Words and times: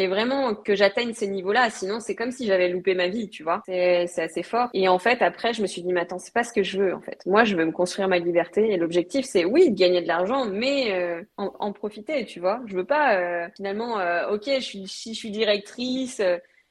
Fallait 0.00 0.08
vraiment 0.08 0.54
que 0.54 0.74
j'atteigne 0.74 1.12
ces 1.12 1.26
niveaux-là, 1.26 1.68
sinon 1.70 2.00
c'est 2.00 2.14
comme 2.14 2.30
si 2.30 2.46
j'avais 2.46 2.68
loupé 2.68 2.94
ma 2.94 3.08
vie, 3.08 3.28
tu 3.28 3.42
vois. 3.42 3.62
C'est, 3.66 4.08
assez 4.20 4.42
fort. 4.42 4.68
Et 4.74 4.88
en 4.88 4.98
fait, 4.98 5.22
après, 5.22 5.52
je 5.52 5.62
me 5.62 5.66
suis 5.66 5.82
dit, 5.82 5.92
mais 5.92 6.00
attends, 6.00 6.18
c'est 6.18 6.32
pas 6.32 6.44
ce 6.44 6.52
que 6.52 6.62
je 6.62 6.78
veux, 6.78 6.94
en 6.94 7.00
fait. 7.00 7.20
Moi, 7.26 7.44
je 7.44 7.56
veux 7.56 7.64
me 7.64 7.72
construire 7.72 8.08
ma 8.08 8.18
liberté 8.18 8.72
et 8.72 8.76
l'objectif, 8.76 9.24
c'est 9.24 9.44
oui, 9.44 9.70
de 9.70 9.76
gagner 9.76 10.02
de 10.02 10.08
l'argent, 10.08 10.46
mais 10.46 10.92
euh, 10.92 11.22
en, 11.36 11.72
profiter, 11.72 12.24
tu 12.24 12.40
vois. 12.40 12.60
Je 12.66 12.76
veux 12.76 12.84
pas 12.84 13.16
euh, 13.16 13.48
finalement, 13.56 13.98
euh, 13.98 14.28
ok, 14.30 14.44
je 14.46 14.60
suis, 14.60 14.88
si 14.88 15.14
je 15.14 15.18
suis 15.18 15.30
directrice, 15.30 16.22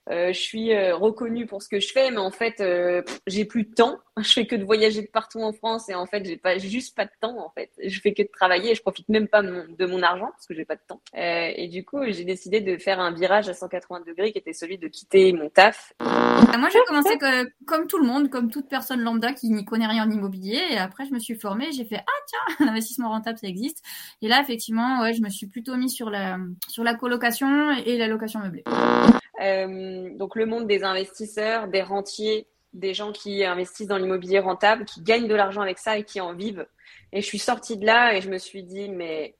je 0.09 0.39
suis 0.39 0.73
euh, 0.73 0.95
reconnue 0.95 1.45
pour 1.45 1.61
ce 1.61 1.69
que 1.69 1.79
je 1.79 1.91
fais, 1.91 2.11
mais 2.11 2.17
en 2.17 2.31
fait, 2.31 2.61
euh, 2.61 3.01
j'ai 3.27 3.45
plus 3.45 3.63
de 3.63 3.73
temps. 3.73 3.97
Je 4.19 4.33
fais 4.33 4.45
que 4.45 4.55
de 4.57 4.65
voyager 4.65 5.01
de 5.01 5.07
partout 5.07 5.39
en 5.39 5.53
France 5.53 5.87
et 5.87 5.95
en 5.95 6.05
fait, 6.05 6.25
j'ai 6.25 6.35
pas, 6.35 6.57
juste 6.57 6.93
pas 6.93 7.05
de 7.05 7.11
temps 7.21 7.37
en 7.39 7.49
fait. 7.51 7.71
Je 7.81 8.01
fais 8.01 8.13
que 8.13 8.21
de 8.21 8.27
travailler 8.27 8.71
et 8.71 8.75
je 8.75 8.81
profite 8.81 9.07
même 9.07 9.29
pas 9.29 9.41
de 9.41 9.85
mon 9.85 10.03
argent 10.03 10.27
parce 10.31 10.45
que 10.45 10.53
j'ai 10.53 10.65
pas 10.65 10.75
de 10.75 10.81
temps. 10.85 10.99
et 11.13 11.69
du 11.69 11.85
coup, 11.85 11.99
j'ai 12.05 12.25
décidé 12.25 12.59
de 12.59 12.77
faire 12.77 12.99
un 12.99 13.13
virage 13.13 13.47
à 13.47 13.53
180 13.53 14.01
degrés 14.05 14.33
qui 14.33 14.37
était 14.39 14.51
celui 14.51 14.77
de 14.77 14.89
quitter 14.89 15.31
mon 15.31 15.49
taf. 15.49 15.93
Ah, 16.51 16.57
moi, 16.57 16.67
j'ai 16.69 16.79
commencé 16.85 17.17
que, 17.17 17.49
comme 17.63 17.87
tout 17.87 17.97
le 17.97 18.05
monde, 18.05 18.29
comme 18.29 18.51
toute 18.51 18.67
personne 18.67 18.99
lambda 19.01 19.31
qui 19.31 19.49
n'y 19.51 19.63
connaît 19.63 19.87
rien 19.87 20.05
en 20.05 20.11
immobilier. 20.11 20.59
Et 20.71 20.77
après, 20.77 21.05
je 21.05 21.13
me 21.13 21.19
suis 21.19 21.35
formée. 21.35 21.71
J'ai 21.71 21.85
fait 21.85 22.01
ah 22.05 22.21
tiens, 22.27 22.65
l'investissement 22.65 23.09
rentable 23.09 23.37
ça 23.37 23.47
existe. 23.47 23.83
Et 24.21 24.27
là, 24.27 24.41
effectivement, 24.41 25.01
ouais, 25.01 25.13
je 25.13 25.21
me 25.21 25.29
suis 25.29 25.47
plutôt 25.47 25.77
mis 25.77 25.89
sur 25.89 26.09
la 26.09 26.37
sur 26.67 26.83
la 26.83 26.95
colocation 26.95 27.71
et 27.85 27.97
la 27.97 28.07
location 28.07 28.39
meublée. 28.39 28.63
Euh, 29.41 29.98
donc 30.17 30.35
le 30.35 30.45
monde 30.45 30.67
des 30.67 30.83
investisseurs, 30.83 31.67
des 31.67 31.81
rentiers, 31.81 32.47
des 32.73 32.93
gens 32.93 33.11
qui 33.11 33.43
investissent 33.43 33.87
dans 33.87 33.97
l'immobilier 33.97 34.39
rentable, 34.39 34.85
qui 34.85 35.01
gagnent 35.01 35.27
de 35.27 35.35
l'argent 35.35 35.61
avec 35.61 35.79
ça 35.79 35.97
et 35.97 36.03
qui 36.03 36.21
en 36.21 36.33
vivent. 36.33 36.67
Et 37.11 37.21
je 37.21 37.25
suis 37.25 37.39
sortie 37.39 37.77
de 37.77 37.85
là 37.85 38.13
et 38.15 38.21
je 38.21 38.29
me 38.29 38.37
suis 38.37 38.63
dit, 38.63 38.89
mais 38.89 39.35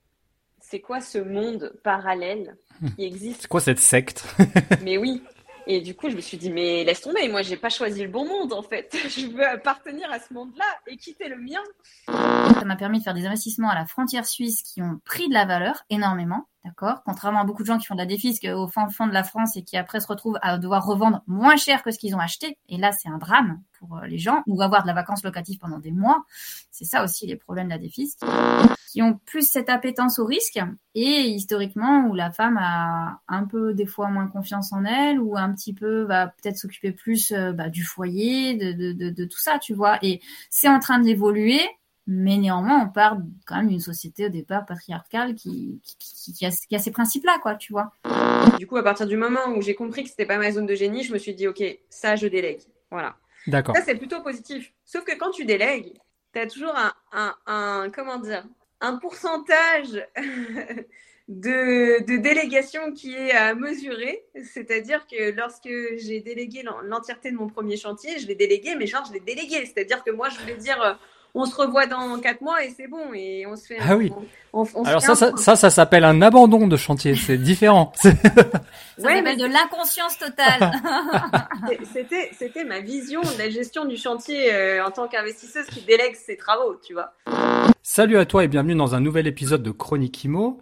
c'est 0.60 0.80
quoi 0.80 1.00
ce 1.00 1.18
monde 1.18 1.72
parallèle 1.82 2.56
qui 2.96 3.04
existe? 3.04 3.42
C'est 3.42 3.48
quoi 3.48 3.60
cette 3.60 3.78
secte? 3.78 4.24
Mais 4.82 4.98
oui. 4.98 5.22
Et 5.66 5.80
du 5.80 5.94
coup, 5.94 6.10
je 6.10 6.16
me 6.16 6.20
suis 6.20 6.36
dit, 6.36 6.50
mais 6.50 6.82
laisse 6.84 7.02
tomber, 7.02 7.28
moi, 7.28 7.42
j'ai 7.42 7.56
pas 7.56 7.68
choisi 7.68 8.02
le 8.02 8.08
bon 8.08 8.26
monde, 8.26 8.52
en 8.52 8.62
fait. 8.62 8.96
Je 9.08 9.26
veux 9.26 9.46
appartenir 9.46 10.10
à 10.10 10.18
ce 10.18 10.32
monde-là 10.32 10.64
et 10.86 10.96
quitter 10.96 11.28
le 11.28 11.36
mien. 11.36 11.60
Ça 12.08 12.64
m'a 12.64 12.76
permis 12.76 12.98
de 12.98 13.04
faire 13.04 13.14
des 13.14 13.26
investissements 13.26 13.70
à 13.70 13.74
la 13.74 13.86
frontière 13.86 14.26
suisse 14.26 14.62
qui 14.62 14.82
ont 14.82 15.00
pris 15.04 15.28
de 15.28 15.34
la 15.34 15.44
valeur 15.44 15.84
énormément. 15.90 16.48
D'accord 16.62 17.02
Contrairement 17.06 17.40
à 17.40 17.44
beaucoup 17.44 17.62
de 17.62 17.66
gens 17.66 17.78
qui 17.78 17.86
font 17.86 17.94
de 17.94 18.00
la 18.00 18.06
défisque 18.06 18.44
au 18.44 18.68
fin 18.68 18.86
fond 18.90 19.06
de 19.06 19.14
la 19.14 19.24
France 19.24 19.56
et 19.56 19.62
qui 19.62 19.78
après 19.78 19.98
se 19.98 20.06
retrouvent 20.06 20.38
à 20.42 20.58
devoir 20.58 20.84
revendre 20.84 21.22
moins 21.26 21.56
cher 21.56 21.82
que 21.82 21.90
ce 21.90 21.98
qu'ils 21.98 22.14
ont 22.14 22.20
acheté. 22.20 22.58
Et 22.68 22.76
là, 22.76 22.92
c'est 22.92 23.08
un 23.08 23.16
drame 23.16 23.62
pour 23.78 23.96
euh, 23.96 24.06
les 24.06 24.18
gens. 24.18 24.42
Ou 24.46 24.60
avoir 24.60 24.82
de 24.82 24.86
la 24.86 24.92
vacance 24.92 25.24
locative 25.24 25.58
pendant 25.58 25.78
des 25.78 25.90
mois. 25.90 26.22
C'est 26.70 26.84
ça 26.84 27.02
aussi 27.02 27.26
les 27.26 27.36
problèmes 27.36 27.68
de 27.68 27.72
la 27.72 27.78
défisque. 27.78 28.20
Qui 28.92 29.00
ont 29.00 29.18
plus 29.24 29.48
cette 29.48 29.70
appétence 29.70 30.18
au 30.18 30.26
risque. 30.26 30.60
Et 30.94 31.28
historiquement, 31.30 32.08
où 32.08 32.14
la 32.14 32.30
femme 32.30 32.58
a 32.60 33.20
un 33.28 33.44
peu 33.44 33.72
des 33.72 33.86
fois 33.86 34.08
moins 34.08 34.26
confiance 34.26 34.70
en 34.74 34.84
elle. 34.84 35.18
Ou 35.18 35.38
un 35.38 35.54
petit 35.54 35.72
peu 35.72 36.02
va 36.02 36.26
peut-être 36.26 36.58
s'occuper 36.58 36.92
plus 36.92 37.32
euh, 37.32 37.52
bah, 37.52 37.70
du 37.70 37.84
foyer, 37.84 38.54
de, 38.56 38.72
de, 38.72 38.92
de, 38.92 39.08
de 39.08 39.24
tout 39.24 39.38
ça, 39.38 39.58
tu 39.58 39.72
vois. 39.72 39.98
Et 40.02 40.20
c'est 40.50 40.68
en 40.68 40.78
train 40.78 40.98
d'évoluer 40.98 41.62
mais 42.12 42.38
néanmoins, 42.38 42.86
on 42.86 42.88
part 42.88 43.18
quand 43.46 43.54
même 43.54 43.68
d'une 43.68 43.78
société 43.78 44.26
au 44.26 44.30
départ 44.30 44.66
patriarcale 44.66 45.36
qui, 45.36 45.80
qui, 45.84 46.32
qui, 46.32 46.44
a, 46.44 46.50
qui 46.50 46.74
a, 46.74 46.80
ces 46.80 46.90
principes-là, 46.90 47.38
quoi, 47.40 47.54
tu 47.54 47.72
vois. 47.72 47.92
Du 48.58 48.66
coup, 48.66 48.76
à 48.76 48.82
partir 48.82 49.06
du 49.06 49.16
moment 49.16 49.46
où 49.56 49.62
j'ai 49.62 49.76
compris 49.76 50.02
que 50.02 50.10
c'était 50.10 50.26
pas 50.26 50.36
ma 50.36 50.50
zone 50.50 50.66
de 50.66 50.74
génie, 50.74 51.04
je 51.04 51.12
me 51.12 51.18
suis 51.18 51.34
dit, 51.34 51.46
OK, 51.46 51.62
ça, 51.88 52.16
je 52.16 52.26
délègue. 52.26 52.62
Voilà. 52.90 53.16
D'accord. 53.46 53.76
Ça, 53.76 53.82
c'est 53.84 53.94
plutôt 53.94 54.20
positif. 54.22 54.72
Sauf 54.84 55.04
que 55.04 55.16
quand 55.16 55.30
tu 55.30 55.44
délègues, 55.44 55.92
tu 56.32 56.40
as 56.40 56.48
toujours 56.48 56.74
un, 56.74 56.92
un, 57.12 57.36
un, 57.46 57.90
comment 57.94 58.18
dire, 58.18 58.44
un 58.80 58.96
pourcentage 58.96 60.04
de, 61.28 62.04
de 62.04 62.16
délégation 62.16 62.90
qui 62.90 63.14
est 63.14 63.30
à 63.30 63.54
mesurer. 63.54 64.24
C'est-à-dire 64.42 65.06
que 65.06 65.30
lorsque 65.30 65.70
j'ai 65.98 66.18
délégué 66.18 66.64
l'entièreté 66.82 67.30
de 67.30 67.36
mon 67.36 67.46
premier 67.46 67.76
chantier, 67.76 68.18
je 68.18 68.26
l'ai 68.26 68.34
délégué, 68.34 68.74
mais 68.74 68.88
genre, 68.88 69.04
je 69.06 69.12
l'ai 69.12 69.20
délégué. 69.20 69.64
C'est-à-dire 69.64 70.02
que 70.02 70.10
moi, 70.10 70.28
je 70.28 70.40
voulais 70.40 70.56
dire 70.56 70.98
on 71.34 71.44
se 71.44 71.54
revoit 71.54 71.86
dans 71.86 72.18
quatre 72.18 72.40
mois 72.40 72.64
et 72.64 72.70
c'est 72.76 72.88
bon 72.88 73.12
et 73.14 73.46
on 73.46 73.56
se 73.56 73.66
fait. 73.66 73.78
Ah 73.80 73.96
oui. 73.96 74.12
Alors 74.84 75.00
ça, 75.00 75.14
ça, 75.14 75.56
ça, 75.56 75.70
s'appelle 75.70 76.04
un 76.04 76.22
abandon 76.22 76.66
de 76.66 76.76
chantier, 76.76 77.14
c'est 77.14 77.38
différent. 77.38 77.92
ça 77.96 78.10
s'appelle 78.98 79.38
de 79.38 79.46
l'inconscience 79.46 80.18
totale. 80.18 80.72
c'était, 81.92 82.30
c'était 82.36 82.64
ma 82.64 82.80
vision 82.80 83.20
de 83.20 83.38
la 83.38 83.48
gestion 83.48 83.84
du 83.84 83.96
chantier 83.96 84.52
euh, 84.52 84.84
en 84.84 84.90
tant 84.90 85.06
qu'investisseuse 85.06 85.66
qui 85.66 85.82
délègue 85.82 86.16
ses 86.16 86.36
travaux, 86.36 86.76
tu 86.84 86.94
vois. 86.94 87.12
Salut 87.82 88.18
à 88.18 88.24
toi 88.24 88.44
et 88.44 88.48
bienvenue 88.48 88.74
dans 88.74 88.94
un 88.94 89.00
nouvel 89.00 89.26
épisode 89.26 89.62
de 89.62 89.70
Chronique 89.70 90.24
Imo. 90.24 90.60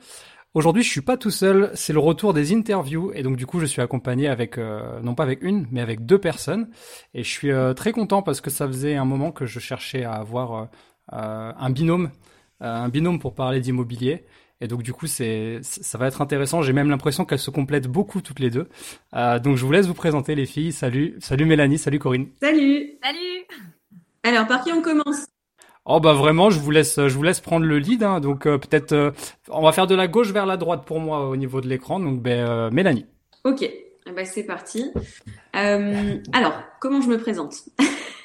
Aujourd'hui, 0.58 0.82
je 0.82 0.91
suis 0.91 1.02
pas 1.02 1.16
tout 1.16 1.30
seul, 1.30 1.70
c'est 1.74 1.92
le 1.92 2.00
retour 2.00 2.34
des 2.34 2.52
interviews 2.52 3.12
et 3.14 3.22
donc 3.22 3.36
du 3.36 3.46
coup, 3.46 3.60
je 3.60 3.64
suis 3.64 3.80
accompagné 3.80 4.26
avec 4.26 4.58
euh, 4.58 4.98
non 5.02 5.14
pas 5.14 5.22
avec 5.22 5.41
une, 5.44 5.69
mais 5.70 5.80
avec 5.80 6.04
deux 6.04 6.19
personnes 6.19 6.69
et 7.14 7.22
je 7.22 7.28
suis 7.28 7.52
euh, 7.52 7.74
très 7.74 7.92
content 7.92 8.22
parce 8.22 8.41
que 8.41 8.50
ça 8.50 8.66
faisait 8.66 8.97
un 8.97 9.04
moment 9.04 9.30
que 9.30 9.47
je 9.47 9.60
cherchais 9.60 10.02
à 10.02 10.14
avoir 10.14 10.68
euh, 11.12 11.52
un 11.56 11.70
binôme, 11.70 12.10
un 12.58 12.88
binôme 12.88 13.20
pour 13.20 13.36
parler 13.36 13.60
d'immobilier. 13.60 14.24
Et 14.60 14.66
donc 14.66 14.82
du 14.82 14.92
coup, 14.92 15.06
c'est 15.06 15.60
ça 15.62 15.97
va 15.97 16.08
être 16.08 16.22
intéressant. 16.22 16.60
J'ai 16.60 16.72
même 16.72 16.91
l'impression 16.91 17.24
qu'elles 17.24 17.38
se 17.38 17.52
complètent 17.52 17.86
beaucoup 17.86 18.20
toutes 18.20 18.41
les 18.41 18.50
deux. 18.50 18.68
donc 19.12 19.58
je 19.58 19.64
vous 19.64 19.70
laisse 19.70 19.86
vous 19.86 19.94
présenter 19.94 20.34
les 20.34 20.47
filles. 20.47 20.72
Salut, 20.72 21.14
salut 21.20 21.44
Mélanie, 21.44 21.78
salut 21.78 22.00
Corinne. 22.00 22.30
Salut. 22.42 22.98
Salut. 23.00 23.47
Alors 24.24 24.48
par 24.48 24.64
qui 24.64 24.72
on 24.72 24.82
commence? 24.82 25.28
Oh 25.91 26.00
bah 26.00 26.12
vraiment, 26.12 26.50
je 26.50 26.60
vous 26.60 26.71
laisse, 26.71 26.97
je 26.97 27.15
vous 27.16 27.22
laisse 27.22 27.41
prendre 27.41 27.65
le 27.65 27.78
lead. 27.78 28.03
Hein. 28.03 28.21
donc 28.21 28.44
euh, 28.44 28.59
peut-être, 28.59 28.93
euh, 28.93 29.10
on 29.49 29.62
va 29.62 29.72
faire 29.72 29.87
de 29.87 29.94
la 29.94 30.06
gauche 30.06 30.32
vers 30.32 30.44
la 30.44 30.59
droite 30.59 30.84
pour 30.84 31.00
moi 31.00 31.26
au 31.26 31.34
niveau 31.34 31.62
de 31.62 31.66
l'écran. 31.66 31.99
Donc 31.99 32.21
ben 32.21 32.47
euh, 32.47 32.71
Mélanie. 32.71 33.06
Ok, 33.44 33.62
eh 33.62 34.12
ben, 34.15 34.27
c'est 34.27 34.44
parti. 34.44 34.93
alors, 35.54 36.62
comment 36.81 37.00
je 37.00 37.09
me 37.09 37.16
présente? 37.16 37.54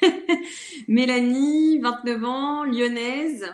Mélanie, 0.88 1.78
29 1.78 2.24
ans, 2.24 2.64
lyonnaise, 2.64 3.50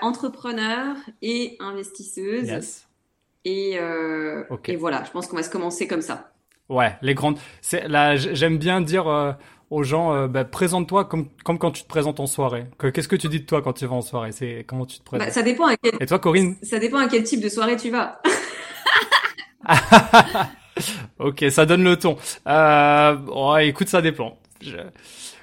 entrepreneur 0.00 0.94
et 1.20 1.56
investisseuse. 1.58 2.46
Yes. 2.46 2.88
Et, 3.44 3.80
et 4.66 4.76
voilà, 4.76 5.02
je 5.04 5.10
pense 5.10 5.26
qu'on 5.26 5.36
va 5.36 5.42
se 5.42 5.50
commencer 5.50 5.88
comme 5.88 6.02
ça. 6.02 6.30
Ouais, 6.68 6.96
les 7.02 7.14
grandes. 7.14 7.38
C'est 7.62 7.88
là, 7.88 8.14
j'aime 8.14 8.58
bien 8.58 8.80
dire 8.80 9.36
aux 9.74 9.82
gens, 9.82 10.14
euh, 10.14 10.28
bah, 10.28 10.44
présente-toi 10.44 11.04
comme, 11.04 11.28
comme 11.44 11.58
quand 11.58 11.72
tu 11.72 11.82
te 11.82 11.88
présentes 11.88 12.20
en 12.20 12.26
soirée. 12.26 12.66
Qu'est-ce 12.92 13.08
que 13.08 13.16
tu 13.16 13.28
dis 13.28 13.40
de 13.40 13.46
toi 13.46 13.60
quand 13.60 13.72
tu 13.72 13.86
vas 13.86 13.96
en 13.96 14.02
soirée? 14.02 14.32
C'est 14.32 14.64
comment 14.66 14.86
tu 14.86 14.98
te 14.98 15.04
présentes? 15.04 15.26
bah, 15.26 15.32
Ça 15.32 15.42
dépend. 15.42 15.66
À 15.66 15.76
quel... 15.76 15.94
Et 16.00 16.06
toi, 16.06 16.18
Corinne? 16.18 16.56
Ça 16.62 16.78
dépend 16.78 16.98
à 16.98 17.08
quel 17.08 17.24
type 17.24 17.42
de 17.42 17.48
soirée 17.48 17.76
tu 17.76 17.90
vas. 17.90 18.20
ok, 21.18 21.44
ça 21.50 21.66
donne 21.66 21.82
le 21.84 21.96
ton. 21.96 22.16
Euh, 22.46 23.16
oh, 23.28 23.56
écoute, 23.60 23.88
ça 23.88 24.02
dépend. 24.02 24.38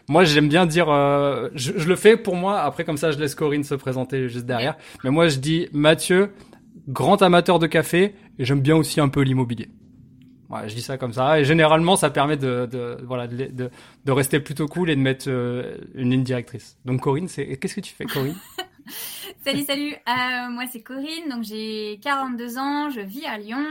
Moi, 0.07 0.23
j'aime 0.23 0.47
bien 0.49 0.65
dire, 0.65 0.89
euh, 0.89 1.49
je, 1.53 1.73
je, 1.75 1.87
le 1.87 1.95
fais 1.95 2.17
pour 2.17 2.35
moi. 2.35 2.61
Après, 2.61 2.83
comme 2.83 2.97
ça, 2.97 3.11
je 3.11 3.19
laisse 3.19 3.35
Corinne 3.35 3.63
se 3.63 3.75
présenter 3.75 4.29
juste 4.29 4.45
derrière. 4.45 4.75
Mais 5.03 5.09
moi, 5.09 5.27
je 5.27 5.37
dis 5.39 5.67
Mathieu, 5.73 6.31
grand 6.87 7.21
amateur 7.21 7.59
de 7.59 7.67
café, 7.67 8.15
et 8.39 8.45
j'aime 8.45 8.61
bien 8.61 8.75
aussi 8.75 8.99
un 8.99 9.09
peu 9.09 9.21
l'immobilier. 9.21 9.69
Ouais, 10.51 10.67
je 10.67 10.75
dis 10.75 10.81
ça 10.81 10.97
comme 10.97 11.13
ça. 11.13 11.39
Et 11.39 11.45
généralement, 11.45 11.95
ça 11.95 12.09
permet 12.09 12.35
de, 12.35 12.67
de 12.69 12.97
voilà, 13.05 13.25
de, 13.27 13.71
de, 14.05 14.11
rester 14.11 14.41
plutôt 14.41 14.67
cool 14.67 14.89
et 14.89 14.97
de 14.97 15.01
mettre 15.01 15.25
euh, 15.29 15.77
une 15.95 16.11
ligne 16.11 16.23
directrice. 16.23 16.77
Donc, 16.83 17.01
Corinne, 17.01 17.29
c'est 17.29 17.57
qu'est-ce 17.57 17.75
que 17.75 17.81
tu 17.81 17.93
fais, 17.93 18.05
Corinne? 18.05 18.35
Salut, 19.45 19.63
salut. 19.63 19.93
Euh, 19.93 20.49
moi, 20.49 20.65
c'est 20.69 20.81
Corinne. 20.81 21.29
Donc, 21.29 21.43
j'ai 21.43 21.99
42 22.03 22.57
ans. 22.57 22.89
Je 22.89 22.99
vis 22.99 23.25
à 23.25 23.37
Lyon. 23.37 23.63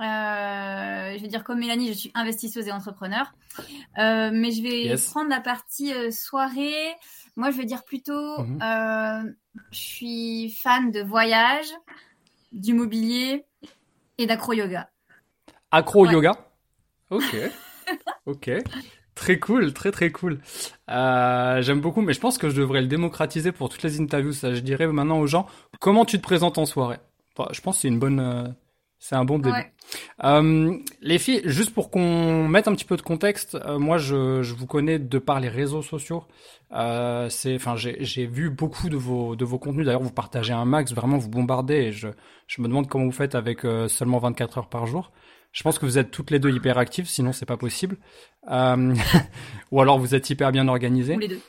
Euh, 0.00 1.16
je 1.16 1.20
vais 1.20 1.28
dire 1.28 1.44
comme 1.44 1.58
Mélanie, 1.58 1.88
je 1.88 1.92
suis 1.92 2.12
investisseuse 2.14 2.68
et 2.68 2.72
entrepreneur. 2.72 3.32
Mais 3.98 4.50
je 4.50 4.62
vais 4.62 4.96
prendre 5.10 5.28
la 5.28 5.40
partie 5.40 5.92
soirée. 6.10 6.94
Moi, 7.36 7.50
je 7.50 7.58
vais 7.58 7.66
dire 7.66 7.84
plutôt, 7.84 8.42
mm-hmm. 8.42 9.34
je 9.72 9.78
suis 9.78 10.56
fan 10.60 10.90
de 10.90 11.02
voyage, 11.02 11.68
d'immobilier 12.52 13.44
et 14.18 14.26
d'acro-yoga. 14.26 14.91
Acro 15.72 16.06
yoga. 16.06 16.36
Ok. 17.10 17.34
ok. 18.26 18.50
Très 19.14 19.38
cool, 19.38 19.72
très 19.72 19.90
très 19.90 20.10
cool. 20.10 20.38
Euh, 20.90 21.62
J'aime 21.62 21.80
beaucoup, 21.80 22.02
mais 22.02 22.12
je 22.12 22.20
pense 22.20 22.36
que 22.38 22.50
je 22.50 22.56
devrais 22.56 22.82
le 22.82 22.88
démocratiser 22.88 23.52
pour 23.52 23.70
toutes 23.70 23.82
les 23.82 24.00
interviews. 24.00 24.32
Ça, 24.32 24.54
je 24.54 24.60
dirais 24.60 24.86
maintenant 24.86 25.18
aux 25.18 25.26
gens 25.26 25.46
comment 25.80 26.04
tu 26.04 26.18
te 26.18 26.22
présentes 26.22 26.58
en 26.58 26.66
soirée? 26.66 26.98
Enfin, 27.36 27.48
je 27.52 27.60
pense 27.62 27.76
que 27.76 27.82
c'est 27.82 27.88
une 27.88 27.98
bonne, 27.98 28.20
euh, 28.20 28.48
C'est 28.98 29.14
un 29.14 29.24
bon 29.24 29.38
début. 29.38 29.56
Euh, 30.24 30.76
les 31.00 31.18
filles, 31.18 31.40
juste 31.44 31.72
pour 31.72 31.90
qu'on 31.90 32.46
mette 32.48 32.68
un 32.68 32.74
petit 32.74 32.84
peu 32.84 32.96
de 32.96 33.02
contexte, 33.02 33.58
moi 33.66 33.96
je, 33.98 34.42
je, 34.42 34.54
vous 34.54 34.66
connais 34.66 34.98
de 34.98 35.18
par 35.18 35.40
les 35.40 35.48
réseaux 35.48 35.82
sociaux. 35.82 36.24
C'est, 36.70 37.54
enfin, 37.54 37.76
j'ai 37.76 38.26
vu 38.26 38.50
beaucoup 38.50 38.88
de 38.90 38.96
vos 38.96 39.36
de 39.36 39.44
vos 39.44 39.58
contenus. 39.58 39.86
D'ailleurs, 39.86 40.02
vous 40.02 40.12
partagez 40.12 40.52
un 40.52 40.66
max, 40.66 40.92
vraiment 40.92 41.18
vous 41.18 41.30
bombardez. 41.30 41.76
Et 41.76 41.92
je, 41.92 42.08
je 42.46 42.62
me 42.62 42.68
demande 42.68 42.88
comment 42.88 43.06
vous 43.06 43.12
faites 43.12 43.34
avec 43.34 43.62
seulement 43.88 44.18
24 44.18 44.58
heures 44.58 44.68
par 44.68 44.86
jour. 44.86 45.12
Je 45.52 45.62
pense 45.62 45.78
que 45.78 45.86
vous 45.86 45.98
êtes 45.98 46.10
toutes 46.10 46.30
les 46.30 46.38
deux 46.38 46.50
hyper 46.50 46.78
actives, 46.78 47.06
sinon 47.06 47.32
c'est 47.32 47.46
pas 47.46 47.58
possible. 47.58 47.98
Euh, 48.50 48.94
ou 49.70 49.80
alors 49.80 49.98
vous 49.98 50.14
êtes 50.14 50.28
hyper 50.30 50.50
bien 50.50 50.66
organisées. 50.66 51.16
Ou 51.16 51.20
les 51.20 51.28
deux. 51.28 51.40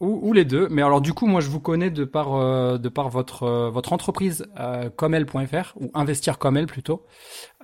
Ou, 0.00 0.28
ou, 0.28 0.32
les 0.34 0.44
deux. 0.44 0.68
Mais 0.68 0.82
alors 0.82 1.00
du 1.00 1.14
coup, 1.14 1.26
moi, 1.26 1.40
je 1.40 1.48
vous 1.48 1.60
connais 1.60 1.88
de 1.88 2.04
par 2.04 2.34
euh, 2.34 2.76
de 2.76 2.90
par 2.90 3.08
votre 3.08 3.44
euh, 3.44 3.70
votre 3.70 3.94
entreprise 3.94 4.46
euh, 4.60 4.90
comel.fr 4.90 5.72
ou 5.80 5.90
investir 5.94 6.38
comme 6.38 6.58
elle 6.58 6.66
plutôt. 6.66 7.06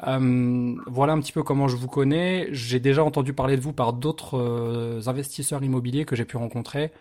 Euh, 0.07 0.75
voilà 0.87 1.13
un 1.13 1.21
petit 1.21 1.33
peu 1.33 1.43
comment 1.43 1.69
je 1.69 1.77
vous 1.77 1.89
connais. 1.89 2.49
J'ai 2.51 2.81
déjà 2.81 3.05
entendu 3.05 3.35
parler 3.35 3.57
de 3.57 3.61
vous 3.61 3.75
par 3.75 3.93
d'autres 3.93 4.39
euh, 4.39 5.01
investisseurs 5.09 5.63
immobiliers 5.63 6.07
que 6.07 6.17
j'ai 6.17 6.25
pu 6.25 6.39
rencontrer. 6.39 6.93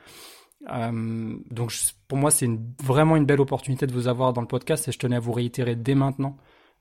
donc 0.70 1.72
pour 2.10 2.18
moi, 2.18 2.30
c'est 2.30 2.46
une, 2.46 2.62
vraiment 2.84 3.16
une 3.16 3.26
belle 3.26 3.40
opportunité 3.40 3.88
de 3.88 3.94
vous 3.94 4.10
avoir 4.10 4.34
dans 4.34 4.42
le 4.42 4.48
podcast 4.48 4.90
et 4.90 4.92
je 4.92 5.00
tenais 5.00 5.16
à 5.16 5.22
vous 5.22 5.32
réitérer 5.32 5.76
dès 5.78 5.96
maintenant 5.96 6.36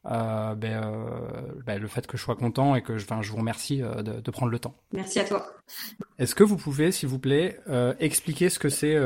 euh, 0.06 0.54
ben, 0.54 0.82
euh, 0.82 1.62
ben, 1.66 1.80
le 1.80 1.88
fait 1.88 2.06
que 2.06 2.16
je 2.16 2.22
sois 2.22 2.36
content 2.36 2.74
et 2.74 2.82
que 2.82 2.96
je, 2.96 3.06
je 3.20 3.30
vous 3.30 3.36
remercie 3.36 3.82
euh, 3.82 4.02
de, 4.02 4.20
de, 4.20 4.30
prendre 4.30 4.50
le 4.50 4.58
temps. 4.58 4.74
Merci 4.92 5.20
à 5.20 5.24
toi. 5.24 5.46
Est-ce 6.18 6.34
que 6.34 6.44
vous 6.44 6.56
pouvez, 6.56 6.90
s'il 6.90 7.08
vous 7.08 7.18
plaît, 7.18 7.60
euh, 7.68 7.94
expliquer 8.00 8.48
ce 8.48 8.58
que 8.58 8.68
c'est 8.68 8.96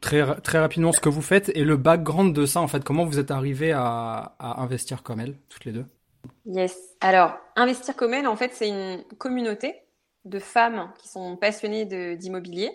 très 0.00 0.40
très 0.42 0.58
rapidement 0.58 0.92
ce 0.92 1.00
que 1.00 1.08
vous 1.08 1.22
faites 1.22 1.50
et 1.56 1.64
le 1.64 1.76
background 1.76 2.34
de 2.34 2.46
ça 2.46 2.60
en 2.60 2.68
fait, 2.68 2.84
comment 2.84 3.04
vous 3.04 3.18
êtes 3.18 3.32
arrivé 3.32 3.72
à, 3.72 4.36
à 4.38 4.60
investir 4.62 5.02
comme 5.02 5.20
elle, 5.20 5.36
toutes 5.48 5.64
les 5.64 5.72
deux? 5.72 5.86
Yes. 6.46 6.76
Alors, 7.00 7.36
investir 7.56 7.96
comme 7.96 8.14
elle, 8.14 8.26
en 8.26 8.36
fait, 8.36 8.52
c'est 8.54 8.68
une 8.68 9.02
communauté 9.18 9.74
de 10.24 10.38
femmes 10.38 10.92
qui 10.98 11.08
sont 11.08 11.36
passionnées 11.36 11.86
d'immobilier. 12.16 12.70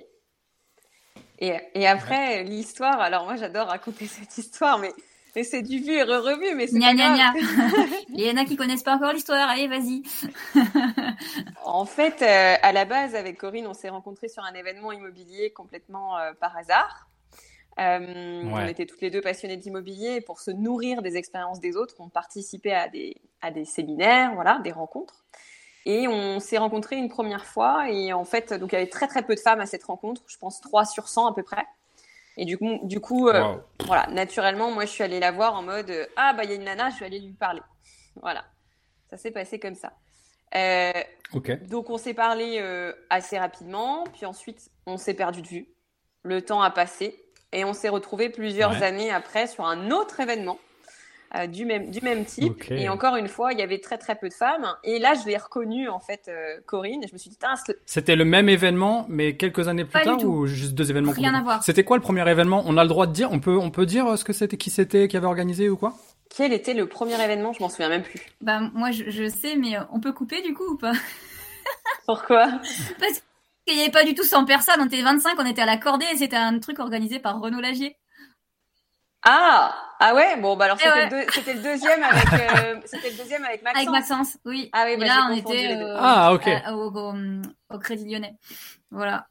Et, 1.40 1.54
et 1.74 1.88
après, 1.88 2.44
l'histoire, 2.44 3.00
alors 3.00 3.26
moi 3.26 3.36
j'adore 3.36 3.68
raconter 3.68 4.08
cette 4.08 4.38
histoire, 4.38 4.80
mais 4.80 4.94
et 5.36 5.44
c'est 5.44 5.62
du 5.62 5.80
vu 5.80 5.92
et 5.92 6.04
revu, 6.04 6.56
mais 6.56 6.68
c'est 6.68 6.80
pas 6.80 6.94
grave. 6.94 7.36
Il 8.10 8.22
y 8.22 8.32
en 8.32 8.38
a 8.38 8.46
qui 8.46 8.56
connaissent 8.56 8.84
pas 8.84 8.96
encore 8.96 9.12
l'histoire. 9.12 9.50
Allez, 9.50 9.68
vas-y. 9.68 10.04
en 11.66 11.86
fait, 11.86 12.22
euh, 12.22 12.56
à 12.62 12.72
la 12.72 12.86
base, 12.86 13.16
avec 13.16 13.38
Corinne, 13.38 13.68
on 13.68 13.74
s'est 13.74 13.90
rencontrés 13.90 14.30
sur 14.30 14.44
un 14.44 14.54
événement 14.54 14.94
immobilier 14.94 15.52
complètement 15.52 16.18
euh, 16.18 16.32
par 16.40 16.56
hasard. 16.56 17.10
Euh, 17.80 18.44
ouais. 18.44 18.52
On 18.54 18.68
était 18.68 18.86
toutes 18.86 19.02
les 19.02 19.12
deux 19.12 19.20
passionnées 19.20 19.58
d'immobilier. 19.58 20.22
Pour 20.22 20.40
se 20.40 20.52
nourrir 20.52 21.02
des 21.02 21.18
expériences 21.18 21.60
des 21.60 21.76
autres, 21.76 21.96
on 22.00 22.08
participait 22.08 22.74
à 22.74 22.88
des, 22.88 23.18
à 23.42 23.52
des 23.52 23.66
séminaires, 23.66 24.34
voilà, 24.36 24.60
des 24.64 24.72
rencontres. 24.72 25.26
Et 25.86 26.08
on 26.08 26.40
s'est 26.40 26.58
rencontrés 26.58 26.96
une 26.96 27.10
première 27.10 27.46
fois. 27.46 27.90
Et 27.90 28.14
en 28.14 28.24
fait, 28.24 28.54
donc 28.54 28.72
il 28.72 28.76
y 28.76 28.78
avait 28.78 28.90
très 28.90 29.08
très 29.08 29.24
peu 29.24 29.36
de 29.36 29.40
femmes 29.40 29.60
à 29.60 29.66
cette 29.66 29.84
rencontre. 29.84 30.24
Je 30.28 30.38
pense 30.38 30.62
3 30.62 30.86
sur 30.86 31.10
100 31.10 31.28
à 31.28 31.36
peu 31.36 31.44
près. 31.44 31.66
Et 32.38 32.46
du 32.46 32.58
coup, 32.58 32.80
du 32.84 33.00
coup 33.00 33.30
euh, 33.30 33.54
wow. 33.54 33.62
voilà, 33.86 34.08
naturellement, 34.08 34.72
moi, 34.72 34.86
je 34.86 34.92
suis 34.92 35.04
allée 35.04 35.20
la 35.20 35.32
voir 35.32 35.56
en 35.56 35.64
mode 35.64 35.90
euh, 35.90 36.06
Ah, 36.16 36.34
bah, 36.34 36.44
il 36.44 36.50
y 36.50 36.54
a 36.54 36.56
une 36.56 36.64
nana, 36.64 36.90
je 36.90 37.00
vais 37.00 37.06
aller 37.06 37.20
lui 37.20 37.34
parler. 37.34 37.62
Voilà. 38.22 38.46
Ça 39.10 39.18
s'est 39.18 39.32
passé 39.32 39.60
comme 39.60 39.76
ça. 39.76 39.94
Euh, 40.56 40.92
okay. 41.34 41.58
Donc, 41.58 41.90
on 41.90 41.98
s'est 41.98 42.14
parlé 42.14 42.58
euh, 42.60 42.94
assez 43.10 43.38
rapidement. 43.38 44.04
Puis 44.14 44.26
ensuite, 44.26 44.70
on 44.86 44.98
s'est 44.98 45.14
perdu 45.14 45.42
de 45.42 45.48
vue. 45.48 45.68
Le 46.24 46.42
temps 46.42 46.62
a 46.62 46.72
passé. 46.72 47.22
Et 47.52 47.64
on 47.64 47.74
s'est 47.74 47.90
retrouvés 47.90 48.30
plusieurs 48.30 48.72
ouais. 48.72 48.84
années 48.84 49.12
après 49.12 49.48
sur 49.48 49.66
un 49.66 49.92
autre 49.92 50.20
événement. 50.20 50.58
Euh, 51.36 51.48
du 51.48 51.66
même 51.66 51.90
du 51.90 52.02
même 52.02 52.24
type. 52.26 52.52
Okay. 52.52 52.82
et 52.82 52.90
encore 52.90 53.16
une 53.16 53.28
fois 53.28 53.52
il 53.52 53.60
y 53.60 53.62
avait 53.62 53.80
très 53.80 53.98
très 53.98 54.16
peu 54.16 54.30
de 54.30 54.34
femmes. 54.34 54.66
Et 54.84 55.00
là 55.00 55.14
je 55.16 55.28
l'ai 55.28 55.38
reconnue 55.38 55.90
en 55.90 56.00
fait 56.00 56.28
euh, 56.28 56.60
Corinne. 56.66 57.04
Et 57.04 57.08
je 57.08 57.14
me 57.14 57.18
suis 57.18 57.30
dit 57.30 57.38
c'était 57.86 58.16
le 58.16 58.26
même 58.26 58.48
événement 58.48 59.06
mais 59.10 59.36
quelques 59.36 59.68
années 59.68 59.84
plus 59.84 59.94
Pas 59.94 60.04
tard 60.04 60.24
ou 60.24 60.46
juste 60.46 60.74
deux 60.74 60.90
événements 60.90 61.12
rien 61.12 61.34
à 61.34 61.42
voir. 61.42 61.64
C'était 61.64 61.84
quoi 61.84 61.98
le 61.98 62.02
premier 62.02 62.30
événement 62.30 62.64
on 62.66 62.78
a 62.78 62.84
le 62.84 62.90
droit 62.90 63.08
de 63.08 63.12
dire 63.12 63.32
on 63.32 63.40
peut 63.40 63.58
on 63.58 63.72
peut 63.72 63.86
dire 63.86 64.18
ce 64.18 64.24
que 64.24 64.34
c'était 64.34 64.58
qui 64.58 64.70
c'était 64.70 65.08
qui 65.08 65.18
avait 65.18 65.28
organisé 65.28 65.70
ou 65.70 65.78
quoi 65.78 65.94
quel 66.36 66.54
était 66.54 66.74
le 66.74 66.88
premier 66.88 67.22
événement 67.22 67.54
je 67.54 67.62
m'en 67.62 67.70
souviens 67.70 67.90
même 67.90 68.04
plus. 68.04 68.20
Bah 68.42 68.60
moi 68.74 68.92
je, 68.92 69.10
je 69.10 69.28
sais 69.28 69.56
mais 69.56 69.78
on 69.92 70.00
peut 70.00 70.14
couper 70.14 70.42
du 70.42 70.54
coup 70.54 70.74
ou 70.74 70.78
pas 70.78 70.94
pourquoi? 72.06 72.48
Parce 73.00 73.24
qu'il 73.66 73.76
n'y 73.76 73.82
avait 73.82 73.92
pas 73.92 74.04
du 74.04 74.14
tout 74.16 74.24
100 74.24 74.46
personnes. 74.46 74.80
On 74.80 74.86
était 74.86 75.02
25 75.02 75.36
on 75.40 75.46
était 75.46 75.62
à 75.62 75.66
la 75.66 75.78
cordée 75.78 76.06
et 76.14 76.18
c'était 76.18 76.36
un 76.36 76.60
truc 76.60 76.80
organisé 76.80 77.20
par 77.20 77.40
Renaud 77.42 77.62
Lagier 77.62 77.98
ah 79.26 79.76
ah 80.00 80.14
ouais 80.14 80.38
bon 80.38 80.56
bah 80.56 80.66
alors 80.66 80.78
c'était 80.78 80.92
ouais. 80.92 81.10
le, 81.10 81.54
le, 81.54 81.64
deuxième 81.64 82.04
avec 82.04 82.34
euh, 82.34 82.80
c'était 82.86 83.10
le 83.10 83.18
deuxième 83.18 83.44
avec 83.44 83.64
Maxence. 83.64 83.82
Avec 83.82 83.90
Maxence, 83.90 84.38
oui. 84.46 84.70
Ah 84.74 84.86
oui, 84.86 84.98
bah, 84.98 85.06
là 85.06 85.28
on 85.30 85.36
était 85.36 85.76
euh, 85.76 85.96
ah 85.98 86.28
à, 86.28 86.74
au, 86.74 86.92
au, 86.92 87.14
au, 87.70 87.80
Crédit 87.80 88.06
Lyonnais, 88.06 88.36
voilà. 88.92 89.28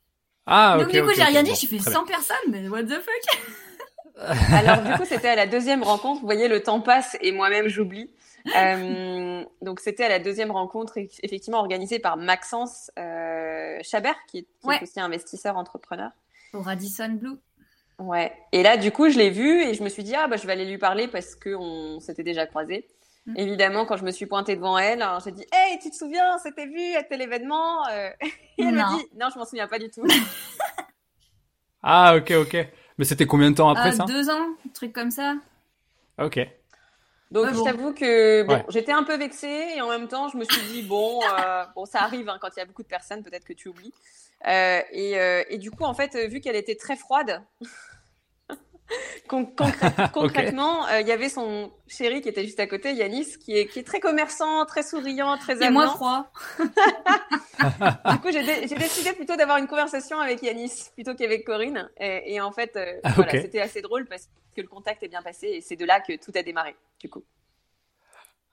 Ah 0.46 0.76
Donc 0.78 0.88
okay, 0.88 0.98
du 0.98 1.02
coup 1.02 1.10
okay, 1.10 1.16
j'ai 1.16 1.24
rien 1.24 1.40
okay, 1.40 1.44
dit, 1.44 1.50
bon, 1.50 1.56
j'ai 1.56 1.78
fait 1.78 1.90
100 1.90 2.04
personnes, 2.04 2.36
mais 2.48 2.68
what 2.68 2.82
the 2.82 3.00
fuck? 3.00 3.38
alors 4.52 4.82
du 4.82 4.92
coup 4.92 5.04
c'était 5.04 5.28
à 5.28 5.36
la 5.36 5.46
deuxième 5.46 5.82
rencontre. 5.82 6.20
Vous 6.20 6.26
voyez 6.26 6.48
le 6.48 6.62
temps 6.62 6.80
passe 6.80 7.16
et 7.20 7.32
moi-même 7.32 7.68
j'oublie. 7.68 8.10
Euh, 8.56 9.42
donc 9.62 9.80
c'était 9.80 10.04
à 10.04 10.08
la 10.08 10.18
deuxième 10.18 10.50
rencontre 10.50 10.98
effectivement 11.22 11.58
organisée 11.58 11.98
par 11.98 12.16
Maxence 12.16 12.90
euh, 12.98 13.78
Chabert 13.82 14.16
qui 14.28 14.38
est, 14.38 14.42
qui 14.60 14.66
ouais. 14.66 14.76
est 14.76 14.82
aussi 14.82 15.00
investisseur 15.00 15.56
entrepreneur. 15.56 16.10
Au 16.52 16.60
Radisson 16.60 17.16
Blue. 17.20 17.38
Ouais. 17.98 18.32
Et 18.52 18.62
là, 18.62 18.76
du 18.76 18.90
coup, 18.90 19.08
je 19.08 19.18
l'ai 19.18 19.30
vu 19.30 19.62
et 19.62 19.74
je 19.74 19.82
me 19.82 19.88
suis 19.88 20.02
dit, 20.02 20.14
ah, 20.14 20.26
bah, 20.26 20.36
je 20.36 20.46
vais 20.46 20.52
aller 20.52 20.64
lui 20.64 20.78
parler 20.78 21.08
parce 21.08 21.34
que 21.34 21.54
on 21.54 22.00
s'était 22.00 22.22
déjà 22.22 22.46
croisés. 22.46 22.88
Mmh. 23.26 23.34
Évidemment, 23.36 23.86
quand 23.86 23.96
je 23.96 24.04
me 24.04 24.10
suis 24.10 24.26
pointée 24.26 24.56
devant 24.56 24.76
elle, 24.76 25.04
j'ai 25.24 25.32
dit, 25.32 25.46
hey, 25.52 25.78
tu 25.78 25.90
te 25.90 25.96
souviens, 25.96 26.36
c'était 26.38 26.66
vu 26.66 26.94
à 26.94 27.02
tel 27.02 27.22
événement? 27.22 27.86
Euh... 27.88 28.10
Et 28.58 28.64
elle 28.64 28.74
me 28.74 28.98
dit, 28.98 29.06
non, 29.18 29.28
je 29.32 29.38
m'en 29.38 29.44
souviens 29.44 29.68
pas 29.68 29.78
du 29.78 29.90
tout. 29.90 30.06
ah, 31.82 32.16
ok, 32.16 32.32
ok. 32.32 32.56
Mais 32.98 33.04
c'était 33.04 33.26
combien 33.26 33.50
de 33.50 33.56
temps 33.56 33.70
après 33.70 33.88
euh, 33.88 33.96
ça? 33.96 34.04
Deux 34.04 34.30
ans, 34.30 34.46
un 34.66 34.68
truc 34.72 34.92
comme 34.92 35.10
ça. 35.10 35.34
Ok. 36.18 36.38
Donc, 37.30 37.46
ouais, 37.46 37.50
je 37.52 37.58
bon. 37.58 37.64
t'avoue 37.64 37.94
que 37.94 38.42
bon, 38.44 38.54
ouais. 38.54 38.64
j'étais 38.68 38.92
un 38.92 39.02
peu 39.02 39.16
vexée 39.16 39.72
et 39.74 39.80
en 39.80 39.88
même 39.88 40.06
temps, 40.06 40.28
je 40.28 40.36
me 40.36 40.44
suis 40.44 40.62
dit, 40.68 40.82
bon, 40.82 41.20
euh, 41.22 41.64
bon 41.74 41.84
ça 41.84 42.02
arrive 42.02 42.28
hein, 42.28 42.38
quand 42.40 42.48
il 42.56 42.60
y 42.60 42.62
a 42.62 42.66
beaucoup 42.66 42.84
de 42.84 42.88
personnes, 42.88 43.24
peut-être 43.24 43.44
que 43.44 43.54
tu 43.54 43.68
oublies. 43.68 43.92
Euh, 44.46 44.80
et, 44.92 45.18
euh, 45.18 45.42
et, 45.48 45.58
du 45.58 45.70
coup, 45.70 45.84
en 45.84 45.94
fait, 45.94 46.16
vu 46.28 46.40
qu'elle 46.40 46.56
était 46.56 46.76
très 46.76 46.96
froide, 46.96 47.42
concrète, 49.28 49.94
concrètement, 50.12 50.86
il 50.88 50.90
okay. 50.90 51.04
euh, 51.04 51.08
y 51.08 51.12
avait 51.12 51.28
son 51.28 51.72
chéri 51.86 52.20
qui 52.20 52.28
était 52.28 52.44
juste 52.44 52.60
à 52.60 52.66
côté, 52.66 52.92
Yanis, 52.92 53.38
qui 53.38 53.56
est, 53.56 53.66
qui 53.66 53.78
est 53.78 53.84
très 53.84 54.00
commerçant, 54.00 54.64
très 54.66 54.82
souriant, 54.82 55.36
très 55.38 55.62
avenant. 55.62 55.68
Et 55.68 55.70
moins 55.70 55.88
froid. 55.88 56.32
du 56.58 58.18
coup, 58.18 58.30
j'ai 58.30 58.42
dé 58.42 58.66
décidé 58.76 59.12
plutôt 59.12 59.36
d'avoir 59.36 59.58
une 59.58 59.66
conversation 59.66 60.18
avec 60.18 60.42
Yanis 60.42 60.90
plutôt 60.94 61.14
qu'avec 61.14 61.44
Corinne. 61.44 61.90
Et, 61.98 62.34
et, 62.34 62.40
en 62.40 62.52
fait, 62.52 62.76
euh, 62.76 63.00
ah, 63.02 63.12
voilà, 63.14 63.30
okay. 63.30 63.42
c'était 63.42 63.60
assez 63.60 63.82
drôle 63.82 64.06
parce 64.06 64.28
que 64.54 64.60
le 64.60 64.68
contact 64.68 65.02
est 65.02 65.08
bien 65.08 65.22
passé 65.22 65.48
et 65.48 65.60
c'est 65.60 65.76
de 65.76 65.84
là 65.84 66.00
que 66.00 66.16
tout 66.16 66.32
a 66.34 66.42
démarré, 66.42 66.76
du 67.00 67.08
coup. 67.08 67.24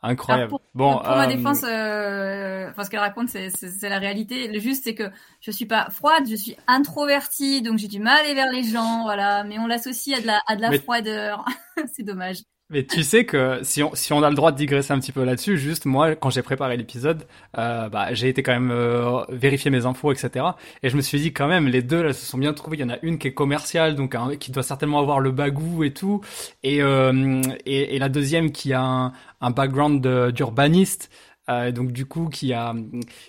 Incroyable. 0.03 0.49
pour, 0.49 0.61
bon, 0.73 0.93
pour, 0.93 1.03
pour 1.03 1.11
euh... 1.11 1.15
ma 1.15 1.27
défense, 1.27 1.63
euh, 1.63 2.69
enfin 2.69 2.83
ce 2.83 2.89
qu'elle 2.89 2.99
raconte, 3.01 3.29
c'est 3.29 3.89
la 3.89 3.99
réalité. 3.99 4.47
Le 4.47 4.59
juste, 4.59 4.83
c'est 4.83 4.95
que 4.95 5.11
je 5.41 5.51
suis 5.51 5.65
pas 5.65 5.89
froide, 5.91 6.23
je 6.27 6.35
suis 6.35 6.55
introvertie, 6.67 7.61
donc 7.61 7.77
j'ai 7.77 7.87
du 7.87 7.99
mal 7.99 8.17
à 8.17 8.19
aller 8.21 8.33
vers 8.33 8.51
les 8.51 8.63
gens, 8.63 9.03
voilà. 9.03 9.43
Mais 9.43 9.59
on 9.59 9.67
l'associe 9.67 10.17
à 10.17 10.21
de 10.21 10.27
la, 10.27 10.41
à 10.47 10.55
de 10.55 10.61
la 10.61 10.69
Mais... 10.69 10.79
froideur. 10.79 11.45
c'est 11.93 12.03
dommage. 12.03 12.37
Mais 12.71 12.83
tu 12.85 13.03
sais 13.03 13.25
que 13.25 13.59
si 13.63 13.83
on, 13.83 13.93
si 13.95 14.13
on 14.13 14.23
a 14.23 14.29
le 14.29 14.35
droit 14.35 14.53
de 14.53 14.57
digresser 14.57 14.93
un 14.93 14.99
petit 14.99 15.11
peu 15.11 15.25
là-dessus, 15.25 15.57
juste 15.57 15.85
moi, 15.85 16.15
quand 16.15 16.29
j'ai 16.29 16.41
préparé 16.41 16.77
l'épisode, 16.77 17.27
euh, 17.57 17.89
bah, 17.89 18.13
j'ai 18.13 18.29
été 18.29 18.43
quand 18.43 18.53
même 18.53 18.71
euh, 18.71 19.25
vérifier 19.27 19.69
mes 19.69 19.85
infos, 19.85 20.13
etc. 20.13 20.45
Et 20.81 20.89
je 20.89 20.95
me 20.95 21.01
suis 21.01 21.19
dit 21.19 21.33
quand 21.33 21.49
même, 21.49 21.67
les 21.67 21.81
deux, 21.81 22.05
elles 22.05 22.13
se 22.13 22.25
sont 22.25 22.37
bien 22.37 22.53
trouvées. 22.53 22.77
Il 22.77 22.79
y 22.79 22.83
en 22.85 22.89
a 22.89 22.97
une 23.01 23.17
qui 23.17 23.27
est 23.27 23.33
commerciale, 23.33 23.95
donc 23.95 24.15
qui 24.39 24.51
doit 24.51 24.63
certainement 24.63 24.99
avoir 24.99 25.19
le 25.19 25.31
bagou 25.31 25.83
et 25.83 25.91
tout, 25.91 26.21
et, 26.63 26.81
euh, 26.81 27.41
et, 27.65 27.95
et, 27.95 27.99
la 27.99 28.07
deuxième 28.07 28.53
qui 28.53 28.71
a 28.71 28.81
un, 28.81 29.13
un 29.41 29.51
background 29.51 30.31
d'urbaniste. 30.31 31.09
Euh, 31.49 31.71
donc 31.71 31.91
du 31.91 32.05
coup 32.05 32.29
qui 32.29 32.53
a 32.53 32.75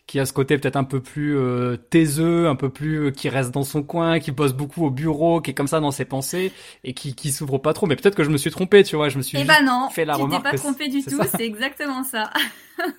qui 0.06 0.20
a 0.20 0.26
ce 0.26 0.34
côté 0.34 0.58
peut-être 0.58 0.76
un 0.76 0.84
peu 0.84 1.00
plus 1.00 1.34
euh, 1.36 1.76
taiseux, 1.76 2.46
un 2.46 2.56
peu 2.56 2.68
plus 2.68 3.06
euh, 3.06 3.10
qui 3.10 3.30
reste 3.30 3.52
dans 3.52 3.64
son 3.64 3.82
coin, 3.82 4.20
qui 4.20 4.32
bosse 4.32 4.52
beaucoup 4.52 4.84
au 4.84 4.90
bureau, 4.90 5.40
qui 5.40 5.52
est 5.52 5.54
comme 5.54 5.66
ça 5.66 5.80
dans 5.80 5.90
ses 5.90 6.04
pensées 6.04 6.52
et 6.84 6.92
qui 6.92 7.14
qui 7.14 7.32
s'ouvre 7.32 7.56
pas 7.56 7.72
trop. 7.72 7.86
Mais 7.86 7.96
peut-être 7.96 8.14
que 8.14 8.24
je 8.24 8.30
me 8.30 8.36
suis 8.36 8.50
trompé, 8.50 8.84
tu 8.84 8.96
vois, 8.96 9.08
je 9.08 9.16
me 9.16 9.22
suis 9.22 9.38
eh 9.40 9.44
ben 9.44 9.64
non, 9.64 9.88
fait 9.88 10.04
la 10.04 10.14
tu 10.16 10.22
remarque. 10.22 10.44
t'es 10.44 10.50
pas 10.50 10.58
trompé 10.58 10.88
du 10.88 11.02
tout, 11.02 11.18
c'est 11.30 11.46
exactement 11.46 12.04
ça. 12.04 12.30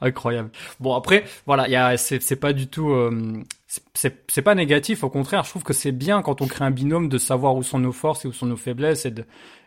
Incroyable. 0.00 0.50
Bon 0.80 0.94
après, 0.94 1.24
voilà, 1.46 1.68
il 1.68 1.72
y 1.72 1.76
a 1.76 1.96
c'est 1.96 2.20
c'est 2.20 2.36
pas 2.36 2.52
du 2.52 2.66
tout 2.66 2.90
euh, 2.90 3.44
c'est 3.94 4.24
c'est 4.28 4.42
pas 4.42 4.56
négatif, 4.56 5.04
au 5.04 5.08
contraire, 5.08 5.44
je 5.44 5.50
trouve 5.50 5.62
que 5.62 5.72
c'est 5.72 5.92
bien 5.92 6.20
quand 6.20 6.42
on 6.42 6.46
crée 6.48 6.64
un 6.64 6.72
binôme 6.72 7.08
de 7.08 7.18
savoir 7.18 7.54
où 7.54 7.62
sont 7.62 7.78
nos 7.78 7.92
forces 7.92 8.24
et 8.24 8.28
où 8.28 8.32
sont 8.32 8.46
nos 8.46 8.56
faiblesses 8.56 9.06
et 9.06 9.12
de 9.12 9.24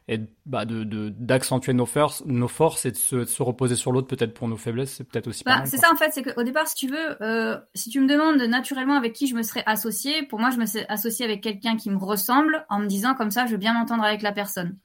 et 0.07 0.21
bah, 0.45 0.65
de 0.65 1.09
d'accentuer 1.09 1.73
nos 1.73 1.85
forces, 1.85 2.23
nos 2.25 2.47
forces 2.47 2.85
et 2.85 2.91
de 2.91 2.97
se, 2.97 3.25
se 3.25 3.43
reposer 3.43 3.75
sur 3.75 3.91
l'autre 3.91 4.07
peut-être 4.07 4.33
pour 4.33 4.47
nos 4.47 4.55
faiblesses, 4.55 4.93
c'est 4.93 5.03
peut-être 5.03 5.27
aussi. 5.27 5.43
Bah, 5.43 5.63
c'est 5.65 5.77
ça 5.77 5.91
en 5.91 5.95
fait, 5.95 6.11
c'est 6.11 6.23
qu'au 6.23 6.43
départ, 6.43 6.67
si 6.67 6.75
tu 6.75 6.87
veux, 6.87 7.21
euh, 7.21 7.57
si 7.75 7.89
tu 7.89 7.99
me 7.99 8.07
demandes 8.07 8.41
naturellement 8.41 8.95
avec 8.95 9.13
qui 9.13 9.27
je 9.27 9.35
me 9.35 9.43
serais 9.43 9.63
associée, 9.65 10.23
pour 10.23 10.39
moi, 10.39 10.49
je 10.49 10.57
me 10.57 10.65
serais 10.65 10.85
associée 10.87 11.25
avec 11.25 11.41
quelqu'un 11.41 11.75
qui 11.75 11.89
me 11.89 11.97
ressemble 11.97 12.65
en 12.69 12.79
me 12.79 12.87
disant 12.87 13.15
comme 13.15 13.31
ça, 13.31 13.45
je 13.45 13.51
veux 13.51 13.57
bien 13.57 13.73
m'entendre 13.73 14.03
avec 14.03 14.21
la 14.21 14.31
personne. 14.31 14.77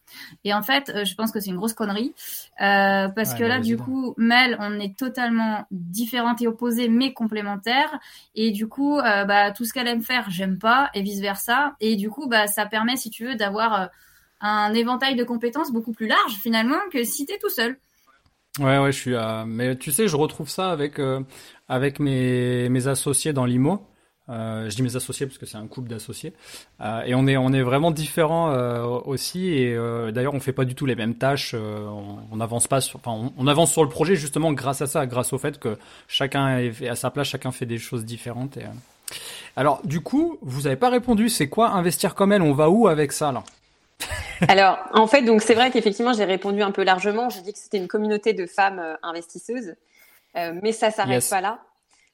Et 0.45 0.53
en 0.53 0.63
fait, 0.63 0.91
euh, 0.91 1.05
je 1.05 1.15
pense 1.15 1.31
que 1.31 1.41
c'est 1.41 1.51
une 1.51 1.57
grosse 1.57 1.75
connerie 1.75 2.15
euh, 2.61 3.09
parce 3.09 3.35
que 3.35 3.45
là, 3.45 3.61
du 3.61 3.77
coup, 3.77 4.15
Mel, 4.17 4.57
on 4.61 4.79
est 4.79 4.97
totalement 4.97 5.67
différentes 5.71 6.43
et 6.43 6.47
opposées, 6.47 6.89
mais 6.89 7.13
complémentaires. 7.13 7.99
Et 8.35 8.51
du 8.51 8.69
coup, 8.69 8.99
euh, 8.99 9.25
bah, 9.25 9.53
tout 9.53 9.65
ce 9.65 9.73
qu'elle 9.73 9.89
aime 9.89 10.03
faire, 10.03 10.31
j'aime 10.31 10.59
pas, 10.59 10.91
et 10.95 11.03
vice 11.03 11.21
versa. 11.21 11.75
Et 11.81 11.97
du 11.97 12.11
coup, 12.11 12.29
bah, 12.29 12.47
ça 12.47 12.67
permet, 12.67 12.97
si 12.97 13.11
tu 13.11 13.27
veux, 13.27 13.35
d'avoir 13.35 13.83
euh, 13.83 13.87
un 14.43 14.75
éventail 14.75 15.15
de 15.15 15.25
compétences 15.25 15.73
beaucoup 15.73 15.93
plus 15.93 16.07
large 16.07 16.35
finalement 16.43 16.79
que 16.93 17.05
si 17.05 17.25
t'es 17.25 17.39
tout 17.39 17.49
seul. 17.49 17.79
Ouais, 18.59 18.79
ouais, 18.79 18.93
je 18.93 18.99
suis. 18.99 19.15
Mais 19.47 19.77
tu 19.77 19.93
sais, 19.93 20.09
je 20.09 20.17
retrouve 20.17 20.49
ça 20.49 20.71
avec 20.71 20.99
euh, 20.99 21.21
avec 21.69 22.01
mes 22.01 22.69
mes 22.69 22.87
associés 22.87 23.33
dans 23.33 23.47
l'IMO. 23.47 23.87
Euh, 24.29 24.71
je 24.71 24.77
dis 24.77 24.83
mes 24.83 24.95
associés 24.95 25.27
parce 25.27 25.39
que 25.39 25.47
c'est 25.47 25.57
un 25.57 25.67
couple 25.67 25.89
d'associés 25.89 26.33
euh, 26.81 27.03
et 27.03 27.15
on 27.15 27.27
est 27.27 27.37
on 27.37 27.53
est 27.53 27.63
vraiment 27.63 27.91
différents 27.91 28.55
aussi 29.05 29.49
et 29.49 29.77
d'ailleurs 30.13 30.33
on 30.33 30.39
fait 30.39 30.53
pas 30.53 30.65
du 30.65 30.77
tout 30.77 30.87
les 30.87 30.95
mêmes 30.95 31.17
tâches 31.17 31.55
on, 31.55 32.39
pas 32.39 32.79
on, 33.05 33.47
avance 33.49 33.73
sur 33.73 33.83
le 33.83 33.89
projet 33.89 34.15
justement 34.15 34.53
grâce 34.53 34.81
à 34.81 34.87
ça 34.87 35.07
grâce 35.07 35.33
au 35.33 35.39
fait 35.39 35.59
que 35.59 35.77
chacun 36.07 36.59
est 36.59 36.87
à 36.87 36.95
sa 36.95 37.11
place 37.11 37.27
chacun 37.27 37.51
fait 37.51 37.67
des 37.67 37.79
choses 37.79 38.05
différentes 38.05 38.59
alors 39.57 39.81
du 39.85 40.01
coup 40.01 40.39
vous 40.41 40.69
avez 40.69 40.77
pas 40.77 40.89
répondu 40.89 41.29
c'est 41.29 41.49
quoi 41.49 41.71
investir 41.71 42.15
comme 42.15 42.31
elle? 42.31 42.43
On 42.43 42.55
va 42.55 42.71
où 42.71 42.87
avec 42.87 43.11
ça 43.11 43.33
là? 43.33 43.43
Alors, 44.49 44.79
en 44.93 45.07
fait, 45.07 45.23
donc 45.23 45.43
c'est 45.43 45.55
vrai 45.55 45.71
qu'effectivement, 45.71 46.13
j'ai 46.13 46.25
répondu 46.25 46.63
un 46.63 46.73
peu 46.73 46.83
largement. 46.83 47.29
J'ai 47.29 47.43
dit 47.43 47.53
que 47.53 47.59
c'était 47.59 47.79
une 47.79 47.89
communauté 47.89 48.33
de 48.33 48.47
femmes 48.47 48.99
investisseuses, 49.03 49.75
euh, 50.37 50.59
mais 50.63 50.73
ça 50.73 50.91
s'arrête 50.91 51.23
yes. 51.23 51.31
pas 51.31 51.41
là. 51.41 51.61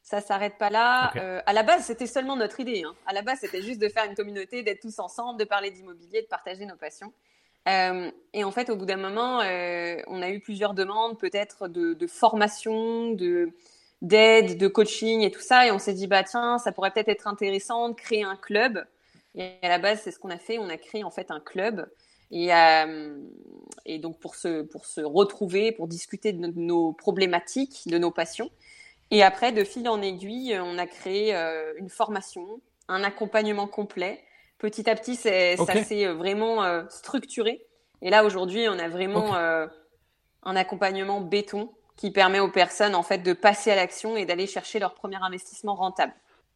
Ça 0.09 0.23
s'arrête 0.23 0.57
pas 0.57 0.71
là. 0.71 1.11
Okay. 1.11 1.21
Euh, 1.21 1.41
à 1.45 1.53
la 1.53 1.63
base, 1.63 1.85
c'était 1.85 2.07
seulement 2.07 2.35
notre 2.35 2.61
idée. 2.61 2.83
Hein. 2.83 2.95
À 3.07 3.13
la 3.13 3.21
base, 3.21 3.41
c'était 3.41 3.61
juste 3.61 3.79
de 3.79 3.89
faire 3.89 4.05
une 4.05 4.15
communauté, 4.15 4.63
d'être 4.63 4.81
tous 4.81 4.99
ensemble, 5.01 5.39
de 5.39 5.45
parler 5.45 5.71
d'immobilier, 5.71 6.23
de 6.23 6.27
partager 6.27 6.65
nos 6.65 6.77
passions. 6.77 7.13
Euh, 7.69 8.11
et 8.33 8.43
en 8.43 8.51
fait, 8.51 8.71
au 8.71 8.77
bout 8.77 8.87
d'un 8.87 8.97
moment, 8.97 9.43
euh, 9.43 9.97
on 10.07 10.23
a 10.23 10.31
eu 10.31 10.41
plusieurs 10.41 10.73
demandes, 10.73 11.19
peut-être 11.19 11.69
de, 11.69 11.93
de, 11.93 12.07
formation, 12.07 13.11
de 13.11 13.51
d'aide, 14.01 14.57
de 14.57 14.67
coaching 14.69 15.21
et 15.21 15.31
tout 15.31 15.43
ça. 15.43 15.67
Et 15.67 15.73
on 15.73 15.79
s'est 15.79 15.93
dit, 15.93 16.07
bah 16.07 16.23
tiens, 16.23 16.57
ça 16.57 16.73
pourrait 16.73 16.91
peut-être 16.91 17.11
être 17.11 17.27
intéressant 17.27 17.91
de 17.91 17.95
créer 17.95 18.23
un 18.23 18.37
club. 18.37 18.87
Et 19.35 19.57
à 19.61 19.69
la 19.69 19.79
base, 19.79 20.01
c'est 20.03 20.11
ce 20.11 20.19
qu'on 20.19 20.31
a 20.31 20.39
fait. 20.39 20.59
On 20.59 20.71
a 20.71 20.79
créé 20.79 21.05
en 21.05 21.11
fait 21.11 21.31
un 21.31 21.41
club. 21.41 21.87
Et, 22.31 22.53
euh, 22.53 23.19
et 23.87 23.99
donc 23.99 24.19
pour 24.19 24.35
se 24.35 24.63
pour 24.63 24.87
se 24.87 25.01
retrouver, 25.01 25.73
pour 25.73 25.89
discuter 25.89 26.33
de 26.33 26.47
nos 26.57 26.93
problématiques, 26.93 27.83
de 27.87 27.99
nos 27.99 28.11
passions. 28.11 28.51
Et 29.11 29.23
après, 29.23 29.53
de 29.53 29.65
fil 29.65 29.89
en 29.89 30.03
aiguille, 30.03 30.59
on 30.61 30.77
a 30.77 30.87
créé 30.87 31.35
euh, 31.35 31.73
une 31.79 31.89
formation, 31.89 32.61
un 32.89 33.03
accompagnement 33.03 33.67
complet. 33.67 34.23
Petit 34.59 34.91
à 34.91 34.95
petit, 34.95 35.17
c'est, 35.17 35.59
okay. 35.59 35.73
ça 35.73 35.85
s'est 35.85 36.07
vraiment 36.09 36.63
euh, 36.65 36.83
structuré. 36.91 37.65
Et 38.03 38.11
là, 38.11 38.25
aujourd'hui, 38.25 38.69
on 38.69 38.79
a 38.79 38.89
vraiment 38.89 39.31
okay. 39.31 39.73
un 40.43 40.57
accompagnement 40.57 41.21
béton 41.23 41.71
qui 41.97 42.11
permet 42.11 42.39
aux 42.39 42.51
personnes, 42.51 42.95
en 42.95 43.03
fait, 43.03 43.19
de 43.19 43.33
passer 43.33 43.71
à 43.71 43.77
l'action 43.77 44.17
et 44.17 44.27
d'aller 44.27 44.47
chercher 44.47 44.79
leur 44.79 44.95
premier 44.95 45.17
investissement 45.17 45.75
rentable. 45.75 46.13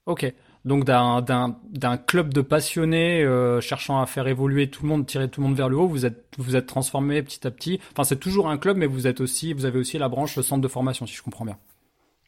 Ok. 0.06 0.26
Donc 0.64 0.84
d'un, 0.84 1.96
club 2.06 2.32
de 2.32 2.40
passionnés 2.40 3.24
euh, 3.24 3.60
cherchant 3.60 4.00
à 4.00 4.06
faire 4.06 4.28
évoluer 4.28 4.70
tout 4.70 4.84
le 4.84 4.90
monde, 4.90 5.06
tirer 5.06 5.28
tout 5.28 5.40
le 5.40 5.48
monde 5.48 5.56
vers 5.56 5.68
le 5.68 5.76
haut, 5.76 5.88
vous 5.88 6.06
êtes 6.06 6.24
vous 6.38 6.54
êtes 6.54 6.66
transformé 6.66 7.22
petit 7.22 7.46
à 7.46 7.50
petit. 7.50 7.80
Enfin, 7.90 8.04
c'est 8.04 8.20
toujours 8.20 8.48
un 8.48 8.58
club, 8.58 8.76
mais 8.76 8.86
vous 8.86 9.06
êtes 9.08 9.20
aussi, 9.20 9.52
vous 9.52 9.64
avez 9.64 9.78
aussi 9.78 9.98
la 9.98 10.08
branche 10.08 10.38
centre 10.40 10.62
de 10.62 10.68
formation, 10.68 11.06
si 11.06 11.14
je 11.14 11.22
comprends 11.22 11.44
bien. 11.44 11.58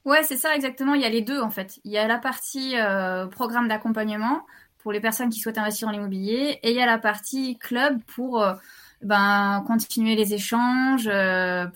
Ouais, 0.04 0.22
c'est 0.24 0.36
ça 0.36 0.54
exactement. 0.54 0.94
Il 0.94 1.02
y 1.02 1.04
a 1.06 1.08
les 1.08 1.22
deux 1.22 1.40
en 1.40 1.50
fait. 1.50 1.78
Il 1.84 1.92
y 1.92 1.98
a 1.98 2.08
la 2.08 2.18
partie 2.18 2.74
euh, 2.76 3.26
programme 3.26 3.68
d'accompagnement 3.68 4.44
pour 4.78 4.92
les 4.92 5.00
personnes 5.00 5.30
qui 5.30 5.38
souhaitent 5.38 5.58
investir 5.58 5.86
dans 5.86 5.92
l'immobilier 5.92 6.58
et 6.62 6.70
il 6.70 6.76
y 6.76 6.82
a 6.82 6.86
la 6.86 6.98
partie 6.98 7.56
club 7.58 8.00
pour 8.14 8.42
euh, 8.42 8.54
ben 9.02 9.62
continuer 9.66 10.16
les 10.16 10.34
échanges, 10.34 11.08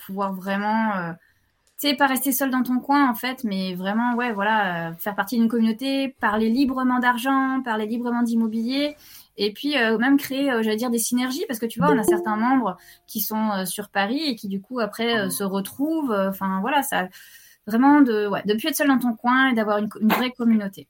pouvoir 0.07 0.33
vraiment 0.33 1.15
sais 1.79 1.95
pas 1.95 2.07
rester 2.07 2.33
seul 2.33 2.51
dans 2.51 2.63
ton 2.63 2.79
coin 2.81 3.09
en 3.09 3.15
fait, 3.15 3.45
mais 3.45 3.75
vraiment 3.75 4.15
ouais 4.15 4.33
voilà 4.33 4.95
faire 4.99 5.15
partie 5.15 5.39
d'une 5.39 5.49
communauté, 5.49 6.15
parler 6.21 6.51
librement 6.51 6.99
d'argent, 6.99 7.63
parler 7.65 7.87
librement 7.87 8.23
d'immobilier 8.23 8.97
et 9.39 9.53
puis 9.53 9.79
euh, 9.79 9.97
même 9.99 10.19
créer, 10.19 10.51
euh, 10.51 10.63
j'allais 10.63 10.77
dire, 10.77 10.91
des 10.91 10.99
synergies, 10.99 11.45
parce 11.47 11.61
que 11.61 11.67
tu 11.67 11.79
vois, 11.79 11.93
on 11.93 11.99
a 11.99 12.03
certains 12.03 12.37
membres 12.37 12.77
qui 13.07 13.21
sont 13.21 13.51
euh, 13.53 13.65
sur 13.65 13.89
Paris 13.89 14.21
et 14.21 14.35
qui 14.35 14.49
du 14.49 14.61
coup 14.61 14.81
après 14.81 15.31
se 15.31 15.45
retrouvent. 15.45 16.13
Enfin 16.13 16.61
voilà, 16.61 16.83
ça 16.83 17.09
vraiment 17.67 18.01
de 18.01 18.27
ouais, 18.27 18.43
de 18.45 18.55
plus 18.55 18.69
être 18.69 18.77
seul 18.77 18.89
dans 18.89 18.99
ton 18.99 19.15
coin 19.15 19.51
et 19.51 19.55
d'avoir 19.55 19.79
une, 19.79 19.89
une 20.01 20.09
vraie 20.09 20.33
communauté. 20.33 20.89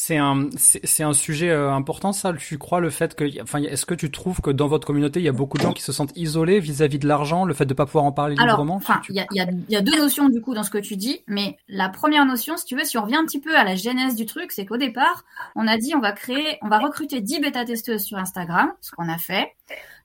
C'est 0.00 0.16
un, 0.16 0.48
c'est 0.56 1.02
un 1.02 1.12
sujet 1.12 1.52
important, 1.52 2.12
ça. 2.12 2.32
Tu 2.32 2.56
crois 2.56 2.78
le 2.78 2.88
fait 2.88 3.16
que, 3.16 3.42
enfin, 3.42 3.60
est-ce 3.62 3.84
que 3.84 3.94
tu 3.94 4.12
trouves 4.12 4.40
que 4.40 4.50
dans 4.50 4.68
votre 4.68 4.86
communauté, 4.86 5.18
il 5.18 5.24
y 5.24 5.28
a 5.28 5.32
beaucoup 5.32 5.58
de 5.58 5.62
gens 5.64 5.72
qui 5.72 5.82
se 5.82 5.90
sentent 5.90 6.16
isolés 6.16 6.60
vis-à-vis 6.60 6.98
-vis 6.98 7.00
de 7.00 7.08
l'argent, 7.08 7.44
le 7.44 7.52
fait 7.52 7.66
de 7.66 7.74
pas 7.74 7.84
pouvoir 7.84 8.04
en 8.04 8.12
parler 8.12 8.36
Alors, 8.38 8.58
librement 8.58 8.76
Enfin, 8.76 9.00
il 9.08 9.16
y 9.16 9.20
a, 9.20 9.26
y, 9.32 9.40
a, 9.40 9.48
y 9.68 9.74
a 9.74 9.80
deux 9.80 9.98
notions 9.98 10.28
du 10.28 10.40
coup 10.40 10.54
dans 10.54 10.62
ce 10.62 10.70
que 10.70 10.78
tu 10.78 10.94
dis, 10.94 11.24
mais 11.26 11.58
la 11.66 11.88
première 11.88 12.24
notion, 12.26 12.56
si 12.56 12.64
tu 12.64 12.76
veux, 12.76 12.84
si 12.84 12.96
on 12.96 13.02
revient 13.02 13.16
un 13.16 13.24
petit 13.24 13.40
peu 13.40 13.56
à 13.56 13.64
la 13.64 13.74
genèse 13.74 14.14
du 14.14 14.24
truc, 14.24 14.52
c'est 14.52 14.66
qu'au 14.66 14.76
départ, 14.76 15.24
on 15.56 15.66
a 15.66 15.76
dit 15.76 15.96
on 15.96 16.00
va 16.00 16.12
créer, 16.12 16.58
on 16.62 16.68
va 16.68 16.78
recruter 16.78 17.20
10 17.20 17.40
bêta-testeuses 17.40 18.04
sur 18.04 18.18
Instagram, 18.18 18.72
ce 18.80 18.92
qu'on 18.92 19.08
a 19.08 19.18
fait. 19.18 19.52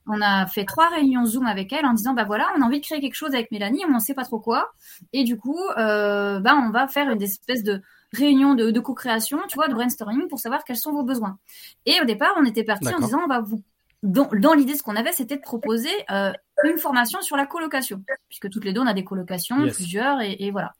On 0.08 0.20
a 0.20 0.46
fait 0.46 0.64
trois 0.64 0.88
réunions 0.88 1.24
Zoom 1.24 1.46
avec 1.46 1.72
elle 1.72 1.86
en 1.86 1.94
disant 1.94 2.14
bah 2.14 2.24
voilà, 2.24 2.48
on 2.58 2.62
a 2.62 2.64
envie 2.64 2.80
de 2.80 2.84
créer 2.84 3.00
quelque 3.00 3.14
chose 3.14 3.32
avec 3.32 3.52
Mélanie, 3.52 3.84
on 3.88 3.94
ne 3.94 4.00
sait 4.00 4.14
pas 4.14 4.24
trop 4.24 4.40
quoi, 4.40 4.72
et 5.12 5.22
du 5.22 5.38
coup, 5.38 5.60
euh, 5.78 6.40
bah 6.40 6.56
on 6.56 6.70
va 6.70 6.88
faire 6.88 7.08
une 7.10 7.22
espèce 7.22 7.62
de 7.62 7.80
réunion 8.14 8.54
de, 8.54 8.70
de 8.70 8.80
co-création, 8.80 9.38
tu 9.48 9.56
vois, 9.56 9.68
de 9.68 9.74
brainstorming 9.74 10.28
pour 10.28 10.38
savoir 10.38 10.64
quels 10.64 10.76
sont 10.76 10.92
vos 10.92 11.02
besoins. 11.02 11.38
Et 11.86 12.00
au 12.00 12.04
départ, 12.04 12.34
on 12.38 12.44
était 12.44 12.64
parti 12.64 12.88
en 12.88 13.00
disant, 13.00 13.20
on 13.24 13.28
va 13.28 13.40
vous, 13.40 13.62
dans, 14.02 14.28
dans 14.32 14.54
l'idée, 14.54 14.74
ce 14.74 14.82
qu'on 14.82 14.96
avait, 14.96 15.12
c'était 15.12 15.36
de 15.36 15.42
proposer 15.42 15.90
euh, 16.10 16.32
une 16.64 16.78
formation 16.78 17.20
sur 17.22 17.36
la 17.36 17.46
colocation, 17.46 18.02
puisque 18.28 18.50
toutes 18.50 18.64
les 18.64 18.72
deux, 18.72 18.80
on 18.80 18.86
a 18.86 18.94
des 18.94 19.04
colocations, 19.04 19.64
yes. 19.64 19.74
plusieurs, 19.74 20.20
et, 20.20 20.36
et, 20.38 20.50
voilà. 20.50 20.72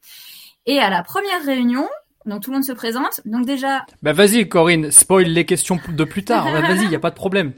Et 0.65 0.79
à 0.79 0.89
la 0.89 1.03
première 1.03 1.43
réunion, 1.43 1.87
donc 2.25 2.43
tout 2.43 2.51
le 2.51 2.57
monde 2.57 2.63
se 2.63 2.71
présente. 2.71 3.21
Donc 3.25 3.45
déjà. 3.45 3.85
Bah 4.01 4.13
vas-y, 4.13 4.47
Corinne, 4.47 4.91
spoil 4.91 5.25
les 5.25 5.45
questions 5.45 5.79
de 5.87 6.03
plus 6.03 6.23
tard. 6.23 6.45
bah, 6.45 6.61
vas-y, 6.61 6.87
y 6.87 6.95
a 6.95 6.99
pas 6.99 7.11
de 7.11 7.15
problème. 7.15 7.53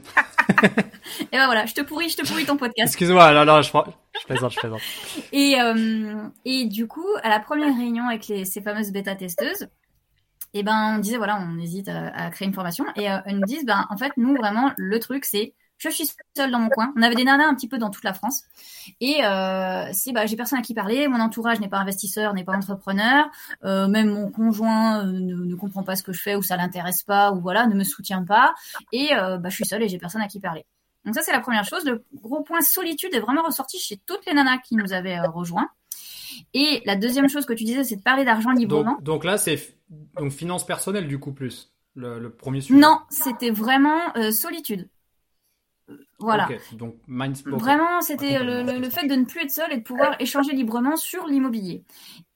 et 0.62 1.36
ben 1.36 1.46
voilà, 1.46 1.66
je 1.66 1.74
te 1.74 1.80
pourris, 1.82 2.10
je 2.10 2.16
te 2.16 2.26
pourris 2.26 2.44
ton 2.44 2.56
podcast. 2.56 2.88
Excuse-moi, 2.88 3.32
là, 3.32 3.44
là, 3.44 3.62
je, 3.62 3.70
je 4.20 4.26
plaisante, 4.26 4.52
je 4.52 4.60
plaisante. 4.60 4.80
et, 5.32 5.60
euh, 5.60 6.28
et 6.44 6.66
du 6.66 6.86
coup, 6.86 7.06
à 7.22 7.28
la 7.28 7.40
première 7.40 7.76
réunion 7.76 8.06
avec 8.08 8.24
ces 8.24 8.60
fameuses 8.62 8.90
bêta-testeuses, 8.90 9.68
et 10.54 10.62
ben, 10.62 10.94
on 10.96 10.98
disait, 10.98 11.18
voilà, 11.18 11.38
on 11.40 11.58
hésite 11.58 11.88
à, 11.88 12.30
créer 12.30 12.48
une 12.48 12.54
formation. 12.54 12.86
Et 12.96 13.10
euh, 13.10 13.18
elles 13.26 13.36
nous 13.36 13.46
disent, 13.46 13.66
ben, 13.66 13.86
en 13.90 13.96
fait, 13.96 14.12
nous, 14.16 14.34
vraiment, 14.34 14.72
le 14.76 14.98
truc, 14.98 15.26
c'est, 15.26 15.54
je 15.78 15.88
suis 15.90 16.10
seule 16.36 16.50
dans 16.50 16.58
mon 16.58 16.68
coin. 16.68 16.92
On 16.96 17.02
avait 17.02 17.14
des 17.14 17.24
nanas 17.24 17.46
un 17.46 17.54
petit 17.54 17.68
peu 17.68 17.78
dans 17.78 17.90
toute 17.90 18.04
la 18.04 18.12
France. 18.12 18.42
Et 19.00 19.24
euh, 19.24 19.88
c'est, 19.92 20.12
bah, 20.12 20.26
j'ai 20.26 20.36
personne 20.36 20.58
à 20.58 20.62
qui 20.62 20.74
parler. 20.74 21.06
Mon 21.06 21.20
entourage 21.20 21.60
n'est 21.60 21.68
pas 21.68 21.78
investisseur, 21.78 22.34
n'est 22.34 22.44
pas 22.44 22.56
entrepreneur. 22.56 23.26
Euh, 23.64 23.86
même 23.86 24.10
mon 24.10 24.30
conjoint 24.30 25.06
euh, 25.06 25.12
ne, 25.12 25.34
ne, 25.44 25.54
comprend 25.54 25.84
pas 25.84 25.94
ce 25.96 26.02
que 26.02 26.12
je 26.12 26.20
fais 26.20 26.34
ou 26.34 26.42
ça 26.42 26.56
l'intéresse 26.56 27.02
pas 27.04 27.32
ou 27.32 27.40
voilà, 27.40 27.66
ne 27.66 27.74
me 27.74 27.84
soutient 27.84 28.24
pas. 28.24 28.54
Et 28.92 29.10
bah, 29.14 29.48
je 29.48 29.54
suis 29.54 29.66
seule 29.66 29.82
et 29.82 29.88
j'ai 29.88 29.98
personne 29.98 30.22
à 30.22 30.28
qui 30.28 30.40
parler. 30.40 30.66
Donc 31.08 31.14
ça, 31.14 31.22
c'est 31.22 31.32
la 31.32 31.40
première 31.40 31.64
chose. 31.64 31.86
Le 31.86 32.04
gros 32.22 32.42
point 32.42 32.60
solitude 32.60 33.14
est 33.14 33.20
vraiment 33.20 33.42
ressorti 33.42 33.78
chez 33.78 33.96
toutes 33.96 34.26
les 34.26 34.34
nanas 34.34 34.58
qui 34.58 34.76
nous 34.76 34.92
avaient 34.92 35.18
rejoints. 35.20 35.70
Et 36.52 36.82
la 36.84 36.96
deuxième 36.96 37.30
chose 37.30 37.46
que 37.46 37.54
tu 37.54 37.64
disais, 37.64 37.82
c'est 37.82 37.96
de 37.96 38.02
parler 38.02 38.26
d'argent 38.26 38.52
librement. 38.52 38.96
Donc, 38.96 39.02
donc 39.02 39.24
là, 39.24 39.38
c'est 39.38 39.74
donc 39.88 40.32
finance 40.32 40.66
personnelle 40.66 41.08
du 41.08 41.18
coup 41.18 41.32
plus 41.32 41.72
le, 41.94 42.18
le 42.18 42.30
premier 42.30 42.60
sujet. 42.60 42.78
Non, 42.78 42.98
c'était 43.08 43.50
vraiment 43.50 44.14
euh, 44.18 44.30
solitude. 44.30 44.86
Voilà. 46.18 46.46
Okay, 46.46 46.58
donc. 46.76 46.96
Vraiment, 47.06 48.00
c'était 48.00 48.42
le, 48.42 48.62
le, 48.62 48.78
le, 48.78 48.90
fait 48.90 49.06
de 49.06 49.14
ne 49.14 49.24
plus 49.24 49.42
être 49.42 49.50
seul 49.50 49.72
et 49.72 49.78
de 49.78 49.82
pouvoir 49.82 50.16
échanger 50.18 50.52
librement 50.52 50.96
sur 50.96 51.26
l'immobilier. 51.26 51.84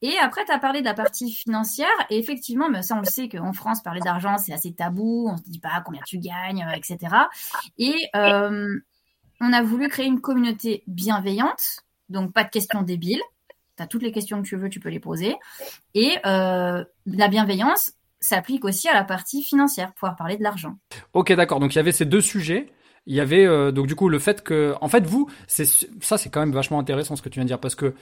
Et 0.00 0.16
après, 0.18 0.44
tu 0.44 0.52
as 0.52 0.58
parlé 0.58 0.80
de 0.80 0.84
la 0.84 0.94
partie 0.94 1.30
financière. 1.30 1.88
Et 2.08 2.18
effectivement, 2.18 2.68
mais 2.70 2.82
ça, 2.82 2.94
on 2.94 3.00
le 3.00 3.06
sait 3.06 3.28
qu'en 3.28 3.52
France, 3.52 3.82
parler 3.82 4.00
d'argent, 4.00 4.38
c'est 4.38 4.52
assez 4.52 4.72
tabou. 4.72 5.28
On 5.28 5.36
se 5.36 5.42
dit 5.42 5.60
pas 5.60 5.82
combien 5.84 6.00
tu 6.06 6.18
gagnes, 6.18 6.66
etc. 6.74 7.14
Et 7.78 7.94
euh, 8.16 8.78
on 9.40 9.52
a 9.52 9.62
voulu 9.62 9.88
créer 9.88 10.06
une 10.06 10.20
communauté 10.20 10.84
bienveillante. 10.86 11.80
Donc, 12.08 12.32
pas 12.32 12.44
de 12.44 12.50
questions 12.50 12.82
débiles. 12.82 13.22
Tu 13.76 13.82
as 13.82 13.86
toutes 13.86 14.02
les 14.02 14.12
questions 14.12 14.42
que 14.42 14.46
tu 14.46 14.56
veux, 14.56 14.68
tu 14.68 14.80
peux 14.80 14.90
les 14.90 15.00
poser. 15.00 15.36
Et 15.94 16.18
euh, 16.24 16.84
la 17.06 17.28
bienveillance 17.28 17.92
s'applique 18.20 18.64
aussi 18.64 18.88
à 18.88 18.94
la 18.94 19.02
partie 19.02 19.42
financière, 19.42 19.92
pouvoir 19.94 20.14
parler 20.16 20.36
de 20.36 20.42
l'argent. 20.42 20.76
Ok, 21.12 21.32
d'accord. 21.32 21.58
Donc, 21.58 21.74
il 21.74 21.76
y 21.76 21.80
avait 21.80 21.92
ces 21.92 22.04
deux 22.04 22.20
sujets 22.20 22.72
il 23.06 23.14
y 23.14 23.20
avait 23.20 23.46
euh, 23.46 23.72
donc 23.72 23.86
du 23.86 23.94
coup 23.94 24.08
le 24.08 24.18
fait 24.18 24.42
que 24.42 24.74
en 24.80 24.88
fait 24.88 25.06
vous 25.06 25.28
c'est 25.46 25.66
ça 26.00 26.18
c'est 26.18 26.30
quand 26.30 26.40
même 26.40 26.52
vachement 26.52 26.78
intéressant 26.78 27.16
ce 27.16 27.22
que 27.22 27.28
tu 27.28 27.34
viens 27.34 27.44
de 27.44 27.48
dire 27.48 27.58
parce 27.58 27.74
que 27.74 27.94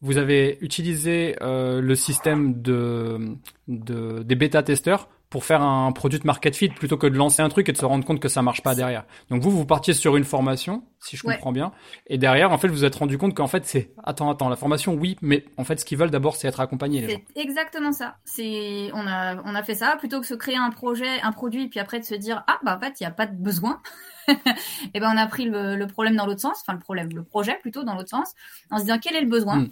vous 0.00 0.18
avez 0.18 0.58
utilisé 0.60 1.36
euh, 1.40 1.80
le 1.80 1.94
système 1.94 2.60
de, 2.60 3.36
de 3.68 4.22
des 4.22 4.34
bêta 4.34 4.62
testeurs 4.62 5.08
pour 5.34 5.44
faire 5.44 5.62
un 5.62 5.90
produit 5.90 6.20
de 6.20 6.26
market 6.28 6.54
fit 6.54 6.68
plutôt 6.68 6.96
que 6.96 7.08
de 7.08 7.16
lancer 7.16 7.42
un 7.42 7.48
truc 7.48 7.68
et 7.68 7.72
de 7.72 7.76
se 7.76 7.84
rendre 7.84 8.04
compte 8.04 8.20
que 8.20 8.28
ça 8.28 8.40
marche 8.40 8.62
pas 8.62 8.76
derrière. 8.76 9.04
Donc 9.30 9.42
vous, 9.42 9.50
vous 9.50 9.66
partiez 9.66 9.92
sur 9.92 10.16
une 10.16 10.22
formation, 10.22 10.84
si 11.00 11.16
je 11.16 11.24
comprends 11.24 11.50
bien, 11.50 11.72
et 12.06 12.18
derrière, 12.18 12.52
en 12.52 12.58
fait, 12.58 12.68
vous 12.68 12.74
vous 12.74 12.84
êtes 12.84 12.94
rendu 12.94 13.18
compte 13.18 13.34
qu'en 13.34 13.48
fait, 13.48 13.66
c'est 13.66 13.90
attends, 14.04 14.30
attends, 14.30 14.48
la 14.48 14.54
formation, 14.54 14.94
oui, 14.94 15.16
mais 15.22 15.44
en 15.56 15.64
fait, 15.64 15.80
ce 15.80 15.84
qu'ils 15.84 15.98
veulent 15.98 16.12
d'abord, 16.12 16.36
c'est 16.36 16.46
être 16.46 16.60
accompagnés. 16.60 17.04
C'est 17.08 17.40
exactement 17.40 17.90
ça. 17.90 18.14
C'est 18.24 18.92
on 18.94 19.08
a 19.08 19.42
on 19.44 19.56
a 19.56 19.64
fait 19.64 19.74
ça 19.74 19.96
plutôt 19.98 20.20
que 20.20 20.26
se 20.28 20.34
créer 20.34 20.56
un 20.56 20.70
projet, 20.70 21.20
un 21.22 21.32
produit, 21.32 21.66
puis 21.66 21.80
après 21.80 21.98
de 21.98 22.04
se 22.04 22.14
dire 22.14 22.44
ah 22.46 22.60
bah 22.62 22.76
en 22.76 22.80
fait, 22.80 23.00
il 23.00 23.02
y 23.02 23.06
a 23.06 23.10
pas 23.10 23.26
de 23.26 23.34
besoin. 23.34 23.80
et 24.28 24.34
eh 24.94 25.00
ben 25.00 25.10
on 25.12 25.16
a 25.16 25.26
pris 25.26 25.46
le, 25.46 25.84
problème 25.86 26.14
dans 26.14 26.26
l'autre 26.26 26.42
sens, 26.42 26.60
enfin 26.60 26.74
le 26.74 26.78
problème, 26.78 27.08
le 27.12 27.24
projet 27.24 27.58
plutôt 27.60 27.82
dans 27.82 27.94
l'autre 27.94 28.10
sens, 28.10 28.34
en 28.70 28.78
se 28.78 28.84
disant 28.84 29.00
quel 29.02 29.16
est 29.16 29.20
le 29.20 29.28
besoin, 29.28 29.62
hmm. 29.62 29.68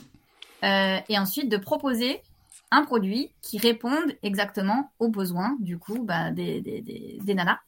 euh, 0.64 0.98
et 1.08 1.20
ensuite 1.20 1.48
de 1.48 1.56
proposer 1.56 2.20
un 2.72 2.84
produit 2.84 3.30
qui 3.42 3.58
réponde 3.58 4.16
exactement 4.22 4.90
aux 4.98 5.08
besoins 5.08 5.56
du 5.60 5.78
coup 5.78 6.02
bah, 6.02 6.32
des, 6.32 6.60
des, 6.60 6.80
des, 7.20 7.34
nanas 7.34 7.58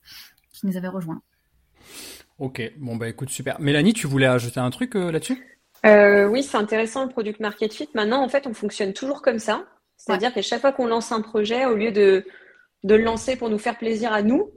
qui 0.50 0.66
nous 0.66 0.76
avaient 0.76 0.88
rejoints. 0.88 1.23
Ok, 2.38 2.61
bon 2.78 2.96
bah 2.96 3.08
écoute 3.08 3.28
super. 3.28 3.61
Mélanie, 3.61 3.92
tu 3.92 4.08
voulais 4.08 4.26
ajouter 4.26 4.58
un 4.58 4.70
truc 4.70 4.96
euh, 4.96 5.12
là-dessus? 5.12 5.58
Euh, 5.87 6.26
Oui, 6.26 6.42
c'est 6.42 6.56
intéressant 6.56 7.04
le 7.04 7.11
product 7.11 7.38
market 7.38 7.73
fit. 7.73 7.88
Maintenant, 7.94 8.25
en 8.25 8.28
fait, 8.28 8.46
on 8.46 8.54
fonctionne 8.54 8.92
toujours 8.92 9.23
comme 9.23 9.38
ça. 9.38 9.66
C'est-à-dire 9.96 10.32
qu'à 10.34 10.42
chaque 10.42 10.61
fois 10.61 10.73
qu'on 10.73 10.87
lance 10.87 11.12
un 11.12 11.20
projet, 11.20 11.66
au 11.66 11.76
lieu 11.76 11.92
de, 11.92 12.26
de 12.82 12.94
le 12.94 13.04
lancer 13.04 13.37
pour 13.37 13.50
nous 13.50 13.58
faire 13.58 13.78
plaisir 13.78 14.12
à 14.12 14.23
nous, 14.23 14.50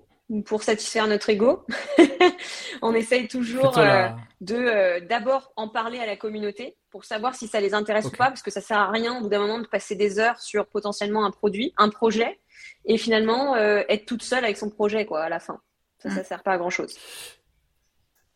pour 0.46 0.63
satisfaire 0.63 1.08
notre 1.08 1.30
ego. 1.30 1.66
on 2.82 2.94
essaye 2.94 3.27
toujours 3.27 3.77
euh, 3.77 4.10
de 4.42 4.56
euh, 4.56 5.00
d'abord 5.00 5.51
en 5.56 5.70
parler 5.70 6.00
à 6.00 6.06
la 6.06 6.18
communauté 6.18 6.75
pour 6.98 7.06
savoir 7.06 7.36
si 7.36 7.48
ça 7.48 7.60
les 7.60 7.75
intéresse 7.75 8.06
ou 8.06 8.10
pas, 8.10 8.30
parce 8.30 8.42
que 8.42 8.50
ça 8.50 8.60
sert 8.60 8.80
à 8.80 8.89
rien 8.89 9.20
au 9.20 9.22
bout 9.22 9.30
d'un 9.30 9.38
moment 9.38 9.60
de 9.60 9.68
passer 9.68 9.94
des 9.94 10.18
heures 10.18 10.39
sur 10.39 10.66
potentiellement 10.66 11.25
un 11.25 11.30
produit, 11.30 11.72
un 11.77 11.89
projet, 11.89 12.39
et 12.86 12.98
finalement 12.98 13.54
euh, 13.54 13.84
être 13.88 14.08
toute 14.08 14.24
seule 14.24 14.44
avec 14.44 14.58
son 14.58 14.72
projet 14.72 15.06
quoi 15.06 15.22
à 15.22 15.30
la 15.30 15.39
fin. 15.39 15.62
Ça, 16.00 16.10
ça 16.10 16.22
mm. 16.22 16.24
sert 16.24 16.42
pas 16.42 16.54
à 16.54 16.58
grand 16.58 16.72
chose. 16.72 16.96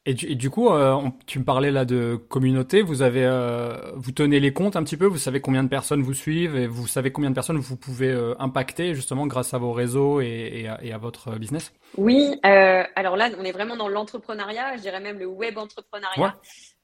Et 0.08 0.15
du, 0.15 0.50
coup, 0.50 0.70
euh, 0.70 1.00
tu 1.27 1.38
me 1.38 1.44
parlais 1.44 1.70
là 1.70 1.86
de 1.86 2.15
communauté. 2.15 2.82
Vous 2.82 3.03
avez, 3.03 3.24
euh, 3.24 3.91
vous 3.94 4.12
tenez 4.12 4.39
les 4.39 4.51
comptes 4.51 4.75
un 4.75 4.84
petit 4.84 4.98
peu. 4.98 5.06
Vous 5.06 5.20
savez 5.20 5.41
combien 5.41 5.63
de 5.63 5.70
personnes 5.70 6.01
vous 6.01 6.15
suivent 6.15 6.56
et 6.56 6.65
vous 6.65 6.88
savez 6.88 7.12
combien 7.12 7.30
de 7.30 7.36
personnes 7.36 7.60
vous 7.60 7.75
pouvez 7.75 8.10
euh, 8.10 8.34
impacter 8.39 8.96
justement 8.96 9.27
grâce 9.27 9.53
à 9.53 9.60
vos 9.60 9.74
réseaux 9.74 10.20
et, 10.20 10.68
à, 10.68 10.98
votre 10.98 11.38
business? 11.38 11.72
Oui. 11.98 12.39
alors 12.41 13.15
là, 13.15 13.30
on 13.38 13.44
est 13.44 13.51
vraiment 13.51 13.75
dans 13.75 13.89
l'entrepreneuriat. 13.89 14.77
Je 14.77 14.82
dirais 14.82 15.01
même 15.01 15.20
le 15.20 15.27
web 15.27 15.60
entrepreneuriat. 15.60 16.36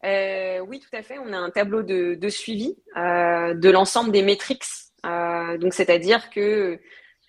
Oui, 0.04 0.80
tout 0.80 0.96
à 0.96 1.02
fait. 1.02 1.18
On 1.20 1.34
a 1.34 1.38
un 1.38 1.50
tableau 1.50 1.84
de, 1.84 2.30
suivi 2.30 2.76
de 2.96 3.70
l'ensemble 3.70 4.12
des 4.12 4.22
métriques. 4.24 4.66
donc, 5.04 5.74
c'est-à-dire 5.74 6.30
que 6.30 6.80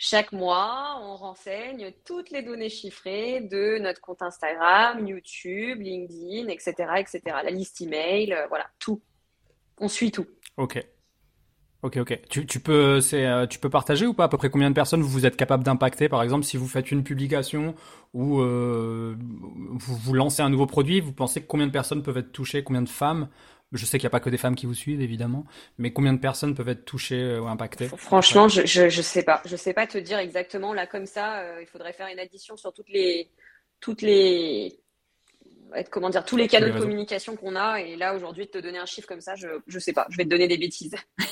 chaque 0.01 0.31
mois, 0.31 1.01
on 1.03 1.17
renseigne 1.17 1.93
toutes 2.05 2.31
les 2.31 2.43
données 2.43 2.69
chiffrées 2.69 3.41
de 3.41 3.79
notre 3.79 4.01
compte 4.01 4.23
Instagram, 4.23 5.05
YouTube, 5.05 5.81
LinkedIn, 5.81 6.47
etc., 6.49 6.73
etc. 6.99 7.21
La 7.43 7.51
liste 7.51 7.81
email, 7.81 8.33
euh, 8.33 8.47
voilà, 8.47 8.71
tout. 8.79 9.03
On 9.79 9.89
suit 9.89 10.13
tout. 10.13 10.27
Ok. 10.57 10.81
Ok, 11.83 11.97
ok. 11.99 12.21
Tu, 12.29 12.61
peux, 12.61 13.01
euh, 13.13 13.47
tu 13.47 13.59
peux 13.61 13.71
partager 13.71 14.05
ou 14.07 14.13
pas 14.13 14.25
à 14.25 14.29
peu 14.29 14.37
près 14.37 14.51
combien 14.51 14.69
de 14.69 14.75
personnes 14.75 15.03
vous 15.03 15.27
êtes 15.27 15.37
capable 15.37 15.63
d'impacter, 15.63 16.09
par 16.09 16.25
exemple, 16.25 16.45
si 16.45 16.57
vous 16.57 16.67
faites 16.67 16.91
une 16.91 17.05
publication 17.05 17.77
ou 18.15 18.41
euh, 18.41 19.15
vous, 19.19 20.13
lancez 20.13 20.43
un 20.43 20.51
nouveau 20.51 20.67
produit, 20.67 21.01
vous 21.01 21.13
pensez 21.13 21.41
combien 21.41 21.69
de 21.69 21.73
personnes 21.73 22.03
peuvent 22.03 22.17
être 22.19 22.33
touchées, 22.33 22.65
combien 22.65 22.83
de 22.83 22.89
femmes? 22.89 23.29
Je 23.71 23.85
sais 23.85 23.99
qu'il 23.99 24.07
n'y 24.07 24.09
a 24.09 24.11
pas 24.11 24.21
que 24.21 24.31
des 24.31 24.39
femmes 24.39 24.57
qui 24.57 24.67
vous 24.67 24.75
suivent, 24.75 25.03
évidemment, 25.03 25.45
mais 25.77 25.93
combien 25.93 26.15
de 26.15 26.19
personnes 26.19 26.55
peuvent 26.55 26.71
être 26.71 26.85
touchées 26.85 27.21
euh, 27.23 27.43
ou 27.43 27.47
impactées? 27.47 27.87
Franchement, 27.97 28.49
je, 28.49 28.67
je, 28.67 28.89
je 28.89 29.03
sais 29.03 29.23
pas. 29.23 29.41
Je 29.45 29.55
sais 29.55 29.75
pas 29.75 29.87
te 29.87 29.99
dire 29.99 30.19
exactement 30.19 30.73
là 30.75 30.87
comme 30.87 31.07
ça. 31.07 31.45
Il 31.61 31.67
faudrait 31.67 31.93
faire 31.93 32.09
une 32.09 32.19
addition 32.19 32.57
sur 32.57 32.73
toutes 32.73 32.89
les 32.89 33.31
toutes 33.81 34.03
les 34.03 34.81
comment 35.91 36.11
dire 36.11 36.25
tous 36.25 36.37
les 36.37 36.49
canaux 36.49 36.73
de 36.73 36.79
communication 36.79 37.37
qu'on 37.37 37.57
a. 37.57 37.81
Et 37.81 37.97
là 37.97 38.15
aujourd'hui, 38.15 38.47
de 38.47 38.51
te 38.51 38.59
donner 38.59 38.79
un 38.79 38.87
chiffre 38.87 39.09
comme 39.09 39.21
ça, 39.21 39.35
je 39.35 39.49
je 39.67 39.79
sais 39.79 39.93
pas. 39.93 40.07
Je 40.11 40.17
vais 40.17 40.25
te 40.25 40.31
donner 40.31 40.49
des 40.49 40.59
bêtises. 40.59 40.95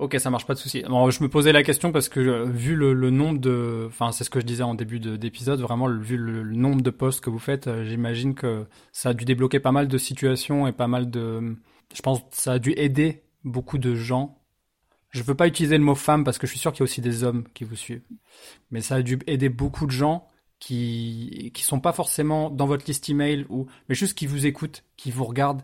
Ok, 0.00 0.16
ça 0.18 0.28
marche 0.28 0.44
pas 0.44 0.54
de 0.54 0.58
souci. 0.58 0.82
je 0.84 1.22
me 1.22 1.28
posais 1.28 1.52
la 1.52 1.62
question 1.62 1.92
parce 1.92 2.08
que 2.08 2.18
euh, 2.18 2.44
vu 2.46 2.74
le, 2.74 3.10
nombre 3.10 3.38
de, 3.38 3.84
enfin 3.86 4.10
c'est 4.10 4.24
ce 4.24 4.30
que 4.30 4.40
je 4.40 4.44
disais 4.44 4.64
en 4.64 4.74
début 4.74 4.98
d'épisode, 4.98 5.60
vraiment 5.60 5.88
vu 5.88 6.16
le, 6.16 6.42
nombre 6.42 6.82
de 6.82 6.90
posts 6.90 7.20
que 7.20 7.30
vous 7.30 7.38
faites, 7.38 7.68
euh, 7.68 7.84
j'imagine 7.84 8.34
que 8.34 8.66
ça 8.90 9.10
a 9.10 9.14
dû 9.14 9.24
débloquer 9.24 9.60
pas 9.60 9.70
mal 9.70 9.86
de 9.86 9.96
situations 9.96 10.66
et 10.66 10.72
pas 10.72 10.88
mal 10.88 11.10
de, 11.10 11.56
je 11.94 12.02
pense, 12.02 12.18
que 12.18 12.24
ça 12.32 12.54
a 12.54 12.58
dû 12.58 12.74
aider 12.76 13.22
beaucoup 13.44 13.78
de 13.78 13.94
gens. 13.94 14.42
Je 15.10 15.22
veux 15.22 15.36
pas 15.36 15.46
utiliser 15.46 15.78
le 15.78 15.84
mot 15.84 15.94
femme 15.94 16.24
parce 16.24 16.38
que 16.38 16.48
je 16.48 16.50
suis 16.50 16.60
sûr 16.60 16.72
qu'il 16.72 16.80
y 16.80 16.82
a 16.82 16.86
aussi 16.90 17.00
des 17.00 17.22
hommes 17.22 17.44
qui 17.54 17.62
vous 17.62 17.76
suivent, 17.76 18.02
mais 18.72 18.80
ça 18.80 18.96
a 18.96 19.02
dû 19.02 19.20
aider 19.28 19.48
beaucoup 19.48 19.86
de 19.86 19.92
gens 19.92 20.26
qui 20.64 21.50
qui 21.52 21.62
sont 21.62 21.80
pas 21.80 21.92
forcément 21.92 22.50
dans 22.50 22.66
votre 22.66 22.86
liste 22.86 23.08
email 23.08 23.46
ou, 23.50 23.66
mais 23.88 23.94
juste 23.94 24.16
qui 24.16 24.26
vous 24.26 24.46
écoutent, 24.46 24.82
qui 24.96 25.10
vous 25.10 25.24
regardent, 25.24 25.62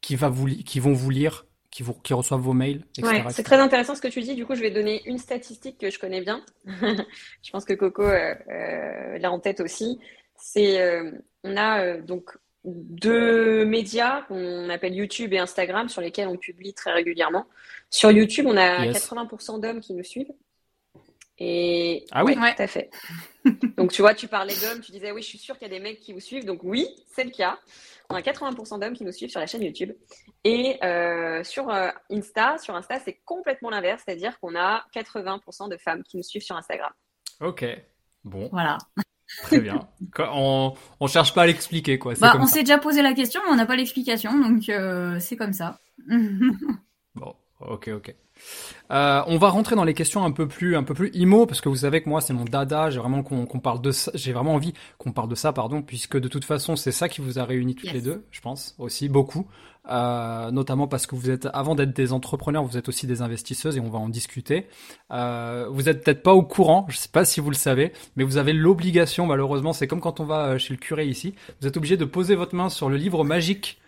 qui 0.00 0.14
va 0.14 0.28
vous, 0.28 0.46
qui 0.46 0.78
vont 0.78 0.92
vous 0.92 1.10
lire 1.10 1.46
qui, 1.76 1.82
vous, 1.82 1.92
qui 1.92 2.14
reçoivent 2.14 2.40
vos 2.40 2.54
mails, 2.54 2.84
etc. 2.96 3.24
c'est 3.28 3.42
très 3.42 3.58
intéressant 3.58 3.94
ce 3.94 4.00
que 4.00 4.08
tu 4.08 4.22
dis. 4.22 4.34
Du 4.34 4.46
coup, 4.46 4.54
je 4.54 4.62
vais 4.62 4.70
donner 4.70 5.02
une 5.04 5.18
statistique 5.18 5.76
que 5.78 5.90
je 5.90 5.98
connais 5.98 6.22
bien. 6.22 6.42
je 6.64 7.50
pense 7.50 7.66
que 7.66 7.74
Coco 7.74 8.02
euh, 8.02 8.34
euh, 8.48 9.18
l'a 9.18 9.30
en 9.30 9.40
tête 9.40 9.60
aussi. 9.60 9.98
C'est, 10.36 10.80
euh, 10.80 11.10
on 11.44 11.54
a 11.54 11.98
donc 11.98 12.30
deux 12.64 13.66
médias 13.66 14.22
qu'on 14.22 14.70
appelle 14.70 14.94
YouTube 14.94 15.34
et 15.34 15.38
Instagram 15.38 15.90
sur 15.90 16.00
lesquels 16.00 16.28
on 16.28 16.38
publie 16.38 16.72
très 16.72 16.92
régulièrement. 16.92 17.46
Sur 17.90 18.10
YouTube, 18.10 18.46
on 18.48 18.56
a 18.56 18.86
80% 18.86 19.60
d'hommes 19.60 19.80
qui 19.80 19.92
nous 19.92 20.02
suivent. 20.02 20.32
Et 21.38 22.06
ah 22.12 22.24
oui, 22.24 22.34
tout 22.34 22.62
à 22.62 22.66
fait. 22.66 22.90
donc 23.76 23.92
tu 23.92 24.00
vois, 24.00 24.14
tu 24.14 24.26
parlais 24.26 24.54
d'hommes, 24.54 24.80
tu 24.80 24.90
disais 24.92 25.12
oui, 25.12 25.22
je 25.22 25.28
suis 25.28 25.38
sûre 25.38 25.58
qu'il 25.58 25.68
y 25.68 25.70
a 25.70 25.74
des 25.74 25.82
mecs 25.82 26.00
qui 26.00 26.12
vous 26.12 26.20
suivent. 26.20 26.46
Donc 26.46 26.60
oui, 26.62 26.88
c'est 27.08 27.24
le 27.24 27.30
cas. 27.30 27.58
On 28.08 28.14
a 28.14 28.20
80% 28.20 28.80
d'hommes 28.80 28.94
qui 28.94 29.04
nous 29.04 29.12
suivent 29.12 29.30
sur 29.30 29.40
la 29.40 29.46
chaîne 29.46 29.62
YouTube. 29.62 29.92
Et 30.44 30.78
euh, 30.82 31.42
sur 31.44 31.68
euh, 31.68 31.90
Insta, 32.10 32.56
sur 32.58 32.74
Insta, 32.74 33.00
c'est 33.00 33.20
complètement 33.24 33.68
l'inverse, 33.68 34.02
c'est-à-dire 34.06 34.38
qu'on 34.40 34.54
a 34.56 34.86
80% 34.94 35.68
de 35.68 35.76
femmes 35.76 36.02
qui 36.04 36.16
nous 36.16 36.22
suivent 36.22 36.42
sur 36.42 36.56
Instagram. 36.56 36.92
Ok, 37.40 37.64
bon. 38.24 38.48
Voilà. 38.50 38.78
Très 39.42 39.60
bien. 39.60 39.88
On, 40.18 40.74
on 41.00 41.06
cherche 41.06 41.34
pas 41.34 41.42
à 41.42 41.46
l'expliquer, 41.46 41.98
quoi. 41.98 42.14
Bah, 42.20 42.36
on 42.38 42.46
s'est 42.46 42.60
déjà 42.60 42.78
posé 42.78 43.02
la 43.02 43.12
question, 43.12 43.40
mais 43.44 43.52
on 43.52 43.56
n'a 43.56 43.66
pas 43.66 43.76
l'explication, 43.76 44.38
donc 44.38 44.68
euh, 44.68 45.18
c'est 45.18 45.36
comme 45.36 45.52
ça. 45.52 45.80
bon, 47.14 47.34
ok, 47.60 47.88
ok. 47.88 48.14
Euh, 48.90 49.22
on 49.26 49.38
va 49.38 49.48
rentrer 49.48 49.74
dans 49.74 49.84
les 49.84 49.94
questions 49.94 50.24
un 50.24 50.30
peu 50.30 50.46
plus 50.46 50.76
un 50.76 50.84
peu 50.84 50.94
plus 50.94 51.10
immo 51.12 51.46
parce 51.46 51.60
que 51.60 51.68
vous 51.68 51.76
savez 51.76 52.02
que 52.02 52.08
moi 52.08 52.20
c'est 52.20 52.32
mon 52.32 52.44
dada. 52.44 52.90
J'ai 52.90 52.98
vraiment 52.98 53.22
qu'on 53.22 53.60
parle 53.60 53.80
de 53.80 53.90
ça. 53.90 54.10
J'ai 54.14 54.32
vraiment 54.32 54.54
envie 54.54 54.74
qu'on 54.98 55.12
parle 55.12 55.28
de 55.28 55.34
ça, 55.34 55.52
pardon, 55.52 55.82
puisque 55.82 56.18
de 56.18 56.28
toute 56.28 56.44
façon 56.44 56.76
c'est 56.76 56.92
ça 56.92 57.08
qui 57.08 57.20
vous 57.20 57.38
a 57.38 57.44
réunis 57.44 57.74
toutes 57.74 57.92
les 57.92 58.00
deux, 58.00 58.24
je 58.30 58.40
pense 58.40 58.74
aussi 58.78 59.08
beaucoup. 59.08 59.46
Euh, 59.88 60.50
notamment 60.50 60.88
parce 60.88 61.06
que 61.06 61.14
vous 61.14 61.30
êtes 61.30 61.46
avant 61.52 61.76
d'être 61.76 61.94
des 61.94 62.12
entrepreneurs, 62.12 62.64
vous 62.64 62.76
êtes 62.76 62.88
aussi 62.88 63.06
des 63.06 63.22
investisseuses 63.22 63.76
et 63.76 63.80
on 63.80 63.88
va 63.88 63.98
en 63.98 64.08
discuter. 64.08 64.66
Euh, 65.12 65.68
vous 65.70 65.88
êtes 65.88 66.02
peut-être 66.02 66.24
pas 66.24 66.34
au 66.34 66.42
courant, 66.42 66.86
je 66.88 66.96
sais 66.96 67.08
pas 67.08 67.24
si 67.24 67.38
vous 67.38 67.50
le 67.50 67.56
savez, 67.56 67.92
mais 68.16 68.24
vous 68.24 68.36
avez 68.36 68.52
l'obligation 68.52 69.26
malheureusement, 69.26 69.72
c'est 69.72 69.86
comme 69.86 70.00
quand 70.00 70.18
on 70.18 70.24
va 70.24 70.58
chez 70.58 70.74
le 70.74 70.78
curé 70.78 71.06
ici, 71.06 71.34
vous 71.60 71.68
êtes 71.68 71.76
obligé 71.76 71.96
de 71.96 72.04
poser 72.04 72.34
votre 72.34 72.56
main 72.56 72.68
sur 72.68 72.88
le 72.88 72.96
livre 72.96 73.22
magique 73.22 73.78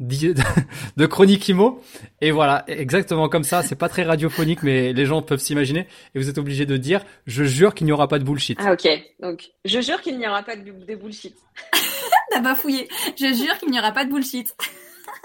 de 0.96 1.06
Chronique 1.06 1.48
Imo. 1.48 1.82
Et 2.20 2.30
voilà, 2.30 2.64
exactement 2.68 3.28
comme 3.28 3.42
ça. 3.42 3.62
C'est 3.62 3.74
pas 3.74 3.88
très 3.88 4.04
radiophonique, 4.04 4.62
mais 4.62 4.92
les 4.92 5.06
gens 5.06 5.22
peuvent 5.22 5.40
s'imaginer. 5.40 5.88
Et 6.14 6.18
vous 6.18 6.28
êtes 6.28 6.38
obligé 6.38 6.66
de 6.66 6.76
dire, 6.76 7.04
je 7.26 7.44
jure 7.44 7.74
qu'il 7.74 7.86
n'y 7.86 7.92
aura 7.92 8.06
pas 8.06 8.18
de 8.18 8.24
bullshit. 8.24 8.58
Ah 8.62 8.72
ok. 8.72 8.88
Donc, 9.20 9.50
je 9.64 9.80
jure 9.80 10.00
qu'il 10.00 10.18
n'y 10.18 10.26
aura 10.28 10.42
pas 10.42 10.56
de, 10.56 10.62
de 10.62 10.94
bullshit. 10.94 11.36
T'as 12.30 12.40
bafouillé. 12.40 12.88
Je 13.16 13.34
jure 13.34 13.58
qu'il 13.58 13.70
n'y 13.70 13.78
aura 13.78 13.92
pas 13.92 14.04
de 14.04 14.10
bullshit. 14.10 14.54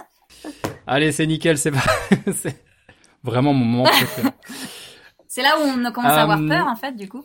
Allez, 0.88 1.12
c'est 1.12 1.28
nickel. 1.28 1.58
C'est 1.58 1.72
c'est 2.34 2.64
vraiment 3.24 3.54
mon 3.54 3.66
moment 3.66 3.84
préféré. 3.84 4.30
c'est 5.28 5.44
là 5.44 5.58
où 5.60 5.64
on 5.64 5.92
commence 5.92 6.12
à 6.12 6.24
avoir 6.24 6.42
euh, 6.42 6.48
peur, 6.48 6.68
en 6.68 6.76
fait, 6.76 6.94
du 6.96 7.08
coup. 7.08 7.24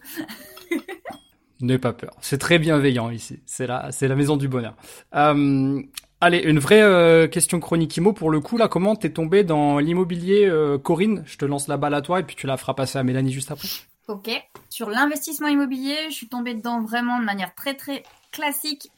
N'aie 1.60 1.78
pas 1.78 1.92
peur. 1.92 2.14
C'est 2.20 2.38
très 2.38 2.58
bienveillant 2.58 3.10
ici. 3.10 3.40
C'est 3.46 3.66
la, 3.66 3.90
c'est 3.90 4.06
la 4.06 4.14
maison 4.14 4.36
du 4.36 4.48
bonheur. 4.48 4.76
Euh, 5.14 5.82
Allez, 6.20 6.38
une 6.38 6.58
vraie 6.58 6.82
euh, 6.82 7.28
question 7.28 7.60
chronique 7.60 7.96
IMO 7.96 8.12
pour 8.12 8.30
le 8.30 8.40
coup. 8.40 8.56
Là, 8.56 8.66
comment 8.66 8.96
t'es 8.96 9.10
tombé 9.10 9.44
dans 9.44 9.78
l'immobilier, 9.78 10.46
euh, 10.46 10.76
Corinne? 10.76 11.22
Je 11.26 11.36
te 11.36 11.44
lance 11.44 11.68
la 11.68 11.76
balle 11.76 11.94
à 11.94 12.02
toi 12.02 12.18
et 12.18 12.24
puis 12.24 12.34
tu 12.34 12.48
la 12.48 12.56
feras 12.56 12.74
passer 12.74 12.98
à 12.98 13.04
Mélanie 13.04 13.32
juste 13.32 13.52
après. 13.52 13.68
Ok. 14.08 14.28
Sur 14.68 14.90
l'investissement 14.90 15.46
immobilier, 15.46 15.96
je 16.08 16.14
suis 16.14 16.28
tombée 16.28 16.54
dedans 16.54 16.82
vraiment 16.82 17.20
de 17.20 17.24
manière 17.24 17.54
très 17.54 17.74
très 17.74 18.02
classique. 18.32 18.90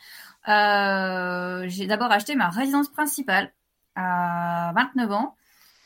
Euh, 0.49 1.65
j'ai 1.67 1.87
d'abord 1.87 2.11
acheté 2.11 2.35
ma 2.37 2.49
résidence 2.49 2.89
principale 2.89 3.53
à 3.97 4.73
29 4.75 5.13
ans, 5.13 5.37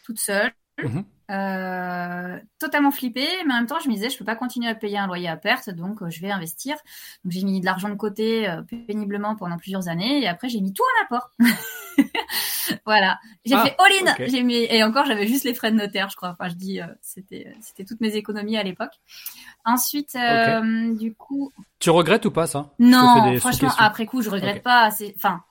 toute 0.04 0.20
seule. 0.20 0.52
Mhm. 0.82 1.04
Euh, 1.30 2.38
totalement 2.58 2.90
flippée, 2.90 3.28
mais 3.46 3.54
en 3.54 3.56
même 3.56 3.66
temps, 3.66 3.78
je 3.82 3.88
me 3.88 3.94
disais, 3.94 4.10
je 4.10 4.18
peux 4.18 4.26
pas 4.26 4.36
continuer 4.36 4.68
à 4.68 4.74
payer 4.74 4.98
un 4.98 5.06
loyer 5.06 5.28
à 5.28 5.38
perte, 5.38 5.70
donc 5.70 6.02
euh, 6.02 6.10
je 6.10 6.20
vais 6.20 6.30
investir. 6.30 6.76
Donc 7.24 7.32
j'ai 7.32 7.42
mis 7.44 7.60
de 7.60 7.64
l'argent 7.64 7.88
de 7.88 7.94
côté 7.94 8.46
euh, 8.46 8.60
péniblement 8.86 9.34
pendant 9.34 9.56
plusieurs 9.56 9.88
années, 9.88 10.22
et 10.22 10.28
après 10.28 10.50
j'ai 10.50 10.60
mis 10.60 10.74
tout 10.74 10.82
en 10.82 11.04
apport. 11.04 11.30
voilà. 12.84 13.18
J'ai 13.46 13.54
Ah, 13.54 13.64
fait 13.64 13.76
all-in. 13.78 14.26
J'ai 14.26 14.42
mis 14.42 14.66
et 14.68 14.84
encore 14.84 15.06
j'avais 15.06 15.26
juste 15.26 15.44
les 15.44 15.54
frais 15.54 15.70
de 15.70 15.76
notaire, 15.76 16.10
je 16.10 16.16
crois. 16.16 16.36
Enfin, 16.38 16.50
je 16.50 16.56
dis 16.56 16.80
c'était 17.00 17.54
c'était 17.62 17.84
toutes 17.84 18.02
mes 18.02 18.16
économies 18.16 18.58
à 18.58 18.62
l'époque. 18.62 18.92
Ensuite, 19.64 20.16
du 20.98 21.14
coup, 21.14 21.52
Tu 21.78 21.88
regrettes 21.88 22.26
ou 22.26 22.32
pas 22.32 22.46
ça? 22.46 22.70
Non, 22.78 23.34
franchement, 23.38 23.70
après 23.78 24.04
coup, 24.04 24.20
je 24.20 24.28
regrette 24.28 24.62
pas. 24.62 24.90
Enfin, 25.16 25.42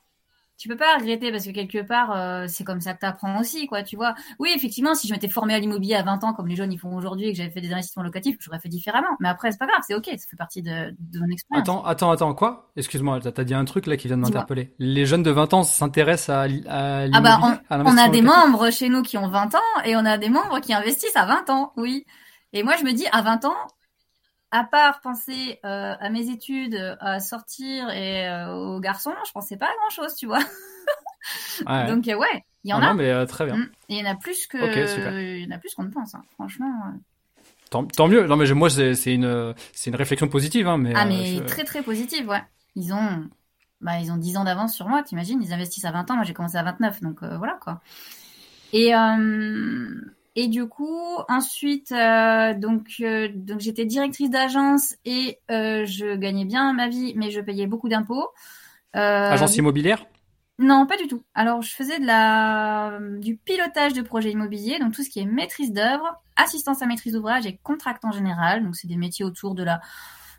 tu 0.64 0.70
peux 0.70 0.78
pas 0.78 0.96
regretter 0.98 1.30
parce 1.30 1.46
que 1.46 1.52
quelque 1.52 1.82
part, 1.86 2.16
euh, 2.16 2.46
c'est 2.48 2.64
comme 2.64 2.80
ça 2.80 2.94
que 2.94 3.00
t'apprends 3.00 3.38
aussi, 3.42 3.68
quoi. 3.68 3.84
Tu 3.84 3.98
vois. 3.98 4.16
Oui, 4.40 4.50
effectivement, 4.56 4.96
si 4.96 5.10
je 5.10 5.14
m'étais 5.14 5.28
formée 5.28 5.54
à 5.54 5.60
l'immobilier 5.60 5.96
à 5.96 6.04
20 6.04 6.24
ans, 6.24 6.32
comme 6.34 6.48
les 6.48 6.56
jeunes 6.56 6.72
ils 6.72 6.80
font 6.80 6.96
aujourd'hui, 6.96 7.28
et 7.28 7.32
que 7.34 7.38
j'avais 7.38 7.50
fait 7.50 7.60
des 7.60 7.74
investissements 7.74 8.02
locatifs, 8.04 8.38
j'aurais 8.40 8.60
fait 8.62 8.70
différemment. 8.70 9.10
Mais 9.20 9.28
après, 9.28 9.52
c'est 9.52 9.58
pas 9.58 9.68
grave, 9.68 9.82
c'est 9.86 9.94
ok, 9.94 10.06
ça 10.06 10.26
fait 10.26 10.38
partie 10.38 10.62
de, 10.62 10.96
de 10.98 11.20
mon 11.20 11.28
expérience. 11.28 11.68
Attends, 11.68 11.84
attends, 11.84 12.12
attends, 12.12 12.34
quoi? 12.34 12.72
Excuse-moi, 12.78 13.20
t'as 13.20 13.44
dit 13.44 13.54
un 13.54 13.66
truc 13.66 13.88
là 13.88 13.98
qui 13.98 14.08
vient 14.08 14.16
de 14.16 14.22
m'interpeller. 14.22 14.74
Les 14.80 15.06
jeunes 15.06 15.24
de 15.24 15.32
20 15.32 15.54
ans 15.54 15.64
s'intéressent 15.64 16.30
à, 16.30 16.46
l- 16.46 16.64
à 16.70 17.00
Ah 17.00 17.08
l'immobilier 17.08 17.58
bah, 17.60 17.60
à 17.70 17.78
on, 17.80 17.98
a 17.98 18.08
des 18.08 18.22
locatif 18.22 18.24
membres 18.24 18.72
chez 18.72 18.88
nous 18.88 19.02
qui 19.02 19.18
ont 19.18 19.28
20 19.28 19.54
ans 19.56 19.60
et 19.84 19.98
on 19.98 20.06
a 20.06 20.18
des 20.18 20.30
membres 20.30 20.62
qui 20.62 20.74
investissent 20.74 21.18
à 21.18 21.26
20 21.26 21.50
ans, 21.50 21.74
oui. 21.76 22.06
Et 22.54 22.64
moi, 22.64 22.76
je 22.80 22.86
me 22.86 22.94
dis, 22.94 23.06
à 23.12 23.22
20 23.22 23.44
ans, 23.44 23.58
à 24.54 24.64
part 24.64 25.02
penser 25.02 25.60
euh, 25.66 25.96
à 26.00 26.10
mes 26.10 26.30
études, 26.30 26.76
à 27.00 27.20
sortir 27.20 27.90
et 27.90 28.28
euh, 28.30 28.54
aux 28.54 28.80
garçons, 28.80 29.14
je 29.26 29.32
pensais 29.32 29.58
pas 29.58 29.66
à 29.66 29.74
grand 29.80 29.90
chose, 29.90 30.16
tu 30.16 30.28
vois. 30.28 30.40
Ouais. 31.66 31.88
Donc, 31.88 32.06
euh, 32.10 32.16
ouais, 32.18 32.44
il 32.66 32.72
y 32.72 32.74
en 32.74 32.82
Ah 32.82 32.88
a. 32.88 32.90
non, 32.90 32.96
mais 32.96 33.10
euh, 33.10 33.26
très 33.26 33.46
bien. 33.46 33.56
Mm. 33.56 33.70
Il 33.88 33.98
y 33.98 34.02
en 34.06 34.12
a 34.12 34.16
plus 34.16 34.46
que, 34.46 34.58
Ok, 34.58 34.90
super. 34.90 35.18
il 35.18 35.44
y 35.46 35.48
en 35.48 35.56
a 35.56 35.58
plus 35.58 35.74
qu'on 35.74 35.84
ne 35.84 35.90
pense, 35.90 36.14
hein. 36.16 36.24
franchement. 36.34 36.70
euh. 36.88 36.98
Tant, 37.70 37.86
tant 37.86 38.10
mieux. 38.10 38.28
Non, 38.28 38.36
mais 38.36 38.46
je- 38.46 38.54
moi, 38.54 38.70
c'est 38.70 38.92
une, 39.14 39.56
c'est 39.72 39.90
une 39.90 39.96
réflexion 39.96 40.28
positive, 40.28 40.68
hein, 40.68 40.78
mais. 40.78 40.92
Ah, 40.94 41.06
euh, 41.06 41.08
mais 41.08 41.38
je- 41.38 41.44
très 41.44 41.64
très 41.64 41.82
positive, 41.82 42.28
ouais. 42.28 42.44
Ils 42.76 42.94
ont, 42.94 43.30
bah, 43.80 44.00
ils 44.02 44.12
ont 44.12 44.18
10 44.18 44.36
ans 44.36 44.44
d'avance 44.44 44.76
sur 44.76 44.90
moi, 44.90 45.02
t'imagines, 45.02 45.42
ils 45.42 45.54
investissent 45.54 45.86
à 45.86 45.92
20 45.92 46.12
ans, 46.12 46.16
moi 46.16 46.26
j'ai 46.26 46.34
commencé 46.34 46.58
à 46.58 46.64
29, 46.64 47.00
donc 47.02 47.24
euh, 47.24 47.38
voilà 47.38 47.58
quoi. 47.62 47.80
Et, 48.74 48.94
euh, 48.94 50.02
et 50.36 50.48
du 50.48 50.68
coup, 50.68 51.18
ensuite, 51.30 51.92
euh, 51.92 52.54
donc, 52.56 52.96
euh, 53.02 53.30
donc 53.34 53.60
j'étais 53.60 53.86
directrice 53.86 54.32
d'agence 54.32 54.96
et 55.06 55.40
euh, 55.52 55.86
je 55.86 56.16
gagnais 56.16 56.46
bien 56.46 56.74
ma 56.74 56.88
vie, 56.88 57.14
mais 57.16 57.30
je 57.30 57.40
payais 57.40 57.68
beaucoup 57.68 57.88
d'impôts. 57.88 58.30
Agence 58.94 59.58
immobilière? 59.58 60.06
Non, 60.60 60.86
pas 60.86 60.98
du 60.98 61.08
tout. 61.08 61.24
Alors, 61.34 61.62
je 61.62 61.74
faisais 61.74 62.00
de 62.00 62.06
la, 62.06 63.00
du 63.20 63.38
pilotage 63.38 63.94
de 63.94 64.02
projets 64.02 64.32
immobiliers, 64.32 64.80
donc 64.80 64.94
tout 64.94 65.04
ce 65.04 65.10
qui 65.10 65.20
est 65.20 65.26
maîtrise 65.26 65.72
d'œuvre, 65.72 66.22
assistance 66.36 66.82
à 66.82 66.86
maîtrise 66.86 67.14
d'ouvrage 67.14 67.46
et 67.46 67.60
contract 67.64 68.06
en 68.06 68.12
général. 68.12 68.64
Donc, 68.64 68.76
c'est 68.76 68.88
des 68.88 68.98
métiers 68.98 69.26
autour 69.26 69.56
de 69.56 69.64
la, 69.64 69.82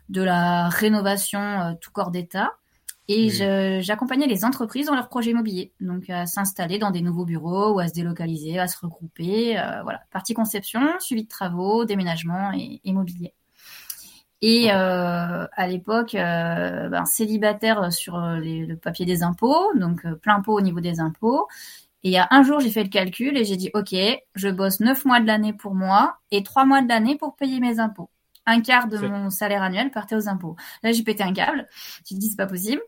de 0.09 0.21
la 0.21 0.69
rénovation 0.69 1.77
tout 1.81 1.91
corps 1.91 2.11
d'État. 2.11 2.53
Et 3.07 3.27
Oui. 3.27 3.81
j'accompagnais 3.83 4.25
les 4.27 4.45
entreprises 4.45 4.87
dans 4.87 4.95
leurs 4.95 5.09
projets 5.09 5.31
immobiliers, 5.31 5.71
donc 5.79 6.09
à 6.09 6.25
s'installer 6.25 6.79
dans 6.79 6.89
des 6.91 7.01
nouveaux 7.01 7.25
bureaux 7.25 7.73
ou 7.73 7.79
à 7.79 7.87
se 7.87 7.93
délocaliser, 7.93 8.57
à 8.59 8.67
se 8.67 8.77
regrouper. 8.79 9.59
euh, 9.59 9.83
voilà, 9.83 10.01
partie 10.11 10.33
conception, 10.33 10.81
suivi 10.99 11.23
de 11.23 11.27
travaux, 11.29 11.85
déménagement 11.85 12.51
et 12.53 12.81
immobilier. 12.83 13.33
Et 14.41 14.71
euh, 14.71 15.47
à 15.53 15.67
l'époque, 15.67 16.13
euh, 16.15 16.89
ben, 16.89 17.05
célibataire 17.05 17.91
sur 17.91 18.15
euh, 18.15 18.39
les- 18.39 18.65
le 18.65 18.77
papier 18.77 19.05
des 19.05 19.23
impôts, 19.23 19.73
donc 19.75 20.05
euh, 20.05 20.15
plein 20.15 20.41
pot 20.41 20.53
au 20.53 20.61
niveau 20.61 20.81
des 20.81 20.99
impôts. 20.99 21.47
Et 22.03 22.09
il 22.09 22.13
y 22.13 22.17
a 22.17 22.27
un 22.31 22.43
jour, 22.43 22.59
j'ai 22.61 22.71
fait 22.71 22.83
le 22.83 22.89
calcul 22.89 23.37
et 23.37 23.45
j'ai 23.45 23.57
dit, 23.57 23.71
OK, 23.73 23.95
je 24.35 24.49
bosse 24.49 24.79
neuf 24.81 25.05
mois 25.05 25.19
de 25.19 25.27
l'année 25.27 25.53
pour 25.53 25.75
moi 25.75 26.17
et 26.31 26.43
trois 26.43 26.65
mois 26.65 26.81
de 26.81 26.89
l'année 26.89 27.17
pour 27.17 27.35
payer 27.35 27.59
mes 27.59 27.79
impôts. 27.79 28.09
Un 28.45 28.61
quart 28.61 28.87
de 28.87 28.97
mon 28.99 29.29
salaire 29.31 29.63
annuel 29.63 29.91
partait 29.91 30.15
aux 30.15 30.29
impôts. 30.29 30.55
Là, 30.83 30.91
j'ai 30.93 31.03
pété 31.03 31.23
un 31.23 31.33
câble. 31.33 31.67
J'ai 32.05 32.15
dit, 32.15 32.29
c'est 32.29 32.37
pas 32.37 32.47
possible. 32.47 32.81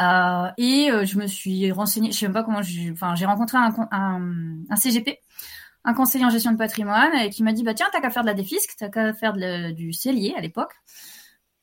Euh, 0.00 0.48
et 0.58 0.90
euh, 0.90 1.04
je 1.04 1.18
me 1.18 1.26
suis 1.26 1.70
renseignée, 1.72 2.10
je 2.12 2.18
sais 2.18 2.26
même 2.26 2.32
pas 2.32 2.42
comment, 2.42 2.62
j'ai- 2.62 2.90
enfin, 2.92 3.14
j'ai 3.14 3.26
rencontré 3.26 3.58
un, 3.58 3.70
con- 3.70 3.88
un, 3.90 4.20
un 4.70 4.76
CGP, 4.76 5.18
un 5.84 5.94
conseiller 5.94 6.24
en 6.24 6.30
gestion 6.30 6.52
de 6.52 6.56
patrimoine, 6.56 7.12
et 7.18 7.30
qui 7.30 7.42
m'a 7.42 7.52
dit, 7.52 7.62
bah 7.62 7.74
tiens, 7.74 7.86
t'as 7.92 8.00
qu'à 8.00 8.10
faire 8.10 8.22
de 8.22 8.28
la 8.28 8.34
défisque, 8.34 8.70
t'as 8.78 8.88
qu'à 8.88 9.12
faire 9.12 9.32
de 9.34 9.72
du 9.72 9.92
cellier 9.92 10.34
à 10.36 10.40
l'époque. 10.40 10.72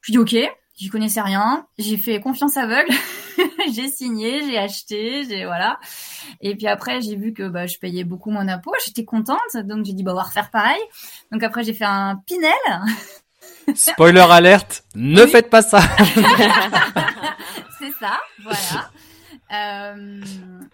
Je 0.01 0.12
dis 0.12 0.17
ok, 0.17 0.36
j'y 0.77 0.89
connaissais 0.89 1.21
rien, 1.21 1.65
j'ai 1.77 1.97
fait 1.97 2.19
confiance 2.19 2.57
aveugle, 2.57 2.91
j'ai 3.73 3.88
signé, 3.89 4.41
j'ai 4.45 4.57
acheté, 4.57 5.23
j'ai 5.27 5.45
voilà. 5.45 5.79
Et 6.41 6.55
puis 6.55 6.67
après 6.67 7.01
j'ai 7.01 7.15
vu 7.15 7.34
que 7.34 7.47
bah, 7.47 7.65
je 7.67 7.77
payais 7.77 8.03
beaucoup 8.03 8.29
moins 8.31 8.45
d'impôts, 8.45 8.73
j'étais 8.86 9.05
contente, 9.05 9.39
donc 9.65 9.86
j'ai 9.86 9.93
dit 9.93 10.03
bah 10.03 10.12
on 10.13 10.15
va 10.15 10.23
refaire 10.23 10.49
pareil. 10.51 10.79
Donc 11.31 11.43
après 11.43 11.63
j'ai 11.63 11.73
fait 11.73 11.86
un 11.86 12.17
Pinel, 12.27 12.51
Spoiler 13.75 14.25
alerte, 14.29 14.84
ne 14.95 15.23
Oui. 15.23 15.29
faites 15.29 15.49
pas 15.49 15.62
ça. 15.62 15.81
c'est 17.81 17.91
ça, 17.91 18.19
voilà. 18.41 18.91
Euh, 19.53 20.21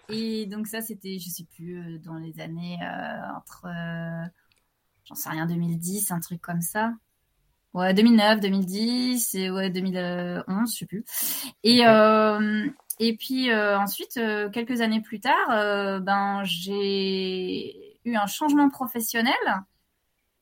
et 0.08 0.46
donc 0.46 0.66
ça 0.66 0.80
c'était, 0.80 1.20
je 1.20 1.28
sais 1.28 1.44
plus, 1.44 1.78
euh, 1.78 1.98
dans 1.98 2.16
les 2.16 2.40
années 2.40 2.76
euh, 2.82 3.36
entre, 3.36 3.66
euh, 3.66 4.26
j'en 5.04 5.14
sais 5.14 5.30
rien, 5.30 5.46
2010, 5.46 6.10
un 6.10 6.18
truc 6.18 6.40
comme 6.40 6.60
ça. 6.60 6.92
Ouais, 7.72 7.94
2009, 7.94 8.40
2010 8.40 9.34
et 9.36 9.50
ouais 9.50 9.70
2011, 9.70 10.72
je 10.72 10.76
sais 10.76 10.86
plus. 10.86 11.04
Et 11.62 11.82
et 12.98 13.16
puis 13.16 13.54
ensuite, 13.54 14.20
quelques 14.52 14.80
années 14.80 15.02
plus 15.02 15.20
tard, 15.20 16.00
ben 16.02 16.42
j'ai 16.42 18.00
eu 18.04 18.16
un 18.16 18.26
changement 18.26 18.68
professionnel 18.70 19.34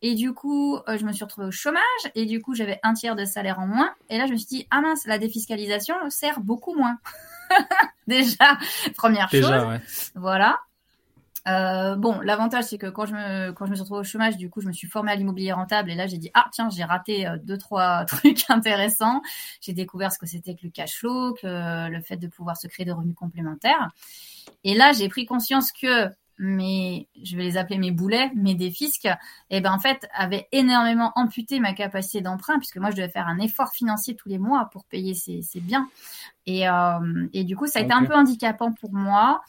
et 0.03 0.15
du 0.15 0.35
coup, 0.35 0.77
euh, 0.77 0.99
je 0.99 1.05
me 1.05 1.13
suis 1.13 1.25
retrouvée 1.25 1.47
au 1.47 1.53
chômage 1.53 1.83
et 2.15 2.27
du 2.27 2.43
coup, 2.43 2.55
j'avais 2.55 2.79
un 2.83 2.93
tiers 2.93 3.17
de 3.17 3.25
salaire 3.25 3.59
en 3.59 3.67
moins. 3.67 3.95
Et 4.11 4.19
là, 4.19 4.27
je 4.27 4.33
me 4.33 4.37
suis 4.37 4.47
dit 4.47 4.67
ah 4.71 4.81
mince, 4.81 5.07
la 5.07 5.19
défiscalisation 5.19 5.95
sert 6.11 6.41
beaucoup 6.41 6.75
moins. 6.75 6.99
Déjà, 8.07 8.59
première 8.97 9.31
chose. 9.31 9.41
Déjà, 9.41 9.67
ouais. 9.67 9.81
Voilà. 10.15 10.59
Euh, 11.49 11.95
bon, 11.95 12.19
l'avantage 12.21 12.65
c'est 12.65 12.79
que 12.79 12.89
quand 12.89 13.07
je 13.07 13.15
me 13.15 13.53
quand 13.53 13.67
je 13.67 13.71
me 13.71 13.77
suis 13.77 13.83
retrouvée 13.83 14.01
au 14.01 14.05
chômage, 14.05 14.37
du 14.37 14.51
coup, 14.51 14.61
je 14.61 14.67
me 14.67 14.73
suis 14.73 14.89
formée 14.89 15.13
à 15.13 15.15
l'immobilier 15.15 15.53
rentable 15.53 15.93
et 15.93 15.95
là 15.95 16.09
j'ai 16.09 16.19
dit 16.19 16.29
ah 16.35 16.47
tiens 16.51 16.69
j'ai 16.71 16.83
raté 16.83 17.27
euh, 17.27 17.37
deux 17.41 17.57
trois 17.57 18.05
trucs 18.07 18.51
intéressants. 18.51 19.23
J'ai 19.61 19.73
découvert 19.73 20.13
ce 20.13 20.19
que 20.19 20.27
c'était 20.27 20.57
que 20.57 20.65
le 20.65 20.71
cash 20.71 20.99
flow, 20.99 21.35
que 21.35 21.89
le 21.89 22.01
fait 22.03 22.17
de 22.17 22.27
pouvoir 22.27 22.57
se 22.57 22.67
créer 22.67 22.85
des 22.85 22.93
revenus 22.93 23.15
complémentaires. 23.15 23.91
Et 24.65 24.75
là 24.75 24.93
j'ai 24.93 25.09
pris 25.09 25.25
conscience 25.25 25.71
que 25.71 26.11
mes 26.39 27.09
je 27.23 27.37
vais 27.37 27.45
les 27.45 27.57
appeler 27.57 27.79
mes 27.79 27.91
boulets, 27.91 28.31
mes 28.35 28.55
défisques, 28.55 29.09
et 29.51 29.61
ben 29.61 29.73
en 29.73 29.79
fait 29.79 30.07
avaient 30.15 30.49
énormément 30.53 31.13
amputé 31.17 31.61
ma 31.61 31.73
capacité 31.73 32.21
d'emprunt 32.21 32.59
puisque 32.59 32.77
moi 32.77 32.91
je 32.91 32.97
devais 32.97 33.09
faire 33.09 33.27
un 33.29 33.39
effort 33.39 33.73
financier 33.73 34.17
tous 34.17 34.29
les 34.29 34.39
mois 34.39 34.69
pour 34.73 34.85
payer 34.85 35.15
ces, 35.15 35.43
ces 35.43 35.61
biens. 35.61 35.89
Et, 36.47 36.69
euh, 36.69 37.29
et 37.33 37.45
du 37.45 37.57
coup 37.57 37.67
ça 37.67 37.81
a 37.81 37.83
été 37.83 37.93
un 37.93 38.05
peu 38.05 38.15
handicapant 38.15 38.73
pour 38.73 38.93
moi. 38.93 39.43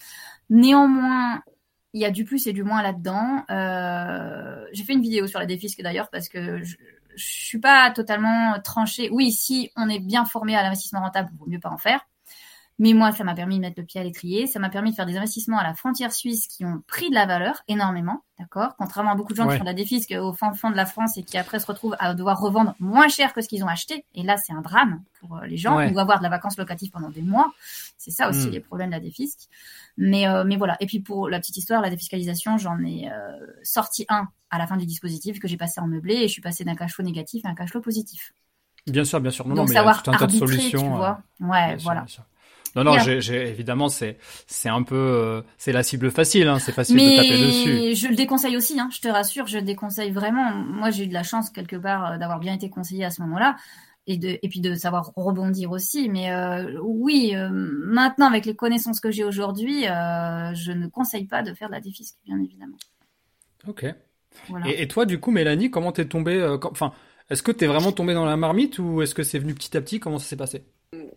Néanmoins, 0.49 1.43
il 1.93 2.01
y 2.01 2.05
a 2.05 2.11
du 2.11 2.23
plus 2.23 2.47
et 2.47 2.53
du 2.53 2.63
moins 2.63 2.81
là-dedans. 2.81 3.43
Euh, 3.49 4.65
j'ai 4.71 4.83
fait 4.83 4.93
une 4.93 5.01
vidéo 5.01 5.27
sur 5.27 5.39
la 5.39 5.45
défisque 5.45 5.81
d'ailleurs 5.81 6.09
parce 6.09 6.29
que 6.29 6.63
je, 6.63 6.77
je 7.15 7.25
suis 7.25 7.59
pas 7.59 7.91
totalement 7.91 8.59
tranchée. 8.63 9.09
Oui, 9.11 9.31
si 9.31 9.71
on 9.75 9.89
est 9.89 9.99
bien 9.99 10.23
formé 10.23 10.55
à 10.55 10.63
l'investissement 10.63 11.01
rentable, 11.01 11.29
il 11.33 11.37
vaut 11.37 11.47
mieux 11.47 11.59
pas 11.59 11.71
en 11.71 11.77
faire. 11.77 12.07
Mais 12.79 12.93
moi, 12.93 13.11
ça 13.11 13.23
m'a 13.23 13.33
permis 13.33 13.55
de 13.55 13.61
mettre 13.61 13.79
le 13.79 13.85
pied 13.85 13.99
à 13.99 14.03
l'étrier. 14.03 14.45
Ça 14.45 14.59
m'a 14.59 14.69
permis 14.69 14.91
de 14.91 14.95
faire 14.95 15.07
des 15.07 15.17
investissements 15.17 15.57
à 15.57 15.63
la 15.63 15.73
frontière 15.73 16.11
suisse 16.11 16.45
qui 16.47 16.63
ont 16.63 16.83
pris 16.85 17.09
de 17.09 17.15
la 17.15 17.25
valeur 17.25 17.63
énormément, 17.67 18.21
d'accord? 18.37 18.75
Contrairement 18.77 19.11
à 19.13 19.15
beaucoup 19.15 19.31
de 19.33 19.37
gens 19.37 19.47
Ouais. 19.47 19.53
qui 19.53 19.57
font 19.57 19.63
de 19.63 19.69
la 19.69 19.73
défisque 19.73 20.11
au 20.19 20.31
fin 20.31 20.53
fond 20.53 20.69
de 20.69 20.75
la 20.75 20.85
France 20.85 21.17
et 21.17 21.23
qui 21.23 21.39
après 21.39 21.57
se 21.59 21.65
retrouvent 21.65 21.95
à 21.97 22.13
devoir 22.13 22.39
revendre 22.39 22.75
moins 22.79 23.07
cher 23.07 23.33
que 23.33 23.41
ce 23.41 23.47
qu'ils 23.47 23.63
ont 23.63 23.67
acheté. 23.67 24.05
Et 24.13 24.21
là, 24.21 24.37
c'est 24.37 24.53
un 24.53 24.61
drame 24.61 25.01
pour 25.19 25.37
euh, 25.37 25.47
les 25.47 25.57
gens 25.57 25.75
Ouais. 25.75 25.91
ou 25.91 25.97
avoir 25.97 26.19
de 26.19 26.23
la 26.23 26.29
vacance 26.29 26.55
locative 26.55 26.91
pendant 26.91 27.09
des 27.09 27.23
mois. 27.23 27.51
C'est 27.97 28.11
ça 28.11 28.29
aussi 28.29 28.47
Mm. 28.47 28.51
les 28.51 28.59
problèmes 28.59 28.89
de 28.89 28.95
la 28.95 28.99
défisque. 29.01 29.47
Mais, 29.97 30.27
euh, 30.27 30.43
mais 30.45 30.55
voilà. 30.55 30.77
Et 30.79 30.85
puis 30.85 30.99
pour 30.99 31.29
la 31.29 31.39
petite 31.39 31.57
histoire, 31.57 31.81
la 31.81 31.89
défiscalisation, 31.89 32.59
j'en 32.59 32.77
ai 32.83 33.09
euh, 33.11 33.31
sorti 33.63 34.05
un 34.07 34.27
à 34.51 34.59
la 34.59 34.67
fin 34.67 34.77
du 34.77 34.85
dispositif 34.85 35.39
que 35.39 35.47
j'ai 35.47 35.57
passé 35.57 35.81
en 35.81 35.87
meublé 35.87 36.13
et 36.13 36.27
je 36.27 36.31
suis 36.33 36.43
passée 36.43 36.63
d'un 36.63 36.75
cash 36.75 36.93
flow 36.93 37.03
négatif 37.03 37.43
à 37.43 37.49
un 37.49 37.55
cash 37.55 37.71
flow 37.71 37.81
positif. 37.81 38.33
Bien 38.85 39.03
sûr, 39.03 39.19
bien 39.19 39.31
sûr. 39.31 39.45
Non, 39.47 39.55
Donc 39.55 39.57
non, 39.57 39.63
mais 39.65 39.71
il 39.71 39.73
y 39.73 39.77
a 39.77 39.79
savoir 39.79 40.03
tout 40.03 40.11
un 40.11 40.17
tas 40.17 40.27
de 40.27 40.31
solutions. 40.31 40.79
tu 40.81 40.87
vois. 40.89 41.21
Ouais, 41.41 41.75
bien 41.75 41.77
voilà. 41.83 42.05
sûr. 42.07 42.23
Non, 42.75 42.83
non, 42.83 42.97
j'ai, 42.99 43.47
évidemment, 43.49 43.89
c'est, 43.89 44.17
c'est 44.45 44.69
un 44.69 44.83
peu, 44.83 44.95
euh, 44.95 45.41
c'est 45.57 45.71
la 45.71 45.81
cible 45.81 46.11
facile, 46.11 46.47
hein, 46.47 46.59
c'est 46.59 46.71
facile 46.71 46.97
de 46.97 47.15
taper 47.15 47.29
dessus. 47.29 47.95
Je 47.95 48.07
le 48.07 48.15
déconseille 48.15 48.55
aussi, 48.55 48.79
hein, 48.79 48.89
je 48.91 49.01
te 49.01 49.07
rassure, 49.07 49.47
je 49.47 49.57
le 49.57 49.63
déconseille 49.63 50.11
vraiment. 50.11 50.51
Moi, 50.53 50.91
j'ai 50.91 51.05
eu 51.05 51.07
de 51.07 51.13
la 51.13 51.23
chance 51.23 51.49
quelque 51.49 51.75
part 51.75 52.05
euh, 52.11 52.17
d'avoir 52.17 52.39
bien 52.39 52.53
été 52.53 52.69
conseillée 52.69 53.05
à 53.05 53.09
ce 53.09 53.21
moment-là 53.23 53.55
et 54.05 54.17
de 54.17 54.37
et 54.41 54.49
puis 54.49 54.61
de 54.61 54.75
savoir 54.75 55.11
rebondir 55.15 55.71
aussi. 55.71 56.07
Mais 56.09 56.31
euh, 56.31 56.79
oui, 56.83 57.33
maintenant 57.51 58.27
avec 58.27 58.45
les 58.45 58.55
connaissances 58.55 58.99
que 58.99 59.11
j'ai 59.11 59.23
aujourd'hui, 59.23 59.83
je 59.83 60.71
ne 60.71 60.87
conseille 60.87 61.25
pas 61.25 61.41
de 61.41 61.53
faire 61.53 61.69
de 61.69 61.73
la 61.73 61.81
défisque, 61.81 62.17
bien 62.25 62.39
évidemment. 62.39 62.77
Ok. 63.67 63.85
Voilà. 64.49 64.67
Et, 64.69 64.83
et 64.83 64.87
toi, 64.87 65.05
du 65.05 65.19
coup, 65.19 65.31
Mélanie, 65.31 65.71
comment 65.71 65.91
t'es 65.91 66.05
tombée, 66.05 66.57
enfin, 66.63 66.93
est-ce 67.29 67.41
que 67.41 67.51
t'es 67.51 67.65
vraiment 67.65 67.91
tombée 67.91 68.13
dans 68.13 68.25
la 68.25 68.37
marmite 68.37 68.77
ou 68.77 69.01
est-ce 69.01 69.15
que 69.15 69.23
c'est 69.23 69.39
venu 69.39 69.53
petit 69.55 69.75
à 69.75 69.81
petit? 69.81 69.99
Comment 69.99 70.19
ça 70.19 70.27
s'est 70.27 70.37
passé? 70.37 70.63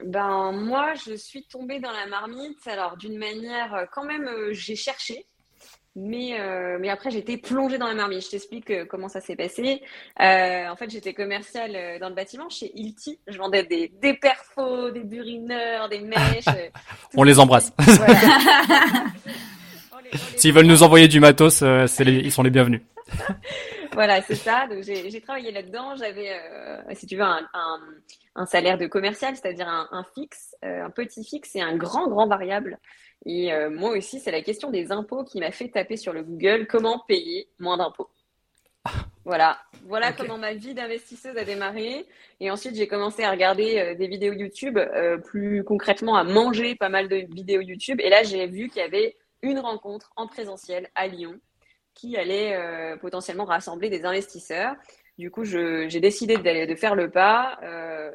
Ben 0.04 0.52
moi, 0.52 0.94
je 0.94 1.14
suis 1.14 1.44
tombée 1.44 1.78
dans 1.80 1.92
la 1.92 2.06
marmite. 2.06 2.66
Alors 2.66 2.96
d'une 2.96 3.18
manière, 3.18 3.74
euh, 3.74 3.85
quand 3.92 4.04
même, 4.04 4.26
euh, 4.26 4.52
j'ai 4.52 4.76
cherché. 4.76 5.26
Mais, 5.96 6.40
euh, 6.40 6.78
mais 6.80 6.88
après, 6.88 7.11
j'étais 7.11 7.37
plongée 7.37 7.76
dans 7.78 7.88
la 7.88 7.94
marmite. 7.94 8.24
Je 8.24 8.30
t'explique 8.30 8.70
euh, 8.70 8.85
comment 8.85 9.09
ça 9.09 9.20
s'est 9.20 9.35
passé. 9.37 9.83
Euh, 10.20 10.68
en 10.68 10.76
fait, 10.76 10.88
j'étais 10.90 11.14
commerciale 11.14 11.72
euh, 11.74 11.98
dans 11.98 12.09
le 12.09 12.14
bâtiment 12.14 12.48
chez 12.48 12.70
Ilti. 12.78 13.18
Je 13.26 13.37
vendais 13.38 13.64
des, 13.64 13.88
des 14.00 14.14
perfos, 14.14 14.90
des 14.92 15.00
burineurs, 15.00 15.88
des 15.88 16.00
mèches. 16.00 16.46
euh, 16.48 16.68
On 17.16 17.24
les 17.24 17.38
embrasse. 17.40 17.72
S'ils 20.37 20.52
veulent 20.52 20.66
nous 20.66 20.83
envoyer 20.83 21.09
du 21.09 21.20
matos, 21.20 21.62
euh, 21.62 21.87
les- 22.00 22.18
ils 22.18 22.33
sont 22.33 22.42
les 22.42 22.50
bienvenus. 22.50 22.83
Voilà, 23.92 24.22
c'est 24.22 24.35
ça. 24.37 24.66
Donc 24.68 24.83
j'ai 24.85 25.11
j'ai 25.11 25.20
travaillé 25.20 25.50
là-dedans. 25.50 25.96
J'avais, 25.96 26.30
euh, 26.33 26.80
si 26.94 27.06
tu 27.06 27.16
veux, 27.16 27.22
un, 27.22 27.46
un, 27.52 27.80
un 28.37 28.47
salaire 28.47 28.79
de 28.79 28.87
commercial, 28.87 29.35
c'est-à-dire 29.35 29.69
un, 29.69 29.88
un 29.90 30.05
fixe, 30.14 30.57
euh, 30.64 30.85
un 30.85 30.90
petit 30.90 31.25
fixe 31.25 31.55
et 31.57 31.61
un 31.61 31.77
grand, 31.77 32.09
grand 32.09 32.27
variable. 32.27 32.79
Et 33.27 33.53
euh, 33.53 33.71
moi 33.71 33.90
aussi, 33.90 34.21
c'est 34.21 34.31
la 34.31 34.43
question 34.43 34.71
des 34.71 34.93
impôts 34.93 35.25
qui 35.25 35.40
m'a 35.40 35.51
fait 35.51 35.69
taper 35.69 35.97
sur 35.97 36.12
le 36.12 36.23
Google 36.23 36.66
comment 36.66 37.01
payer 37.07 37.49
moins 37.59 37.77
d'impôts. 37.77 38.11
Voilà, 39.27 39.61
voilà 39.85 40.12
comment 40.12 40.38
ma 40.38 40.55
vie 40.55 40.73
d'investisseuse 40.73 41.37
a 41.37 41.45
démarré. 41.45 42.07
Et 42.40 42.51
ensuite, 42.51 42.75
j'ai 42.75 42.88
commencé 42.88 43.23
à 43.23 43.31
regarder 43.31 43.79
euh, 43.79 43.95
des 43.95 44.09
vidéos 44.09 44.33
YouTube, 44.33 44.79
plus 45.27 45.62
concrètement 45.62 46.16
à 46.16 46.25
manger 46.25 46.75
pas 46.75 46.88
mal 46.88 47.07
de 47.07 47.16
vidéos 47.31 47.61
YouTube. 47.61 48.01
Et 48.01 48.09
là, 48.09 48.23
j'ai 48.23 48.47
vu 48.47 48.71
qu'il 48.71 48.81
y 48.81 48.85
avait 48.85 49.14
une 49.43 49.59
rencontre 49.59 50.11
en 50.16 50.27
présentiel 50.27 50.88
à 50.95 51.07
Lyon 51.07 51.38
qui 51.95 52.16
allait 52.16 52.59
potentiellement 52.99 53.45
rassembler 53.45 53.90
des 53.90 54.07
investisseurs. 54.07 54.75
Du 55.20 55.30
coup, 55.30 55.44
j'ai 55.44 56.00
décidé 56.00 56.38
d'aller- 56.38 56.66
de 56.66 56.74
faire 56.74 56.94
le 56.94 57.11
pas. 57.11 57.59
Euh, 57.62 58.11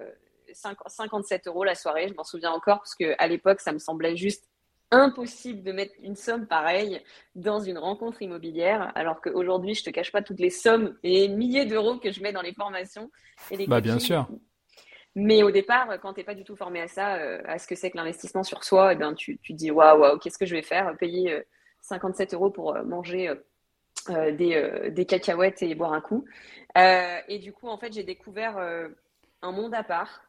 5 0.53 0.75
57 0.87 1.45
euros 1.45 1.63
la 1.63 1.75
soirée, 1.75 2.07
je 2.07 2.15
m'en 2.15 2.23
souviens 2.23 2.51
encore, 2.51 2.79
parce 2.79 2.95
que 2.95 3.13
à 3.19 3.27
l'époque, 3.27 3.59
ça 3.61 3.71
me 3.71 3.77
semblait 3.77 4.15
juste 4.17 4.49
impossible 4.89 5.61
de 5.61 5.71
mettre 5.71 5.93
une 6.01 6.15
somme 6.15 6.47
pareille 6.47 6.99
dans 7.35 7.59
une 7.59 7.77
rencontre 7.77 8.23
immobilière, 8.23 8.91
alors 8.95 9.21
qu'aujourd'hui, 9.21 9.75
je 9.75 9.83
te 9.83 9.91
cache 9.91 10.11
pas 10.11 10.23
toutes 10.23 10.39
les 10.39 10.49
sommes 10.49 10.97
et 11.03 11.27
milliers 11.27 11.65
d'euros 11.65 11.99
que 11.99 12.11
je 12.11 12.23
mets 12.23 12.31
dans 12.33 12.41
les 12.41 12.53
formations 12.53 13.11
et 13.51 13.57
les 13.57 13.67
Bah, 13.67 13.81
bien 13.81 13.99
sûr. 13.99 14.27
Mais 15.13 15.43
au 15.43 15.51
départ, 15.51 15.99
quand 16.01 16.13
t'es 16.13 16.23
pas 16.23 16.33
du 16.35 16.43
tout 16.43 16.55
formé 16.55 16.81
à 16.81 16.87
ça, 16.87 17.17
euh, 17.17 17.41
à 17.45 17.59
ce 17.59 17.67
que 17.67 17.75
c'est 17.75 17.91
que 17.91 17.97
l'investissement 17.97 18.43
sur 18.43 18.63
soi, 18.63 18.93
eh 18.93 18.95
ben, 18.95 19.13
tu, 19.13 19.37
tu 19.43 19.53
te 19.53 19.57
dis 19.57 19.69
waouh, 19.69 19.99
waouh, 19.99 20.17
qu'est-ce 20.17 20.39
que 20.39 20.45
je 20.47 20.55
vais 20.55 20.63
faire? 20.63 20.97
Payer 20.97 21.33
euh, 21.33 21.41
57 21.81 22.33
euros 22.33 22.49
pour 22.49 22.75
euh, 22.75 22.83
manger 22.83 23.29
euh, 23.29 23.35
euh, 23.35 23.43
des, 24.09 24.55
euh, 24.55 24.89
des 24.89 25.05
cacahuètes 25.05 25.61
et 25.63 25.73
boire 25.75 25.93
un 25.93 26.01
coup. 26.01 26.25
Euh, 26.77 27.17
et 27.27 27.39
du 27.39 27.53
coup, 27.53 27.67
en 27.67 27.77
fait, 27.77 27.93
j'ai 27.93 28.03
découvert 28.03 28.57
euh, 28.57 28.87
un 29.41 29.51
monde 29.51 29.73
à 29.73 29.83
part. 29.83 30.21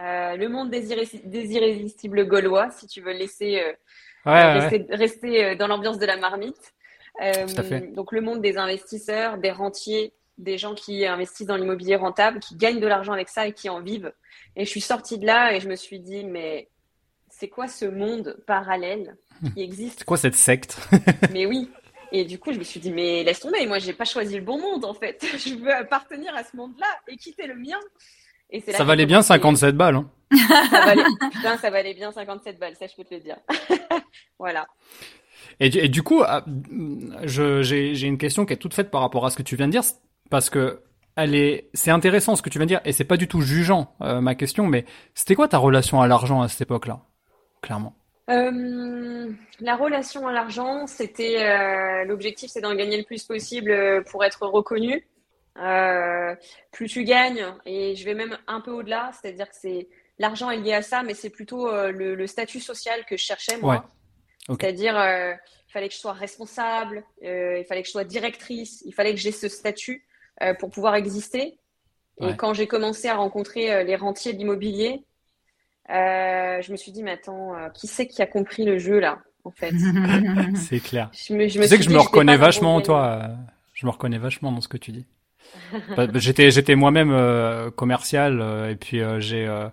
Euh, 0.00 0.36
le 0.36 0.48
monde 0.48 0.70
des, 0.70 0.90
irré- 0.92 1.22
des 1.24 1.52
irrésistibles 1.52 2.26
gaulois, 2.26 2.70
si 2.70 2.86
tu 2.86 3.00
veux 3.00 3.12
laisser 3.12 3.60
euh, 3.60 3.72
Ouais, 4.26 4.32
ouais, 4.32 4.70
ouais. 4.70 4.96
rester, 4.96 5.44
euh, 5.44 5.54
dans 5.54 5.66
l'ambiance 5.66 5.98
de 5.98 6.06
la 6.06 6.16
marmite. 6.16 6.72
Euh, 7.22 7.46
Tout 7.46 7.60
à 7.60 7.62
fait. 7.62 7.92
donc 7.94 8.10
le 8.10 8.22
monde 8.22 8.40
des 8.40 8.56
investisseurs, 8.56 9.36
des 9.38 9.50
rentiers, 9.52 10.12
des 10.38 10.58
gens 10.58 10.74
qui 10.74 11.06
investissent 11.06 11.46
dans 11.46 11.56
l'immobilier 11.56 11.96
rentable, 11.96 12.40
qui 12.40 12.56
gagnent 12.56 12.80
de 12.80 12.86
l'argent 12.86 13.12
avec 13.12 13.28
ça 13.28 13.46
et 13.46 13.52
qui 13.52 13.68
en 13.68 13.80
vivent. 13.80 14.12
Et 14.56 14.64
je 14.64 14.70
suis 14.70 14.80
sortie 14.80 15.18
de 15.18 15.26
là 15.26 15.54
et 15.54 15.60
je 15.60 15.68
me 15.68 15.76
suis 15.76 16.00
dit, 16.00 16.24
mais 16.24 16.68
c'est 17.28 17.48
quoi 17.48 17.68
ce 17.68 17.84
monde 17.84 18.36
parallèle 18.46 19.16
qui 19.54 19.62
existe? 19.62 19.98
C'est 20.00 20.04
quoi 20.06 20.16
cette 20.16 20.34
secte? 20.34 20.76
Mais 21.30 21.46
oui. 21.46 21.70
Et 22.16 22.24
du 22.24 22.38
coup, 22.38 22.52
je 22.52 22.58
me 22.58 22.62
suis 22.62 22.78
dit, 22.78 22.92
mais 22.92 23.24
laisse 23.24 23.40
tomber, 23.40 23.66
moi, 23.66 23.80
j'ai 23.80 23.92
pas 23.92 24.04
choisi 24.04 24.36
le 24.36 24.42
bon 24.44 24.56
monde, 24.60 24.84
en 24.84 24.94
fait. 24.94 25.20
Je 25.36 25.54
veux 25.56 25.74
appartenir 25.74 26.32
à 26.36 26.44
ce 26.44 26.56
monde-là 26.56 26.86
et 27.08 27.16
quitter 27.16 27.48
le 27.48 27.56
mien. 27.56 27.78
Et 28.50 28.60
c'est 28.60 28.70
là 28.70 28.78
Ça 28.78 28.84
valait 28.84 29.04
bien 29.04 29.16
commencé- 29.18 29.28
57 29.28 29.76
balles. 29.76 29.96
Hein. 29.96 30.08
Ça 30.70 30.84
valait, 30.84 31.02
putain, 31.32 31.58
ça 31.58 31.70
valait 31.70 31.94
bien 31.94 32.12
57 32.12 32.58
balles, 32.60 32.74
ça, 32.78 32.86
je 32.86 32.94
peux 32.94 33.02
te 33.04 33.14
le 33.14 33.20
dire. 33.20 33.36
voilà. 34.38 34.66
Et, 35.58 35.70
du- 35.70 35.78
et 35.78 35.88
du 35.88 36.02
coup, 36.04 36.22
ah, 36.24 36.44
j'ai 37.24 38.06
une 38.06 38.18
question 38.18 38.46
qui 38.46 38.52
est 38.52 38.56
toute 38.58 38.74
faite 38.74 38.90
par 38.92 39.00
rapport 39.00 39.26
à 39.26 39.30
ce 39.30 39.36
que 39.36 39.42
tu 39.42 39.56
viens 39.56 39.66
de 39.66 39.72
dire, 39.72 39.82
parce 40.30 40.50
que 40.50 40.82
elle 41.16 41.34
est, 41.34 41.68
c'est 41.74 41.90
intéressant 41.90 42.36
ce 42.36 42.42
que 42.42 42.48
tu 42.50 42.58
viens 42.58 42.66
de 42.66 42.70
dire, 42.70 42.80
et 42.84 42.92
c'est 42.92 43.04
pas 43.04 43.16
du 43.16 43.26
tout 43.28 43.40
jugeant 43.40 43.94
euh, 44.02 44.20
ma 44.20 44.34
question, 44.36 44.66
mais 44.66 44.84
c'était 45.14 45.34
quoi 45.34 45.48
ta 45.48 45.58
relation 45.58 46.00
à 46.00 46.06
l'argent 46.08 46.42
à 46.42 46.48
cette 46.48 46.62
époque-là, 46.62 47.00
clairement? 47.60 47.94
Euh, 48.30 49.30
la 49.60 49.76
relation 49.76 50.26
à 50.26 50.32
l'argent, 50.32 50.86
c'était 50.86 51.42
euh, 51.44 52.04
l'objectif, 52.04 52.50
c'est 52.50 52.60
d'en 52.62 52.74
gagner 52.74 52.96
le 52.96 53.04
plus 53.04 53.24
possible 53.24 53.70
euh, 53.70 54.02
pour 54.02 54.24
être 54.24 54.46
reconnu. 54.46 55.06
Euh, 55.58 56.34
plus 56.72 56.88
tu 56.88 57.04
gagnes, 57.04 57.46
et 57.64 57.94
je 57.94 58.04
vais 58.04 58.14
même 58.14 58.36
un 58.46 58.60
peu 58.60 58.72
au-delà, 58.72 59.10
c'est-à-dire 59.12 59.48
que 59.48 59.54
c'est 59.54 59.88
l'argent 60.18 60.50
est 60.50 60.56
lié 60.58 60.72
à 60.72 60.82
ça, 60.82 61.02
mais 61.02 61.14
c'est 61.14 61.30
plutôt 61.30 61.70
le, 61.70 62.14
le 62.14 62.26
statut 62.26 62.60
social 62.60 63.04
que 63.04 63.16
je 63.16 63.22
cherchais 63.24 63.56
moi. 63.58 63.84
Ouais. 64.48 64.56
C'est-à-dire, 64.60 64.94
il 64.96 65.72
fallait 65.72 65.88
que 65.88 65.94
je 65.94 66.00
sois 66.00 66.12
responsable, 66.12 67.04
il 67.22 67.64
fallait 67.68 67.82
que 67.82 67.86
je 67.86 67.92
sois 67.92 68.04
directrice, 68.04 68.82
il 68.84 68.92
fallait 68.92 69.14
que 69.14 69.20
j'ai 69.20 69.32
ce 69.32 69.48
statut 69.48 70.04
pour 70.58 70.70
pouvoir 70.70 70.96
exister. 70.96 71.58
Et 72.20 72.26
Ouais. 72.26 72.36
quand 72.36 72.52
j'ai 72.54 72.66
commencé 72.66 73.08
à 73.08 73.14
rencontrer 73.14 73.84
les 73.84 73.96
rentiers 73.96 74.32
de 74.32 74.38
l'immobilier, 74.38 75.04
euh, 75.90 76.62
je 76.62 76.72
me 76.72 76.76
suis 76.76 76.92
dit, 76.92 77.02
mais 77.02 77.12
attends, 77.12 77.54
euh, 77.56 77.68
qui 77.70 77.86
c'est 77.86 78.06
qui 78.06 78.22
a 78.22 78.26
compris 78.26 78.64
le 78.64 78.78
jeu 78.78 78.98
là, 79.00 79.18
en 79.44 79.50
fait? 79.50 79.76
C'est 80.54 80.80
clair. 80.80 81.10
Je 81.12 81.34
me, 81.34 81.48
je 81.48 81.58
Tu 81.58 81.60
me 81.60 81.66
sais 81.66 81.78
que 81.78 81.84
je 81.84 81.88
dit, 81.88 81.94
me 81.94 81.98
reconnais 81.98 82.36
vachement 82.36 82.76
en 82.76 82.80
toi. 82.80 83.28
Je 83.74 83.86
me 83.86 83.90
reconnais 83.90 84.18
vachement 84.18 84.52
dans 84.52 84.60
ce 84.60 84.68
que 84.68 84.76
tu 84.76 84.92
dis. 84.92 85.06
Bah, 85.96 86.06
j'étais 86.14 86.50
j'étais 86.50 86.74
moi-même 86.76 87.10
euh, 87.12 87.70
commercial 87.70 88.40
euh, 88.40 88.70
et 88.70 88.76
puis 88.76 89.00
euh, 89.00 89.20
j'ai 89.20 89.46
euh, 89.46 89.68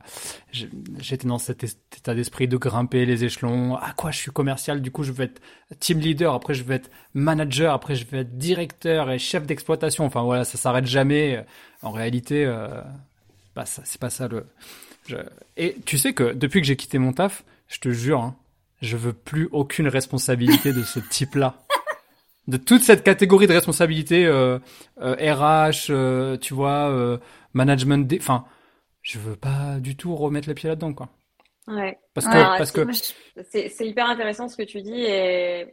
j'ai- 0.52 0.69
j'étais 1.00 1.28
dans 1.28 1.39
cet 1.39 1.63
état 1.63 2.13
d'esprit 2.15 2.47
de 2.47 2.58
grimper 2.58 3.06
les 3.06 3.24
échelons. 3.26 3.76
Ah 3.82 3.93
quoi, 3.97 4.12
je 4.12 4.17
suis 4.19 4.32
commercial, 4.32 4.82
du 4.82 4.91
coup 4.91 5.04
je 5.04 5.12
vais 5.12 5.26
être 5.26 5.41
team 5.80 6.00
leader, 6.00 6.34
après 6.36 6.54
je 6.54 6.63
vais 6.63 6.76
être 6.76 6.91
manager, 7.15 7.74
après 7.74 7.95
je 7.95 8.06
vais 8.06 8.19
être 8.19 8.38
directeur 8.38 9.12
et 9.12 9.19
chef 9.19 9.45
d'exploitation. 9.47 10.06
Enfin 10.06 10.24
voilà, 10.24 10.45
ça 10.45 10.58
s'arrête 10.58 10.86
jamais. 10.88 11.45
En 11.84 11.91
réalité, 11.91 12.45
euh, 12.45 12.82
bah 13.56 13.65
ça 13.65 13.82
c'est 13.86 14.00
pas 14.02 14.10
ça 14.12 14.28
le. 14.28 14.45
Je- 15.12 15.17
Et 15.58 15.76
tu 15.86 15.97
sais 15.97 16.13
que 16.13 16.34
depuis 16.34 16.62
que 16.62 16.67
j'ai 16.67 16.76
quitté 16.76 16.97
mon 16.97 17.13
taf, 17.13 17.43
je 17.67 17.80
te 17.80 17.89
jure, 17.89 18.21
hein, 18.21 18.36
je 18.82 18.97
veux 18.97 19.13
plus 19.13 19.47
aucune 19.52 19.88
responsabilité 19.88 20.74
de 20.74 20.84
ce 20.84 21.00
type-là. 21.00 21.56
De 22.47 22.58
toute 22.58 22.84
cette 22.84 23.04
catégorie 23.04 23.45
de 23.47 23.54
responsabilité 23.54 24.26
euh, 24.26 24.58
euh, 25.02 25.15
RH, 25.15 25.88
euh, 25.91 26.38
tu 26.38 26.54
vois, 26.56 26.89
euh, 26.89 27.17
management, 27.54 28.08
des... 28.08 28.17
enfin, 28.19 28.45
je 29.04 29.19
veux 29.19 29.36
pas 29.36 29.78
du 29.80 29.95
tout 29.95 30.15
remettre 30.15 30.47
les 30.47 30.56
pieds 30.56 30.67
là-dedans, 30.69 30.93
quoi. 30.93 31.10
Ouais. 31.67 32.00
Parce 32.15 32.26
que, 32.26 32.32
parce 32.58 32.71
c'est- 32.71 33.13
que, 33.36 33.43
C'est, 33.50 33.69
c'est 33.69 33.88
hyper 33.88 34.08
intéressant 34.10 34.47
ce 34.50 34.58
que 34.58 34.63
tu 34.63 34.82
dis 34.82 35.00
et, 35.04 35.67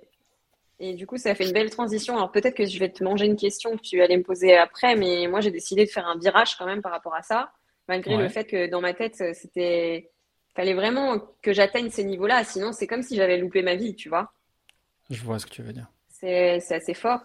et 0.78 0.92
du 0.94 1.06
coup, 1.06 1.16
ça 1.16 1.34
fait 1.34 1.46
une 1.46 1.52
belle 1.52 1.70
transition. 1.70 2.16
Alors 2.16 2.30
peut-être 2.30 2.54
que 2.54 2.66
je 2.66 2.78
vais 2.78 2.90
te 2.90 3.02
manger 3.02 3.24
une 3.24 3.36
question 3.36 3.74
que 3.76 3.82
tu 3.82 4.00
allais 4.02 4.16
me 4.18 4.22
poser 4.22 4.54
après, 4.56 4.94
mais 4.94 5.26
moi, 5.26 5.40
j'ai 5.40 5.50
décidé 5.50 5.86
de 5.86 5.90
faire 5.90 6.06
un 6.06 6.18
virage 6.18 6.56
quand 6.56 6.66
même 6.66 6.82
par 6.82 6.92
rapport 6.92 7.14
à 7.14 7.22
ça, 7.22 7.50
malgré 7.88 8.16
Ouais. 8.16 8.22
le 8.22 8.28
fait 8.28 8.44
que 8.44 8.66
dans 8.68 8.80
ma 8.80 8.94
tête, 8.94 9.16
c'était, 9.34 10.10
fallait 10.54 10.74
vraiment 10.74 11.18
que 11.42 11.52
j'atteigne 11.52 11.90
ces 11.90 12.04
niveaux-là. 12.04 12.44
Sinon, 12.44 12.72
c'est 12.72 12.86
comme 12.86 13.02
si 13.02 13.16
j'avais 13.16 13.38
loupé 13.38 13.62
ma 13.62 13.74
vie, 13.74 13.94
tu 13.94 14.08
vois. 14.08 14.32
je 15.10 15.22
vois 15.22 15.38
ce 15.38 15.46
que 15.46 15.50
tu 15.50 15.62
veux 15.62 15.72
dire. 15.72 15.90
C'est, 16.08 16.60
assez 16.72 16.94
fort. 16.94 17.20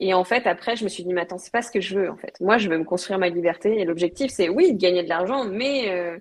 Et 0.00 0.12
en 0.12 0.24
fait, 0.24 0.46
après, 0.46 0.76
je 0.76 0.84
me 0.84 0.88
suis 0.88 1.04
dit, 1.04 1.14
mais 1.14 1.20
attends, 1.22 1.38
c'est 1.38 1.52
pas 1.52 1.62
ce 1.62 1.70
que 1.70 1.80
je 1.80 1.98
veux, 1.98 2.10
en 2.10 2.16
fait. 2.16 2.34
Moi, 2.40 2.58
je 2.58 2.68
veux 2.68 2.76
me 2.78 2.84
construire 2.84 3.18
ma 3.18 3.28
liberté. 3.28 3.78
Et 3.80 3.84
l'objectif, 3.84 4.30
c'est, 4.32 4.48
oui, 4.48 4.72
de 4.72 4.78
gagner 4.78 5.02
de 5.04 5.08
l'argent, 5.08 5.44
mais 5.44 5.90
euh, 5.90 6.18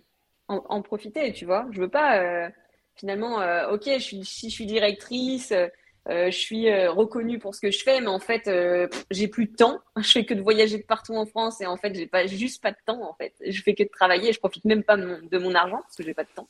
en, 0.47 0.63
en 0.69 0.81
profiter, 0.83 1.33
tu 1.33 1.45
vois. 1.45 1.65
Je 1.71 1.81
veux 1.81 1.89
pas, 1.89 2.19
euh, 2.19 2.49
finalement, 2.95 3.41
euh, 3.41 3.71
ok, 3.71 3.83
je 3.85 3.97
suis, 3.99 4.23
si 4.25 4.49
je 4.49 4.55
suis 4.55 4.65
directrice, 4.67 5.51
euh, 5.51 5.65
euh, 5.65 5.69
je 6.09 6.37
suis 6.37 6.69
euh, 6.69 6.91
reconnue 6.91 7.39
pour 7.39 7.55
ce 7.55 7.61
que 7.61 7.71
je 7.71 7.81
fais, 7.81 8.01
mais 8.01 8.07
en 8.07 8.19
fait, 8.19 8.47
euh, 8.47 8.87
j'ai 9.09 9.27
plus 9.27 9.45
de 9.45 9.55
temps. 9.55 9.79
Je 9.97 10.11
fais 10.11 10.25
que 10.25 10.33
de 10.33 10.41
voyager 10.41 10.77
de 10.77 10.83
partout 10.83 11.15
en 11.15 11.25
France 11.25 11.61
et 11.61 11.65
en 11.65 11.77
fait, 11.77 11.95
j'ai 11.95 12.07
pas 12.07 12.25
juste 12.25 12.61
pas 12.61 12.71
de 12.71 12.77
temps, 12.85 13.07
en 13.07 13.13
fait. 13.13 13.33
Je 13.45 13.61
fais 13.61 13.73
que 13.73 13.83
de 13.83 13.89
travailler 13.89 14.29
et 14.29 14.33
je 14.33 14.39
profite 14.39 14.65
même 14.65 14.83
pas 14.83 14.97
de 14.97 15.37
mon, 15.37 15.55
argent 15.55 15.79
parce 15.81 15.95
que 15.95 16.03
j'ai 16.03 16.13
pas 16.13 16.23
de 16.23 16.29
temps. 16.35 16.47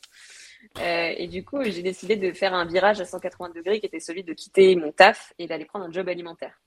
Euh, 0.80 1.14
et 1.18 1.28
du 1.28 1.44
coup, 1.44 1.62
j'ai 1.64 1.84
décidé 1.84 2.16
de 2.16 2.32
faire 2.32 2.54
un 2.54 2.66
virage 2.66 3.02
à 3.02 3.06
180 3.06 3.50
degrés 3.56 3.80
qui 3.80 3.86
était 3.86 4.00
celui 4.00 4.24
de 4.24 4.34
quitter 4.34 4.76
mon 4.76 4.92
taf 4.92 5.34
et 5.38 5.46
d'aller 5.46 5.66
prendre 5.66 5.86
un 5.86 5.92
job 5.92 6.08
alimentaire. 6.08 6.60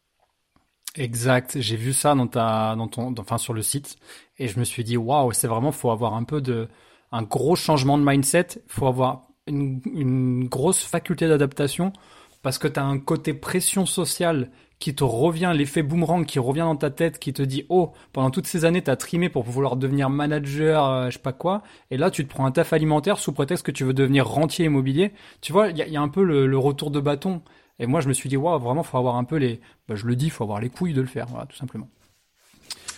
Exact. 0.95 1.59
J'ai 1.61 1.77
vu 1.77 1.93
ça 1.93 2.15
dans 2.15 2.27
ta, 2.27 2.77
dans 2.77 2.89
ton, 2.89 3.15
enfin, 3.19 3.39
sur 3.39 3.55
le 3.55 3.63
site. 3.63 3.97
Et 4.39 4.49
je 4.49 4.59
me 4.61 4.65
suis 4.65 4.85
dit, 4.85 4.97
waouh, 4.97 5.33
c'est 5.33 5.49
vraiment, 5.49 5.73
faut 5.73 5.91
avoir 5.91 6.15
un 6.15 6.25
peu 6.25 6.41
de, 6.41 6.69
un 7.11 7.23
gros 7.23 7.57
changement 7.57 7.99
de 7.99 8.05
mindset. 8.05 8.63
Faut 8.69 8.87
avoir 8.87 9.27
une 9.47 10.47
grosse 10.49 10.83
faculté 10.83 11.27
d'adaptation 11.27 11.93
parce 12.43 12.59
que 12.59 12.69
tu 12.69 12.79
as 12.81 12.85
un 12.85 12.99
côté 12.99 13.35
pression 13.35 13.87
sociale 13.87 14.51
qui 14.79 14.95
te 14.95 15.05
revient, 15.05 15.53
l'effet 15.55 15.83
boomerang 15.83 16.27
qui 16.27 16.39
revient 16.39 16.61
dans 16.61 16.77
ta 16.77 16.91
tête, 16.91 17.19
qui 17.19 17.33
te 17.33 17.43
dit, 17.43 17.65
oh, 17.71 17.93
pendant 18.13 18.31
toutes 18.31 18.47
ces 18.47 18.65
années, 18.67 18.83
tu 18.83 18.91
as 18.91 18.97
trimé 18.97 19.31
pour 19.31 19.43
vouloir 19.43 19.77
devenir 19.77 20.11
manager, 20.11 20.85
euh, 20.85 21.07
je 21.07 21.15
sais 21.15 21.19
pas 21.19 21.33
quoi. 21.33 21.63
Et 21.91 21.97
là, 21.97 22.11
tu 22.11 22.27
te 22.27 22.31
prends 22.31 22.45
un 22.45 22.53
taf 22.53 22.75
alimentaire 22.75 23.17
sous 23.19 23.33
prétexte 23.33 23.65
que 23.65 23.71
tu 23.71 23.85
veux 23.85 23.95
devenir 23.95 24.29
rentier 24.29 24.67
immobilier. 24.67 25.13
Tu 25.41 25.53
vois, 25.53 25.69
il 25.69 25.79
y 25.79 25.83
a, 25.83 25.87
il 25.87 25.93
y 25.93 25.97
a 25.97 26.03
un 26.03 26.09
peu 26.09 26.23
le, 26.23 26.47
le 26.47 26.59
retour 26.59 26.91
de 26.91 27.01
bâton. 27.01 27.41
Et 27.79 27.87
moi, 27.87 28.01
je 28.01 28.09
me 28.09 28.13
suis 28.13 28.29
dit, 28.29 28.37
waouh, 28.37 28.59
vraiment, 28.59 28.83
faut 28.83 28.99
avoir 28.99 29.17
un 29.17 29.25
peu 29.25 29.37
les, 29.37 29.61
bah, 29.89 29.95
je 29.95 30.07
le 30.07 30.15
dis, 30.15 30.29
faut 30.29 30.45
avoir 30.45 30.61
les 30.61 30.69
couilles 30.69 30.95
de 30.95 31.01
le 31.01 31.07
faire, 31.07 31.27
voilà, 31.27 31.47
tout 31.47 31.57
simplement. 31.57 31.89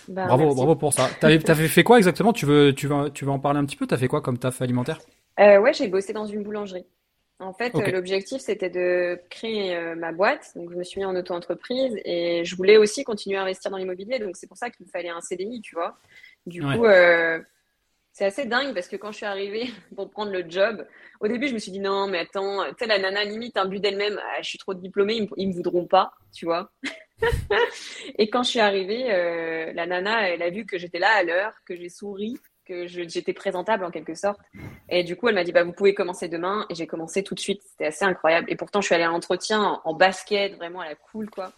Ben, 0.09 0.25
bravo, 0.25 0.43
merci. 0.43 0.55
bravo 0.57 0.75
pour 0.75 0.93
ça. 0.93 1.07
T'avais, 1.19 1.39
t'avais 1.39 1.67
fait 1.67 1.83
quoi 1.83 1.97
exactement? 1.97 2.33
Tu 2.33 2.45
veux, 2.45 2.73
tu 2.73 2.87
veux, 2.87 3.09
tu 3.11 3.25
veux 3.25 3.31
en 3.31 3.39
parler 3.39 3.59
un 3.59 3.65
petit 3.65 3.75
peu? 3.75 3.87
T'as 3.87 3.97
fait 3.97 4.07
quoi 4.07 4.21
comme 4.21 4.37
taf 4.37 4.61
alimentaire? 4.61 4.99
Euh, 5.39 5.59
ouais, 5.59 5.73
j'ai 5.73 5.87
bossé 5.87 6.11
dans 6.13 6.25
une 6.25 6.43
boulangerie. 6.43 6.85
En 7.41 7.53
fait, 7.53 7.73
l'objectif, 7.73 8.41
c'était 8.41 8.69
de 8.69 9.17
créer 9.29 9.73
euh, 9.75 9.95
ma 9.95 10.11
boîte. 10.11 10.51
Donc, 10.55 10.71
je 10.71 10.75
me 10.75 10.83
suis 10.83 10.99
mis 10.99 11.05
en 11.05 11.15
auto-entreprise 11.15 11.97
et 12.03 12.43
je 12.43 12.55
voulais 12.57 12.75
aussi 12.75 13.05
continuer 13.05 13.37
à 13.37 13.43
investir 13.43 13.71
dans 13.71 13.77
l'immobilier. 13.77 14.19
Donc, 14.19 14.35
c'est 14.35 14.47
pour 14.47 14.57
ça 14.57 14.69
qu'il 14.69 14.85
me 14.85 14.91
fallait 14.91 15.09
un 15.09 15.21
CDI, 15.21 15.61
tu 15.61 15.75
vois. 15.75 15.97
Du 16.45 16.61
Ouais. 16.61 16.75
coup, 16.75 16.85
euh, 16.85 17.39
c'est 18.11 18.25
assez 18.25 18.43
dingue 18.45 18.73
parce 18.73 18.89
que 18.89 18.97
quand 18.97 19.11
je 19.13 19.17
suis 19.17 19.25
arrivée 19.25 19.69
pour 19.95 20.09
prendre 20.09 20.33
le 20.33 20.43
job, 20.49 20.85
au 21.21 21.29
début, 21.29 21.47
je 21.47 21.53
me 21.53 21.59
suis 21.59 21.71
dit 21.71 21.79
non, 21.79 22.07
mais 22.07 22.19
attends, 22.19 22.65
tu 22.71 22.75
sais, 22.79 22.87
la 22.87 22.99
nana, 22.99 23.23
limite, 23.23 23.55
un 23.55 23.65
but 23.65 23.79
d'elle-même, 23.79 24.19
ah, 24.21 24.41
je 24.41 24.49
suis 24.49 24.57
trop 24.59 24.73
diplômée, 24.73 25.15
ils 25.15 25.23
me, 25.23 25.29
ils 25.37 25.47
me 25.47 25.53
voudront 25.53 25.85
pas, 25.85 26.11
tu 26.33 26.43
vois. 26.43 26.71
Et 28.17 28.29
quand 28.29 28.43
je 28.43 28.49
suis 28.49 28.59
arrivée, 28.59 29.13
euh, 29.13 29.71
la 29.73 29.85
nana, 29.85 30.29
elle 30.29 30.41
a 30.41 30.49
vu 30.49 30.65
que 30.65 30.77
j'étais 30.77 30.99
là 30.99 31.11
à 31.11 31.23
l'heure, 31.23 31.53
que 31.65 31.75
j'ai 31.75 31.89
souri, 31.89 32.37
que 32.69 32.87
j'étais 32.87 33.33
présentable 33.33 33.83
en 33.83 33.91
quelque 33.91 34.15
sorte. 34.15 34.39
Et 34.87 35.03
du 35.03 35.15
coup, 35.15 35.27
elle 35.27 35.35
m'a 35.35 35.43
dit, 35.43 35.51
bah, 35.51 35.63
vous 35.63 35.73
pouvez 35.73 35.93
commencer 35.93 36.29
demain. 36.29 36.65
Et 36.69 36.75
j'ai 36.75 36.87
commencé 36.87 37.23
tout 37.23 37.35
de 37.35 37.39
suite. 37.39 37.61
C'était 37.69 37.87
assez 37.87 38.05
incroyable. 38.05 38.47
Et 38.49 38.55
pourtant, 38.55 38.79
je 38.81 38.85
suis 38.85 38.95
allée 38.95 39.03
à 39.03 39.09
l'entretien 39.09 39.61
en, 39.61 39.81
en 39.83 39.93
basket, 39.93 40.55
vraiment 40.55 40.79
à 40.79 40.85
la 40.85 40.95
cool, 40.95 41.29
quoi. 41.29 41.51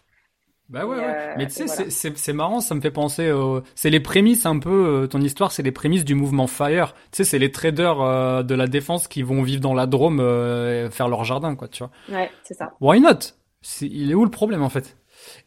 Bah 0.69 0.85
ouais, 0.85 0.95
Et, 0.95 0.99
ouais. 1.01 1.05
euh, 1.05 1.33
Mais 1.37 1.47
tu 1.47 1.53
sais, 1.53 1.63
et 1.63 1.65
voilà. 1.65 1.89
c'est- 1.89 2.33
marrant, 2.33 2.61
ça 2.61 2.75
me 2.75 2.79
fait 2.81 2.91
penser 2.91 3.29
au... 3.31 3.61
C'est 3.75 3.89
les 3.89 3.99
prémices 3.99 4.45
un 4.45 4.57
peu, 4.57 5.03
euh, 5.03 5.07
ton 5.07 5.19
histoire, 5.19 5.51
c'est 5.51 5.63
les 5.63 5.73
prémices 5.73 6.05
du 6.05 6.15
mouvement 6.15 6.47
FIRE. 6.47 6.93
Tu 6.93 7.17
sais, 7.17 7.23
c'est 7.25 7.39
les 7.39 7.51
traders 7.51 7.99
euh, 7.99 8.41
de 8.41 8.55
la 8.55 8.67
défense 8.67 9.09
qui 9.09 9.21
vont 9.21 9.43
vivre 9.43 9.59
dans 9.61 9.73
la 9.73 9.85
Drôme 9.85 10.21
euh, 10.21 10.89
faire 10.89 11.09
leur 11.09 11.25
jardin, 11.25 11.55
quoi, 11.55 11.67
tu 11.67 11.83
vois. 11.83 11.91
Ouais, 12.07 12.31
c'est 12.43 12.53
ça. 12.53 12.71
Why 12.79 13.01
not? 13.01 13.35
Il 13.81 14.11
est 14.11 14.13
où 14.13 14.23
le 14.23 14.31
problème, 14.31 14.63
en 14.63 14.69
fait? 14.69 14.97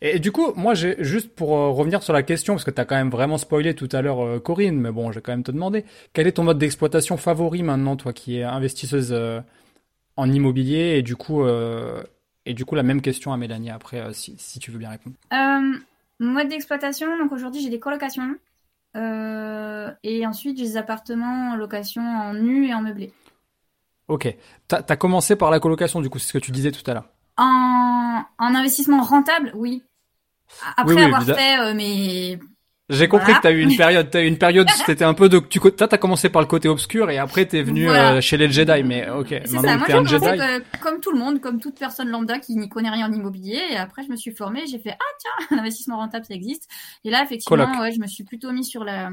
Et, 0.01 0.19
du 0.19 0.33
coup, 0.33 0.53
moi, 0.57 0.75
j'ai 0.75 0.97
juste 1.03 1.35
pour 1.35 1.57
euh, 1.57 1.71
revenir 1.71 2.03
sur 2.03 2.13
la 2.13 2.23
question, 2.23 2.55
parce 2.55 2.65
que 2.65 2.71
t'as 2.71 2.85
quand 2.85 2.97
même 2.97 3.11
vraiment 3.11 3.39
spoilé 3.39 3.75
tout 3.75 3.89
à 3.93 4.03
l'heure, 4.03 4.25
euh, 4.25 4.39
Corinne, 4.39 4.81
mais 4.81 4.91
bon, 4.91 5.11
je 5.11 5.17
vais 5.17 5.23
quand 5.23 5.33
même 5.33 5.43
te 5.43 5.53
demander, 5.53 5.85
quel 6.13 6.27
est 6.27 6.33
ton 6.33 6.45
mode 6.45 6.59
d'exploitation 6.59 7.17
favori 7.17 7.63
maintenant, 7.63 7.97
toi, 7.97 8.13
qui 8.13 8.39
es 8.39 8.43
investisseuse 8.43 9.13
euh, 9.13 9.41
en 10.17 10.31
immobilier, 10.31 10.97
et 10.97 11.03
du 11.03 11.17
coup, 11.17 11.45
et 12.47 12.55
du 12.55 12.65
coup, 12.65 12.75
la 12.77 12.83
même 12.83 13.03
question 13.03 13.33
à 13.33 13.37
Mélanie 13.37 13.71
après, 13.71 14.13
si, 14.13 14.37
si 14.39 14.59
tu 14.61 14.71
veux 14.71 14.79
bien 14.79 14.91
répondre. 14.91 15.17
Mode 16.21 16.49
d'exploitation, 16.49 17.19
donc 17.19 17.33
aujourd'hui 17.33 17.61
j'ai 17.61 17.71
des 17.71 17.81
colocations. 17.81 18.37
Et 18.95 20.25
ensuite 20.25 20.57
j'ai 20.57 20.65
des 20.65 20.77
appartements 20.77 21.51
en 21.51 21.57
location 21.57 22.03
en 22.03 22.35
nu 22.35 22.69
et 22.69 22.75
en 22.75 22.83
meublé. 22.83 23.13
Ok. 24.07 24.37
T'as 24.69 24.83
as 24.89 24.97
commencé 24.97 25.35
par 25.35 25.51
la 25.51 25.59
colocation, 25.59 26.01
du 26.01 26.11
coup, 26.11 26.19
c'est 26.19 26.29
ce 26.29 26.33
que 26.35 26.39
tu 26.39 26.53
disais 26.53 26.71
tout 26.71 26.89
à 26.89 26.95
l'heure. 26.95 27.09
En, 27.37 28.23
en 28.39 28.55
investissement 28.55 29.03
rentable, 29.03 29.53
oui. 29.55 29.83
Après 30.77 30.95
Oui, 30.95 31.01
oui, 31.01 31.05
avoir 31.07 31.25
fait 31.25 31.59
euh, 31.59 31.75
mes... 31.75 32.39
J'ai 32.91 33.09
compris 33.09 33.25
Voilà. 33.33 33.39
que 33.39 33.43
t'as 33.43 33.51
eu 33.53 33.61
une 33.63 33.77
période, 33.77 34.11
t'as 34.11 34.23
eu 34.23 34.27
une 34.27 34.37
période, 34.39 34.69
c'était 34.87 35.05
un 35.05 35.15
peu 35.15 35.29
de, 35.31 35.39
tu, 35.39 35.59
t'as 35.59 35.89
commencé 35.97 36.29
par 36.29 36.43
le 36.43 36.47
côté 36.47 36.69
obscur 36.69 37.11
et 37.11 37.17
après 37.19 37.47
t'es 37.47 37.63
venu 37.63 37.87
Voilà. 37.87 38.17
euh, 38.17 38.21
chez 38.21 38.37
les 38.37 38.51
Jedi, 38.51 38.83
mais 38.85 39.09
ok, 39.09 39.29
C'est 39.31 39.49
ça, 39.49 39.77
moi 39.79 39.87
j'ai 39.87 39.93
commencé 39.95 40.19
Jedi. 40.19 40.37
que- 40.39 40.79
comme 40.83 41.01
tout 41.01 41.11
le 41.11 41.19
monde, 41.19 41.41
comme 41.41 41.61
toute 41.61 41.79
personne 41.79 42.09
lambda 42.11 42.39
qui 42.39 42.55
n'y 42.57 42.69
connaît 42.69 42.91
rien 42.91 43.09
en 43.09 43.13
immobilier. 43.13 43.59
Et 43.71 43.77
après 43.77 44.03
je 44.05 44.11
me 44.11 44.17
suis 44.17 44.33
formée, 44.33 44.67
j'ai 44.67 44.79
fait 44.79 44.91
ah 45.01 45.15
tiens, 45.19 45.47
l'investissement 45.57 45.97
rentable 45.97 46.27
ça 46.27 46.35
existe. 46.35 46.69
Et 47.05 47.11
là 47.11 47.25
effectivement, 47.25 47.65
Coloc. 47.67 47.81
ouais, 47.81 47.93
je 47.93 48.01
me 48.01 48.07
suis 48.07 48.23
plutôt 48.23 48.53
mis 48.53 48.65
sur 48.65 48.85
la 48.85 49.11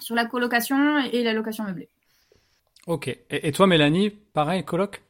sur 0.00 0.14
la 0.14 0.24
colocation 0.26 0.98
et 1.12 1.24
la 1.24 1.32
location 1.32 1.64
meublée. 1.64 1.88
Ok. 2.86 3.08
Et, 3.08 3.48
et 3.48 3.52
toi, 3.52 3.66
Mélanie, 3.66 4.10
pareil, 4.10 4.64
coloc? 4.64 5.02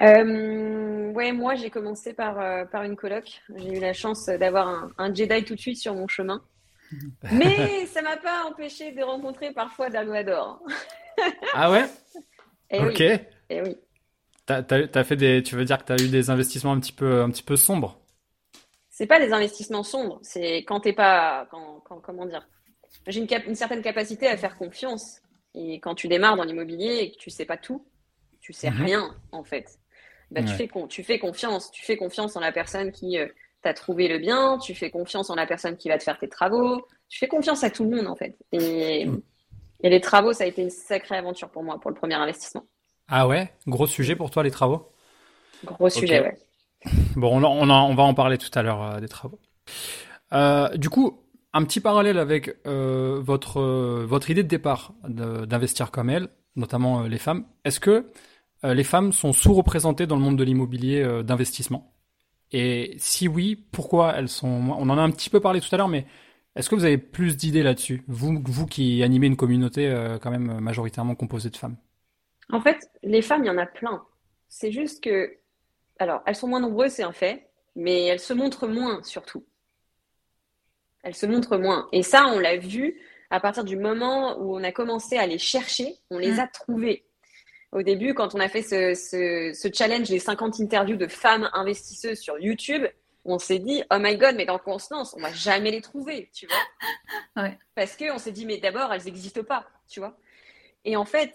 Euh, 0.00 1.12
ouais, 1.12 1.32
moi, 1.32 1.54
j'ai 1.54 1.70
commencé 1.70 2.14
par, 2.14 2.40
euh, 2.40 2.64
par 2.64 2.82
une 2.82 2.96
coloc. 2.96 3.42
J'ai 3.56 3.76
eu 3.76 3.80
la 3.80 3.92
chance 3.92 4.26
d'avoir 4.26 4.68
un, 4.68 4.90
un 4.98 5.14
Jedi 5.14 5.44
tout 5.44 5.54
de 5.54 5.60
suite 5.60 5.76
sur 5.78 5.94
mon 5.94 6.08
chemin. 6.08 6.42
Mais 7.30 7.86
ça 7.86 8.02
m'a 8.02 8.16
pas 8.18 8.44
empêché 8.44 8.92
de 8.92 9.02
rencontrer 9.02 9.52
parfois 9.52 9.90
Dark 9.90 10.08
Ah 11.52 11.70
ouais? 11.70 11.90
Et 12.70 12.84
ok. 12.84 13.00
oui, 13.00 13.06
et 13.50 13.62
oui. 13.62 13.76
T'as, 14.46 14.62
t'as, 14.62 14.86
t'as 14.86 15.02
fait 15.02 15.16
des, 15.16 15.42
tu 15.42 15.56
veux 15.56 15.64
dire 15.64 15.78
que 15.78 15.84
t'as 15.84 15.98
eu 15.98 16.08
des 16.08 16.30
investissements 16.30 16.70
un 16.72 16.78
petit 16.78 16.92
peu, 16.92 17.22
un 17.22 17.30
petit 17.30 17.42
peu 17.42 17.56
sombres? 17.56 17.98
C'est 18.90 19.06
pas 19.06 19.18
des 19.18 19.32
investissements 19.32 19.82
sombres, 19.82 20.18
c'est 20.22 20.58
quand 20.58 20.80
t'es 20.80 20.92
pas, 20.92 21.46
quand, 21.50 21.80
quand- 21.80 22.00
comment 22.00 22.26
dire? 22.26 22.46
J'ai 23.06 23.20
une 23.20 23.54
certaine 23.54 23.82
capacité 23.82 24.28
à 24.28 24.36
faire 24.36 24.56
confiance. 24.58 25.20
Et 25.54 25.80
quand 25.80 25.94
tu 25.94 26.08
démarres 26.08 26.36
dans 26.36 26.44
l'immobilier 26.44 26.98
et 27.00 27.12
que 27.12 27.18
tu 27.18 27.30
sais 27.30 27.46
pas 27.46 27.56
tout, 27.56 27.86
tu 28.40 28.52
sais 28.52 28.70
Mhm. 28.70 28.84
rien, 28.84 29.16
en 29.32 29.44
fait. 29.44 29.78
Bah, 30.32 30.42
tu 30.42 30.54
fais 30.54 30.68
con- 30.68 30.86
tu 30.86 31.02
fais 31.02 31.18
confiance. 31.18 31.70
Tu 31.70 31.84
fais 31.84 31.96
confiance 31.96 32.36
en 32.36 32.40
la 32.40 32.52
personne 32.52 32.90
qui 32.90 33.18
euh, 33.18 33.26
t'a 33.62 33.74
trouvé 33.74 34.08
le 34.08 34.18
bien. 34.18 34.58
Tu 34.58 34.74
fais 34.74 34.90
confiance 34.90 35.30
en 35.30 35.34
la 35.34 35.46
personne 35.46 35.76
qui 35.76 35.88
va 35.88 35.98
te 35.98 36.04
faire 36.04 36.18
tes 36.18 36.28
travaux. 36.28 36.86
Tu 37.08 37.18
fais 37.18 37.28
confiance 37.28 37.62
à 37.64 37.70
tout 37.70 37.84
le 37.84 37.96
monde, 37.96 38.06
en 38.06 38.16
fait. 38.16 38.36
Et, 38.52 39.06
et 39.82 39.90
les 39.90 40.00
travaux, 40.00 40.32
ça 40.32 40.44
a 40.44 40.46
été 40.46 40.62
une 40.62 40.70
sacrée 40.70 41.16
aventure 41.16 41.50
pour 41.50 41.62
moi, 41.62 41.78
pour 41.78 41.90
le 41.90 41.96
premier 41.96 42.14
investissement. 42.14 42.64
Ah 43.08 43.28
ouais? 43.28 43.52
Gros 43.66 43.86
sujet 43.86 44.16
pour 44.16 44.30
toi, 44.30 44.42
les 44.42 44.50
travaux? 44.50 44.90
Gros 45.64 45.90
sujet, 45.90 46.20
ouais. 46.20 46.34
Bon, 47.14 47.36
on, 47.44 47.94
va 47.94 48.02
en 48.02 48.14
parler 48.14 48.38
tout 48.38 48.50
à 48.54 48.62
l'heure 48.62 48.82
euh, 48.82 49.00
des 49.00 49.08
travaux. 49.08 49.38
Euh, 50.32 50.68
du 50.76 50.88
coup, 50.88 51.22
un 51.52 51.64
petit 51.64 51.80
parallèle 51.80 52.18
avec 52.18 52.56
euh, 52.66 53.20
votre 53.22 53.60
votre 54.04 54.30
idée 54.30 54.42
de 54.42 54.48
départ 54.48 54.94
d'investir 55.04 55.90
comme 55.90 56.08
elle, 56.10 56.28
notamment 56.56 57.02
les 57.02 57.18
femmes. 57.18 57.44
Est-ce 57.64 57.78
que 57.78 58.10
les 58.64 58.84
femmes 58.84 59.12
sont 59.12 59.32
sous-représentées 59.32 60.06
dans 60.06 60.16
le 60.16 60.22
monde 60.22 60.38
de 60.38 60.44
l'immobilier 60.44 61.02
euh, 61.02 61.22
d'investissement 61.22 61.92
Et 62.52 62.94
si 62.98 63.28
oui, 63.28 63.56
pourquoi 63.72 64.14
elles 64.16 64.28
sont 64.28 64.48
On 64.48 64.88
en 64.90 64.98
a 64.98 65.02
un 65.02 65.10
petit 65.10 65.30
peu 65.30 65.40
parlé 65.40 65.60
tout 65.60 65.74
à 65.74 65.78
l'heure, 65.78 65.88
mais 65.88 66.06
est-ce 66.56 66.70
que 66.70 66.74
vous 66.76 66.84
avez 66.84 66.98
plus 66.98 67.36
d'idées 67.36 67.62
là-dessus? 67.64 68.04
Vous, 68.08 68.40
vous 68.44 68.66
qui 68.66 69.02
animez 69.02 69.26
une 69.28 69.36
communauté 69.36 69.88
euh, 69.88 70.18
quand 70.18 70.30
même 70.30 70.60
majoritairement 70.60 71.14
composée 71.16 71.50
de 71.50 71.56
femmes. 71.56 71.76
En 72.50 72.60
fait, 72.60 72.88
les 73.02 73.22
femmes, 73.22 73.42
il 73.44 73.48
y 73.48 73.50
en 73.50 73.58
a 73.58 73.66
plein. 73.66 74.04
C'est 74.48 74.70
juste 74.72 75.02
que, 75.02 75.38
alors, 75.98 76.22
elles 76.26 76.36
sont 76.36 76.48
moins 76.48 76.60
nombreuses, 76.60 76.92
c'est 76.92 77.02
un 77.02 77.12
fait, 77.12 77.50
mais 77.76 78.04
elles 78.06 78.20
se 78.20 78.32
montrent 78.34 78.68
moins, 78.68 79.02
surtout. 79.02 79.44
Elles 81.02 81.14
se 81.14 81.26
montrent 81.26 81.58
moins. 81.58 81.88
Et 81.92 82.02
ça, 82.02 82.26
on 82.26 82.38
l'a 82.38 82.56
vu 82.56 83.00
à 83.30 83.40
partir 83.40 83.64
du 83.64 83.76
moment 83.76 84.38
où 84.38 84.56
on 84.56 84.62
a 84.62 84.72
commencé 84.72 85.16
à 85.16 85.26
les 85.26 85.38
chercher, 85.38 85.96
on 86.10 86.18
les 86.18 86.34
Mm. 86.36 86.40
a 86.40 86.46
trouvées. 86.48 87.04
Au 87.72 87.82
début, 87.82 88.12
quand 88.14 88.34
on 88.34 88.40
a 88.40 88.48
fait 88.48 88.62
ce, 88.62 88.94
ce, 88.94 89.52
ce 89.54 89.68
challenge 89.72 90.08
des 90.08 90.18
50 90.18 90.60
interviews 90.60 90.96
de 90.96 91.06
femmes 91.06 91.48
investisseuses 91.54 92.18
sur 92.20 92.38
YouTube, 92.38 92.84
on 93.24 93.38
s'est 93.38 93.58
dit, 93.60 93.82
oh 93.90 93.96
my 93.98 94.16
god, 94.18 94.34
mais 94.36 94.44
dans 94.44 94.58
Constance, 94.58 95.14
on 95.16 95.20
va 95.22 95.32
jamais 95.32 95.70
les 95.70 95.80
trouver, 95.80 96.30
tu 96.34 96.46
vois. 96.46 96.56
Ouais. 97.44 97.58
Parce 97.74 97.96
qu'on 97.96 98.18
s'est 98.18 98.32
dit, 98.32 98.44
mais 98.44 98.58
d'abord, 98.58 98.92
elles 98.92 99.04
n'existent 99.04 99.42
pas, 99.44 99.66
tu 99.88 100.00
vois. 100.00 100.18
Et 100.84 100.96
en 100.96 101.04
fait, 101.06 101.32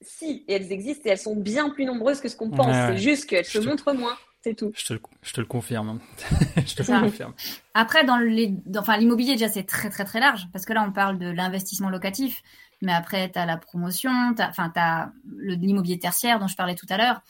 si, 0.00 0.44
et 0.46 0.54
elles 0.54 0.70
existent 0.72 1.02
et 1.06 1.10
elles 1.10 1.18
sont 1.18 1.34
bien 1.36 1.68
plus 1.70 1.84
nombreuses 1.84 2.20
que 2.20 2.28
ce 2.28 2.36
qu'on 2.36 2.50
pense. 2.50 2.66
Ouais, 2.68 2.72
ouais. 2.72 2.86
C'est 2.92 2.98
juste 2.98 3.26
qu'elles 3.28 3.44
Je 3.44 3.50
se 3.50 3.58
te- 3.58 3.64
montrent 3.66 3.92
moins, 3.92 4.16
c'est 4.42 4.54
tout. 4.54 4.70
Je 4.76 4.84
te, 4.86 4.92
le- 4.92 5.00
je 5.22 5.32
te 5.32 5.40
le 5.40 5.46
confirme. 5.46 5.98
je 6.64 6.74
te 6.74 6.78
le 6.82 6.84
Ça. 6.84 7.00
confirme. 7.00 7.34
Après, 7.74 8.04
dans 8.04 8.18
les, 8.18 8.52
enfin, 8.78 8.96
l'immobilier, 8.98 9.32
déjà, 9.32 9.48
c'est 9.48 9.64
très, 9.64 9.90
très, 9.90 10.04
très 10.04 10.20
large. 10.20 10.46
Parce 10.52 10.64
que 10.64 10.72
là, 10.72 10.84
on 10.86 10.92
parle 10.92 11.18
de 11.18 11.28
l'investissement 11.30 11.90
locatif. 11.90 12.42
Mais 12.82 12.92
après, 12.92 13.30
tu 13.30 13.38
as 13.38 13.46
la 13.46 13.56
promotion, 13.56 14.10
enfin, 14.38 14.70
tu 14.70 14.80
as 14.80 15.12
l'immobilier 15.38 15.98
tertiaire 15.98 16.38
dont 16.38 16.46
je 16.46 16.56
parlais 16.56 16.74
tout 16.74 16.86
à 16.88 16.96
l'heure. 16.96 17.20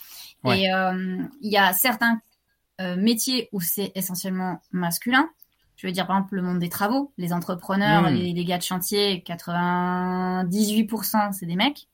Ouais. 0.44 0.62
Et 0.62 0.72
euh, 0.72 1.22
il 1.40 1.50
y 1.50 1.56
a 1.56 1.72
certains 1.72 2.20
euh, 2.80 2.96
métiers 2.96 3.48
où 3.52 3.60
c'est 3.60 3.92
essentiellement 3.94 4.60
masculin. 4.70 5.28
Je 5.76 5.86
veux 5.86 5.92
dire, 5.92 6.06
par 6.06 6.16
exemple, 6.16 6.36
le 6.36 6.42
monde 6.42 6.58
des 6.58 6.68
travaux, 6.68 7.12
les 7.16 7.32
entrepreneurs, 7.32 8.02
Mm. 8.02 8.14
les, 8.14 8.32
les 8.32 8.44
gars 8.44 8.58
de 8.58 8.62
chantier, 8.62 9.24
98% 9.26 11.32
c'est 11.32 11.46
des 11.46 11.56
mecs. 11.56 11.88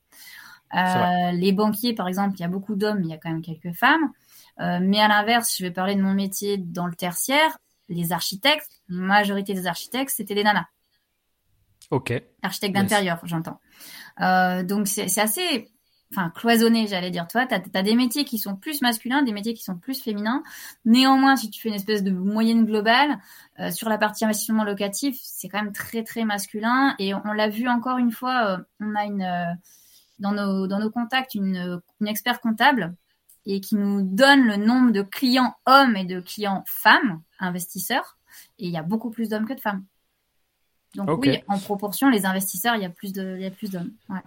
Euh, 0.74 1.30
les 1.32 1.52
banquiers, 1.52 1.94
par 1.94 2.08
exemple, 2.08 2.34
il 2.36 2.40
y 2.40 2.44
a 2.44 2.48
beaucoup 2.48 2.74
d'hommes, 2.74 3.02
il 3.04 3.08
y 3.08 3.14
a 3.14 3.16
quand 3.16 3.30
même 3.30 3.42
quelques 3.42 3.72
femmes. 3.72 4.10
Mais 4.58 5.00
à 5.00 5.08
l'inverse, 5.08 5.54
je 5.56 5.64
vais 5.64 5.70
parler 5.70 5.94
de 5.94 6.02
mon 6.02 6.14
métier 6.14 6.58
dans 6.58 6.86
le 6.86 6.94
tertiaire. 6.94 7.58
Les 7.88 8.12
architectes, 8.12 8.82
majorité 8.88 9.54
des 9.54 9.66
architectes, 9.66 10.12
c'était 10.14 10.34
des 10.34 10.42
nanas. 10.42 10.66
Ok. 11.90 12.10
Yes. 12.10 12.82
d'intérieur, 12.82 13.20
j'entends. 13.24 13.60
Euh, 14.20 14.62
donc 14.62 14.88
c'est 14.88 15.20
assez, 15.20 15.70
enfin 16.12 16.30
cloisonné, 16.30 16.86
j'allais 16.86 17.10
dire. 17.10 17.26
Toi, 17.28 17.46
t'as 17.46 17.60
as 17.74 17.82
des 17.82 17.94
métiers 17.94 18.24
qui 18.24 18.38
sont 18.38 18.56
plus 18.56 18.82
masculins, 18.82 19.22
des 19.22 19.32
métiers 19.32 19.54
qui 19.54 19.62
sont 19.62 19.76
plus 19.76 20.02
féminins. 20.02 20.42
Néanmoins, 20.84 21.36
si 21.36 21.50
tu 21.50 21.60
fais 21.60 21.68
une 21.68 21.74
espèce 21.74 22.02
de 22.02 22.10
moyenne 22.10 22.64
globale 22.64 23.18
euh, 23.60 23.70
sur 23.70 23.88
la 23.88 23.98
partie 23.98 24.24
investissement 24.24 24.64
locatif, 24.64 25.16
c'est 25.22 25.48
quand 25.48 25.62
même 25.62 25.72
très 25.72 26.02
très 26.02 26.24
masculin. 26.24 26.94
Et 26.98 27.14
on, 27.14 27.22
on 27.24 27.32
l'a 27.32 27.48
vu 27.48 27.68
encore 27.68 27.98
une 27.98 28.12
fois. 28.12 28.46
euh, 28.46 28.58
on 28.80 28.94
a 28.94 29.04
une 29.04 29.58
dans 30.18 30.32
nos 30.32 30.66
dans 30.66 30.78
nos 30.78 30.90
contacts 30.90 31.34
une, 31.34 31.80
une 32.00 32.08
expert 32.08 32.40
comptable 32.40 32.94
et 33.44 33.60
qui 33.60 33.76
nous 33.76 34.02
donne 34.02 34.44
le 34.44 34.56
nombre 34.56 34.90
de 34.90 35.02
clients 35.02 35.54
hommes 35.66 35.94
et 35.96 36.04
de 36.04 36.20
clients 36.20 36.64
femmes 36.66 37.22
investisseurs. 37.38 38.16
Et 38.58 38.66
il 38.66 38.72
y 38.72 38.76
a 38.76 38.82
beaucoup 38.82 39.10
plus 39.10 39.28
d'hommes 39.28 39.46
que 39.46 39.54
de 39.54 39.60
femmes. 39.60 39.84
Donc 41.04 41.20
oui, 41.22 41.38
en 41.48 41.58
proportion, 41.58 42.08
les 42.08 42.24
investisseurs, 42.24 42.76
il 42.76 42.82
y 42.82 42.86
a 42.86 42.90
plus 42.90 43.12
de, 43.12 43.36
il 43.36 43.42
y 43.42 43.46
a 43.46 43.50
plus 43.50 43.70
d'hommes. 43.70 43.92
Ouais. 44.08 44.20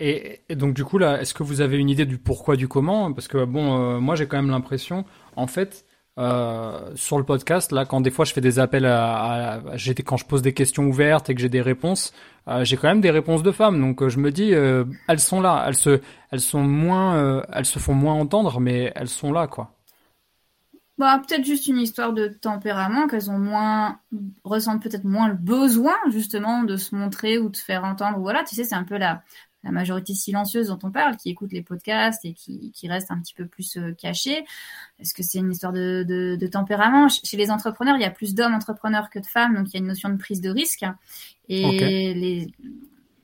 Et, 0.00 0.42
et 0.48 0.54
donc 0.54 0.74
du 0.74 0.84
coup 0.84 0.98
là, 0.98 1.20
est-ce 1.20 1.34
que 1.34 1.42
vous 1.42 1.60
avez 1.60 1.76
une 1.76 1.90
idée 1.90 2.06
du 2.06 2.18
pourquoi 2.18 2.56
du 2.56 2.68
comment? 2.68 3.12
Parce 3.12 3.26
que 3.26 3.44
bon, 3.44 3.96
euh, 3.96 4.00
moi 4.00 4.14
j'ai 4.14 4.26
quand 4.26 4.36
même 4.36 4.50
l'impression, 4.50 5.04
en 5.34 5.46
fait, 5.46 5.84
euh, 6.18 6.92
sur 6.94 7.18
le 7.18 7.24
podcast, 7.24 7.72
là, 7.72 7.84
quand 7.84 8.00
des 8.00 8.10
fois 8.10 8.24
je 8.24 8.32
fais 8.32 8.40
des 8.40 8.58
appels 8.58 8.86
à, 8.86 9.60
quand 10.04 10.16
je 10.16 10.24
pose 10.24 10.42
des 10.42 10.52
questions 10.52 10.84
ouvertes 10.84 11.30
et 11.30 11.34
que 11.34 11.40
j'ai 11.40 11.48
des 11.48 11.62
réponses, 11.62 12.12
euh, 12.46 12.64
j'ai 12.64 12.76
quand 12.76 12.88
même 12.88 13.00
des 13.00 13.10
réponses 13.10 13.42
de 13.42 13.50
femmes. 13.50 13.80
Donc 13.80 14.06
je 14.06 14.18
me 14.18 14.30
dis, 14.30 14.50
elles 14.50 15.20
sont 15.20 15.40
là, 15.40 15.64
elles 15.66 15.76
se, 15.76 16.00
elles 16.30 16.40
sont 16.40 16.62
moins, 16.62 17.42
elles 17.52 17.66
se 17.66 17.78
font 17.78 17.94
moins 17.94 18.14
entendre, 18.14 18.60
mais 18.60 18.92
elles 18.94 19.08
sont 19.08 19.32
là, 19.32 19.46
quoi. 19.46 19.77
Bah, 20.98 21.22
peut-être 21.24 21.44
juste 21.44 21.68
une 21.68 21.78
histoire 21.78 22.12
de 22.12 22.26
tempérament, 22.26 23.06
qu'elles 23.06 23.30
ont 23.30 23.38
moins, 23.38 24.00
ressentent 24.42 24.82
peut-être 24.82 25.04
moins 25.04 25.28
le 25.28 25.34
besoin, 25.34 25.94
justement, 26.08 26.64
de 26.64 26.76
se 26.76 26.94
montrer 26.96 27.38
ou 27.38 27.48
de 27.50 27.56
se 27.56 27.64
faire 27.64 27.84
entendre. 27.84 28.18
Voilà, 28.18 28.42
tu 28.42 28.56
sais, 28.56 28.64
c'est 28.64 28.74
un 28.74 28.82
peu 28.82 28.98
la, 28.98 29.22
la 29.62 29.70
majorité 29.70 30.12
silencieuse 30.12 30.66
dont 30.68 30.78
on 30.82 30.90
parle, 30.90 31.16
qui 31.16 31.30
écoute 31.30 31.52
les 31.52 31.62
podcasts 31.62 32.24
et 32.24 32.34
qui, 32.34 32.72
qui 32.72 32.88
reste 32.88 33.12
un 33.12 33.20
petit 33.20 33.34
peu 33.34 33.46
plus 33.46 33.76
euh, 33.76 33.92
cachée. 33.92 34.44
Est-ce 34.98 35.14
que 35.14 35.22
c'est 35.22 35.38
une 35.38 35.52
histoire 35.52 35.72
de, 35.72 36.04
de, 36.06 36.34
de 36.34 36.46
tempérament? 36.48 37.08
Chez 37.08 37.36
les 37.36 37.52
entrepreneurs, 37.52 37.96
il 37.96 38.02
y 38.02 38.04
a 38.04 38.10
plus 38.10 38.34
d'hommes 38.34 38.54
entrepreneurs 38.54 39.08
que 39.08 39.20
de 39.20 39.26
femmes, 39.26 39.54
donc 39.54 39.68
il 39.68 39.74
y 39.74 39.76
a 39.76 39.80
une 39.80 39.86
notion 39.86 40.08
de 40.08 40.16
prise 40.16 40.40
de 40.40 40.50
risque. 40.50 40.84
Et 41.48 42.12
les, 42.12 42.52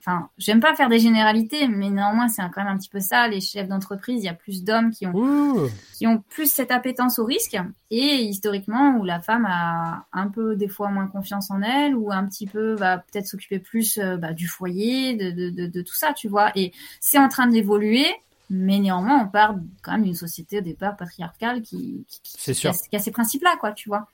enfin, 0.06 0.28
j'aime 0.36 0.60
pas 0.60 0.74
faire 0.74 0.88
des 0.88 0.98
généralités, 0.98 1.66
mais 1.66 1.88
néanmoins, 1.88 2.28
c'est 2.28 2.42
quand 2.54 2.62
même 2.62 2.74
un 2.74 2.76
petit 2.76 2.90
peu 2.90 3.00
ça. 3.00 3.26
Les 3.26 3.40
chefs 3.40 3.68
d'entreprise, 3.68 4.22
il 4.22 4.26
y 4.26 4.28
a 4.28 4.34
plus 4.34 4.62
d'hommes 4.62 4.90
qui 4.90 5.06
ont 5.06 5.14
Ouh. 5.14 5.68
qui 5.94 6.06
ont 6.06 6.22
plus 6.28 6.50
cette 6.50 6.70
appétence 6.70 7.18
au 7.18 7.24
risque 7.24 7.56
et 7.90 8.22
historiquement 8.22 8.96
où 8.98 9.04
la 9.04 9.20
femme 9.20 9.46
a 9.48 10.06
un 10.12 10.28
peu 10.28 10.56
des 10.56 10.68
fois 10.68 10.88
moins 10.90 11.06
confiance 11.06 11.50
en 11.50 11.62
elle 11.62 11.94
ou 11.94 12.12
un 12.12 12.26
petit 12.26 12.46
peu 12.46 12.74
va 12.74 12.98
peut-être 12.98 13.26
s'occuper 13.26 13.58
plus 13.58 13.98
euh, 13.98 14.16
bah, 14.16 14.32
du 14.32 14.46
foyer, 14.46 15.16
de, 15.16 15.30
de, 15.30 15.50
de, 15.50 15.66
de 15.66 15.82
tout 15.82 15.94
ça, 15.94 16.12
tu 16.12 16.28
vois. 16.28 16.52
Et 16.54 16.72
c'est 17.00 17.18
en 17.18 17.28
train 17.28 17.46
d'évoluer, 17.46 18.06
mais 18.50 18.78
néanmoins 18.78 19.22
on 19.24 19.28
part 19.28 19.56
quand 19.82 19.92
même 19.92 20.04
d'une 20.04 20.14
société 20.14 20.58
au 20.58 20.62
départ 20.62 20.96
patriarcale 20.96 21.62
qui, 21.62 22.04
qui, 22.08 22.50
a, 22.68 22.72
qui 22.72 22.96
a 22.96 22.98
ces 22.98 23.10
principes-là, 23.10 23.56
quoi, 23.58 23.72
tu 23.72 23.88
vois. 23.88 24.08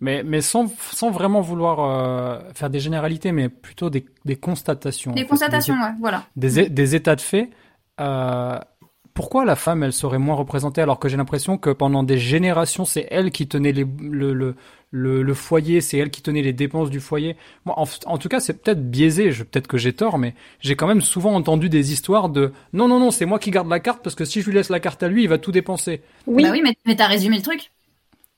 Mais, 0.00 0.22
mais 0.22 0.42
sans, 0.42 0.68
sans 0.92 1.10
vraiment 1.10 1.40
vouloir 1.40 1.80
euh, 1.80 2.52
faire 2.54 2.70
des 2.70 2.80
généralités, 2.80 3.32
mais 3.32 3.48
plutôt 3.48 3.88
des, 3.90 4.04
des 4.26 4.36
constatations. 4.36 5.14
fait, 5.14 5.26
constatations, 5.26 5.74
ouais, 5.74 5.92
voilà. 6.00 6.26
des, 6.36 6.68
des 6.68 6.94
états 6.94 7.16
de 7.16 7.20
fait. 7.20 7.50
Euh, 8.00 8.58
pourquoi 9.14 9.46
la 9.46 9.56
femme, 9.56 9.82
elle 9.82 9.94
serait 9.94 10.18
moins 10.18 10.34
représentée 10.34 10.82
alors 10.82 10.98
que 10.98 11.08
j'ai 11.08 11.16
l'impression 11.16 11.56
que 11.56 11.70
pendant 11.70 12.02
des 12.02 12.18
générations, 12.18 12.84
c'est 12.84 13.08
elle 13.10 13.30
qui 13.30 13.48
tenait 13.48 13.72
les, 13.72 13.86
le, 14.00 14.34
le, 14.34 14.54
le, 14.90 15.22
le 15.22 15.34
foyer, 15.34 15.80
c'est 15.80 15.96
elle 15.96 16.10
qui 16.10 16.20
tenait 16.20 16.42
les 16.42 16.52
dépenses 16.52 16.90
du 16.90 17.00
foyer? 17.00 17.36
Moi, 17.64 17.74
en, 17.78 17.86
en 18.04 18.18
tout 18.18 18.28
cas, 18.28 18.40
c'est 18.40 18.62
peut-être 18.62 18.90
biaisé, 18.90 19.32
je- 19.32 19.44
peut-être 19.44 19.68
que 19.68 19.78
j'ai 19.78 19.94
tort, 19.94 20.18
mais 20.18 20.34
j'ai 20.60 20.76
quand 20.76 20.86
même 20.86 21.00
souvent 21.00 21.34
entendu 21.34 21.70
des 21.70 21.92
histoires 21.92 22.28
de 22.28 22.52
non, 22.74 22.88
non, 22.88 23.00
non, 23.00 23.10
c'est 23.10 23.24
moi 23.26 23.38
qui 23.38 23.50
garde 23.50 23.68
la 23.70 23.80
carte 23.80 24.02
parce 24.02 24.14
que 24.16 24.26
si 24.26 24.42
je 24.42 24.46
lui 24.50 24.54
laisse 24.54 24.68
la 24.68 24.80
carte 24.80 25.02
à 25.02 25.08
lui, 25.08 25.22
il 25.22 25.28
va 25.30 25.38
tout 25.38 25.52
dépenser. 25.52 26.02
Oui, 26.26 26.42
Bah 26.42 26.50
oui, 26.50 26.60
mais, 26.62 26.76
mais 26.84 26.96
t'as 26.96 27.06
résumé 27.06 27.36
le 27.36 27.42
truc. 27.42 27.70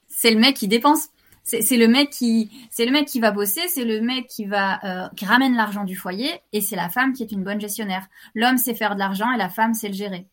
C'est 0.09 0.31
le 0.33 0.39
mec 0.41 0.57
qui 0.57 0.69
dépense. 0.69 1.09
C'est 1.49 1.77
le 1.79 1.89
mec 1.89 2.11
qui, 2.11 2.51
c'est 2.71 2.85
le 2.85 2.93
mec 2.93 3.07
qui 3.07 3.21
va 3.21 3.31
bosser, 3.31 3.63
c'est 3.69 3.85
le 3.85 4.01
mec 4.01 4.27
qui 4.27 4.45
va, 4.45 4.81
euh, 4.85 5.09
qui 5.17 5.25
ramène 5.25 5.57
l'argent 5.57 5.85
du 5.85 5.97
foyer, 5.97 6.29
et 6.53 6.61
c'est 6.61 6.77
la 6.77 6.89
femme 6.91 7.13
qui 7.15 7.23
est 7.23 7.33
une 7.33 7.43
bonne 7.43 7.61
gestionnaire. 7.61 8.07
L'homme 8.35 8.59
sait 8.59 8.75
faire 8.75 8.95
de 8.95 8.99
l'argent 9.01 9.33
et 9.33 9.39
la 9.39 9.49
femme 9.49 9.73
sait 9.75 9.89
le 9.89 9.95
gérer. 9.95 10.27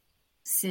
C'est. 0.44 0.68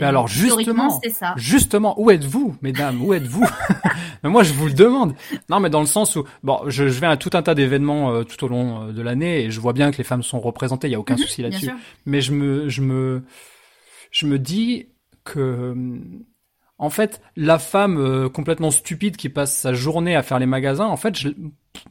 Mais 0.00 0.06
alors, 0.06 0.28
justement, 0.28 1.00
c'est 1.02 1.10
ça. 1.10 1.32
Justement, 1.38 1.98
où 1.98 2.10
êtes-vous, 2.10 2.56
mesdames? 2.60 3.02
Où 3.02 3.14
êtes-vous? 3.14 3.46
Mais 4.22 4.28
Moi, 4.28 4.42
je 4.42 4.52
vous 4.52 4.66
le 4.66 4.74
demande. 4.74 5.14
Non, 5.48 5.58
mais 5.60 5.70
dans 5.70 5.80
le 5.80 5.86
sens 5.86 6.16
où, 6.16 6.24
bon, 6.42 6.60
je, 6.66 6.88
je 6.88 7.00
vais 7.00 7.06
à 7.06 7.16
tout 7.16 7.30
un 7.32 7.42
tas 7.42 7.54
d'événements 7.54 8.10
euh, 8.12 8.24
tout 8.24 8.44
au 8.44 8.48
long 8.48 8.88
euh, 8.88 8.92
de 8.92 9.00
l'année 9.00 9.44
et 9.44 9.50
je 9.50 9.58
vois 9.60 9.72
bien 9.72 9.90
que 9.90 9.96
les 9.98 10.04
femmes 10.04 10.22
sont 10.22 10.40
représentées. 10.40 10.88
Il 10.88 10.90
y 10.90 10.94
a 10.96 11.00
aucun 11.00 11.14
Mhm, 11.14 11.20
souci 11.22 11.40
là-dessus. 11.42 11.70
Mais 12.04 12.20
je 12.20 12.32
me, 12.32 12.68
je 12.68 12.82
me, 12.82 13.22
je 14.10 14.26
me 14.26 14.38
dis 14.38 14.88
que, 15.24 15.70
hum, 15.72 16.24
en 16.78 16.90
fait, 16.90 17.20
la 17.36 17.58
femme 17.58 17.98
euh, 17.98 18.28
complètement 18.28 18.70
stupide 18.70 19.16
qui 19.16 19.28
passe 19.28 19.56
sa 19.56 19.72
journée 19.72 20.14
à 20.16 20.22
faire 20.22 20.38
les 20.38 20.46
magasins, 20.46 20.86
en 20.86 20.96
fait, 20.96 21.16
je, 21.16 21.28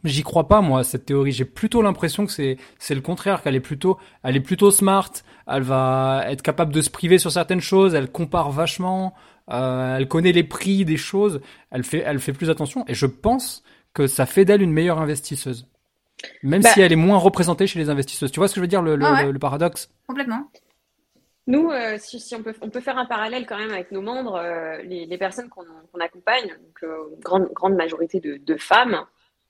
j'y 0.04 0.22
crois 0.24 0.48
pas 0.48 0.62
moi 0.62 0.84
cette 0.84 1.06
théorie. 1.06 1.32
J'ai 1.32 1.46
plutôt 1.46 1.82
l'impression 1.82 2.26
que 2.26 2.32
c'est, 2.32 2.58
c'est 2.78 2.94
le 2.96 3.02
contraire, 3.02 3.42
qu'elle 3.42 3.56
est 3.56 3.60
plutôt, 3.60 3.98
elle 4.24 4.36
est 4.36 4.42
plutôt 4.42 4.70
smart. 4.72 5.12
Elle 5.48 5.64
va 5.64 6.26
être 6.28 6.42
capable 6.44 6.72
de 6.74 6.82
se 6.82 6.90
priver 6.90 7.18
sur 7.18 7.32
certaines 7.32 7.62
choses. 7.62 7.96
Elle 7.96 8.12
compare 8.12 8.52
vachement. 8.52 9.14
euh, 9.52 9.98
elle 9.98 10.08
connaît 10.08 10.32
les 10.32 10.44
prix 10.44 10.86
des 10.86 10.98
choses. 10.98 11.42
Elle 11.72 11.84
fait, 11.84 12.04
elle 12.06 12.20
fait 12.20 12.34
plus 12.34 12.50
attention. 12.50 12.84
Et 12.88 12.94
je 12.96 13.06
pense 13.06 13.64
que 13.94 14.08
ça 14.08 14.26
fait 14.26 14.46
d'elle 14.46 14.62
une 14.62 14.72
meilleure 14.74 15.00
investisseuse. 15.02 15.68
Même 16.44 16.62
Bah- 16.62 16.70
si 16.74 16.82
elle 16.82 16.92
est 16.92 16.96
moins 16.96 17.18
représentée 17.18 17.68
chez 17.68 17.78
les 17.80 17.90
investisseuses. 17.90 18.32
Tu 18.32 18.40
vois 18.40 18.48
ce 18.48 18.54
que 18.54 18.60
je 18.60 18.62
veux 18.62 18.68
dire, 18.68 18.82
le, 18.82 18.96
le, 18.96 19.06
Ah 19.06 19.26
ouais. 19.26 19.32
le 19.32 19.40
paradoxe? 19.40 19.90
Complètement. 20.08 20.50
Nous, 21.48 21.70
euh, 21.70 21.98
si, 22.00 22.20
si 22.20 22.36
on 22.36 22.42
peut, 22.42 22.56
on 22.62 22.70
peut 22.70 22.80
faire 22.82 22.98
un 22.98 23.06
parallèle 23.06 23.46
quand 23.46 23.58
même 23.58 23.72
avec 23.72 23.92
nos 23.92 24.02
membres, 24.02 24.36
euh, 24.36 24.82
les, 24.82 25.06
les 25.06 25.18
personnes 25.18 25.50
qu'on 25.50 26.00
accompagne, 26.00 26.48
donc 26.48 26.84
euh, 26.84 26.98
grande, 27.20 27.50
grande 27.54 27.76
majorité 27.76 28.20
de, 28.20 28.38
de 28.38 28.56
femmes, 28.58 29.06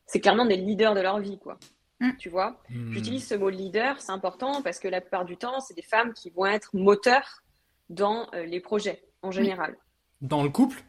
c'est 0.06 0.20
clairement 0.20 0.46
des 0.46 0.58
leaders 0.58 0.94
de 0.94 1.02
leur 1.02 1.20
vie, 1.20 1.40
quoi. 1.40 1.58
Mm. 2.02 2.12
Tu 2.20 2.28
vois? 2.28 2.62
Hmm. 2.70 2.92
J'utilise 2.92 3.26
ce 3.26 3.36
mot 3.36 3.50
leader, 3.50 4.02
c'est 4.02 4.12
important 4.12 4.62
parce 4.62 4.80
que 4.80 4.90
la 4.90 5.00
plupart 5.00 5.24
du 5.24 5.38
temps, 5.38 5.62
c'est 5.62 5.74
des 5.74 5.82
femmes 5.82 6.12
qui 6.14 6.30
vont 6.30 6.46
être 6.46 6.76
moteurs 6.76 7.42
dans 7.90 8.28
euh, 8.34 8.46
les 8.46 8.60
projets 8.60 9.02
en 9.22 9.32
général, 9.32 9.78
Dans 10.22 10.44
le 10.44 10.50
couple? 10.50 10.84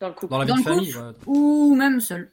Dans 0.00 0.08
le 0.08 0.14
couple. 0.14 0.30
Dans 0.32 0.38
la 0.38 0.44
vie 0.46 0.50
Dans 0.50 0.56
de 0.56 0.60
le 0.60 0.64
famille 0.64 0.92
couple. 0.92 1.04
ouais. 1.04 1.12
Ou 1.26 1.74
même 1.74 2.00
seul. 2.00 2.32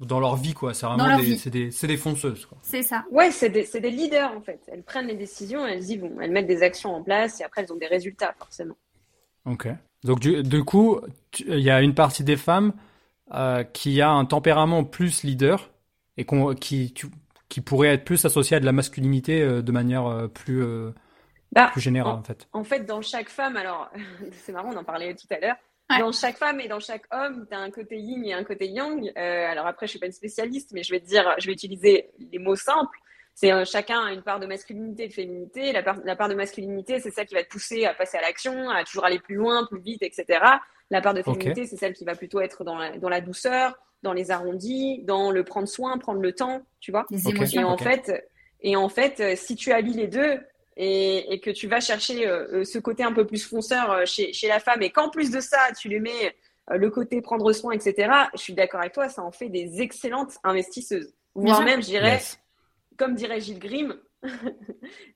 Dans 0.00 0.18
leur 0.18 0.36
vie, 0.36 0.54
quoi. 0.54 0.72
C'est 0.74 0.86
vraiment 0.86 1.16
des, 1.18 1.36
c'est 1.36 1.50
des, 1.50 1.70
c'est 1.70 1.86
des 1.86 1.96
fonceuses, 1.98 2.46
quoi. 2.46 2.58
C'est 2.62 2.82
ça. 2.82 3.04
Ouais, 3.10 3.30
c'est 3.30 3.50
des, 3.50 3.64
c'est 3.64 3.80
des 3.80 3.90
leaders 3.90 4.32
en 4.36 4.40
fait. 4.40 4.60
Elles 4.72 4.82
prennent 4.82 5.06
les 5.06 5.14
décisions, 5.14 5.66
elles 5.66 5.90
y 5.90 5.98
vont, 5.98 6.12
elles 6.20 6.30
mettent 6.30 6.46
des 6.46 6.62
actions 6.62 6.94
en 6.94 7.02
place 7.02 7.40
et 7.40 7.44
après 7.44 7.62
elles 7.62 7.72
ont 7.72 7.76
des 7.76 7.86
résultats 7.86 8.34
forcément. 8.38 8.76
Ok. 9.44 9.68
Donc, 10.04 10.20
du, 10.20 10.42
du 10.42 10.64
coup, 10.64 11.00
il 11.38 11.60
y 11.60 11.70
a 11.70 11.82
une 11.82 11.94
partie 11.94 12.24
des 12.24 12.36
femmes 12.36 12.72
euh, 13.34 13.62
qui 13.64 14.00
a 14.00 14.10
un 14.10 14.24
tempérament 14.24 14.84
plus 14.84 15.22
leader 15.22 15.70
et 16.16 16.24
qu'on, 16.24 16.54
qui, 16.54 16.92
tu- 16.94 17.08
qui 17.48 17.60
pourrait 17.60 17.88
être 17.88 18.04
plus 18.04 18.24
associé 18.24 18.56
à 18.56 18.60
de 18.60 18.64
la 18.66 18.72
masculinité 18.72 19.42
euh, 19.42 19.60
de 19.62 19.72
manière 19.72 20.06
euh, 20.06 20.28
plus, 20.28 20.62
euh, 20.62 20.92
Bah, 21.52 21.68
plus 21.72 21.80
générale, 21.80 22.14
en 22.14 22.22
fait. 22.22 22.48
En 22.52 22.64
fait, 22.64 22.80
dans 22.86 23.02
chaque 23.02 23.28
femme, 23.28 23.56
alors 23.56 23.90
c'est 24.32 24.52
marrant, 24.52 24.70
on 24.72 24.76
en 24.78 24.84
parlait 24.84 25.14
tout 25.14 25.26
à 25.30 25.38
l'heure. 25.38 25.56
Ouais. 25.90 25.98
Dans 25.98 26.12
chaque 26.12 26.36
femme 26.36 26.60
et 26.60 26.68
dans 26.68 26.80
chaque 26.80 27.04
homme, 27.10 27.46
tu 27.48 27.56
as 27.56 27.58
un 27.58 27.70
côté 27.70 27.98
yin 27.98 28.24
et 28.24 28.32
un 28.32 28.44
côté 28.44 28.68
yang. 28.68 29.12
Euh, 29.16 29.46
alors 29.46 29.66
après, 29.66 29.86
je 29.86 29.90
suis 29.90 29.98
pas 29.98 30.06
une 30.06 30.12
spécialiste, 30.12 30.70
mais 30.72 30.82
je 30.82 30.92
vais 30.92 31.00
te 31.00 31.06
dire, 31.06 31.34
je 31.38 31.46
vais 31.46 31.52
utiliser 31.52 32.10
les 32.32 32.38
mots 32.38 32.56
simples. 32.56 32.98
C'est 33.34 33.52
euh, 33.52 33.64
chacun 33.64 34.06
a 34.06 34.12
une 34.12 34.22
part 34.22 34.38
de 34.38 34.46
masculinité 34.46 35.04
et 35.04 35.08
de 35.08 35.12
féminité. 35.12 35.72
La 35.72 35.82
part, 35.82 35.96
la 36.04 36.14
part 36.14 36.28
de 36.28 36.34
masculinité, 36.34 37.00
c'est 37.00 37.10
celle 37.10 37.26
qui 37.26 37.34
va 37.34 37.42
te 37.42 37.48
pousser 37.48 37.86
à 37.86 37.94
passer 37.94 38.18
à 38.18 38.20
l'action, 38.20 38.70
à 38.70 38.84
toujours 38.84 39.04
aller 39.04 39.18
plus 39.18 39.34
loin, 39.34 39.66
plus 39.66 39.80
vite, 39.80 40.02
etc. 40.02 40.40
La 40.90 41.00
part 41.00 41.14
de 41.14 41.22
féminité, 41.22 41.66
c'est 41.66 41.76
celle 41.76 41.94
qui 41.94 42.04
va 42.04 42.14
plutôt 42.14 42.40
être 42.40 42.64
dans 42.64 42.76
la, 42.76 42.96
dans 42.98 43.08
la 43.08 43.20
douceur, 43.20 43.76
dans 44.02 44.12
les 44.12 44.30
arrondis, 44.30 45.02
dans 45.04 45.30
le 45.30 45.44
prendre 45.44 45.68
soin, 45.68 45.98
prendre 45.98 46.20
le 46.20 46.32
temps, 46.32 46.62
tu 46.80 46.90
vois. 46.90 47.06
Les. 47.10 47.20
Et 47.54 47.64
en 47.64 47.76
fait, 47.76 48.30
et 48.62 48.76
en 48.76 48.88
fait, 48.88 49.20
euh, 49.20 49.34
si 49.36 49.56
tu 49.56 49.72
allies 49.72 49.94
les 49.94 50.08
deux 50.08 50.38
et, 50.76 51.32
et 51.32 51.40
que 51.40 51.50
tu 51.50 51.66
vas 51.68 51.80
chercher 51.80 52.26
euh, 52.26 52.46
euh, 52.60 52.64
ce 52.64 52.78
côté 52.78 53.02
un 53.02 53.12
peu 53.12 53.26
plus 53.26 53.44
fonceur 53.44 53.90
euh, 53.90 54.04
chez, 54.06 54.32
chez 54.32 54.48
la 54.48 54.60
femme 54.60 54.82
et 54.82 54.90
qu'en 54.90 55.10
plus 55.10 55.30
de 55.30 55.40
ça, 55.40 55.58
tu 55.78 55.88
lui 55.88 56.00
mets 56.00 56.34
euh, 56.70 56.76
le 56.76 56.90
côté 56.90 57.20
prendre 57.20 57.52
soin, 57.52 57.72
etc., 57.72 58.10
je 58.34 58.40
suis 58.40 58.54
d'accord 58.54 58.80
avec 58.80 58.92
toi, 58.92 59.08
ça 59.08 59.22
en 59.22 59.32
fait 59.32 59.48
des 59.48 59.80
excellentes 59.82 60.32
investisseuses. 60.44 61.12
Voire 61.34 61.62
même, 61.62 61.80
je 61.82 61.86
dirais, 61.86 62.12
Yes. 62.12 62.38
comme 62.96 63.14
dirait 63.14 63.40
Gilles 63.40 63.58
Grimm, 63.58 63.94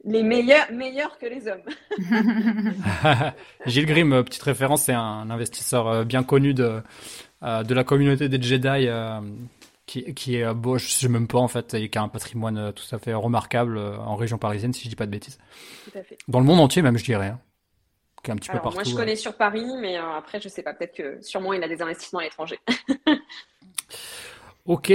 les 0.04 0.22
meilleurs, 0.22 0.70
meilleurs 0.72 1.18
que 1.18 1.26
les 1.26 1.46
hommes. 1.48 1.62
Gilles 3.66 3.86
Grimm, 3.86 4.22
petite 4.24 4.42
référence, 4.42 4.82
c'est 4.84 4.92
un 4.92 5.28
investisseur 5.30 6.04
bien 6.04 6.22
connu 6.22 6.54
de, 6.54 6.80
de 7.42 7.74
la 7.74 7.84
communauté 7.84 8.28
des 8.28 8.40
Jedi, 8.40 8.86
euh, 8.88 9.20
qui, 9.86 10.14
qui 10.14 10.36
est, 10.36 10.44
euh, 10.44 10.54
bon, 10.54 10.78
je 10.78 10.88
sais 10.88 11.08
même 11.08 11.26
pas 11.28 11.38
en 11.38 11.48
fait, 11.48 11.74
et 11.74 11.88
qui 11.90 11.98
a 11.98 12.02
un 12.02 12.08
patrimoine 12.08 12.56
euh, 12.58 12.72
tout 12.72 12.84
à 12.94 12.98
fait 12.98 13.12
remarquable 13.14 13.76
euh, 13.78 13.96
en 13.98 14.16
région 14.16 14.38
parisienne, 14.38 14.72
si 14.72 14.84
je 14.84 14.88
dis 14.88 14.96
pas 14.96 15.06
de 15.06 15.10
bêtises. 15.10 15.38
Tout 15.90 15.98
à 15.98 16.02
fait. 16.02 16.16
Dans 16.28 16.40
le 16.40 16.46
monde 16.46 16.60
entier 16.60 16.82
même, 16.82 16.96
je 16.98 17.04
dirais. 17.04 17.28
hein. 17.28 17.40
Qui 18.22 18.30
est 18.30 18.32
un 18.32 18.36
petit 18.36 18.50
Alors, 18.50 18.62
peu 18.62 18.64
partout. 18.70 18.76
moi, 18.78 18.84
je 18.84 18.94
euh. 18.94 18.98
connais 18.98 19.16
sur 19.16 19.34
Paris, 19.36 19.66
mais 19.80 19.98
euh, 19.98 20.16
après, 20.16 20.40
je 20.40 20.48
sais 20.48 20.62
pas, 20.62 20.72
peut-être 20.72 20.94
que 20.96 21.18
sûrement 21.22 21.52
il 21.52 21.62
a 21.62 21.68
des 21.68 21.82
investissements 21.82 22.20
à 22.20 22.24
l'étranger. 22.24 22.58
Ok, 24.66 24.90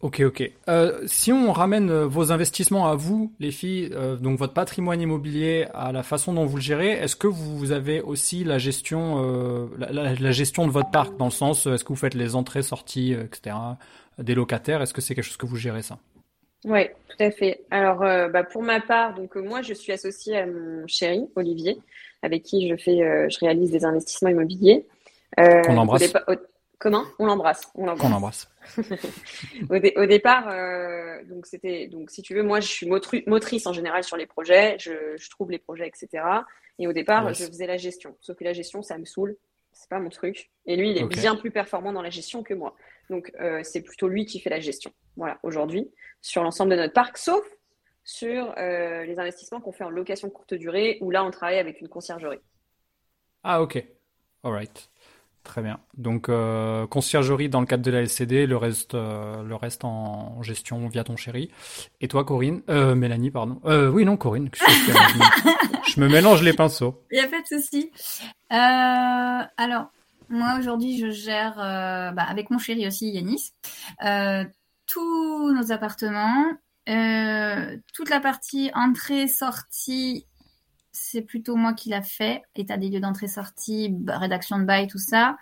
ok, 0.00 0.20
ok. 0.24 0.52
Euh, 0.68 1.02
si 1.06 1.30
on 1.30 1.52
ramène 1.52 1.90
euh, 1.90 2.06
vos 2.06 2.32
investissements 2.32 2.86
à 2.88 2.94
vous, 2.94 3.34
les 3.38 3.50
filles, 3.50 3.90
euh, 3.92 4.16
donc 4.16 4.38
votre 4.38 4.54
patrimoine 4.54 5.00
immobilier, 5.00 5.66
à 5.74 5.92
la 5.92 6.02
façon 6.02 6.32
dont 6.32 6.46
vous 6.46 6.56
le 6.56 6.62
gérez, 6.62 6.92
est-ce 6.92 7.14
que 7.16 7.26
vous 7.26 7.72
avez 7.72 8.00
aussi 8.00 8.44
la 8.44 8.56
gestion, 8.58 9.22
euh, 9.22 9.66
la, 9.76 9.92
la- 9.92 10.14
la 10.14 10.30
gestion 10.32 10.66
de 10.66 10.72
votre 10.72 10.90
parc, 10.90 11.16
dans 11.18 11.26
le 11.26 11.30
sens, 11.30 11.66
euh, 11.66 11.74
est-ce 11.74 11.84
que 11.84 11.90
vous 11.90 11.96
faites 11.96 12.14
les 12.14 12.34
entrées, 12.34 12.62
sorties, 12.62 13.14
euh, 13.14 13.24
etc., 13.24 13.56
des 14.18 14.34
locataires, 14.34 14.82
est-ce 14.82 14.94
que 14.94 15.00
c'est 15.00 15.14
quelque 15.14 15.24
chose 15.24 15.36
que 15.36 15.46
vous 15.46 15.56
gérez 15.56 15.82
ça? 15.82 15.98
Oui, 16.64 16.86
tout 17.08 17.16
à 17.22 17.30
fait. 17.30 17.62
Alors, 17.70 18.02
euh, 18.02 18.28
bah, 18.28 18.42
pour 18.44 18.62
ma 18.62 18.80
part, 18.80 19.14
donc 19.14 19.36
euh, 19.36 19.42
moi, 19.42 19.60
je 19.62 19.74
suis 19.74 19.92
associée 19.92 20.38
à 20.38 20.46
mon 20.46 20.86
chéri 20.86 21.26
Olivier, 21.36 21.78
avec 22.22 22.42
qui 22.42 22.68
je 22.68 22.76
fais, 22.76 23.02
euh, 23.02 23.28
je 23.28 23.38
réalise 23.40 23.70
des 23.70 23.84
investissements 23.84 24.30
immobiliers. 24.30 24.86
Qu'on 25.36 25.76
embrasse. 25.76 26.02
au 26.02 26.06
dépa- 26.06 26.24
au- 26.32 26.40
Comment? 26.78 27.04
On 27.18 27.26
l'embrasse. 27.26 27.70
On 27.76 27.86
l'embrasse. 27.86 28.50
Au, 29.70 29.78
dé- 29.78 29.94
au 29.96 30.04
départ, 30.06 30.46
donc 31.28 31.46
c'était, 31.46 31.86
donc 31.86 32.10
si 32.10 32.20
tu 32.20 32.34
veux, 32.34 32.42
moi, 32.42 32.60
je 32.60 32.66
suis 32.68 32.86
motru- 32.86 33.22
motrice 33.26 33.66
en 33.66 33.72
général 33.72 34.04
sur 34.04 34.16
les 34.16 34.26
projets. 34.26 34.76
Je, 34.78 34.92
je 35.16 35.30
trouve 35.30 35.50
les 35.50 35.58
projets, 35.58 35.86
etc. 35.86 36.22
Et 36.78 36.86
au 36.86 36.92
départ, 36.92 37.28
Yes. 37.28 37.38
je 37.40 37.46
faisais 37.46 37.66
la 37.66 37.76
gestion. 37.78 38.16
Sauf 38.20 38.36
que 38.36 38.44
la 38.44 38.52
gestion, 38.52 38.82
ça 38.82 38.98
me 38.98 39.04
saoule. 39.06 39.36
C'est 39.72 39.88
pas 39.88 39.98
mon 39.98 40.10
truc. 40.10 40.50
Et 40.66 40.76
lui, 40.76 40.90
il 40.90 40.98
est 40.98 41.06
bien 41.06 41.36
plus 41.36 41.50
performant 41.50 41.92
dans 41.92 42.02
la 42.02 42.10
gestion 42.10 42.42
que 42.42 42.54
moi. 42.54 42.74
Donc, 43.10 43.32
euh, 43.40 43.60
c'est 43.62 43.82
plutôt 43.82 44.08
lui 44.08 44.24
qui 44.26 44.40
fait 44.40 44.50
la 44.50 44.60
gestion. 44.60 44.92
Voilà, 45.16 45.38
aujourd'hui, 45.42 45.90
sur 46.20 46.42
l'ensemble 46.42 46.72
de 46.72 46.76
notre 46.76 46.92
parc, 46.92 47.18
sauf 47.18 47.44
sur 48.04 48.54
euh, 48.58 49.04
les 49.04 49.18
investissements 49.18 49.60
qu'on 49.60 49.72
fait 49.72 49.84
en 49.84 49.90
location 49.90 50.28
courte 50.30 50.54
durée, 50.54 50.98
où 51.00 51.10
là, 51.10 51.24
on 51.24 51.30
travaille 51.30 51.58
avec 51.58 51.80
une 51.80 51.88
conciergerie. 51.88 52.40
Ah, 53.42 53.62
ok. 53.62 53.84
Alright. 54.42 54.90
Très 55.44 55.60
bien. 55.60 55.78
Donc, 55.98 56.30
euh, 56.30 56.86
conciergerie 56.86 57.50
dans 57.50 57.60
le 57.60 57.66
cadre 57.66 57.82
de 57.82 57.90
la 57.90 58.00
LCD, 58.00 58.46
le 58.46 58.56
reste, 58.56 58.94
euh, 58.94 59.42
le 59.42 59.54
reste 59.54 59.84
en 59.84 60.42
gestion 60.42 60.88
via 60.88 61.04
ton 61.04 61.16
chéri. 61.16 61.50
Et 62.00 62.08
toi, 62.08 62.24
Corinne, 62.24 62.62
euh, 62.70 62.94
Mélanie, 62.94 63.30
pardon. 63.30 63.60
Euh, 63.66 63.90
oui, 63.90 64.06
non, 64.06 64.16
Corinne. 64.16 64.48
Je, 64.54 64.64
me... 64.64 65.84
je 65.86 66.00
me 66.00 66.08
mélange 66.08 66.42
les 66.42 66.54
pinceaux. 66.54 67.04
Il 67.12 67.18
n'y 67.18 67.24
a 67.24 67.28
pas 67.28 67.42
de 67.42 67.46
souci. 67.46 67.90
Euh, 68.52 69.44
alors, 69.58 69.90
moi 70.34 70.56
aujourd'hui, 70.58 70.98
je 70.98 71.10
gère 71.10 71.58
euh, 71.58 72.10
bah, 72.10 72.24
avec 72.28 72.50
mon 72.50 72.58
chéri 72.58 72.86
aussi, 72.86 73.10
Yanis, 73.10 73.52
euh, 74.04 74.44
tous 74.86 75.52
nos 75.52 75.72
appartements, 75.72 76.44
euh, 76.88 77.76
toute 77.94 78.10
la 78.10 78.20
partie 78.20 78.70
entrée-sortie. 78.74 80.26
C'est 80.92 81.22
plutôt 81.22 81.56
moi 81.56 81.72
qui 81.72 81.88
l'a 81.88 82.02
fait, 82.02 82.42
état 82.54 82.76
des 82.76 82.88
lieux 82.88 83.00
d'entrée-sortie, 83.00 83.94
rédaction 84.06 84.58
de 84.58 84.64
bail, 84.64 84.86
tout 84.86 84.98
ça. 84.98 85.36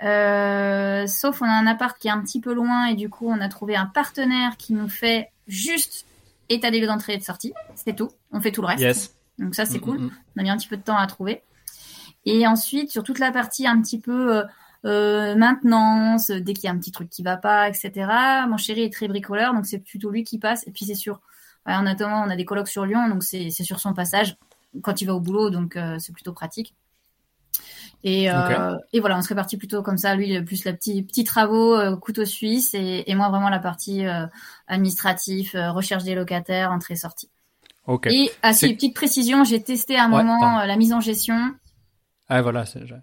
Sauf 0.00 1.42
on 1.42 1.46
a 1.46 1.52
un 1.52 1.66
appart 1.66 1.98
qui 1.98 2.08
est 2.08 2.10
un 2.10 2.20
petit 2.20 2.40
peu 2.40 2.52
loin 2.54 2.86
et 2.86 2.94
du 2.94 3.08
coup 3.10 3.28
on 3.28 3.40
a 3.40 3.48
trouvé 3.48 3.76
un 3.76 3.86
partenaire 3.86 4.56
qui 4.56 4.72
nous 4.74 4.88
fait 4.88 5.30
juste 5.48 6.06
état 6.48 6.70
des 6.70 6.80
lieux 6.80 6.86
d'entrée 6.86 7.14
et 7.14 7.18
de 7.18 7.22
sortie. 7.22 7.52
C'est 7.74 7.96
tout. 7.96 8.10
On 8.32 8.40
fait 8.40 8.52
tout 8.52 8.60
le 8.62 8.68
reste. 8.68 8.80
Yes. 8.80 9.14
Donc 9.38 9.54
ça 9.54 9.64
c'est 9.66 9.78
Mm, 9.78 9.80
cool. 9.82 9.98
mm, 9.98 10.04
mm. 10.04 10.10
On 10.36 10.40
a 10.40 10.42
mis 10.44 10.50
un 10.50 10.56
petit 10.56 10.68
peu 10.68 10.76
de 10.76 10.82
temps 10.82 10.96
à 10.96 11.06
trouver. 11.06 11.42
Et 12.26 12.46
ensuite, 12.46 12.90
sur 12.90 13.02
toute 13.02 13.18
la 13.18 13.32
partie 13.32 13.66
un 13.66 13.80
petit 13.80 13.98
peu 14.00 14.36
euh, 14.38 14.44
euh, 14.84 15.34
maintenance, 15.36 16.30
dès 16.30 16.52
qu'il 16.52 16.64
y 16.64 16.68
a 16.68 16.72
un 16.72 16.78
petit 16.78 16.92
truc 16.92 17.08
qui 17.08 17.22
va 17.22 17.36
pas, 17.36 17.68
etc. 17.68 18.46
Mon 18.48 18.56
chéri 18.58 18.82
est 18.82 18.92
très 18.92 19.08
bricoleur, 19.08 19.54
donc 19.54 19.64
c'est 19.66 19.78
plutôt 19.78 20.10
lui 20.10 20.24
qui 20.24 20.38
passe. 20.38 20.66
Et 20.66 20.70
puis 20.72 20.84
c'est 20.84 20.94
sûr, 20.94 21.20
en 21.64 21.86
attendant, 21.86 22.24
on 22.26 22.30
a 22.30 22.36
des 22.36 22.44
colocs 22.44 22.68
sur 22.68 22.84
Lyon, 22.84 23.08
donc 23.08 23.22
c'est 23.24 23.50
c'est 23.50 23.64
sur 23.64 23.80
son 23.80 23.94
passage 23.94 24.36
quand 24.82 25.00
il 25.00 25.06
va 25.06 25.14
au 25.14 25.20
boulot, 25.20 25.50
donc 25.50 25.76
euh, 25.76 25.98
c'est 25.98 26.12
plutôt 26.12 26.32
pratique. 26.32 26.74
Et, 28.04 28.30
euh, 28.30 28.76
et 28.92 29.00
voilà, 29.00 29.16
on 29.18 29.22
se 29.22 29.28
répartit 29.28 29.56
plutôt 29.56 29.82
comme 29.82 29.96
ça, 29.98 30.14
lui 30.14 30.40
plus 30.42 30.64
la 30.64 30.72
petite 30.72 31.06
petits 31.08 31.24
travaux, 31.24 31.74
euh, 31.74 31.96
couteau 31.96 32.24
suisse, 32.24 32.74
et, 32.74 33.04
et 33.06 33.14
moi 33.14 33.30
vraiment 33.30 33.48
la 33.48 33.58
partie 33.58 34.06
euh, 34.06 34.26
administrative, 34.68 35.52
euh, 35.54 35.72
recherche 35.72 36.04
des 36.04 36.14
locataires, 36.14 36.70
entrée-sortie. 36.70 37.30
Ok. 37.86 38.06
Et 38.08 38.30
à 38.42 38.52
C'est- 38.52 38.68
ces 38.68 38.74
petites 38.74 38.94
précisions, 38.94 39.44
j'ai 39.44 39.62
testé 39.62 39.96
à 39.96 40.04
un 40.04 40.12
Ouais, 40.12 40.22
moment 40.22 40.60
euh, 40.60 40.66
la 40.66 40.76
mise 40.76 40.92
en 40.92 41.00
gestion. 41.00 41.54
Ah, 42.28 42.42
voilà. 42.42 42.66
c'est- 42.66 42.86
je- 42.86 42.94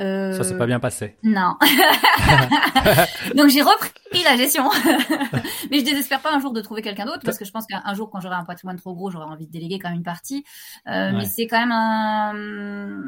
Euh, 0.00 0.32
Ça 0.36 0.42
s'est 0.42 0.56
pas 0.56 0.66
bien 0.66 0.80
passé. 0.80 1.16
Non. 1.22 1.54
Donc 3.36 3.48
j'ai 3.50 3.60
repris 3.62 4.22
la 4.24 4.36
gestion. 4.36 4.68
Mais 5.70 5.80
je 5.80 5.84
désespère 5.84 6.20
pas 6.20 6.32
un 6.34 6.40
jour 6.40 6.52
de 6.52 6.60
trouver 6.60 6.80
quelqu'un 6.82 7.04
d'autre 7.04 7.20
parce 7.24 7.38
que 7.38 7.44
je 7.44 7.50
pense 7.50 7.66
qu'un 7.66 7.94
jour 7.94 8.10
quand 8.10 8.20
j'aurai 8.20 8.36
un 8.36 8.44
patrimoine 8.44 8.78
trop 8.78 8.94
gros, 8.94 9.10
j'aurai 9.10 9.26
envie 9.26 9.46
de 9.46 9.52
déléguer 9.52 9.78
quand 9.78 9.88
même 9.90 9.98
une 9.98 10.02
partie. 10.04 10.44
Euh, 10.88 11.10
Ouais. 11.10 11.18
Mais 11.18 11.24
c'est 11.26 11.46
quand 11.46 11.58
même 11.60 11.72
un... 11.72 13.02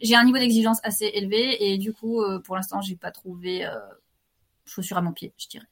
J'ai 0.00 0.14
un 0.16 0.24
niveau 0.24 0.38
d'exigence 0.38 0.78
assez 0.82 1.06
élevé 1.14 1.70
et 1.72 1.78
du 1.78 1.92
coup, 1.94 2.20
euh, 2.20 2.38
pour 2.40 2.56
l'instant, 2.56 2.80
j'ai 2.82 2.96
pas 2.96 3.10
trouvé 3.12 3.64
euh, 3.64 3.70
chaussure 4.66 4.98
à 4.98 5.02
mon 5.02 5.12
pied, 5.12 5.32
je 5.38 5.46
dirais. 5.48 5.66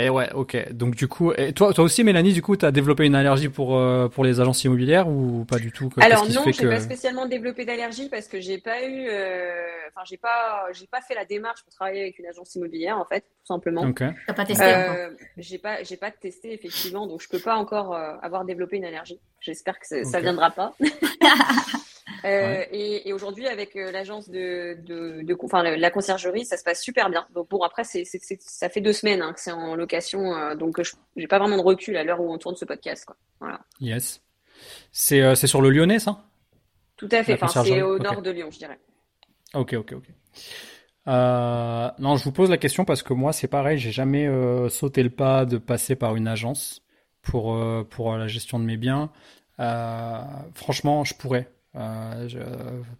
Et 0.00 0.10
ouais, 0.10 0.32
ok. 0.32 0.72
Donc 0.72 0.94
du 0.94 1.08
coup, 1.08 1.32
et 1.32 1.52
toi, 1.52 1.72
toi 1.74 1.82
aussi, 1.82 2.04
Mélanie, 2.04 2.32
du 2.32 2.40
coup, 2.40 2.56
t'as 2.56 2.70
développé 2.70 3.04
une 3.04 3.16
allergie 3.16 3.48
pour 3.48 3.76
euh, 3.76 4.08
pour 4.08 4.24
les 4.24 4.40
agences 4.40 4.62
immobilières 4.62 5.08
ou 5.08 5.44
pas 5.44 5.58
du 5.58 5.72
tout? 5.72 5.90
Alors 5.98 6.24
non, 6.28 6.44
j'ai 6.44 6.52
que- 6.52 6.68
pas 6.68 6.78
spécialement 6.78 7.26
développé 7.26 7.64
d'allergie 7.64 8.08
parce 8.08 8.28
que 8.28 8.40
j'ai 8.40 8.58
pas 8.58 8.84
eu, 8.84 9.08
euh, 9.08 9.56
enfin 9.88 10.02
j'ai 10.08 10.16
pas, 10.16 10.66
j'ai 10.72 10.86
pas 10.86 11.00
fait 11.00 11.16
la 11.16 11.24
démarche 11.24 11.64
pour 11.64 11.72
travailler 11.72 12.02
avec 12.02 12.18
une 12.20 12.26
agence 12.26 12.54
immobilière 12.54 12.96
en 12.96 13.04
fait, 13.06 13.22
tout 13.22 13.46
simplement. 13.46 13.82
Ok. 13.82 14.04
T'as 14.26 14.34
pas 14.34 14.44
testé. 14.44 14.72
Euh, 14.72 15.10
j'ai 15.36 15.58
pas, 15.58 15.82
j'ai 15.82 15.96
pas 15.96 16.12
testé 16.12 16.52
effectivement, 16.52 17.08
donc 17.08 17.20
je 17.20 17.28
peux 17.28 17.40
pas 17.40 17.56
encore 17.56 17.92
euh, 17.92 18.14
avoir 18.22 18.44
développé 18.44 18.76
une 18.76 18.84
allergie. 18.84 19.18
J'espère 19.40 19.80
que 19.80 19.86
ça, 19.88 20.04
ça 20.04 20.20
viendra 20.20 20.52
pas. 20.52 20.76
Euh, 22.24 22.28
Ouais. 22.48 22.68
et, 22.72 23.08
et 23.08 23.12
aujourd'hui, 23.12 23.46
avec 23.46 23.76
euh, 23.76 23.92
l'agence 23.92 24.28
de, 24.28 24.76
de, 24.82 25.22
de, 25.22 25.36
enfin 25.42 25.62
la, 25.62 25.90
conciergerie, 25.90 26.44
ça 26.44 26.56
se 26.56 26.64
passe 26.64 26.82
super 26.82 27.10
bien. 27.10 27.26
Donc 27.34 27.48
bon, 27.48 27.62
après, 27.62 27.84
c'est, 27.84 28.04
c'est, 28.04 28.18
c'est- 28.22 28.40
ça 28.42 28.68
fait 28.68 28.80
deux 28.80 28.92
semaines 28.92 29.22
hein, 29.22 29.32
que 29.32 29.40
c'est 29.40 29.52
en 29.52 29.74
location, 29.76 30.34
euh, 30.36 30.54
donc 30.56 30.82
je, 30.82 30.92
j'ai 31.16 31.28
pas 31.28 31.38
vraiment 31.38 31.56
de 31.56 31.62
recul 31.62 31.96
à 31.96 32.02
l'heure 32.04 32.20
où 32.20 32.32
on 32.32 32.38
tourne 32.38 32.56
ce 32.56 32.64
podcast. 32.64 33.04
Quoi. 33.04 33.16
Voilà, 33.40 33.60
Yes. 33.80 34.22
C'est 34.90 35.34
c'est 35.36 35.46
sur 35.46 35.60
le 35.62 35.70
Lyonnais, 35.70 36.00
ça? 36.00 36.24
tout 36.96 37.08
à 37.12 37.22
fait. 37.22 37.34
Enfin, 37.40 37.62
c'est 37.62 37.82
au 37.82 37.98
nord 38.00 38.22
de 38.22 38.30
Lyon, 38.32 38.48
je 38.50 38.58
dirais. 38.58 38.78
Ok, 39.54 39.74
ok, 39.74 39.92
ok. 39.92 40.04
Euh, 41.06 41.90
non, 42.00 42.16
je 42.16 42.24
vous 42.24 42.32
pose 42.32 42.50
la 42.50 42.58
question 42.58 42.84
parce 42.84 43.02
que 43.04 43.14
moi, 43.14 43.32
c'est 43.32 43.46
pareil, 43.48 43.78
j'ai 43.78 43.92
jamais 43.92 44.26
euh, 44.26 44.68
sauté 44.68 45.02
le 45.04 45.10
pas 45.10 45.44
de 45.46 45.56
passer 45.58 45.94
par 45.96 46.16
une 46.16 46.26
agence 46.28 46.82
pour 47.22 47.54
euh, 47.54 47.84
pour 47.88 48.16
la 48.16 48.26
gestion 48.26 48.58
de 48.58 48.64
mes 48.64 48.76
biens. 48.76 49.10
Franchement, 50.54 51.04
je 51.04 51.14
pourrais. 51.14 51.48
Euh, 51.76 52.28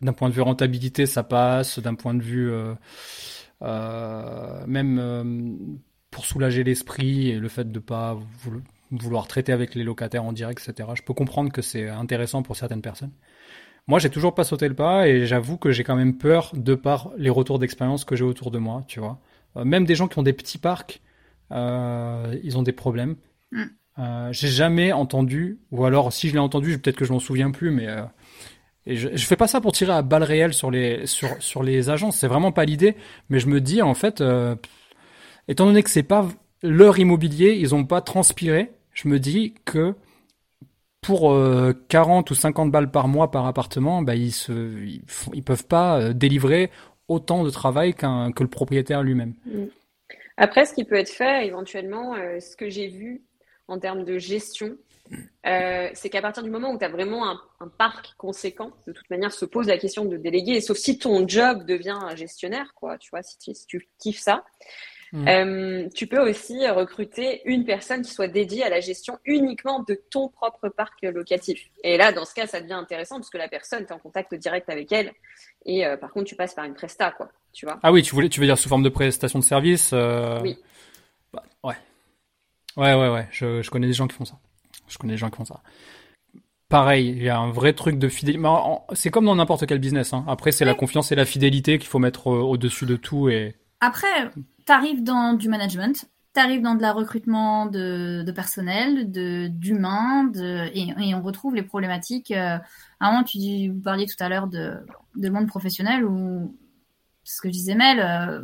d'un 0.01 0.13
point 0.13 0.29
de 0.29 0.35
vue 0.35 0.43
rentabilité, 0.43 1.07
ça 1.07 1.23
passe. 1.23 1.79
D'un 1.79 1.95
point 1.95 2.15
de 2.15 2.23
vue 2.23 2.51
euh, 2.51 2.75
euh, 3.63 4.65
même 4.67 5.79
pour 6.11 6.25
soulager 6.25 6.65
l'esprit 6.65 7.31
et 7.31 7.39
le 7.39 7.49
fait 7.49 7.71
de 7.71 7.79
pas 7.79 8.15
voulo- 8.45 8.63
vouloir 8.91 9.27
traiter 9.27 9.53
avec 9.53 9.75
les 9.75 9.85
locataires 9.85 10.25
en 10.25 10.33
direct, 10.33 10.67
etc. 10.67 10.91
Je 10.95 11.03
peux 11.03 11.15
comprendre 11.15 11.53
que 11.53 11.63
c'est 11.63 11.89
intéressant 11.89 12.43
pour 12.43 12.57
certaines 12.57 12.83
personnes. 12.83 13.13
Moi, 13.87 13.99
j'ai 13.99 14.11
toujours 14.11 14.35
pas 14.35 14.45
sauté 14.45 14.69
le 14.69 14.75
pas 14.75 15.09
et 15.09 15.27
j'avoue 15.27 15.57
que 15.57 15.73
j'ai 15.73 15.83
quand 15.83 15.97
même 15.97 16.19
peur 16.19 16.53
de 16.55 16.75
par 16.75 17.11
les 17.17 17.31
retours 17.31 17.59
d'expérience 17.59 18.05
que 18.05 18.17
j'ai 18.17 18.25
autour 18.25 18.51
de 18.51 18.59
moi, 18.59 18.85
tu 18.87 19.01
vois. 19.01 19.19
Euh, 19.57 19.65
même 19.65 19.87
des 19.87 19.95
gens 19.95 20.09
qui 20.09 20.19
ont 20.19 20.23
des 20.23 20.35
petits 20.35 20.59
parcs, 20.59 21.01
euh, 21.53 22.37
ils 22.43 22.59
ont 22.59 22.63
des 22.63 22.73
problèmes. 22.73 23.17
Mm. 23.51 23.63
Euh, 23.99 24.33
j'ai 24.33 24.49
jamais 24.49 24.93
entendu, 24.93 25.59
ou 25.71 25.87
alors 25.87 26.13
si 26.13 26.29
je 26.29 26.35
l'ai 26.35 26.39
entendu, 26.39 26.79
peut-être 26.79 26.97
que 26.97 27.07
je 27.07 27.13
m'en 27.13 27.19
souviens 27.19 27.51
plus, 27.51 27.71
mais 27.71 27.89
je, 28.97 29.09
je 29.15 29.27
fais 29.27 29.37
pas 29.37 29.47
ça 29.47 29.61
pour 29.61 29.73
tirer 29.73 29.93
à 29.93 30.03
balles 30.03 30.23
réelles 30.23 30.55
sur 30.55 30.71
les 30.71 31.07
sur 31.07 31.29
sur 31.41 31.63
les 31.63 31.91
agences. 31.91 32.19
C'est 32.19 32.29
vraiment 32.29 32.53
pas 32.53 32.65
l'idée, 32.65 32.97
mais 33.29 33.39
je 33.39 33.49
me 33.49 33.61
dis 33.61 33.83
en 33.83 33.95
fait, 33.95 34.21
euh, 34.21 34.57
étant 35.49 35.67
donné 35.67 35.83
que 35.83 35.91
c'est 35.91 36.03
pas 36.03 36.29
leur 36.63 36.99
immobilier, 36.99 37.57
ils 37.59 37.75
ont 37.75 37.85
pas 37.85 38.01
transpiré. 38.01 38.73
Je 38.93 39.09
me 39.09 39.19
dis 39.19 39.55
que 39.65 39.95
pour 41.01 41.33
euh, 41.33 41.73
40 41.89 42.31
ou 42.31 42.35
50 42.35 42.71
balles 42.71 42.91
par 42.91 43.09
mois 43.09 43.31
par 43.31 43.47
appartement, 43.47 44.03
bah, 44.03 44.15
ils 44.15 44.33
se, 44.33 44.53
ils, 45.33 45.43
peuvent 45.43 45.67
pas 45.67 46.01
euh, 46.01 46.13
délivrer 46.13 46.71
autant 47.07 47.45
de 47.45 47.51
travail 47.51 47.95
qu'un 47.95 48.33
que 48.33 48.43
le 48.43 48.49
propriétaire 48.49 49.03
lui-même. 49.03 49.35
Après, 50.37 50.65
ce 50.65 50.75
qui 50.75 50.85
peut 50.85 50.97
être 50.97 51.11
fait 51.11 51.47
éventuellement, 51.47 52.15
euh, 52.15 52.41
ce 52.41 52.57
que 52.57 52.69
j'ai 52.69 52.89
vu 52.89 53.23
en 53.69 53.79
termes 53.79 54.05
de 54.05 54.19
gestion, 54.19 54.77
euh, 55.47 55.89
c'est 55.95 56.11
qu'à 56.11 56.23
partir 56.23 56.43
du 56.43 56.51
moment 56.51 56.73
où 56.73 56.79
tu 56.79 56.85
as 56.85 56.89
vraiment 56.89 57.29
un, 57.29 57.41
un 57.61 57.69
parc 57.69 58.15
conséquent, 58.17 58.73
de 58.87 58.93
toute 58.93 59.09
manière, 59.11 59.33
se 59.33 59.45
pose 59.45 59.67
la 59.69 59.79
question 59.79 60.05
de 60.05 60.17
déléguer, 60.17 60.61
sauf 60.61 60.77
si 60.77 60.99
ton 60.99 61.27
job 61.27 61.65
devient 61.65 61.97
un 62.01 62.17
gestionnaire, 62.17 62.73
quoi, 62.75 62.99
tu 62.99 63.11
vois, 63.11 63.23
si 63.23 63.39
tu, 63.39 63.55
si 63.55 63.67
tu 63.67 63.89
kiffes 63.99 64.21
ça. 64.21 64.45
Mm. 65.13 65.29
Euh, 65.29 65.89
tu 65.95 66.07
peux 66.07 66.19
aussi 66.19 66.69
recruter 66.69 67.41
une 67.47 67.65
personne 67.65 68.03
qui 68.03 68.11
soit 68.13 68.29
dédiée 68.29 68.65
à 68.65 68.69
la 68.69 68.81
gestion 68.81 69.19
uniquement 69.25 69.83
de 69.83 69.99
ton 70.11 70.29
propre 70.29 70.69
parc 70.69 71.03
locatif. 71.03 71.61
Et 71.83 71.97
là, 71.97 72.13
dans 72.13 72.25
ce 72.25 72.35
cas, 72.35 72.47
ça 72.47 72.61
devient 72.61 72.75
intéressant 72.75 73.17
parce 73.17 73.31
que 73.31 73.39
la 73.39 73.49
personne, 73.49 73.87
tu 73.87 73.91
es 73.91 73.93
en 73.93 73.99
contact 73.99 74.35
direct 74.35 74.69
avec 74.69 74.93
elle. 74.93 75.13
Et 75.65 75.87
euh, 75.87 75.97
par 75.97 76.13
contre, 76.13 76.27
tu 76.27 76.37
passes 76.37 76.55
par 76.55 76.65
une 76.67 76.75
presta, 76.75 77.11
quoi, 77.13 77.31
tu 77.53 77.65
vois. 77.65 77.79
Ah 77.83 77.93
oui, 77.93 78.03
tu 78.03 78.15
voulais, 78.15 78.29
tu 78.29 78.41
veux 78.41 78.47
dire 78.47 78.59
sous 78.59 78.69
forme 78.69 78.83
de 78.83 78.89
prestation 78.89 79.39
de 79.39 79.45
service 79.45 79.91
euh, 79.93 80.39
Oui. 80.43 80.59
bah, 81.33 81.43
ouais. 81.65 81.77
Ouais, 82.77 82.95
ouais, 82.95 83.09
ouais. 83.09 83.27
Je, 83.31 83.63
je 83.63 83.71
connais 83.71 83.87
des 83.87 83.93
gens 83.95 84.07
qui 84.07 84.15
font 84.15 84.25
ça. 84.25 84.39
Je 84.89 84.99
connais 84.99 85.15
des 85.15 85.19
gens 85.19 85.31
qui 85.31 85.37
font 85.37 85.45
ça. 85.45 85.63
Pareil, 86.69 87.09
il 87.17 87.23
y 87.23 87.31
a 87.31 87.39
un 87.39 87.51
vrai 87.51 87.73
truc 87.73 87.99
de 87.99 88.09
fidélité. 88.09 88.45
C'est 88.93 89.11
comme 89.11 89.25
dans 89.25 89.35
n'importe 89.35 89.65
quel 89.67 89.79
business. 89.79 90.13
Hein. 90.13 90.25
Après, 90.29 90.53
c'est 90.53 90.67
la 90.67 90.75
confiance 90.75 91.11
et 91.13 91.15
la 91.15 91.25
fidélité 91.25 91.79
qu'il 91.79 91.89
faut 91.89 91.99
mettre 91.99 92.29
euh, 92.29 92.41
au-dessus 92.41 92.85
de 92.85 92.97
tout. 92.97 93.31
Et 93.31 93.57
Après, 93.81 94.31
t'arrives 94.67 95.03
dans 95.03 95.33
du 95.33 95.49
management, 95.49 96.05
t'arrives 96.35 96.61
dans 96.61 96.75
de 96.75 96.83
la 96.83 96.93
recrutement 96.93 97.65
de, 97.65 98.23
de 98.23 98.33
personnel, 98.33 99.11
de 99.11 99.47
d'humains, 99.49 100.25
de, 100.25 100.69
et, 100.75 100.93
et 101.09 101.15
on 101.15 101.23
retrouve 101.23 101.55
les 101.55 101.63
problématiques. 101.63 102.33
euh, 102.33 102.59
à 103.01 103.07
un 103.09 103.13
moment, 103.13 103.25
tu 103.25 103.39
dis, 103.39 103.69
vous 103.69 103.81
parliez 103.81 104.05
tout 104.05 104.23
à 104.23 104.29
l'heure 104.29 104.47
de, 104.47 104.75
de 105.17 105.29
monde 105.31 105.47
professionnel 105.47 106.05
où 106.05 106.55
ce 107.25 107.41
que 107.41 107.49
je 107.49 107.53
disais 107.53 107.75
Mel, 107.75 108.01
euh, 108.01 108.43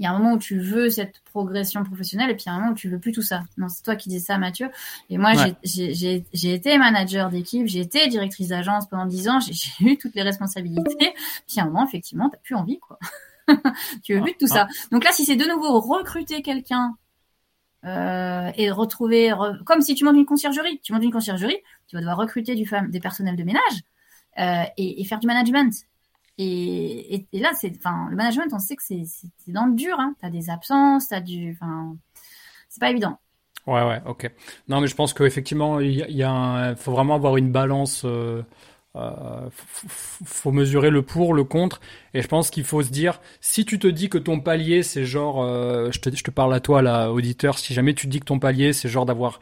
il 0.00 0.04
y 0.04 0.06
a 0.06 0.10
un 0.12 0.18
moment 0.18 0.32
où 0.32 0.38
tu 0.38 0.58
veux 0.58 0.88
cette 0.88 1.20
progression 1.26 1.84
professionnelle 1.84 2.30
et 2.30 2.34
puis 2.34 2.44
il 2.46 2.48
y 2.48 2.52
a 2.52 2.54
un 2.54 2.58
moment 2.58 2.72
où 2.72 2.74
tu 2.74 2.88
veux 2.88 2.98
plus 2.98 3.12
tout 3.12 3.20
ça. 3.22 3.42
Non, 3.58 3.68
c'est 3.68 3.82
toi 3.82 3.96
qui 3.96 4.08
dis 4.08 4.18
ça, 4.18 4.38
Mathieu. 4.38 4.70
Et 5.10 5.18
moi, 5.18 5.32
Ouais. 5.36 5.54
j'ai- 5.62 6.24
été 6.54 6.78
manager 6.78 7.28
d'équipe, 7.28 7.66
j'ai 7.66 7.80
été 7.80 8.08
directrice 8.08 8.48
d'agence 8.48 8.88
pendant 8.88 9.04
dix 9.04 9.28
ans, 9.28 9.38
j'ai 9.40 9.52
j'ai 9.52 9.84
eu 9.84 9.98
toutes 9.98 10.14
les 10.14 10.22
responsabilités. 10.22 11.12
Puis 11.46 11.60
à 11.60 11.62
un 11.62 11.66
moment, 11.66 11.86
effectivement, 11.86 12.30
t'as 12.30 12.38
plus 12.38 12.54
envie, 12.54 12.78
quoi. 12.80 12.98
tu 14.02 14.14
veux 14.14 14.22
plus 14.22 14.32
de 14.32 14.38
tout 14.38 14.46
ça. 14.46 14.66
Donc 14.90 15.04
là, 15.04 15.12
si 15.12 15.24
c'est 15.26 15.36
de 15.36 15.44
nouveau 15.44 15.78
recruter 15.80 16.40
quelqu'un 16.42 16.96
euh, 17.84 18.50
et 18.56 18.70
retrouver, 18.70 19.30
re- 19.30 19.62
comme 19.64 19.80
si 19.80 19.94
tu 19.94 20.04
montes 20.04 20.16
une 20.16 20.26
conciergerie, 20.26 20.80
tu 20.82 20.92
montes 20.92 21.02
une 21.02 21.12
conciergerie, 21.12 21.56
tu 21.88 21.96
vas 21.96 22.00
devoir 22.00 22.16
recruter 22.18 22.54
du 22.54 22.66
femme, 22.66 22.90
des 22.90 23.00
personnels 23.00 23.36
de 23.36 23.44
ménage 23.44 23.60
euh, 24.38 24.64
et, 24.76 25.00
et 25.00 25.04
faire 25.04 25.18
du 25.18 25.26
management. 25.26 25.72
Et, 26.42 27.26
là, 27.34 27.50
c'est, 27.54 27.72
enfin, 27.76 28.06
le 28.08 28.16
management, 28.16 28.52
on 28.52 28.58
sait 28.58 28.74
que 28.74 28.82
c'est, 28.82 29.04
dans 29.48 29.66
le 29.66 29.74
dur. 29.74 29.96
Hein. 29.98 30.14
T'as 30.20 30.30
des 30.30 30.48
absences, 30.48 31.08
t'as 31.08 31.20
du, 31.20 31.52
enfin, 31.52 31.96
c'est 32.68 32.80
pas 32.80 32.90
évident. 32.90 33.18
Ouais, 33.66 33.84
ouais, 33.86 34.00
ok. 34.06 34.30
Non, 34.68 34.80
mais 34.80 34.86
je 34.86 34.94
pense 34.94 35.12
qu'effectivement, 35.12 35.80
il 35.80 35.92
y, 35.92 36.22
a, 36.22 36.74
faut 36.76 36.92
vraiment 36.92 37.14
avoir 37.14 37.36
une 37.36 37.52
balance. 37.52 38.02
Euh, 38.06 38.42
euh, 38.96 39.48
faut 39.52 40.50
mesurer 40.50 40.90
le 40.90 41.02
pour, 41.02 41.34
le 41.34 41.44
contre, 41.44 41.80
et 42.12 42.22
je 42.22 42.26
pense 42.26 42.50
qu'il 42.50 42.64
faut 42.64 42.82
se 42.82 42.90
dire, 42.90 43.20
si 43.40 43.64
tu 43.64 43.78
te 43.78 43.86
dis 43.86 44.08
que 44.08 44.18
ton 44.18 44.40
palier, 44.40 44.82
c'est 44.82 45.04
genre, 45.04 45.44
euh, 45.44 45.92
je, 45.92 46.00
te, 46.00 46.10
je 46.14 46.24
te 46.24 46.30
parle 46.32 46.52
à 46.54 46.58
toi, 46.58 46.82
là, 46.82 47.12
auditeur, 47.12 47.58
si 47.60 47.72
jamais 47.72 47.94
tu 47.94 48.06
te 48.06 48.10
dis 48.10 48.18
que 48.18 48.24
ton 48.24 48.40
palier, 48.40 48.72
c'est 48.72 48.88
genre 48.88 49.06
d'avoir 49.06 49.38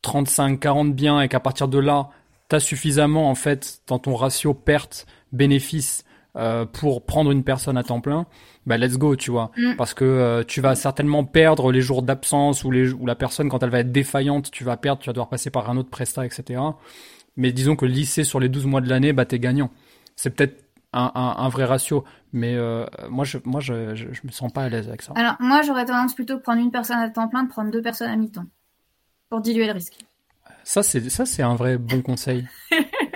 35, 0.00 0.58
40 0.58 0.94
biens, 0.94 1.20
et 1.20 1.28
qu'à 1.28 1.40
partir 1.40 1.68
de 1.68 1.78
là, 1.78 2.08
tu 2.48 2.56
as 2.56 2.60
suffisamment, 2.60 3.28
en 3.28 3.34
fait, 3.34 3.82
dans 3.88 3.98
ton 3.98 4.14
ratio 4.14 4.54
perte-bénéfice, 4.54 6.04
euh, 6.36 6.64
pour 6.64 7.04
prendre 7.04 7.30
une 7.30 7.44
personne 7.44 7.76
à 7.76 7.82
temps 7.82 8.00
plein, 8.00 8.26
bah 8.64 8.78
let's 8.78 8.96
go, 8.96 9.16
tu 9.16 9.30
vois. 9.30 9.50
Mm. 9.56 9.76
Parce 9.76 9.92
que 9.92 10.04
euh, 10.04 10.44
tu 10.44 10.62
vas 10.62 10.74
certainement 10.74 11.24
perdre 11.24 11.70
les 11.70 11.82
jours 11.82 12.02
d'absence 12.02 12.64
ou 12.64 12.70
les 12.70 12.90
ou 12.92 13.04
la 13.04 13.14
personne 13.14 13.50
quand 13.50 13.62
elle 13.62 13.70
va 13.70 13.80
être 13.80 13.92
défaillante, 13.92 14.50
tu 14.50 14.64
vas 14.64 14.78
perdre, 14.78 15.02
tu 15.02 15.08
vas 15.08 15.12
devoir 15.12 15.28
passer 15.28 15.50
par 15.50 15.68
un 15.68 15.76
autre 15.76 15.90
prestat, 15.90 16.24
etc. 16.24 16.60
Mais 17.36 17.52
disons 17.52 17.76
que 17.76 17.84
lycée 17.84 18.24
sur 18.24 18.40
les 18.40 18.48
12 18.48 18.64
mois 18.66 18.80
de 18.80 18.88
l'année, 18.88 19.12
bah 19.12 19.26
t'es 19.26 19.38
gagnant. 19.38 19.70
C'est 20.16 20.30
peut-être 20.30 20.64
un, 20.94 21.10
un, 21.14 21.44
un, 21.44 21.48
vrai 21.48 21.64
ratio, 21.64 22.04
mais 22.32 22.54
euh, 22.54 22.86
moi 23.10 23.24
je 23.24 23.38
moi 23.44 23.60
je, 23.60 23.94
je, 23.94 24.20
me 24.24 24.30
sens 24.30 24.52
pas 24.52 24.64
à 24.64 24.68
l'aise 24.68 24.88
avec 24.88 25.02
ça. 25.02 25.12
Alors 25.16 25.36
moi 25.40 25.62
j'aurais 25.62 25.84
tendance 25.84 26.14
plutôt 26.14 26.38
que 26.38 26.42
prendre 26.42 26.60
une 26.60 26.70
personne 26.70 26.98
à 26.98 27.08
temps 27.10 27.28
plein, 27.28 27.44
de 27.44 27.48
prendre 27.48 27.70
deux 27.70 27.82
personnes 27.82 28.10
à 28.10 28.16
mi-temps 28.16 28.46
pour 29.28 29.40
diluer 29.40 29.66
le 29.66 29.72
risque. 29.72 29.98
Ça 30.64 30.82
c'est 30.82 31.08
ça 31.10 31.26
c'est 31.26 31.42
un 31.42 31.56
vrai 31.56 31.78
bon 31.78 32.02
conseil. 32.02 32.46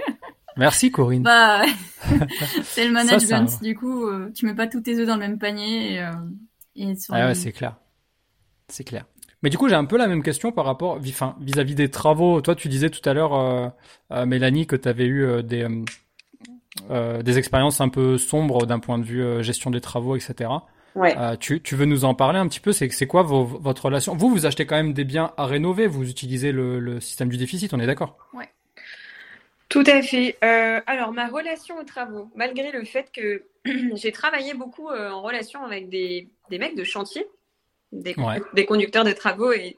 Merci 0.56 0.90
Corinne. 0.90 1.22
Bah, 1.22 1.62
c'est 2.62 2.86
le 2.86 2.92
management. 2.92 3.62
du 3.62 3.74
coup, 3.74 4.06
euh, 4.06 4.30
tu 4.34 4.46
mets 4.46 4.54
pas 4.54 4.66
tous 4.66 4.80
tes 4.80 4.98
œufs 4.98 5.06
dans 5.06 5.14
le 5.14 5.20
même 5.20 5.38
panier. 5.38 5.94
Et, 5.94 6.00
euh, 6.00 6.94
ah 7.10 7.26
ouais, 7.28 7.34
c'est 7.34 7.52
clair. 7.52 7.76
C'est 8.68 8.84
clair. 8.84 9.04
Mais 9.42 9.50
du 9.50 9.58
coup, 9.58 9.68
j'ai 9.68 9.74
un 9.74 9.84
peu 9.84 9.96
la 9.96 10.06
même 10.06 10.22
question 10.22 10.50
par 10.50 10.64
rapport, 10.64 10.98
enfin, 10.98 11.36
vis-à-vis 11.40 11.74
des 11.74 11.90
travaux. 11.90 12.40
Toi, 12.40 12.54
tu 12.54 12.68
disais 12.68 12.90
tout 12.90 13.06
à 13.08 13.12
l'heure, 13.12 13.34
euh, 13.34 14.26
Mélanie, 14.26 14.66
que 14.66 14.76
tu 14.76 14.88
avais 14.88 15.06
eu 15.06 15.42
des 15.42 15.66
des 17.24 17.38
expériences 17.38 17.80
un 17.80 17.88
peu 17.88 18.18
sombres 18.18 18.66
d'un 18.66 18.78
point 18.78 18.98
de 18.98 19.04
vue 19.04 19.42
gestion 19.42 19.70
des 19.70 19.80
travaux, 19.80 20.14
etc. 20.14 20.50
Ouais. 20.94 21.14
tu, 21.38 21.62
tu 21.62 21.74
veux 21.74 21.86
nous 21.86 22.04
en 22.04 22.14
parler 22.14 22.38
un 22.38 22.46
petit 22.46 22.60
peu? 22.60 22.72
C'est 22.72 22.90
c'est 22.90 23.06
quoi 23.06 23.22
vos, 23.22 23.44
votre 23.44 23.86
relation? 23.86 24.14
Vous, 24.14 24.28
vous 24.28 24.44
achetez 24.46 24.66
quand 24.66 24.76
même 24.76 24.92
des 24.92 25.04
biens 25.04 25.32
à 25.36 25.46
rénover. 25.46 25.86
Vous 25.86 26.08
utilisez 26.08 26.52
le, 26.52 26.78
le 26.78 27.00
système 27.00 27.28
du 27.28 27.36
déficit. 27.38 27.72
On 27.72 27.80
est 27.80 27.86
d'accord? 27.86 28.18
Ouais. 28.34 28.48
Tout 29.68 29.84
à 29.86 30.00
fait. 30.02 30.38
Euh, 30.44 30.80
alors, 30.86 31.12
ma 31.12 31.26
relation 31.26 31.78
aux 31.78 31.84
travaux, 31.84 32.30
malgré 32.34 32.70
le 32.70 32.84
fait 32.84 33.10
que 33.12 33.44
j'ai 33.94 34.12
travaillé 34.12 34.54
beaucoup 34.54 34.88
euh, 34.90 35.10
en 35.10 35.22
relation 35.22 35.64
avec 35.64 35.88
des, 35.88 36.28
des, 36.50 36.58
mecs 36.58 36.76
de 36.76 36.84
chantier, 36.84 37.26
des, 37.92 38.14
des 38.54 38.66
conducteurs 38.66 39.04
de 39.04 39.12
travaux 39.12 39.52
et, 39.52 39.76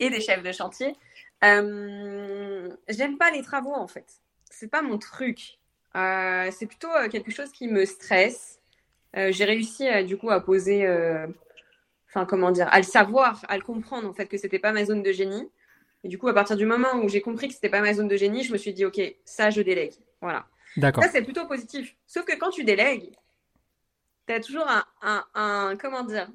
et, 0.00 0.10
des 0.10 0.20
chefs 0.20 0.42
de 0.42 0.52
chantier, 0.52 0.96
euh, 1.44 2.68
j'aime 2.88 3.18
pas 3.18 3.30
les 3.30 3.42
travaux 3.42 3.74
en 3.74 3.86
fait. 3.86 4.06
C'est 4.50 4.70
pas 4.70 4.82
mon 4.82 4.98
truc. 4.98 5.58
C'est 5.94 6.66
plutôt 6.66 6.88
quelque 7.10 7.30
chose 7.30 7.50
qui 7.50 7.66
me 7.68 7.84
stresse. 7.84 8.60
j'ai 9.14 9.44
réussi 9.44 10.04
du 10.04 10.16
coup 10.16 10.30
à 10.30 10.40
poser, 10.40 10.86
enfin 12.08 12.26
comment 12.26 12.50
dire, 12.50 12.68
à 12.70 12.78
le 12.78 12.84
savoir, 12.84 13.44
à 13.48 13.56
le 13.56 13.62
comprendre 13.62 14.08
en 14.08 14.12
fait 14.12 14.26
que 14.26 14.36
c'était 14.36 14.58
pas 14.58 14.72
ma 14.72 14.84
zone 14.84 15.02
de 15.02 15.12
génie. 15.12 15.48
Et 16.04 16.08
du 16.08 16.18
coup, 16.18 16.28
à 16.28 16.34
partir 16.34 16.56
du 16.56 16.66
moment 16.66 16.94
où 17.02 17.08
j'ai 17.08 17.20
compris 17.20 17.48
que 17.48 17.54
c'était 17.54 17.68
pas 17.68 17.80
ma 17.80 17.92
zone 17.92 18.08
de 18.08 18.16
génie, 18.16 18.42
je 18.42 18.52
me 18.52 18.58
suis 18.58 18.72
dit, 18.72 18.84
OK, 18.84 19.00
ça, 19.24 19.50
je 19.50 19.60
délègue. 19.60 19.94
Voilà. 20.20 20.46
D'accord. 20.76 21.02
Ça, 21.02 21.10
c'est 21.10 21.22
plutôt 21.22 21.46
positif. 21.46 21.96
Sauf 22.06 22.24
que 22.24 22.36
quand 22.36 22.50
tu 22.50 22.64
délègues, 22.64 23.10
tu 24.26 24.32
as 24.32 24.40
toujours 24.40 24.68
un, 24.68 24.84
un, 25.02 25.24
un, 25.34 25.76
comment 25.76 26.04
dire, 26.04 26.28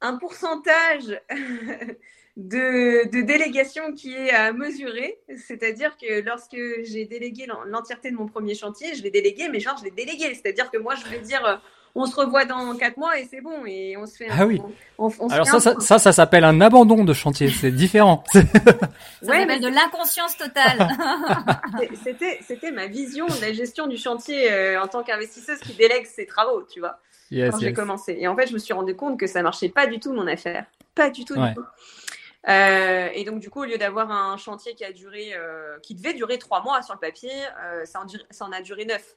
un 0.00 0.16
pourcentage 0.16 1.20
de, 2.36 3.08
de, 3.08 3.22
délégation 3.22 3.92
qui 3.94 4.14
est 4.14 4.30
à 4.30 4.52
mesurer. 4.52 5.20
C'est-à-dire 5.36 5.96
que 5.96 6.20
lorsque 6.20 6.58
j'ai 6.82 7.06
délégué 7.06 7.46
l'entièreté 7.66 8.10
de 8.10 8.16
mon 8.16 8.26
premier 8.26 8.54
chantier, 8.54 8.94
je 8.94 9.02
l'ai 9.02 9.10
délégué, 9.10 9.48
mais 9.48 9.60
genre, 9.60 9.78
je 9.78 9.84
l'ai 9.84 9.90
délégué. 9.90 10.34
C'est-à-dire 10.34 10.70
que 10.70 10.78
moi, 10.78 10.94
je 10.96 11.06
vais 11.08 11.20
dire, 11.20 11.62
on 11.94 12.06
se 12.06 12.16
revoit 12.16 12.44
dans 12.44 12.74
quatre 12.76 12.96
mois 12.96 13.18
et 13.18 13.26
c'est 13.30 13.40
bon 13.40 13.66
et 13.66 13.96
on 13.96 14.06
se 14.06 14.16
fait. 14.16 14.28
Ah 14.30 14.46
oui. 14.46 14.60
Alors 15.30 15.46
ça, 15.46 15.60
ça, 15.60 15.98
ça, 15.98 16.12
s'appelle 16.12 16.44
un 16.44 16.60
abandon 16.60 17.04
de 17.04 17.12
chantier, 17.12 17.50
c'est 17.50 17.70
différent. 17.70 18.24
ça 18.32 18.40
s'appelle 19.20 19.60
de 19.60 19.68
l'inconscience 19.68 20.36
totale. 20.36 20.88
c'était, 22.02 22.38
c'était 22.46 22.70
ma 22.70 22.86
vision 22.86 23.26
de 23.26 23.40
la 23.40 23.52
gestion 23.52 23.86
du 23.86 23.96
chantier 23.96 24.50
euh, 24.50 24.80
en 24.82 24.86
tant 24.88 25.02
qu'investisseuse 25.02 25.58
qui 25.60 25.74
délègue 25.74 26.06
ses 26.06 26.26
travaux, 26.26 26.62
tu 26.62 26.80
vois. 26.80 26.98
quand 27.30 27.58
j'ai 27.58 27.74
commencé. 27.74 28.16
Et 28.18 28.26
en 28.26 28.36
fait, 28.36 28.46
je 28.46 28.54
me 28.54 28.58
suis 28.58 28.72
rendu 28.72 28.96
compte 28.96 29.18
que 29.18 29.26
ça 29.26 29.42
marchait 29.42 29.68
pas 29.68 29.86
du 29.86 30.00
tout 30.00 30.12
mon 30.12 30.26
affaire, 30.26 30.64
pas 30.94 31.10
du 31.10 31.24
tout, 31.24 31.34
du 31.34 31.54
tout. 31.54 31.64
Euh, 32.48 33.08
et 33.14 33.24
donc 33.24 33.38
du 33.38 33.50
coup, 33.50 33.60
au 33.60 33.66
lieu 33.66 33.78
d'avoir 33.78 34.10
un 34.10 34.36
chantier 34.36 34.74
qui 34.74 34.84
a 34.84 34.92
duré, 34.92 35.32
euh, 35.34 35.78
qui 35.80 35.94
devait 35.94 36.14
durer 36.14 36.38
trois 36.38 36.62
mois 36.62 36.82
sur 36.82 36.94
le 36.94 37.00
papier, 37.00 37.30
ça 37.84 38.00
en, 38.00 38.06
ça, 38.30 38.46
en, 38.46 38.52
a 38.52 38.62
duré 38.62 38.86
neuf. 38.86 39.16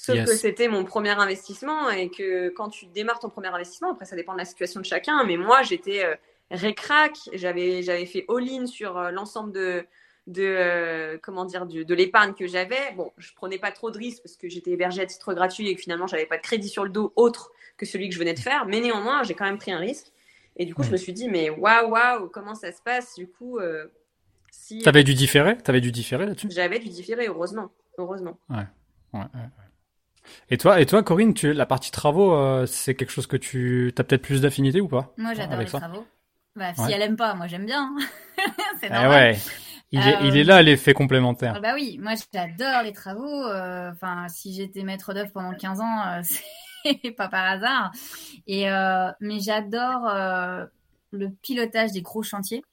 Sauf 0.00 0.24
que 0.24 0.34
c'était 0.34 0.68
mon 0.68 0.84
premier 0.84 1.10
investissement 1.10 1.90
et 1.90 2.08
que 2.08 2.48
quand 2.48 2.70
tu 2.70 2.86
démarres 2.86 3.18
ton 3.18 3.28
premier 3.28 3.48
investissement, 3.48 3.92
après 3.92 4.06
ça 4.06 4.16
dépend 4.16 4.32
de 4.32 4.38
la 4.38 4.46
situation 4.46 4.80
de 4.80 4.86
chacun, 4.86 5.24
mais 5.24 5.36
moi 5.36 5.62
j'étais 5.62 6.04
euh, 6.04 6.14
récrac, 6.50 7.18
j'avais 7.34 7.82
j'avais 7.82 8.06
fait 8.06 8.24
all-in 8.30 8.64
sur 8.66 8.96
euh, 8.96 9.10
l'ensemble 9.10 9.52
de 9.52 9.84
de 10.26 10.42
euh, 10.42 11.18
comment 11.22 11.44
dire 11.44 11.66
de, 11.66 11.94
l'épargne 11.94 12.32
que 12.32 12.46
j'avais. 12.46 12.92
Bon, 12.96 13.12
je 13.18 13.34
prenais 13.34 13.58
pas 13.58 13.72
trop 13.72 13.90
de 13.90 13.98
risques 13.98 14.22
parce 14.22 14.36
que 14.36 14.48
j'étais 14.48 14.70
hébergé 14.70 15.02
à 15.02 15.06
titre 15.06 15.34
gratuit 15.34 15.68
et 15.68 15.74
que 15.74 15.82
finalement 15.82 16.06
j'avais 16.06 16.24
pas 16.24 16.38
de 16.38 16.42
crédit 16.42 16.68
sur 16.70 16.84
le 16.84 16.90
dos 16.90 17.12
autre 17.16 17.52
que 17.76 17.84
celui 17.84 18.08
que 18.08 18.14
je 18.14 18.18
venais 18.18 18.34
de 18.34 18.40
faire, 18.40 18.64
mais 18.64 18.80
néanmoins 18.80 19.22
j'ai 19.22 19.34
quand 19.34 19.44
même 19.44 19.58
pris 19.58 19.72
un 19.72 19.78
risque. 19.78 20.12
Et 20.56 20.64
du 20.64 20.74
coup, 20.74 20.82
je 20.82 20.90
me 20.90 20.96
suis 20.96 21.12
dit 21.12 21.28
mais 21.28 21.50
waouh 21.50 21.90
waouh 21.90 22.28
comment 22.28 22.54
ça 22.54 22.72
se 22.72 22.80
passe? 22.80 23.16
Du 23.16 23.28
coup. 23.28 23.58
si 24.50 24.80
t'avais 24.80 25.04
du 25.04 25.12
différé, 25.12 25.58
t'avais 25.58 25.82
du 25.82 25.92
différé 25.92 26.24
là-dessus? 26.24 26.48
J'avais 26.50 26.78
du 26.78 26.88
différé, 26.88 27.26
heureusement, 27.26 27.70
heureusement. 27.98 28.38
Ouais. 28.48 28.64
Ouais, 29.12 29.20
ouais. 29.20 29.69
Et 30.50 30.58
toi, 30.58 30.80
et 30.80 30.86
toi, 30.86 31.02
Corinne, 31.02 31.34
tu, 31.34 31.52
la 31.52 31.66
partie 31.66 31.90
travaux, 31.90 32.34
euh, 32.34 32.66
c'est 32.66 32.94
quelque 32.94 33.10
chose 33.10 33.26
que 33.26 33.36
tu 33.36 33.92
as 33.96 34.04
peut-être 34.04 34.22
plus 34.22 34.40
d'affinité 34.42 34.80
ou 34.80 34.88
pas 34.88 35.12
Moi, 35.16 35.34
j'adore 35.34 35.58
les 35.58 35.66
travaux. 35.66 36.06
Bah, 36.56 36.74
si 36.74 36.92
elle 36.92 37.02
aime 37.02 37.16
pas, 37.16 37.34
moi 37.34 37.46
j'aime 37.46 37.64
bien. 37.64 37.94
c'est 38.80 38.86
eh 38.86 38.90
normal. 38.90 39.10
ouais. 39.10 39.38
Il, 39.92 40.00
est, 40.00 40.18
il 40.24 40.36
est 40.36 40.44
là 40.44 40.62
l'effet 40.62 40.94
complémentaire. 40.94 41.54
Ah 41.56 41.60
bah 41.60 41.74
oui, 41.74 41.98
moi 42.00 42.12
j'adore 42.32 42.82
les 42.82 42.92
travaux. 42.92 43.44
Euh, 43.46 43.90
enfin, 43.90 44.26
si 44.28 44.52
j'étais 44.54 44.82
maître 44.82 45.14
d'œuvre 45.14 45.32
pendant 45.32 45.54
15 45.54 45.80
ans, 45.80 46.06
euh, 46.06 46.22
c'est 47.02 47.10
pas 47.12 47.28
par 47.28 47.44
hasard. 47.44 47.92
Et 48.46 48.66
mais 49.20 49.40
j'adore 49.40 50.10
le 51.12 51.30
pilotage 51.42 51.92
des 51.92 52.02
gros 52.02 52.22
chantiers. 52.22 52.64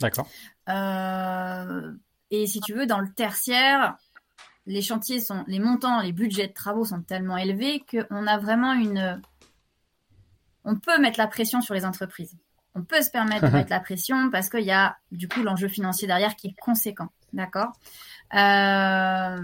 D'accord. 0.00 0.28
et 0.68 2.46
si 2.46 2.60
tu 2.60 2.74
veux, 2.74 2.86
dans 2.86 3.00
le 3.00 3.12
tertiaire, 3.12 3.96
les 4.68 4.82
chantiers 4.82 5.20
sont, 5.20 5.44
les 5.46 5.58
montants, 5.58 6.00
les 6.02 6.12
budgets 6.12 6.46
de 6.46 6.52
travaux 6.52 6.84
sont 6.84 7.00
tellement 7.00 7.38
élevés 7.38 7.82
qu'on 7.90 8.26
a 8.26 8.38
vraiment 8.38 8.74
une, 8.74 9.20
on 10.64 10.76
peut 10.76 11.00
mettre 11.00 11.18
la 11.18 11.26
pression 11.26 11.62
sur 11.62 11.74
les 11.74 11.86
entreprises. 11.86 12.36
On 12.74 12.84
peut 12.84 13.00
se 13.00 13.10
permettre 13.10 13.46
de 13.46 13.50
mettre 13.56 13.70
la 13.70 13.80
pression 13.80 14.30
parce 14.30 14.50
qu'il 14.50 14.64
y 14.64 14.70
a 14.70 14.98
du 15.10 15.26
coup 15.26 15.42
l'enjeu 15.42 15.68
financier 15.68 16.06
derrière 16.06 16.36
qui 16.36 16.48
est 16.48 16.56
conséquent, 16.60 17.08
d'accord? 17.32 17.72
Euh, 18.34 19.38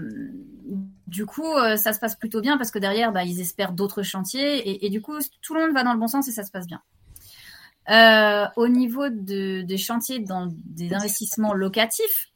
du 1.07 1.25
coup, 1.25 1.55
euh, 1.55 1.75
ça 1.75 1.91
se 1.91 1.99
passe 1.99 2.15
plutôt 2.15 2.39
bien 2.39 2.57
parce 2.57 2.69
que 2.69 2.77
derrière, 2.77 3.11
bah, 3.11 3.23
ils 3.23 3.41
espèrent 3.41 3.73
d'autres 3.73 4.03
chantiers 4.03 4.85
et, 4.85 4.89
du 4.91 5.01
coup, 5.01 5.17
tout 5.41 5.55
le 5.55 5.61
monde 5.61 5.73
va 5.73 5.83
dans 5.83 5.93
le 5.93 5.99
bon 5.99 6.07
sens 6.07 6.27
et 6.27 6.31
ça 6.31 6.43
se 6.43 6.51
passe 6.51 6.67
bien. 6.67 6.81
Euh, 7.89 8.47
au 8.55 8.67
niveau 8.67 9.09
de, 9.09 9.61
des 9.63 9.77
chantiers 9.77 10.19
dans 10.19 10.47
des 10.51 10.93
investissements 10.93 11.53
locatifs, 11.53 12.31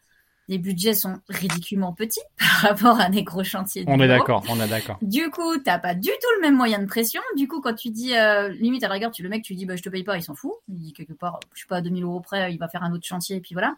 les 0.49 0.57
budgets 0.57 0.95
sont 0.95 1.19
ridiculement 1.29 1.93
petits 1.93 2.19
par 2.39 2.71
rapport 2.71 2.99
à 2.99 3.09
des 3.09 3.23
gros 3.23 3.43
chantiers. 3.43 3.85
On 3.87 3.99
est 3.99 4.07
d'accord, 4.07 4.43
on 4.49 4.59
est 4.59 4.67
d'accord. 4.67 4.97
Du 5.03 5.29
coup, 5.29 5.57
t'as 5.59 5.77
pas 5.77 5.93
du 5.93 6.09
tout 6.09 6.27
le 6.37 6.41
même 6.41 6.55
moyen 6.55 6.79
de 6.79 6.87
pression. 6.87 7.21
Du 7.37 7.47
coup, 7.47 7.61
quand 7.61 7.75
tu 7.75 7.91
dis, 7.91 8.17
euh, 8.17 8.49
limite 8.49 8.83
à 8.83 8.87
la 8.87 8.95
rigueur, 8.95 9.11
tu 9.11 9.21
le 9.21 9.29
mec, 9.29 9.43
tu 9.43 9.53
dis, 9.53 9.67
bah, 9.67 9.75
je 9.75 9.83
te 9.83 9.89
paye 9.89 10.03
pas, 10.03 10.17
il 10.17 10.23
s'en 10.23 10.33
fout. 10.33 10.53
Il 10.67 10.79
dit 10.79 10.93
quelque 10.93 11.13
part, 11.13 11.39
je 11.53 11.59
suis 11.59 11.67
pas 11.67 11.77
à 11.77 11.81
2000 11.81 12.03
euros 12.03 12.19
près, 12.19 12.51
il 12.51 12.57
va 12.57 12.67
faire 12.67 12.81
un 12.83 12.91
autre 12.91 13.05
chantier, 13.05 13.37
et 13.37 13.41
puis 13.41 13.53
voilà. 13.53 13.75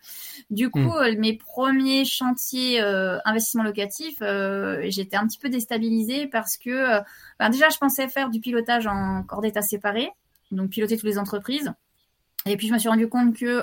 Du 0.49 0.69
coup, 0.69 0.79
hmm. 0.79 1.03
euh, 1.03 1.15
mes 1.17 1.33
premiers 1.33 2.05
chantiers 2.05 2.81
euh, 2.81 3.19
investissement 3.25 3.63
locatif, 3.63 4.19
euh, 4.21 4.81
j'étais 4.87 5.17
un 5.17 5.27
petit 5.27 5.39
peu 5.39 5.49
déstabilisée 5.49 6.27
parce 6.27 6.57
que, 6.57 7.01
bah, 7.37 7.49
déjà, 7.49 7.67
je 7.67 7.77
pensais 7.79 8.07
faire 8.07 8.29
du 8.29 8.39
pilotage 8.39 8.87
en 8.87 9.23
corps 9.23 9.41
d'état 9.41 9.61
séparé, 9.61 10.09
donc 10.51 10.69
piloter 10.69 10.95
toutes 10.95 11.09
les 11.09 11.17
entreprises. 11.17 11.73
Et 12.45 12.55
puis, 12.55 12.67
je 12.67 12.73
me 12.73 12.79
suis 12.79 12.89
rendu 12.89 13.09
compte 13.09 13.35
que 13.35 13.61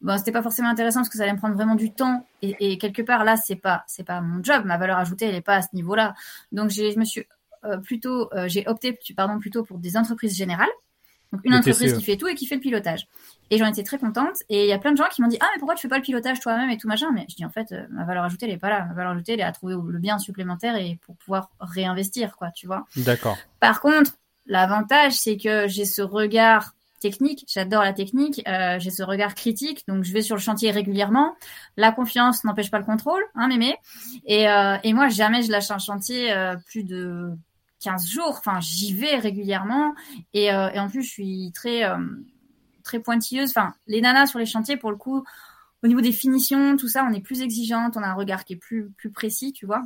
bon, 0.00 0.18
c'était 0.18 0.32
pas 0.32 0.42
forcément 0.42 0.68
intéressant 0.68 1.00
parce 1.00 1.08
que 1.08 1.18
ça 1.18 1.24
allait 1.24 1.32
me 1.32 1.38
prendre 1.38 1.54
vraiment 1.54 1.74
du 1.74 1.92
temps 1.92 2.26
et, 2.42 2.78
quelque 2.78 3.02
part 3.02 3.24
là 3.24 3.36
c'est 3.36 3.56
pas 3.56 3.84
c'est 3.86 4.04
pas 4.04 4.20
mon 4.20 4.42
job 4.42 4.64
ma 4.64 4.76
valeur 4.76 4.98
ajoutée 4.98 5.26
elle 5.26 5.34
est 5.34 5.40
pas 5.40 5.56
à 5.56 5.62
ce 5.62 5.68
niveau 5.72 5.94
là 5.94 6.14
donc 6.52 6.70
j'ai 6.70 6.92
je 6.92 6.98
me 6.98 7.04
suis 7.04 7.24
euh, 7.64 7.78
plutôt 7.78 8.32
euh, 8.34 8.48
j'ai 8.48 8.66
opté 8.68 8.98
pardon 9.16 9.38
plutôt 9.38 9.64
pour 9.64 9.78
des 9.78 9.96
entreprises 9.96 10.36
générales 10.36 10.68
Donc 11.32 11.40
une 11.44 11.54
entreprise 11.54 11.94
qui 11.94 12.04
fait 12.04 12.16
tout 12.16 12.28
et 12.28 12.34
qui 12.34 12.46
fait 12.46 12.54
le 12.54 12.60
pilotage. 12.60 13.08
Et 13.50 13.58
j'en 13.58 13.66
étais 13.66 13.82
très 13.82 13.98
contente. 13.98 14.36
Et 14.48 14.64
il 14.64 14.68
y 14.68 14.72
a 14.72 14.78
plein 14.78 14.92
de 14.92 14.96
gens 14.96 15.08
qui 15.10 15.22
m'ont 15.22 15.28
dit 15.28 15.38
ah 15.40 15.46
mais 15.52 15.58
pourquoi 15.58 15.74
tu 15.74 15.82
fais 15.82 15.88
pas 15.88 15.96
le 15.96 16.02
pilotage 16.02 16.40
toi-même 16.40 16.70
et 16.70 16.76
tout 16.76 16.86
machin? 16.86 17.08
Mais 17.12 17.26
je 17.28 17.34
dis 17.34 17.44
en 17.44 17.50
fait 17.50 17.72
euh, 17.72 17.86
ma 17.90 18.04
valeur 18.04 18.24
ajoutée 18.24 18.46
elle 18.46 18.52
est 18.52 18.58
pas 18.58 18.70
là. 18.70 18.84
Ma 18.84 18.94
valeur 18.94 19.12
ajoutée 19.12 19.32
elle 19.32 19.40
est 19.40 19.44
à 19.44 19.52
trouver 19.52 19.74
le 19.74 19.98
bien 19.98 20.18
supplémentaire 20.18 20.76
et 20.76 20.98
pour 21.04 21.16
pouvoir 21.16 21.50
réinvestir 21.60 22.36
quoi, 22.36 22.50
tu 22.52 22.66
vois. 22.66 22.86
D'accord. 22.96 23.36
Par 23.58 23.80
contre, 23.80 24.12
l'avantage 24.46 25.14
c'est 25.14 25.36
que 25.36 25.66
j'ai 25.66 25.84
ce 25.84 26.02
regard 26.02 26.75
j'adore 27.46 27.82
la 27.82 27.92
technique, 27.92 28.42
euh, 28.48 28.78
j'ai 28.78 28.90
ce 28.90 29.02
regard 29.02 29.34
critique, 29.34 29.84
donc 29.88 30.04
je 30.04 30.12
vais 30.12 30.22
sur 30.22 30.36
le 30.36 30.40
chantier 30.40 30.70
régulièrement. 30.70 31.36
La 31.76 31.92
confiance 31.92 32.44
n'empêche 32.44 32.70
pas 32.70 32.78
le 32.78 32.84
contrôle, 32.84 33.22
hein, 33.34 33.48
mémé. 33.48 33.76
Et, 34.24 34.48
euh, 34.48 34.76
et 34.82 34.92
moi, 34.92 35.08
jamais 35.08 35.42
je 35.42 35.50
lâche 35.50 35.70
un 35.70 35.78
chantier 35.78 36.32
euh, 36.32 36.56
plus 36.66 36.84
de 36.84 37.32
15 37.80 38.06
jours. 38.08 38.36
Enfin, 38.38 38.60
j'y 38.60 38.94
vais 38.94 39.16
régulièrement. 39.16 39.94
Et, 40.32 40.46
et, 40.46 40.78
en 40.80 40.88
plus, 40.88 41.02
je 41.02 41.10
suis 41.10 41.52
très, 41.54 41.82
très 42.82 43.00
pointilleuse. 43.00 43.50
Enfin, 43.50 43.74
les 43.86 44.00
nanas 44.00 44.26
sur 44.26 44.38
les 44.38 44.46
chantiers, 44.46 44.76
pour 44.76 44.90
le 44.90 44.96
coup, 44.96 45.24
au 45.82 45.86
niveau 45.86 46.00
des 46.00 46.12
finitions, 46.12 46.76
tout 46.76 46.88
ça, 46.88 47.06
on 47.08 47.12
est 47.12 47.20
plus 47.20 47.42
exigeante, 47.42 47.96
on 47.96 48.02
a 48.02 48.08
un 48.08 48.14
regard 48.14 48.44
qui 48.44 48.54
est 48.54 48.56
plus, 48.56 48.90
plus 48.96 49.10
précis, 49.10 49.52
tu 49.52 49.66
vois. 49.66 49.82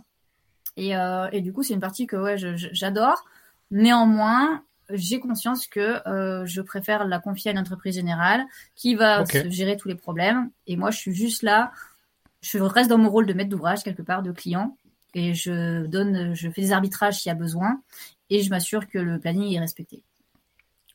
Et, 0.77 0.93
et 1.33 1.41
du 1.41 1.53
coup, 1.53 1.63
c'est 1.63 1.75
une 1.75 1.81
partie 1.81 2.07
que 2.07 2.17
ouais, 2.17 2.37
j'adore. 2.39 3.25
Néanmoins, 3.71 4.63
j'ai 4.93 5.21
conscience 5.21 5.67
que 5.67 6.07
euh, 6.09 6.45
je 6.47 6.61
préfère 6.61 7.07
la 7.07 7.19
confier 7.19 7.51
à 7.51 7.53
une 7.53 7.59
entreprise 7.59 7.95
générale 7.95 8.45
qui 8.75 8.95
va 8.95 9.25
gérer 9.49 9.77
tous 9.77 9.89
les 9.89 9.95
problèmes. 9.95 10.51
Et 10.67 10.77
moi, 10.77 10.91
je 10.91 10.99
suis 10.99 11.15
juste 11.15 11.43
là. 11.43 11.73
Je 12.43 12.59
reste 12.59 12.89
dans 12.89 12.99
mon 12.99 13.11
rôle 13.11 13.27
de 13.27 13.33
maître 13.33 13.51
d'ouvrage 13.51 13.83
quelque 13.83 14.03
part, 14.03 14.23
de 14.23 14.33
client, 14.33 14.77
et 15.15 15.35
je 15.35 15.87
donne, 15.87 16.35
je 16.35 16.49
fais 16.51 16.63
des 16.63 16.73
arbitrages 16.73 17.19
s'il 17.19 17.29
y 17.29 17.33
a 17.33 17.35
besoin, 17.35 17.83
et 18.31 18.43
je 18.43 18.49
m'assure 18.49 18.89
que 18.89 18.99
le 18.99 19.19
planning 19.19 19.55
est 19.55 19.61
respecté. 19.61 20.03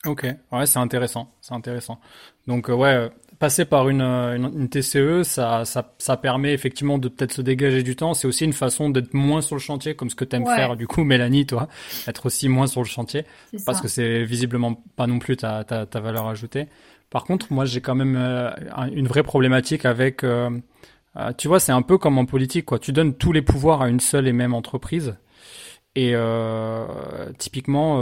Ok, 0.06 0.26
ouais, 0.52 0.66
c'est 0.66 0.80
intéressant, 0.80 1.32
c'est 1.42 1.54
intéressant. 1.54 2.00
Donc 2.48 2.70
euh, 2.70 2.74
ouais, 2.74 3.10
passer 3.46 3.66
par 3.66 3.90
une, 3.90 4.02
une, 4.02 4.70
TCE, 4.70 5.22
ça, 5.22 5.66
ça, 5.66 5.94
ça, 6.00 6.18
permet 6.18 6.52
effectivement 6.52 6.98
de 6.98 7.10
peut-être 7.10 7.32
se 7.32 7.44
dégager 7.44 7.84
du 7.84 7.96
temps. 7.96 8.16
C'est 8.16 8.26
aussi 8.26 8.44
une 8.44 8.54
façon 8.54 8.90
d'être 8.90 9.14
moins 9.14 9.42
sur 9.42 9.56
le 9.56 9.62
chantier, 9.62 9.96
comme 9.96 10.10
ce 10.10 10.16
que 10.16 10.26
t'aimes 10.26 10.48
faire 10.48 10.76
du 10.76 10.88
coup, 10.88 11.04
Mélanie, 11.04 11.46
toi, 11.46 11.68
être 12.08 12.26
aussi 12.26 12.50
moins 12.50 12.66
sur 12.66 12.82
le 12.82 12.88
chantier, 12.88 13.24
parce 13.68 13.82
que 13.82 13.88
c'est 13.88 14.24
visiblement 14.24 14.82
pas 14.96 15.06
non 15.06 15.20
plus 15.20 15.38
ta, 15.38 15.64
ta, 15.64 15.86
ta, 15.86 16.00
valeur 16.00 16.28
ajoutée. 16.28 16.66
Par 17.12 17.24
contre, 17.24 17.54
moi, 17.54 17.66
j'ai 17.66 17.82
quand 17.82 17.94
même 17.94 18.16
euh, 18.18 18.50
une 18.92 19.08
vraie 19.08 19.22
problématique 19.22 19.86
avec, 19.86 20.24
euh, 20.24 20.50
euh, 21.16 21.32
tu 21.38 21.48
vois, 21.48 21.60
c'est 21.60 21.72
un 21.72 21.84
peu 21.84 22.00
comme 22.00 22.18
en 22.18 22.26
politique, 22.26 22.66
quoi. 22.66 22.80
Tu 22.80 22.94
donnes 22.94 23.14
tous 23.14 23.32
les 23.32 23.44
pouvoirs 23.44 23.84
à 23.84 23.90
une 23.90 24.00
seule 24.00 24.28
et 24.28 24.34
même 24.34 24.56
entreprise. 24.56 25.18
Et 25.94 26.16
typiquement, 27.38 28.02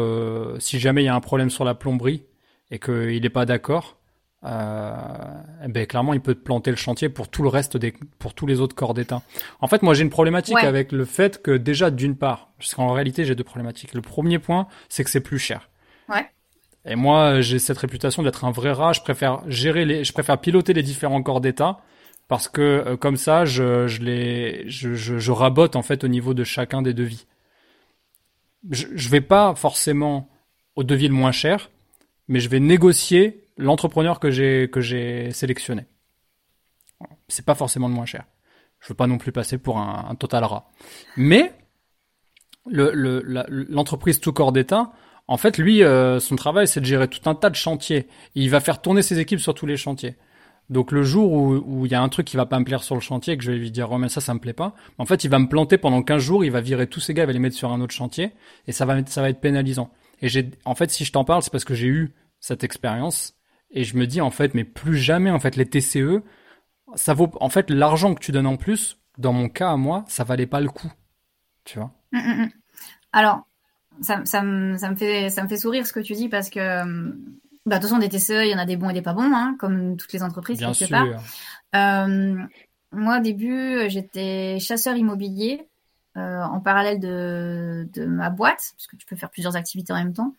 si 0.60 0.80
jamais 0.80 1.04
il 1.04 1.06
y 1.06 1.10
a 1.10 1.16
un 1.16 1.20
problème 1.20 1.50
sur 1.50 1.66
la 1.66 1.76
plomberie 1.76 2.24
et 2.72 2.80
qu'il 2.80 3.22
n'est 3.22 3.30
pas 3.30 3.46
d'accord, 3.46 3.98
euh, 4.46 4.94
ben 5.70 5.86
clairement 5.88 6.14
il 6.14 6.20
peut 6.20 6.36
te 6.36 6.44
planter 6.44 6.70
le 6.70 6.76
chantier 6.76 7.08
pour 7.08 7.30
tout 7.30 7.44
le 7.44 7.50
reste 7.50 7.78
des 7.78 7.94
pour 8.20 8.34
tous 8.34 8.46
les 8.46 8.60
autres 8.60 8.76
corps 8.76 8.94
d'état. 8.94 9.22
En 9.62 9.68
fait, 9.68 9.82
moi 9.84 9.94
j'ai 9.94 10.04
une 10.04 10.10
problématique 10.10 10.58
avec 10.58 10.92
le 10.92 11.06
fait 11.06 11.42
que 11.42 11.52
déjà 11.52 11.92
d'une 11.92 12.16
part, 12.16 12.50
parce 12.58 12.76
qu'en 12.76 12.92
réalité 12.92 13.24
j'ai 13.24 13.36
deux 13.36 13.44
problématiques. 13.46 13.94
Le 13.94 14.02
premier 14.02 14.40
point, 14.40 14.68
c'est 14.90 15.04
que 15.04 15.10
c'est 15.10 15.22
plus 15.22 15.40
cher. 15.40 15.70
Ouais. 16.10 16.26
Et 16.86 16.96
moi 16.96 17.40
j'ai 17.40 17.58
cette 17.60 17.78
réputation 17.78 18.22
d'être 18.22 18.44
un 18.44 18.52
vrai 18.52 18.74
rat. 18.74 18.92
Je 18.92 19.02
préfère 19.02 19.50
gérer 19.50 19.86
les, 19.86 20.04
je 20.04 20.12
préfère 20.12 20.38
piloter 20.38 20.74
les 20.74 20.84
différents 20.84 21.24
corps 21.24 21.40
d'état 21.40 21.80
parce 22.28 22.50
que 22.50 22.62
euh, 22.62 22.98
comme 22.98 23.16
ça 23.16 23.46
je 23.46 23.88
je 23.88 24.02
les 24.02 24.70
je, 24.70 24.94
je, 24.94 25.20
je 25.20 25.32
rabote 25.32 25.78
en 25.78 25.84
fait 25.84 26.04
au 26.04 26.10
niveau 26.10 26.34
de 26.34 26.44
chacun 26.44 26.82
des 26.82 26.94
devis. 26.94 27.28
Je, 28.70 28.88
je 28.94 29.10
vais 29.10 29.22
pas 29.22 29.56
forcément 29.56 30.30
au 30.76 30.84
devis 30.84 31.08
le 31.08 31.14
moins 31.14 31.32
cher, 31.32 31.70
mais 32.28 32.42
je 32.42 32.50
vais 32.50 32.60
négocier 32.60 33.43
l'entrepreneur 33.58 34.20
que 34.20 34.32
j'ai 34.32 34.70
que 34.72 34.82
j'ai 34.82 35.32
sélectionné. 35.32 35.86
C'est 37.28 37.46
pas 37.46 37.56
forcément 37.56 37.88
le 37.88 37.94
moins 37.94 38.06
cher. 38.06 38.26
Je 38.80 38.90
veux 38.90 38.96
pas 38.96 39.08
non 39.08 39.18
plus 39.18 39.32
passer 39.32 39.58
pour 39.58 39.78
un, 39.78 40.14
total 40.16 40.44
rat. 40.44 40.70
Mais 41.16 41.54
l'entreprise 42.66 44.18
le, 44.18 44.22
tout 44.22 44.34
corps 44.34 44.52
d'État, 44.52 44.92
en 45.28 45.38
fait, 45.38 45.58
lui, 45.58 45.84
euh, 45.84 46.20
son 46.20 46.36
travail, 46.36 46.68
c'est 46.68 46.82
de 46.82 46.86
gérer 46.86 47.08
tout 47.08 47.30
un 47.30 47.36
tas 47.36 47.50
de 47.50 47.56
chantiers. 47.56 48.08
Il 48.36 48.50
va 48.50 48.60
faire 48.60 48.82
tourner 48.82 49.02
ses 49.02 49.20
équipes 49.20 49.40
sur 49.40 49.54
tous 49.54 49.66
les 49.66 49.78
chantiers. 49.78 50.18
Donc 50.70 50.92
le 50.92 51.04
jour 51.04 51.32
où 51.32 51.86
il 51.86 51.92
y 51.92 51.96
a 51.96 52.02
un 52.02 52.10
truc 52.10 52.26
qui 52.26 52.38
va 52.38 52.46
pas 52.46 52.58
me 52.58 52.66
plaire 52.66 52.84
sur 52.84 52.96
le 52.96 53.02
chantier, 53.02 53.38
que 53.38 53.44
je 53.44 53.52
vais 53.52 53.58
lui 53.58 53.72
dire, 53.72 53.92
oh 53.92 53.98
mais 53.98 54.10
ça, 54.10 54.22
ça 54.22 54.34
me 54.34 54.40
plaît 54.40 54.54
pas, 54.54 54.74
en 54.98 55.06
fait, 55.06 55.24
il 55.24 55.30
va 55.30 55.38
me 55.38 55.48
planter 55.48 55.78
pendant 55.78 56.02
15 56.02 56.22
jours, 56.22 56.46
il 56.46 56.52
va 56.52 56.62
virer 56.62 56.88
tous 56.88 57.02
ses 57.02 57.14
gars, 57.14 57.24
il 57.24 57.28
va 57.28 57.34
les 57.34 57.40
mettre 57.40 57.56
sur 57.56 57.72
un 57.72 57.82
autre 57.82 57.94
chantier, 57.94 58.32
et 58.66 58.72
ça 58.72 58.86
va, 58.86 59.06
ça 59.06 59.22
va 59.22 59.30
être 59.30 59.42
pénalisant. 59.42 59.92
Et 60.22 60.30
j'ai, 60.30 60.52
en 60.64 60.74
fait, 60.74 60.90
si 60.90 61.04
je 61.04 61.12
t'en 61.12 61.26
parle, 61.26 61.44
c'est 61.44 61.52
parce 61.52 61.66
que 61.66 61.76
j'ai 61.76 61.88
eu 61.88 62.14
cette 62.40 62.64
expérience 62.64 63.36
et 63.74 63.84
je 63.84 63.98
me 63.98 64.08
dis 64.08 64.22
en 64.22 64.32
fait, 64.32 64.54
mais 64.54 64.64
plus 64.64 64.98
jamais 64.98 65.32
en 65.32 65.40
fait 65.40 65.56
les 65.56 65.66
TCE, 65.66 66.22
ça 66.96 67.14
vaut 67.14 67.32
en 67.42 67.50
fait 67.50 67.70
l'argent 67.70 68.14
que 68.16 68.20
tu 68.24 68.32
donnes 68.32 68.48
en 68.48 68.58
plus. 68.58 69.00
Dans 69.18 69.34
mon 69.34 69.50
cas 69.50 69.72
à 69.72 69.78
moi, 69.78 70.06
ça 70.08 70.24
valait 70.24 70.48
pas 70.48 70.62
le 70.62 70.70
coup, 70.70 70.92
tu 71.66 71.80
vois? 71.80 71.92
Hum, 72.14 72.20
hum, 72.20 72.42
hum. 72.42 72.50
Alors, 73.12 73.48
ça, 74.02 74.22
ça, 74.26 74.42
me, 74.42 74.78
ça, 74.78 74.90
me 74.90 74.96
fait, 74.96 75.30
ça 75.30 75.44
me 75.44 75.48
fait 75.48 75.58
sourire 75.58 75.86
ce 75.86 75.94
que 75.94 76.00
tu 76.00 76.14
dis 76.14 76.30
parce 76.30 76.50
que, 76.50 76.60
bah, 76.60 77.78
de 77.78 77.82
toute 77.82 77.84
façon, 77.84 78.00
des 78.00 78.10
TCE, 78.10 78.46
il 78.46 78.52
y 78.52 78.56
en 78.56 78.60
a 78.60 78.66
des 78.66 78.78
bons 78.78 78.90
et 78.90 78.94
des 78.94 79.02
pas 79.02 79.14
bons, 79.14 79.32
hein, 79.34 79.56
comme 79.60 79.98
toutes 79.98 80.14
les 80.14 80.24
entreprises 80.24 80.60
Bien 80.60 80.74
quelque 80.74 80.88
sûr. 80.88 80.98
part. 80.98 81.24
Euh, 81.76 82.38
moi, 82.92 83.18
au 83.20 83.22
début, 83.22 83.90
j'étais 83.90 84.58
chasseur 84.60 84.96
immobilier 84.96 85.68
euh, 86.18 86.42
en 86.42 86.60
parallèle 86.60 87.00
de, 87.00 87.88
de 87.94 88.06
ma 88.06 88.30
boîte, 88.30 88.74
parce 88.78 88.88
que 88.88 88.96
tu 88.96 89.06
peux 89.06 89.16
faire 89.16 89.30
plusieurs 89.30 89.56
activités 89.56 89.94
en 89.94 89.98
même 89.98 90.14
temps. 90.14 90.34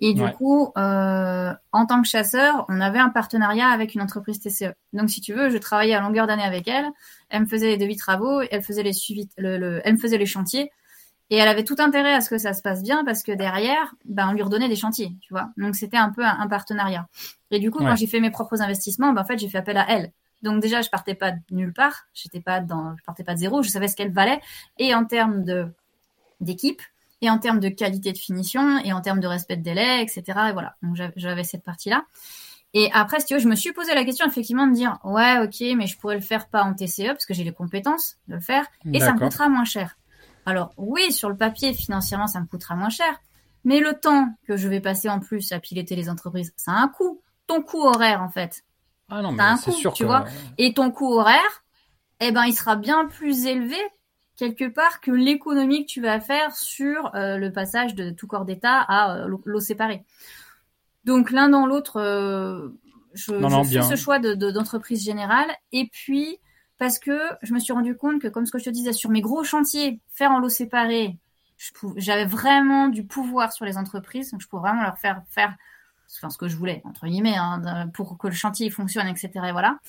Et 0.00 0.14
du 0.14 0.26
coup, 0.32 0.72
euh, 0.78 1.52
en 1.72 1.86
tant 1.86 2.00
que 2.00 2.08
chasseur, 2.08 2.64
on 2.68 2.80
avait 2.80 2.98
un 2.98 3.10
partenariat 3.10 3.68
avec 3.68 3.94
une 3.94 4.00
entreprise 4.00 4.40
TCE. 4.40 4.72
Donc, 4.94 5.10
si 5.10 5.20
tu 5.20 5.34
veux, 5.34 5.50
je 5.50 5.58
travaillais 5.58 5.94
à 5.94 6.00
longueur 6.00 6.26
d'année 6.26 6.42
avec 6.42 6.66
elle. 6.68 6.86
Elle 7.28 7.42
me 7.42 7.46
faisait 7.46 7.66
les 7.66 7.76
devis 7.76 7.96
travaux, 7.96 8.40
elle 8.50 8.62
faisait 8.62 8.82
les 8.82 8.94
suivis, 8.94 9.28
le, 9.36 9.58
le, 9.58 9.82
elle 9.84 9.94
me 9.94 9.98
faisait 9.98 10.16
les 10.16 10.26
chantiers. 10.26 10.70
Et 11.28 11.36
elle 11.36 11.48
avait 11.48 11.64
tout 11.64 11.76
intérêt 11.78 12.14
à 12.14 12.22
ce 12.22 12.30
que 12.30 12.38
ça 12.38 12.54
se 12.54 12.62
passe 12.62 12.82
bien 12.82 13.04
parce 13.04 13.22
que 13.22 13.30
derrière, 13.30 13.94
ben, 14.04 14.30
on 14.30 14.32
lui 14.32 14.42
redonnait 14.42 14.68
des 14.68 14.76
chantiers, 14.76 15.12
tu 15.20 15.32
vois. 15.32 15.50
Donc, 15.58 15.76
c'était 15.76 15.98
un 15.98 16.10
peu 16.10 16.24
un, 16.24 16.48
partenariat. 16.48 17.06
Et 17.50 17.60
du 17.60 17.70
coup, 17.70 17.78
quand 17.78 17.94
j'ai 17.94 18.06
fait 18.06 18.20
mes 18.20 18.30
propres 18.30 18.62
investissements, 18.62 19.12
ben, 19.12 19.20
en 19.22 19.24
fait, 19.24 19.38
j'ai 19.38 19.48
fait 19.48 19.58
appel 19.58 19.76
à 19.76 19.86
elle. 19.88 20.12
Donc, 20.42 20.62
déjà, 20.62 20.80
je 20.80 20.88
partais 20.88 21.14
pas 21.14 21.32
de 21.32 21.38
nulle 21.50 21.74
part. 21.74 22.06
J'étais 22.14 22.40
pas 22.40 22.60
dans, 22.60 22.96
je 22.96 23.04
partais 23.04 23.22
pas 23.22 23.34
de 23.34 23.38
zéro. 23.38 23.62
Je 23.62 23.68
savais 23.68 23.86
ce 23.86 23.96
qu'elle 23.96 24.12
valait. 24.12 24.40
Et 24.78 24.94
en 24.94 25.04
termes 25.04 25.44
de, 25.44 25.68
d'équipe, 26.40 26.82
et 27.22 27.30
en 27.30 27.38
termes 27.38 27.60
de 27.60 27.68
qualité 27.68 28.12
de 28.12 28.18
finition, 28.18 28.78
et 28.78 28.92
en 28.92 29.00
termes 29.00 29.20
de 29.20 29.26
respect 29.26 29.56
de 29.56 29.62
délai, 29.62 30.02
etc. 30.02 30.22
Et 30.48 30.52
voilà, 30.52 30.76
donc 30.82 30.96
j'avais 31.16 31.44
cette 31.44 31.64
partie-là. 31.64 32.04
Et 32.72 32.90
après, 32.92 33.18
si 33.20 33.26
tu 33.26 33.34
veux, 33.34 33.40
je 33.40 33.48
me 33.48 33.56
suis 33.56 33.72
posé 33.72 33.94
la 33.94 34.04
question 34.04 34.26
effectivement 34.26 34.66
de 34.66 34.74
dire, 34.74 34.98
ouais, 35.04 35.38
ok, 35.40 35.76
mais 35.76 35.86
je 35.86 35.98
pourrais 35.98 36.14
le 36.14 36.20
faire 36.20 36.48
pas 36.48 36.62
en 36.62 36.72
TCE 36.72 37.08
parce 37.08 37.26
que 37.26 37.34
j'ai 37.34 37.42
les 37.42 37.52
compétences 37.52 38.16
de 38.28 38.34
le 38.34 38.40
faire, 38.40 38.64
et 38.92 39.00
ça 39.00 39.12
me 39.12 39.18
coûtera 39.18 39.48
moins 39.48 39.64
cher. 39.64 39.96
Alors 40.46 40.72
oui, 40.76 41.12
sur 41.12 41.28
le 41.28 41.36
papier, 41.36 41.74
financièrement, 41.74 42.26
ça 42.26 42.40
me 42.40 42.46
coûtera 42.46 42.76
moins 42.76 42.88
cher, 42.88 43.20
mais 43.64 43.80
le 43.80 43.94
temps 43.94 44.28
que 44.46 44.56
je 44.56 44.68
vais 44.68 44.80
passer 44.80 45.08
en 45.08 45.20
plus 45.20 45.52
à 45.52 45.60
piloter 45.60 45.96
les 45.96 46.08
entreprises, 46.08 46.52
ça 46.56 46.72
a 46.72 46.76
un 46.76 46.88
coût. 46.88 47.20
Ton 47.46 47.62
coût 47.62 47.82
horaire, 47.82 48.22
en 48.22 48.30
fait. 48.30 48.64
Ah 49.08 49.22
non, 49.22 49.32
mais 49.32 49.42
c'est 49.60 49.72
sûr 49.72 49.92
tu 49.92 50.04
vois. 50.04 50.24
Et 50.56 50.72
ton 50.72 50.92
coût 50.92 51.12
horaire, 51.12 51.64
eh 52.20 52.30
ben, 52.30 52.44
il 52.44 52.54
sera 52.54 52.76
bien 52.76 53.06
plus 53.06 53.46
élevé 53.46 53.76
quelque 54.40 54.68
part 54.68 55.02
que 55.02 55.10
l'économie 55.10 55.84
que 55.84 55.90
tu 55.90 56.00
vas 56.00 56.18
faire 56.18 56.56
sur 56.56 57.14
euh, 57.14 57.36
le 57.36 57.52
passage 57.52 57.94
de 57.94 58.08
tout 58.08 58.26
corps 58.26 58.46
d'État 58.46 58.80
à 58.80 59.16
euh, 59.16 59.36
l'eau 59.44 59.60
séparée. 59.60 60.02
Donc 61.04 61.30
l'un 61.30 61.50
dans 61.50 61.66
l'autre, 61.66 62.00
euh, 62.00 62.70
je, 63.12 63.34
fais 63.34 63.82
ce 63.82 63.96
choix 63.96 64.18
d'entreprise 64.18 65.00
de, 65.00 65.04
générale. 65.04 65.50
Et 65.72 65.90
puis 65.92 66.38
parce 66.78 66.98
que 66.98 67.20
je 67.42 67.52
me 67.52 67.58
suis 67.58 67.74
rendu 67.74 67.94
compte 67.98 68.22
que, 68.22 68.28
comme 68.28 68.46
ce 68.46 68.52
que 68.52 68.58
je 68.58 68.64
te 68.64 68.70
disais, 68.70 68.94
sur 68.94 69.10
mes 69.10 69.20
gros 69.20 69.44
chantiers, 69.44 70.00
faire 70.08 70.30
en 70.30 70.38
l'eau 70.38 70.48
séparée, 70.48 71.18
j'avais 71.96 72.24
vraiment 72.24 72.88
du 72.88 73.04
pouvoir 73.04 73.52
sur 73.52 73.66
les 73.66 73.76
entreprises. 73.76 74.30
Donc 74.30 74.40
je 74.40 74.48
pouvais 74.48 74.70
vraiment 74.70 74.82
leur 74.82 74.96
faire 74.96 75.20
faire 75.28 75.54
enfin, 76.16 76.30
ce 76.30 76.38
que 76.38 76.48
je 76.48 76.56
voulais, 76.56 76.80
entre 76.86 77.06
guillemets, 77.06 77.36
hein, 77.36 77.90
pour 77.92 78.16
que 78.16 78.28
le 78.28 78.32
chantier 78.32 78.70
fonctionne, 78.70 79.06
etc. 79.06 79.30
Et 79.48 79.52
voilà. 79.52 79.80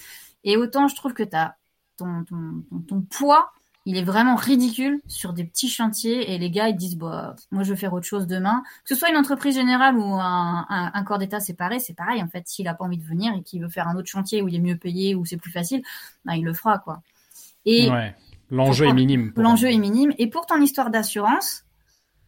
Et 0.43 0.57
autant 0.57 0.89
je 0.89 0.95
trouve 0.97 1.13
que 1.13 1.23
tu 1.23 1.37
as 1.37 1.55
ton, 1.95 2.25
ton, 2.25 2.65
ton 2.85 3.01
poids 3.03 3.53
il 3.85 3.97
est 3.97 4.03
vraiment 4.03 4.35
ridicule 4.35 5.01
sur 5.07 5.33
des 5.33 5.43
petits 5.43 5.69
chantiers 5.69 6.33
et 6.33 6.37
les 6.37 6.51
gars 6.51 6.69
ils 6.69 6.75
disent 6.75 6.97
bah 6.97 7.35
moi 7.49 7.63
je 7.63 7.71
veux 7.71 7.75
faire 7.75 7.93
autre 7.93 8.05
chose 8.05 8.27
demain. 8.27 8.61
Que 8.83 8.93
ce 8.93 8.95
soit 8.95 9.09
une 9.09 9.17
entreprise 9.17 9.55
générale 9.55 9.97
ou 9.97 10.03
un, 10.03 10.67
un, 10.69 11.03
corps 11.03 11.17
d'état 11.17 11.39
séparé 11.39 11.79
c'est 11.79 11.95
pareil 11.95 12.21
en 12.21 12.27
fait. 12.27 12.47
S'il 12.47 12.67
a 12.67 12.75
pas 12.75 12.85
envie 12.85 12.99
de 12.99 13.03
venir 13.03 13.33
et 13.33 13.41
qu'il 13.41 13.61
veut 13.61 13.69
faire 13.69 13.87
un 13.87 13.95
autre 13.95 14.07
chantier 14.07 14.41
où 14.41 14.47
il 14.47 14.55
est 14.55 14.59
mieux 14.59 14.77
payé 14.77 15.15
ou 15.15 15.25
c'est 15.25 15.37
plus 15.37 15.51
facile 15.51 15.81
bah, 16.25 16.35
il 16.35 16.43
le 16.43 16.53
fera 16.53 16.77
quoi. 16.77 17.01
Et 17.65 17.89
l'enjeu 18.51 18.85
est 18.85 18.93
minime 18.93 19.33
l'enjeu 19.35 19.71
est 19.71 19.77
minime. 19.77 20.13
Et 20.19 20.27
pour 20.27 20.45
ton 20.45 20.61
histoire 20.61 20.91
d'assurance 20.91 21.65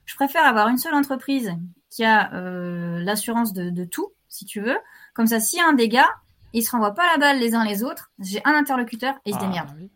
je 0.05 0.15
préfère 0.15 0.45
avoir 0.45 0.69
une 0.69 0.77
seule 0.77 0.95
entreprise 0.95 1.55
qui 1.91 2.03
a 2.03 2.33
euh, 2.33 2.99
l'assurance 2.99 3.53
de, 3.53 3.69
de 3.69 3.85
tout 3.85 4.11
si 4.27 4.45
tu 4.45 4.59
veux. 4.59 4.77
Comme 5.13 5.27
ça 5.27 5.39
s'il 5.39 5.59
y 5.59 5.61
a 5.61 5.67
un 5.67 5.73
dégât 5.73 6.09
ils 6.53 6.63
se 6.63 6.71
renvoient 6.71 6.95
pas 6.95 7.11
la 7.11 7.19
balle 7.19 7.39
les 7.39 7.53
uns 7.53 7.63
les 7.63 7.83
autres 7.83 8.11
j'ai 8.17 8.41
un 8.43 8.53
interlocuteur 8.55 9.13
et 9.25 9.29
ils 9.29 9.33
se 9.33 9.39
ah, 9.39 9.45
démerdent 9.45 9.89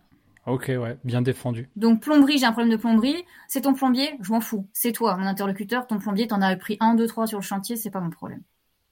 Ok, 0.47 0.65
ouais, 0.69 0.97
bien 1.03 1.21
défendu. 1.21 1.69
Donc 1.75 2.01
plomberie, 2.01 2.37
j'ai 2.37 2.45
un 2.45 2.51
problème 2.51 2.71
de 2.71 2.77
plomberie, 2.77 3.25
c'est 3.47 3.61
ton 3.61 3.73
plombier, 3.73 4.17
je 4.21 4.31
m'en 4.31 4.41
fous. 4.41 4.65
C'est 4.73 4.91
toi, 4.93 5.17
mon 5.17 5.25
interlocuteur, 5.25 5.87
ton 5.87 5.99
plombier, 5.99 6.27
t'en 6.27 6.41
as 6.41 6.55
pris 6.55 6.77
un, 6.79 6.95
deux, 6.95 7.07
trois 7.07 7.27
sur 7.27 7.37
le 7.39 7.43
chantier, 7.43 7.75
c'est 7.75 7.89
pas 7.91 7.99
mon 7.99 8.09
problème. 8.09 8.41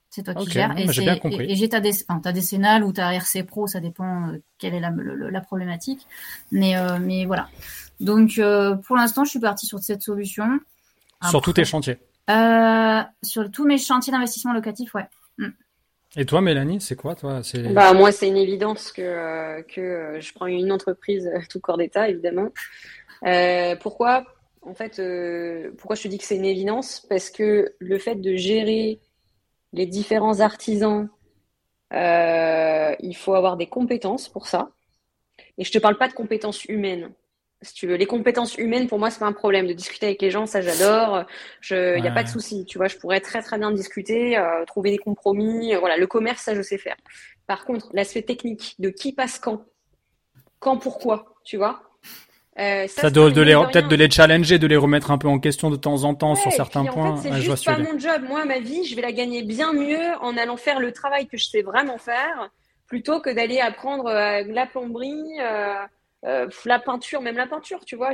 C'est 0.10 0.24
toi 0.24 0.36
qui 0.36 0.50
gères. 0.52 0.74
Et, 0.78 0.88
j'ai 0.90 1.04
bien 1.04 1.18
compris. 1.18 1.46
et, 1.46 1.54
et 1.54 1.56
j'ai 1.56 1.70
ta, 1.70 1.80
dé- 1.82 1.92
enfin, 2.08 2.20
ta 2.22 2.32
décennale 2.32 2.84
ou 2.84 2.92
ta 2.94 3.14
RC 3.14 3.44
Pro, 3.44 3.68
ça 3.68 3.80
dépend 3.80 4.30
euh, 4.30 4.42
quelle 4.60 4.74
est 4.74 4.80
la, 4.80 4.90
le- 4.90 5.16
le- 5.16 5.30
la 5.30 5.42
problématique. 5.42 6.08
Mais, 6.52 6.78
euh, 6.78 7.00
mais 7.00 7.26
voilà. 7.26 7.50
Donc, 8.00 8.38
euh, 8.40 8.76
pour 8.76 8.96
l'instant, 8.96 9.24
je 9.26 9.32
suis 9.32 9.40
partie 9.40 9.66
sur 9.66 9.80
cette 9.80 10.02
solution. 10.04 10.60
Sur 11.24 11.42
tous 11.42 11.54
tes 11.54 11.66
chantiers. 11.66 11.98
Sur 13.24 13.52
tous 13.52 13.66
mes 13.66 13.78
chantiers 13.78 14.12
d'investissement 14.12 14.54
locatif, 14.54 14.94
ouais. 14.96 15.08
Et 16.18 16.26
toi, 16.26 16.42
Mélanie, 16.42 16.80
c'est 16.80 16.96
quoi, 16.96 17.16
toi? 17.16 17.42
Bah 17.72 17.94
moi 17.94 18.12
c'est 18.12 18.28
une 18.28 18.38
évidence 18.38 18.92
que 18.92 19.02
euh, 19.02 19.62
que 19.64 19.82
euh, 19.82 20.22
je 20.22 20.34
prends 20.34 20.46
une 20.46 20.72
entreprise 20.72 21.28
euh, 21.28 21.40
tout 21.50 21.60
corps 21.60 21.78
d'état 21.78 22.10
évidemment. 22.10 22.52
Pourquoi? 23.82 24.24
En 24.62 24.74
fait, 24.74 25.02
pourquoi 25.78 25.96
je 25.96 26.04
te 26.04 26.08
dis 26.08 26.18
que 26.18 26.24
c'est 26.24 26.38
une 26.38 26.46
évidence? 26.46 27.06
Parce 27.10 27.30
que 27.30 27.74
le 27.80 27.98
fait 28.00 28.16
de 28.16 28.36
gérer 28.36 29.00
les 29.74 29.86
différents 29.86 30.40
artisans, 30.40 31.10
il 31.92 33.16
faut 33.16 33.34
avoir 33.34 33.58
des 33.58 33.68
compétences 33.68 34.30
pour 34.30 34.48
ça. 34.48 34.70
Et 35.58 35.64
je 35.64 35.72
te 35.72 35.78
parle 35.78 35.98
pas 35.98 36.08
de 36.08 36.14
compétences 36.14 36.66
humaines. 36.66 37.12
Si 37.66 37.74
tu 37.74 37.88
veux, 37.88 37.96
les 37.96 38.06
compétences 38.06 38.56
humaines, 38.58 38.88
pour 38.88 39.00
moi, 39.00 39.10
c'est 39.10 39.20
pas 39.20 39.26
un 39.26 39.34
problème. 39.34 39.66
De 39.68 39.74
discuter 39.74 40.06
avec 40.06 40.22
les 40.22 40.30
gens, 40.30 40.46
ça 40.46 40.62
j'adore. 40.62 41.26
Je, 41.62 42.00
y 42.00 42.08
a 42.08 42.12
pas 42.12 42.24
de 42.24 42.30
souci. 42.30 42.64
Tu 42.66 42.78
vois, 42.78 42.88
je 42.88 42.96
pourrais 42.98 43.20
très 43.20 43.42
très 43.42 43.58
bien 43.58 43.72
discuter, 43.72 44.38
euh, 44.38 44.64
trouver 44.66 44.92
des 44.92 44.98
compromis. 45.00 45.74
Euh, 45.74 45.80
Voilà, 45.80 45.98
le 45.98 46.08
commerce, 46.08 46.44
ça 46.44 46.54
je 46.56 46.62
sais 46.62 46.78
faire. 46.78 46.96
Par 47.48 47.66
contre, 47.66 47.90
l'aspect 47.94 48.22
technique 48.22 48.76
de 48.80 48.90
qui 48.90 49.14
passe 49.14 49.40
quand, 49.40 49.66
quand 50.60 50.78
pourquoi, 50.78 51.36
tu 51.44 51.58
vois. 51.58 51.82
Euh, 52.58 52.88
ça 52.88 53.10
de, 53.10 53.20
pas 53.20 53.30
de 53.32 53.42
les, 53.42 53.54
peut-être 53.54 53.88
de 53.90 53.96
les 53.96 54.10
challenger, 54.10 54.60
de 54.60 54.68
les 54.68 54.78
remettre 54.78 55.12
un 55.12 55.18
peu 55.18 55.28
en 55.28 55.40
question 55.40 55.70
de 55.70 55.76
temps 55.76 56.04
en 56.06 56.16
temps 56.16 56.36
Ouais, 56.36 56.40
sur 56.40 56.52
certains 56.54 56.82
puis, 56.86 56.92
en 56.92 56.94
points. 56.94 57.18
fait, 57.18 57.30
c'est 57.34 57.42
juste 57.42 57.66
pas 57.66 57.78
mon 57.78 57.98
job. 58.00 58.22
Moi, 58.30 58.46
ma 58.46 58.60
vie, 58.60 58.86
je 58.86 58.96
vais 58.96 59.02
la 59.02 59.12
gagner 59.12 59.44
bien 59.44 59.74
mieux 59.74 60.14
en 60.22 60.38
allant 60.38 60.56
faire 60.56 60.80
le 60.80 60.92
travail 60.94 61.28
que 61.28 61.36
je 61.38 61.46
sais 61.48 61.64
vraiment 61.64 61.98
faire, 61.98 62.50
plutôt 62.88 63.20
que 63.20 63.30
d'aller 63.30 63.60
apprendre 63.60 64.06
la 64.06 64.66
plomberie, 64.68 65.38
euh, 66.26 66.48
la 66.66 66.80
peinture, 66.80 67.22
même 67.22 67.38
la 67.38 67.48
peinture, 67.48 67.86
tu 67.86 67.96
vois. 67.96 68.12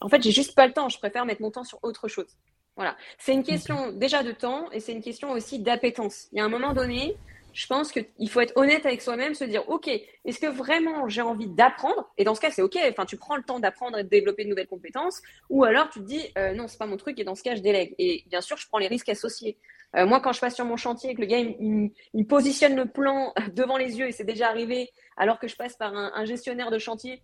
En 0.00 0.08
fait, 0.08 0.22
j'ai 0.22 0.30
juste 0.30 0.54
pas 0.54 0.66
le 0.66 0.72
temps. 0.72 0.88
Je 0.88 0.98
préfère 0.98 1.24
mettre 1.24 1.42
mon 1.42 1.50
temps 1.50 1.64
sur 1.64 1.78
autre 1.82 2.08
chose. 2.08 2.36
Voilà. 2.76 2.96
C'est 3.18 3.32
une 3.32 3.42
question 3.42 3.92
déjà 3.92 4.22
de 4.22 4.32
temps 4.32 4.70
et 4.72 4.80
c'est 4.80 4.92
une 4.92 5.02
question 5.02 5.32
aussi 5.32 5.58
d'appétence. 5.58 6.28
Il 6.32 6.38
y 6.38 6.40
a 6.40 6.44
un 6.44 6.48
moment 6.48 6.74
donné, 6.74 7.16
je 7.54 7.66
pense 7.66 7.90
qu'il 7.90 8.28
faut 8.28 8.40
être 8.40 8.54
honnête 8.56 8.84
avec 8.84 9.00
soi-même, 9.00 9.34
se 9.34 9.44
dire, 9.44 9.66
OK, 9.70 9.88
est-ce 9.88 10.38
que 10.38 10.46
vraiment 10.46 11.08
j'ai 11.08 11.22
envie 11.22 11.46
d'apprendre? 11.46 12.12
Et 12.18 12.24
dans 12.24 12.34
ce 12.34 12.40
cas, 12.40 12.50
c'est 12.50 12.60
OK. 12.60 12.76
Enfin, 12.90 13.06
tu 13.06 13.16
prends 13.16 13.36
le 13.36 13.42
temps 13.42 13.60
d'apprendre 13.60 13.98
et 13.98 14.04
de 14.04 14.08
développer 14.08 14.44
de 14.44 14.50
nouvelles 14.50 14.66
compétences. 14.66 15.22
Ou 15.48 15.64
alors 15.64 15.88
tu 15.88 16.00
te 16.00 16.04
dis, 16.04 16.22
euh, 16.36 16.52
non, 16.52 16.68
c'est 16.68 16.78
pas 16.78 16.86
mon 16.86 16.98
truc 16.98 17.18
et 17.18 17.24
dans 17.24 17.34
ce 17.34 17.42
cas, 17.42 17.54
je 17.54 17.62
délègue. 17.62 17.94
Et 17.98 18.24
bien 18.26 18.42
sûr, 18.42 18.58
je 18.58 18.68
prends 18.68 18.78
les 18.78 18.88
risques 18.88 19.08
associés. 19.08 19.56
Euh, 19.94 20.06
moi, 20.06 20.20
quand 20.20 20.32
je 20.32 20.40
passe 20.40 20.54
sur 20.54 20.64
mon 20.64 20.76
chantier 20.76 21.10
et 21.10 21.14
que 21.14 21.20
le 21.20 21.26
gars, 21.26 21.38
il, 21.38 21.90
il- 22.14 22.26
positionne 22.26 22.74
le 22.76 22.86
plan 22.86 23.32
devant 23.54 23.76
les 23.76 23.98
yeux, 23.98 24.08
et 24.08 24.12
c'est 24.12 24.24
déjà 24.24 24.48
arrivé, 24.48 24.90
alors 25.16 25.38
que 25.38 25.48
je 25.48 25.56
passe 25.56 25.76
par 25.76 25.94
un, 25.94 26.12
un 26.14 26.24
gestionnaire 26.24 26.70
de 26.70 26.78
chantier, 26.78 27.22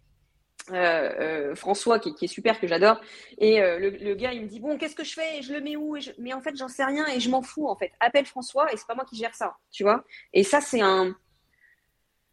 euh, 0.71 0.75
euh, 0.75 1.55
François, 1.57 1.99
qui, 1.99 2.15
qui 2.15 2.27
est 2.27 2.29
super, 2.29 2.61
que 2.61 2.69
j'adore, 2.69 3.01
et 3.39 3.59
le, 3.61 3.91
le 3.91 4.15
gars, 4.15 4.33
il 4.33 4.43
me 4.43 4.47
dit, 4.47 4.61
bon, 4.61 4.79
qu'est-ce 4.79 4.95
que 4.95 5.05
je 5.05 5.13
fais? 5.15 5.43
Je 5.43 5.53
le 5.53 5.61
mets 5.61 5.77
où? 5.77 5.97
Et 5.97 6.01
je- 6.01 6.13
Mais 6.19 6.33
en 6.33 6.41
fait, 6.41 6.57
j'en 6.57 6.69
sais 6.69 6.85
rien 6.85 7.07
et 7.09 7.21
je 7.21 7.31
m'en 7.31 7.43
fous, 7.43 7.69
en 7.69 7.77
fait. 7.77 7.93
Appelle 8.01 8.27
François 8.27 8.73
et 8.73 8.77
c'est 8.77 8.87
pas 8.87 8.95
moi 8.95 9.05
qui 9.05 9.17
gère 9.17 9.35
ça, 9.35 9.57
tu 9.73 9.83
vois? 9.83 10.05
Et 10.33 10.45
ça, 10.45 10.61
c'est 10.61 10.81
un, 10.81 11.17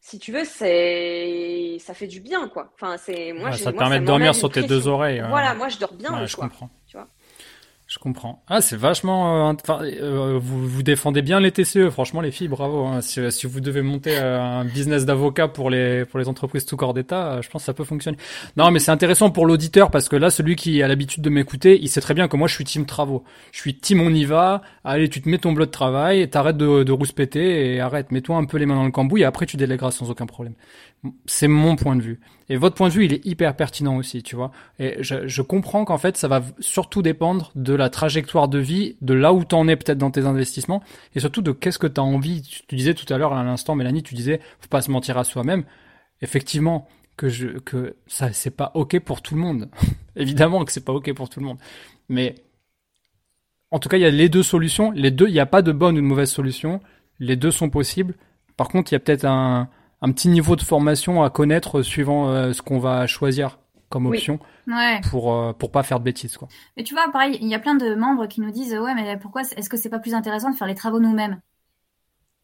si 0.02 0.18
tu 0.20 0.32
veux, 0.32 0.46
c'est, 0.46 1.78
ça 1.80 1.94
fait 1.94 2.08
du 2.08 2.22
bien, 2.22 2.48
quoi. 2.48 2.72
Enfin, 2.76 2.98
c'est, 2.98 3.34
moi, 3.34 3.50
Ouais, 3.52 3.58
ça 3.58 3.72
te 3.72 3.78
permet 3.78 4.00
de 4.00 4.06
dormir 4.06 4.34
sur 4.34 4.50
tes 4.52 4.64
deux 4.64 4.88
oreilles. 4.88 5.22
Voilà, 5.30 5.54
moi, 5.56 5.70
je 5.70 5.78
dors 5.78 5.94
bien 5.94 6.20
Ouais, 6.22 6.28
je 6.28 6.36
comprends. 6.36 6.70
tu 6.88 6.98
vois? 6.98 7.08
Je 7.92 7.98
comprends. 7.98 8.44
Ah, 8.48 8.62
c'est 8.62 8.76
vachement. 8.76 9.50
euh, 9.50 9.54
euh, 9.82 10.40
vous, 10.40 10.68
vous 10.68 10.84
défendez 10.84 11.24
bien 11.24 11.40
les 11.40 11.52
TCE. 11.52 11.90
Franchement, 11.90 12.22
les 12.22 12.30
filles, 12.30 12.48
bravo. 12.48 12.86
hein. 12.86 13.02
Si, 13.02 13.20
si 13.32 13.48
vous 13.48 13.62
devez 13.62 13.82
monter 13.82 14.16
euh, 14.16 14.40
un 14.40 14.64
business 14.64 15.06
d'avocat 15.08 15.48
pour 15.48 15.72
les 15.72 16.06
pour 16.06 16.20
les 16.20 16.28
entreprises 16.28 16.66
tout 16.68 16.78
corps 16.78 16.94
d'État, 16.94 17.32
euh, 17.32 17.42
je 17.42 17.50
pense 17.50 17.64
que 17.64 17.66
ça 17.66 17.74
peut 17.74 17.84
fonctionner. 17.84 18.18
Non, 18.58 18.70
mais 18.70 18.78
c'est 18.78 18.92
intéressant 18.92 19.32
pour 19.32 19.48
l'auditeur 19.48 19.90
parce 19.90 20.08
que 20.08 20.16
là, 20.16 20.30
celui 20.30 20.56
qui 20.56 20.84
a 20.84 20.88
l'habitude 20.88 21.24
de 21.24 21.32
m'écouter, 21.32 21.80
il 21.82 21.88
sait 21.90 22.00
très 22.00 22.14
bien 22.14 22.28
que 22.28 22.38
moi, 22.38 22.48
je 22.48 22.54
suis 22.54 22.64
team 22.64 22.86
travaux. 22.86 23.24
Je 23.52 23.58
suis 23.60 23.74
team 23.76 24.02
on 24.02 24.14
y 24.14 24.24
va. 24.24 24.62
Allez, 24.84 25.10
tu 25.10 25.20
te 25.20 25.28
mets 25.28 25.40
ton 25.40 25.54
bleu 25.54 25.66
de 25.66 25.72
travail, 25.72 26.30
t'arrêtes 26.30 26.58
de, 26.58 26.84
de 26.84 26.92
rouspéter 26.92 27.74
et 27.74 27.80
arrête. 27.80 28.12
Mets-toi 28.12 28.38
un 28.38 28.46
peu 28.46 28.60
les 28.60 28.68
mains 28.68 28.76
dans 28.76 28.86
le 28.86 28.92
cambouis 28.92 29.22
et 29.22 29.26
après 29.26 29.48
tu 29.48 29.58
délègueras 29.58 29.90
sans 29.90 30.12
aucun 30.12 30.28
problème. 30.28 30.54
C'est 31.26 31.48
mon 31.48 31.76
point 31.76 31.96
de 31.96 32.04
vue. 32.04 32.20
Et 32.50 32.58
votre 32.58 32.76
point 32.76 32.90
de 32.90 32.94
vue, 32.94 33.06
il 33.06 33.14
est 33.14 33.24
hyper 33.26 33.56
pertinent 33.56 33.96
aussi, 33.96 34.24
tu 34.24 34.36
vois. 34.36 34.52
Et 34.80 34.98
je, 35.02 35.28
je 35.28 35.42
comprends 35.44 35.86
qu'en 35.86 36.00
fait, 36.00 36.18
ça 36.18 36.28
va 36.28 36.42
surtout 36.60 37.04
dépendre 37.04 37.52
de 37.54 37.76
la 37.76 37.90
trajectoire 37.90 38.48
de 38.48 38.58
vie, 38.58 38.98
de 39.02 39.14
là 39.14 39.34
où 39.34 39.46
t'en 39.46 39.68
es 39.68 39.76
peut-être 39.76 40.00
dans 40.00 40.10
tes 40.10 40.26
investissements, 40.26 40.82
et 41.16 41.20
surtout 41.20 41.44
de 41.44 41.52
qu'est-ce 41.52 41.78
que 41.78 41.86
t'as 41.86 42.02
envie. 42.02 42.42
Tu, 42.68 42.76
disais 42.76 42.96
tout 42.96 43.12
à 43.14 43.20
l'heure, 43.20 43.34
à 43.34 43.44
l'instant, 43.44 43.76
Mélanie, 43.76 44.02
tu 44.02 44.16
disais, 44.16 44.40
faut 44.60 44.68
pas 44.68 44.82
se 44.82 44.90
mentir 44.90 45.18
à 45.20 45.24
soi-même. 45.24 45.64
Effectivement, 46.22 46.88
que 47.18 47.30
je, 47.30 47.48
que 47.60 47.96
ça, 48.08 48.34
c'est 48.34 48.56
pas 48.56 48.72
ok 48.74 49.00
pour 49.02 49.22
tout 49.22 49.36
le 49.36 49.42
monde. 49.42 49.70
Évidemment 50.16 50.66
que 50.66 50.72
c'est 50.72 50.84
pas 50.84 50.94
ok 50.94 51.14
pour 51.14 51.30
tout 51.30 51.40
le 51.40 51.46
monde. 51.46 51.60
Mais, 52.10 52.34
en 53.70 53.78
tout 53.78 53.90
cas, 53.90 53.98
il 53.98 54.02
y 54.02 54.06
a 54.06 54.10
les 54.10 54.28
deux 54.28 54.44
solutions. 54.44 54.90
Les 54.92 55.12
deux, 55.12 55.28
il 55.28 55.34
n'y 55.34 55.40
a 55.40 55.46
pas 55.46 55.62
de 55.62 55.72
bonne 55.72 55.98
ou 56.00 56.02
de 56.02 56.06
mauvaise 56.06 56.32
solution. 56.32 56.82
Les 57.20 57.36
deux 57.36 57.52
sont 57.52 57.70
possibles. 57.70 58.16
Par 58.58 58.70
contre, 58.70 58.92
il 58.92 58.96
y 58.96 58.98
a 58.98 59.00
peut-être 59.00 59.26
un, 59.26 59.70
un 60.02 60.12
petit 60.12 60.30
niveau 60.30 60.56
de 60.56 60.62
formation 60.62 61.24
à 61.24 61.30
connaître 61.30 61.82
suivant 61.82 62.30
euh, 62.30 62.54
ce 62.54 62.62
qu'on 62.62 62.80
va 62.80 63.06
choisir 63.08 63.60
comme 63.90 64.06
Oui. 64.06 64.18
option 64.18 64.40
Ouais. 64.68 65.02
pour 65.10 65.34
euh, 65.34 65.54
pour 65.54 65.72
pas 65.72 65.84
faire 65.84 66.00
de 66.00 66.04
bêtises 66.06 66.38
quoi. 66.38 66.48
Mais 66.78 66.84
tu 66.84 66.94
vois, 66.94 67.12
pareil, 67.12 67.38
il 67.42 67.48
y 67.48 67.56
a 67.56 67.60
plein 67.60 67.76
de 67.76 67.96
membres 67.96 68.28
qui 68.28 68.40
nous 68.42 68.52
disent 68.52 68.74
ouais, 68.78 68.94
mais 68.94 69.18
pourquoi 69.18 69.42
est-ce 69.42 69.70
que 69.70 69.78
c'est 69.78 69.90
pas 69.90 70.00
plus 70.00 70.14
intéressant 70.14 70.52
de 70.52 70.56
faire 70.56 70.68
les 70.68 70.76
travaux 70.76 71.00
nous-mêmes? 71.00 71.42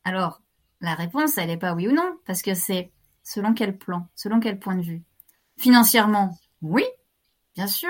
Alors, 0.03 0.41
la 0.81 0.93
réponse, 0.95 1.37
elle 1.37 1.49
est 1.49 1.57
pas 1.57 1.73
oui 1.73 1.87
ou 1.87 1.91
non, 1.93 2.17
parce 2.25 2.41
que 2.41 2.53
c'est 2.53 2.91
selon 3.23 3.53
quel 3.53 3.77
plan, 3.77 4.07
selon 4.15 4.39
quel 4.39 4.59
point 4.59 4.75
de 4.75 4.81
vue? 4.81 5.03
Financièrement, 5.57 6.37
oui, 6.61 6.83
bien 7.55 7.67
sûr. 7.67 7.89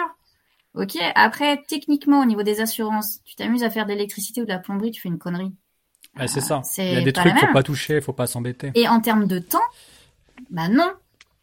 Ok. 0.75 0.97
Après, 1.15 1.63
techniquement, 1.67 2.19
au 2.21 2.25
niveau 2.25 2.43
des 2.43 2.59
assurances, 2.61 3.21
tu 3.23 3.35
t'amuses 3.35 3.63
à 3.63 3.69
faire 3.69 3.85
de 3.85 3.91
l'électricité 3.91 4.41
ou 4.41 4.45
de 4.45 4.49
la 4.49 4.59
plomberie, 4.59 4.91
tu 4.91 5.01
fais 5.01 5.09
une 5.09 5.17
connerie. 5.19 5.53
Ouais, 6.17 6.27
c'est 6.27 6.41
ça. 6.41 6.61
Il 6.77 6.93
y 6.93 6.95
a 6.95 7.01
des 7.01 7.13
trucs 7.13 7.33
la 7.33 7.39
faut 7.47 7.53
pas 7.53 7.63
toucher, 7.63 8.01
faut 8.01 8.13
pas 8.13 8.27
s'embêter. 8.27 8.71
Et 8.75 8.87
en 8.87 8.99
termes 9.01 9.27
de 9.27 9.39
temps, 9.39 9.59
bah 10.49 10.67
non. 10.67 10.91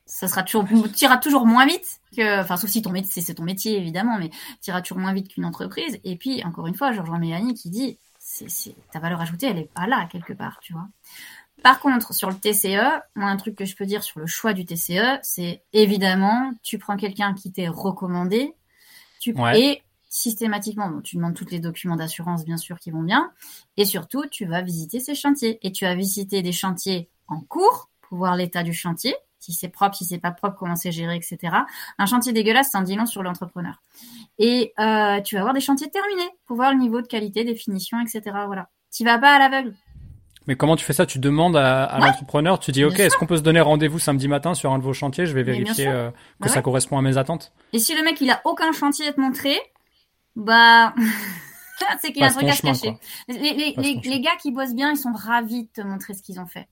Ça 0.04 0.28
sera 0.28 0.42
toujours, 0.42 0.66
t'iras 0.92 1.16
toujours 1.16 1.46
moins 1.46 1.64
vite 1.64 2.00
que, 2.14 2.40
enfin, 2.42 2.58
sauf 2.58 2.68
si 2.68 2.82
ton 2.82 2.90
métier, 2.90 3.22
c'est 3.22 3.34
ton 3.34 3.44
métier, 3.44 3.78
évidemment, 3.78 4.18
mais 4.18 4.30
t'iras 4.60 4.82
toujours 4.82 4.98
moins 4.98 5.14
vite 5.14 5.28
qu'une 5.28 5.46
entreprise. 5.46 5.98
Et 6.04 6.16
puis, 6.16 6.44
encore 6.44 6.66
une 6.66 6.74
fois, 6.74 6.92
je 6.92 7.00
rejoins 7.00 7.18
Mélanie 7.18 7.54
qui 7.54 7.70
dit, 7.70 7.98
c'est, 8.18 8.50
c'est, 8.50 8.74
ta 8.92 8.98
valeur 8.98 9.22
ajoutée, 9.22 9.46
elle 9.46 9.58
est 9.58 9.72
pas 9.72 9.86
là, 9.86 10.06
quelque 10.12 10.34
part, 10.34 10.58
tu 10.60 10.74
vois. 10.74 10.86
Par 11.62 11.80
contre, 11.80 12.12
sur 12.12 12.28
le 12.28 12.34
TCE, 12.36 13.00
moi, 13.14 13.28
un 13.30 13.36
truc 13.36 13.54
que 13.56 13.64
je 13.64 13.74
peux 13.74 13.86
dire 13.86 14.02
sur 14.02 14.20
le 14.20 14.26
choix 14.26 14.52
du 14.52 14.66
TCE, 14.66 15.18
c'est 15.22 15.62
évidemment, 15.72 16.52
tu 16.62 16.78
prends 16.78 16.96
quelqu'un 16.96 17.32
qui 17.32 17.50
t'est 17.50 17.68
recommandé, 17.68 18.52
tu, 19.18 19.32
Ouais. 19.32 19.60
et 19.60 19.82
systématiquement, 20.12 20.88
bon, 20.90 21.00
tu 21.00 21.16
demandes 21.16 21.34
tous 21.34 21.46
les 21.50 21.58
documents 21.58 21.96
d'assurance, 21.96 22.44
bien 22.44 22.58
sûr, 22.58 22.78
qui 22.78 22.90
vont 22.90 23.02
bien, 23.02 23.30
et 23.78 23.86
surtout, 23.86 24.26
tu 24.30 24.44
vas 24.44 24.60
visiter 24.60 25.00
ces 25.00 25.14
chantiers. 25.14 25.58
Et 25.66 25.72
tu 25.72 25.86
vas 25.86 25.94
visiter 25.94 26.42
des 26.42 26.52
chantiers 26.52 27.08
en 27.28 27.40
cours 27.40 27.88
pour 28.02 28.18
voir 28.18 28.36
l'état 28.36 28.62
du 28.62 28.74
chantier, 28.74 29.14
si 29.38 29.54
c'est 29.54 29.70
propre, 29.70 29.96
si 29.96 30.04
c'est 30.04 30.18
pas 30.18 30.30
propre, 30.30 30.56
comment 30.58 30.76
c'est 30.76 30.92
géré, 30.92 31.16
etc. 31.16 31.38
Un 31.98 32.04
chantier 32.06 32.34
dégueulasse, 32.34 32.68
c'est 32.72 32.76
un 32.78 32.82
dit 32.82 32.94
long 32.94 33.06
sur 33.06 33.22
l'entrepreneur. 33.22 33.80
Et 34.38 34.74
euh, 34.78 35.20
tu 35.22 35.34
vas 35.36 35.40
voir 35.42 35.54
des 35.54 35.60
chantiers 35.60 35.88
terminés 35.90 36.28
pour 36.46 36.56
voir 36.56 36.72
le 36.72 36.78
niveau 36.78 37.00
de 37.00 37.06
qualité, 37.06 37.42
des 37.44 37.54
finitions, 37.54 37.98
etc. 38.00 38.20
Voilà. 38.46 38.68
Tu 38.94 39.04
vas 39.04 39.18
pas 39.18 39.34
à 39.34 39.38
l'aveugle. 39.38 39.74
Mais 40.46 40.56
comment 40.56 40.76
tu 40.76 40.84
fais 40.84 40.92
ça? 40.92 41.06
Tu 41.06 41.18
demandes 41.20 41.56
à, 41.56 41.84
à 41.84 42.00
Ouais. 42.00 42.06
l'entrepreneur, 42.08 42.58
tu 42.58 42.70
dis 42.72 42.84
ok, 42.84 42.98
est-ce 42.98 43.16
qu'on 43.16 43.26
peut 43.26 43.36
se 43.36 43.42
donner 43.42 43.60
rendez-vous 43.60 43.98
samedi 44.00 44.26
matin 44.28 44.54
sur 44.54 44.72
un 44.72 44.78
de 44.78 44.82
vos 44.84 44.92
chantiers? 44.92 45.24
Je 45.24 45.32
vais 45.34 45.44
vérifier 45.44 45.86
euh, 45.86 46.10
que 46.10 46.16
Bah 46.40 46.48
ça 46.48 46.56
ouais. 46.56 46.62
correspond 46.62 46.98
à 46.98 47.02
mes 47.02 47.16
attentes. 47.16 47.52
Et 47.72 47.78
si 47.78 47.94
le 47.96 48.02
mec 48.02 48.20
il 48.20 48.28
a 48.28 48.40
aucun 48.44 48.72
chantier 48.72 49.06
à 49.06 49.12
te 49.12 49.20
montrer, 49.20 49.56
bah 50.36 50.94
c'est 52.00 52.12
qu'il 52.12 52.22
a 52.22 52.26
un 52.26 52.30
truc 52.30 52.48
à 52.48 52.52
se 52.52 52.62
cacher. 52.62 52.96
Les, 53.28 54.20
gars 54.20 54.36
qui 54.40 54.52
bossent 54.52 54.74
bien, 54.74 54.92
ils 54.92 54.96
sont 54.96 55.12
ravis 55.12 55.64
de 55.64 55.68
te 55.68 55.80
montrer 55.80 56.14
ce 56.14 56.22
qu'ils 56.22 56.40
ont 56.40 56.46
fait. 56.46 56.68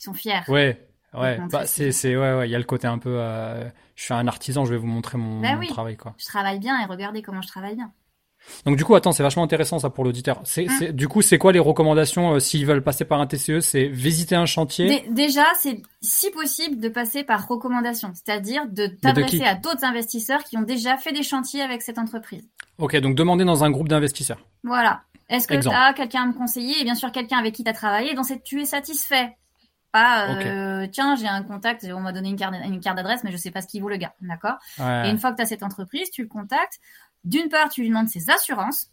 Ils 0.00 0.04
sont 0.04 0.14
fiers. 0.14 0.40
Ouais, 0.48 0.88
ouais. 1.14 1.38
Bah, 1.50 1.66
ce 1.66 1.74
c'est 1.74 1.92
c'est 1.92 2.16
ouais 2.16 2.34
ouais. 2.34 2.48
Il 2.48 2.52
y 2.52 2.54
a 2.54 2.58
le 2.58 2.64
côté 2.64 2.86
un 2.86 2.98
peu. 2.98 3.16
euh, 3.18 3.68
je 3.96 4.04
suis 4.04 4.14
un 4.14 4.26
artisan, 4.26 4.64
je 4.64 4.72
vais 4.72 4.78
vous 4.78 4.86
montrer 4.86 5.18
mon, 5.18 5.40
Bah 5.40 5.54
mon 5.54 5.60
oui. 5.60 5.68
travail 5.68 5.96
quoi. 5.96 6.14
Je 6.18 6.26
travaille 6.26 6.58
bien 6.58 6.80
et 6.80 6.84
regardez 6.86 7.22
comment 7.22 7.42
je 7.42 7.48
travaille 7.48 7.74
bien. 7.74 7.92
Donc 8.66 8.76
du 8.76 8.84
coup, 8.84 8.94
attends, 8.94 9.12
c'est 9.12 9.22
vachement 9.22 9.42
intéressant 9.42 9.78
ça 9.78 9.90
pour 9.90 10.04
l'auditeur. 10.04 10.40
C'est 10.44 10.66
c'est- 10.78 10.92
du 10.92 11.08
coup, 11.08 11.22
c'est 11.22 11.38
quoi 11.38 11.52
les 11.52 11.58
recommandations 11.58 12.34
euh, 12.34 12.38
s'ils 12.40 12.66
veulent 12.66 12.82
passer 12.82 13.04
par 13.04 13.20
un 13.20 13.26
TCE 13.26 13.60
C'est 13.60 13.86
visiter 13.88 14.34
un 14.36 14.46
chantier? 14.46 14.88
Dé- 14.88 15.04
déjà, 15.10 15.44
c'est 15.60 15.80
si 16.00 16.30
possible 16.30 16.80
de 16.80 16.88
passer 16.88 17.24
par 17.24 17.46
recommandation, 17.48 18.12
c'est-à-dire 18.14 18.66
de 18.68 18.86
t'adresser 18.86 19.36
à 19.44 19.54
d'autres 19.54 19.84
investisseurs 19.84 20.44
qui 20.44 20.56
ont 20.56 20.62
déjà 20.62 20.96
fait 20.96 21.12
des 21.12 21.22
chantiers 21.22 21.62
avec 21.62 21.82
cette 21.82 21.98
entreprise. 21.98 22.44
Ok, 22.78 22.96
donc 22.96 23.14
demander 23.14 23.44
dans 23.44 23.64
un 23.64 23.70
groupe 23.70 23.88
d'investisseurs. 23.88 24.38
Voilà. 24.62 25.02
Est-ce 25.28 25.46
que 25.46 25.54
tu 25.62 25.68
as 25.76 25.92
quelqu'un 25.92 26.22
à 26.22 26.26
me 26.26 26.32
conseiller? 26.32 26.80
Et 26.80 26.84
bien 26.84 26.94
sûr, 26.94 27.12
quelqu'un 27.12 27.38
avec 27.38 27.54
qui 27.54 27.62
tu 27.64 27.68
as 27.70 27.74
travaillé 27.74 28.14
dont 28.14 28.22
tu 28.44 28.62
es 28.62 28.64
satisfait. 28.64 29.36
Pas, 29.90 30.28
euh, 30.82 30.86
tiens, 30.92 31.16
j'ai 31.16 31.26
un 31.26 31.42
contact, 31.42 31.86
on 31.94 32.00
m'a 32.00 32.12
donné 32.12 32.28
une 32.28 32.36
carte, 32.36 32.54
une 32.64 32.78
carte 32.80 32.96
d'adresse, 32.96 33.24
mais 33.24 33.32
je 33.32 33.38
sais 33.38 33.50
pas 33.50 33.62
ce 33.62 33.66
qu'il 33.66 33.80
vaut 33.80 33.88
le 33.88 33.96
gars. 33.96 34.12
D'accord? 34.20 34.56
Et 35.06 35.10
une 35.10 35.18
fois 35.18 35.30
que 35.32 35.36
tu 35.36 35.42
as 35.42 35.46
cette 35.46 35.62
entreprise, 35.62 36.10
tu 36.10 36.20
le 36.22 36.28
contactes. 36.28 36.78
D'une 37.24 37.48
part, 37.48 37.68
tu 37.68 37.82
lui 37.82 37.88
demandes 37.88 38.08
ses 38.08 38.30
assurances. 38.30 38.90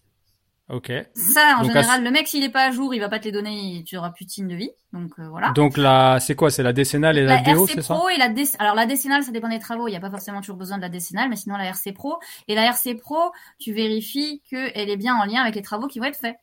Ok. 0.68 0.92
Ça, 1.14 1.58
en 1.58 1.62
Donc, 1.62 1.74
général, 1.74 2.04
le 2.04 2.10
mec, 2.10 2.28
s'il 2.28 2.44
est 2.44 2.50
pas 2.50 2.66
à 2.66 2.72
jour, 2.72 2.92
il 2.96 3.00
va 3.00 3.08
pas 3.08 3.20
te 3.20 3.26
les 3.26 3.32
donner, 3.32 3.84
tu 3.86 3.98
auras 3.98 4.10
plus 4.10 4.26
de 4.26 4.32
signe 4.32 4.48
de 4.48 4.56
vie. 4.56 4.72
Donc 4.94 5.12
euh, 5.20 5.28
voilà. 5.30 5.52
Donc 5.52 5.78
là, 5.78 6.20
c'est 6.20 6.34
quoi? 6.34 6.50
C'est 6.50 6.64
la 6.64 6.74
décennale 6.74 7.20
et 7.20 7.24
la, 7.24 7.36
La 7.36 7.42
RC 7.52 7.68
c'est 7.68 7.82
ça? 7.84 8.00
Et 8.16 8.18
la 8.18 8.30
déc... 8.30 8.48
alors 8.58 8.74
la 8.74 8.88
décennale, 8.88 9.22
ça 9.22 9.32
dépend 9.32 9.50
des 9.50 9.60
travaux. 9.60 9.88
Il 9.88 9.92
n'y 9.92 9.98
a 9.98 10.00
pas 10.00 10.10
forcément 10.10 10.42
toujours 10.42 10.58
besoin 10.58 10.78
de 10.78 10.82
la 10.82 10.90
décennale, 10.90 11.30
mais 11.30 11.36
sinon 11.36 11.56
la 11.58 11.66
RC 11.66 11.94
Pro 11.94 12.18
et 12.48 12.56
la 12.56 12.64
RC 12.66 12.96
Pro, 12.96 13.32
tu 13.60 13.74
vérifies 13.74 14.42
qu'elle 14.50 14.90
est 14.90 14.98
bien 14.98 15.16
en 15.16 15.26
lien 15.26 15.42
avec 15.42 15.54
les 15.54 15.62
travaux 15.62 15.88
qui 15.88 16.00
vont 16.00 16.06
être 16.06 16.18
faits. 16.20 16.36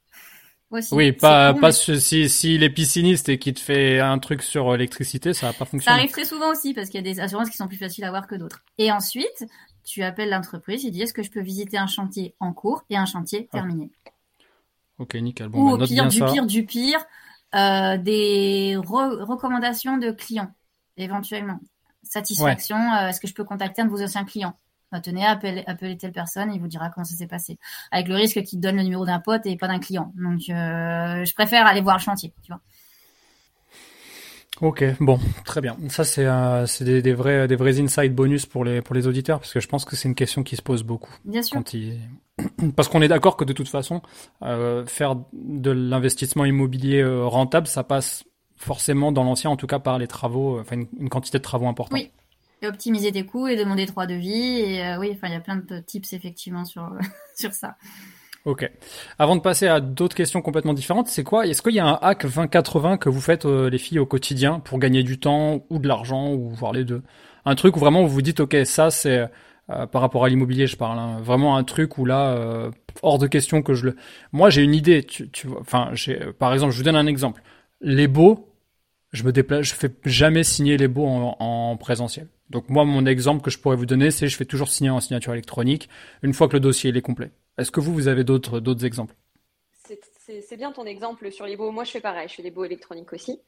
Aussi. 0.71 0.95
Oui, 0.95 1.13
pas, 1.13 1.53
con, 1.53 1.61
pas 1.61 1.67
mais 1.67 1.99
si, 1.99 2.29
si 2.31 2.55
il 2.55 2.63
est 2.63 2.71
pisciniste 2.71 3.29
et 3.29 3.39
qu'il 3.39 3.53
te 3.53 3.61
fait 3.61 4.01
un 4.01 4.19
truc 4.19 4.41
sur 4.43 4.73
l'électricité, 4.73 5.35
ça 5.35 5.49
va 5.49 5.53
pas 5.53 5.67
Ça 5.67 5.71
fonctionner. 5.73 5.99
arrive 5.99 6.11
très 6.13 6.25
souvent 6.25 6.51
aussi 6.51 6.73
parce 6.73 6.89
qu'il 6.89 7.05
y 7.05 7.11
a 7.11 7.13
des 7.13 7.21
assurances 7.21 7.51
qui 7.51 7.59
sont 7.59 7.69
plus 7.69 7.77
faciles 7.77 8.05
à 8.05 8.09
avoir 8.09 8.27
que 8.27 8.37
d'autres. 8.37 8.63
Et 8.79 8.91
ensuite, 8.91 9.45
tu 9.85 10.03
appelles 10.03 10.31
l'entreprise, 10.31 10.85
il 10.85 10.91
dit 10.93 11.03
est-ce 11.03 11.15
que 11.15 11.23
je 11.23 11.31
peux 11.31 11.41
visiter 11.41 11.79
un 11.79 11.87
chantier 11.87 12.35
en 12.41 12.53
cours 12.53 12.85
et 12.91 12.97
un 12.97 13.07
chantier 13.07 13.49
Ah. 13.53 13.57
terminé? 13.59 13.91
Ok, 14.99 15.15
nickel. 15.17 15.49
Bon, 15.49 15.61
Ou 15.61 15.67
bah, 15.67 15.73
au 15.73 15.79
note 15.79 15.89
pire, 15.89 16.03
bien 16.05 16.09
du 16.09 16.19
ça. 16.19 16.27
pire, 16.27 16.47
du 16.47 16.65
pire, 16.67 17.05
euh, 17.55 17.97
des 17.99 18.75
re- 18.77 19.23
recommandations 19.25 19.99
de 19.99 20.11
clients, 20.11 20.53
éventuellement. 20.97 21.61
Satisfaction, 22.03 22.77
euh, 22.77 23.09
est-ce 23.09 23.21
que 23.21 23.27
je 23.27 23.35
peux 23.35 23.45
contacter 23.45 23.83
un 23.83 23.87
de 23.87 23.91
vos 23.91 24.03
anciens 24.03 24.25
clients? 24.25 24.57
Euh, 24.95 25.01
Tenez, 25.01 25.25
appelez, 25.25 25.65
appelez 25.67 25.97
telle 25.97 26.13
personne, 26.13 26.53
il 26.53 26.61
vous 26.61 26.69
dira 26.69 26.91
comment 26.91 27.05
ça 27.05 27.15
s'est 27.17 27.27
passé. 27.27 27.59
Avec 27.91 28.09
le 28.09 28.15
risque 28.15 28.43
qu'il 28.43 28.61
donne 28.61 28.77
le 28.77 28.83
numéro 28.83 29.07
d'un 29.07 29.21
pote 29.21 29.47
et 29.47 29.57
pas 29.57 29.69
d'un 29.69 29.79
client. 29.79 30.13
Donc, 30.17 30.43
euh, 30.51 31.25
je 31.25 31.35
préfère 31.35 31.67
aller 31.67 31.81
voir 31.81 31.97
le 31.97 32.03
chantier, 32.03 32.33
tu 32.43 32.53
vois. 32.53 32.61
Ok, 34.63 34.85
bon, 35.01 35.19
très 35.45 35.61
bien. 35.61 35.77
Ça, 35.89 36.05
c'est 36.05 36.25
euh, 36.25 36.67
c'est 36.67 36.85
des, 36.85 37.03
des 37.03 37.15
vrais, 37.15 37.49
des 37.49 37.57
vrais 37.57 37.81
insights 37.81 38.15
bonus 38.15 38.47
pour 38.47 38.65
les, 38.65 38.81
pour 38.81 38.95
les 38.95 39.09
auditeurs, 39.09 39.41
parce 39.41 39.53
que 39.53 39.59
je 39.59 39.67
pense 39.67 39.85
que 39.85 39.97
c'est 39.97 40.09
une 40.09 40.15
question 40.15 40.45
qui 40.45 40.55
se 40.55 40.63
pose 40.63 40.85
beaucoup. 40.85 41.13
Bien 41.25 41.43
sûr. 41.43 41.57
Quand 41.57 41.75
ils... 41.75 41.99
Parce 42.77 42.89
qu'on 42.89 43.03
est 43.03 43.09
d'accord 43.09 43.37
que 43.37 43.45
de 43.45 43.53
toute 43.53 43.69
façon, 43.69 44.03
euh, 44.43 44.87
faire 44.87 45.17
de 45.33 45.71
l'investissement 45.73 46.45
immobilier 46.45 47.01
euh, 47.01 47.27
rentable, 47.27 47.67
ça 47.67 47.83
passe 47.83 48.25
forcément 48.57 49.11
dans 49.11 49.25
l'ancien, 49.25 49.51
en 49.51 49.57
tout 49.57 49.67
cas 49.67 49.81
par 49.81 49.99
les 49.99 50.07
travaux, 50.07 50.61
enfin 50.61 50.77
une, 50.77 50.87
une 50.99 51.09
quantité 51.09 51.39
de 51.39 51.43
travaux 51.43 51.67
importante. 51.67 51.99
Oui. 51.99 52.11
Et 52.63 52.69
optimiser 52.69 53.11
tes 53.11 53.27
coûts 53.27 53.49
et 53.49 53.57
demander 53.57 53.87
trois 53.87 54.07
devis. 54.07 54.61
Et 54.61 54.87
euh, 54.87 54.99
oui, 54.99 55.11
enfin, 55.13 55.27
il 55.27 55.33
y 55.33 55.37
a 55.37 55.41
plein 55.41 55.57
de 55.57 55.81
tips 55.81 56.13
effectivement 56.13 56.65
sur, 56.65 56.89
sur 57.37 57.53
ça. 57.53 57.77
Ok. 58.45 58.69
Avant 59.21 59.37
de 59.37 59.41
passer 59.41 59.69
à 59.69 59.81
d'autres 59.81 60.17
questions 60.17 60.43
complètement 60.43 60.75
différentes, 60.75 61.07
c'est 61.07 61.23
quoi 61.23 61.47
Est-ce 61.47 61.63
qu'il 61.63 61.75
y 61.75 61.79
a 61.79 61.87
un 61.87 61.99
hack 62.03 62.25
20-80 62.25 62.99
que 62.99 63.09
vous 63.09 63.21
faites 63.21 63.47
euh, 63.47 63.71
les 63.71 63.79
filles 63.79 64.01
au 64.01 64.07
quotidien 64.07 64.59
pour 64.59 64.81
gagner 64.81 65.05
du 65.05 65.21
temps 65.21 65.65
ou 65.71 65.79
de 65.79 65.87
l'argent 65.87 66.33
ou 66.33 66.51
voir 66.51 66.73
les 66.73 66.85
deux? 66.85 67.03
Un 67.45 67.55
truc 67.55 67.77
où 67.77 67.81
vraiment 67.81 68.03
vous 68.03 68.09
vous 68.09 68.23
dites 68.23 68.41
ok 68.41 68.57
ça 68.65 68.91
c'est 68.91 69.29
euh, 69.71 69.87
par 69.87 70.01
rapport 70.03 70.25
à 70.25 70.29
l'immobilier 70.29 70.67
je 70.67 70.77
parle 70.77 70.99
hein, 70.99 71.21
vraiment 71.23 71.57
un 71.57 71.63
truc 71.63 71.99
où 71.99 72.05
là 72.05 72.33
euh, 72.33 72.71
hors 73.03 73.19
de 73.19 73.29
question 73.29 73.63
que 73.63 73.75
je 73.75 73.87
le. 73.87 73.97
Moi 74.33 74.51
j'ai 74.51 74.63
une 74.63 74.75
idée 74.75 75.05
tu, 75.05 75.31
tu 75.31 75.47
enfin 75.61 75.91
j'ai 75.93 76.19
par 76.39 76.53
exemple 76.53 76.73
je 76.73 76.79
vous 76.79 76.85
donne 76.85 76.97
un 76.97 77.07
exemple 77.07 77.43
les 77.81 78.09
baux 78.09 78.49
je 79.13 79.23
me 79.23 79.31
déplace 79.31 79.67
je 79.67 79.75
fais 79.75 79.91
jamais 80.05 80.43
signer 80.43 80.77
les 80.79 80.89
baux 80.89 81.07
en, 81.07 81.37
en 81.39 81.77
présentiel. 81.77 82.27
Donc 82.51 82.69
moi 82.71 82.85
mon 82.85 83.07
exemple 83.07 83.43
que 83.43 83.51
je 83.53 83.59
pourrais 83.59 83.77
vous 83.77 83.87
donner 83.87 84.11
c'est 84.11 84.27
je 84.27 84.37
fais 84.37 84.45
toujours 84.47 84.69
signer 84.69 84.91
en 84.91 85.01
signature 85.01 85.33
électronique 85.33 85.89
une 86.23 86.35
fois 86.35 86.49
que 86.49 86.55
le 86.55 86.61
dossier 86.61 86.91
est 86.97 87.01
complet. 87.03 87.31
Est-ce 87.59 87.71
que 87.71 87.81
vous, 87.81 87.93
vous 87.93 88.09
avez 88.09 88.25
d'autres 88.25 88.61
d'autres 88.61 88.85
exemples? 88.85 89.15
C'est- 89.73 90.57
bien 90.57 90.73
ton 90.73 90.85
exemple 90.87 91.31
sur 91.33 91.47
les 91.47 91.57
baux. 91.57 91.71
Moi, 91.71 91.85
je 91.85 91.91
fais 91.91 92.01
pareil, 92.01 92.29
je 92.29 92.35
fais 92.35 92.43
des 92.43 92.51
baux 92.51 92.65
électroniques 92.65 93.13
aussi. 93.13 93.41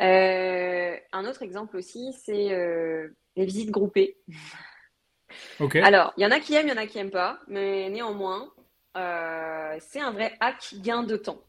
Euh, 0.00 0.96
un 1.12 1.24
autre 1.26 1.42
exemple 1.42 1.76
aussi, 1.76 2.12
c'est 2.24 2.52
euh, 2.52 3.08
les 3.36 3.44
visites 3.44 3.70
groupées. 3.70 4.16
Ok. 5.60 5.76
Alors, 5.76 6.12
il 6.16 6.22
y 6.22 6.26
en 6.26 6.30
a 6.30 6.40
qui 6.40 6.54
aiment, 6.54 6.66
il 6.68 6.70
y 6.70 6.72
en 6.72 6.76
a 6.82 6.86
qui 6.86 6.98
aiment 6.98 7.10
pas, 7.10 7.40
mais 7.46 7.88
néanmoins, 7.90 8.52
euh, 8.96 9.76
c'est 9.80 10.00
un 10.00 10.10
vrai 10.12 10.36
hack 10.40 10.74
gain 10.82 11.02
de 11.02 11.16
temps. 11.16 11.40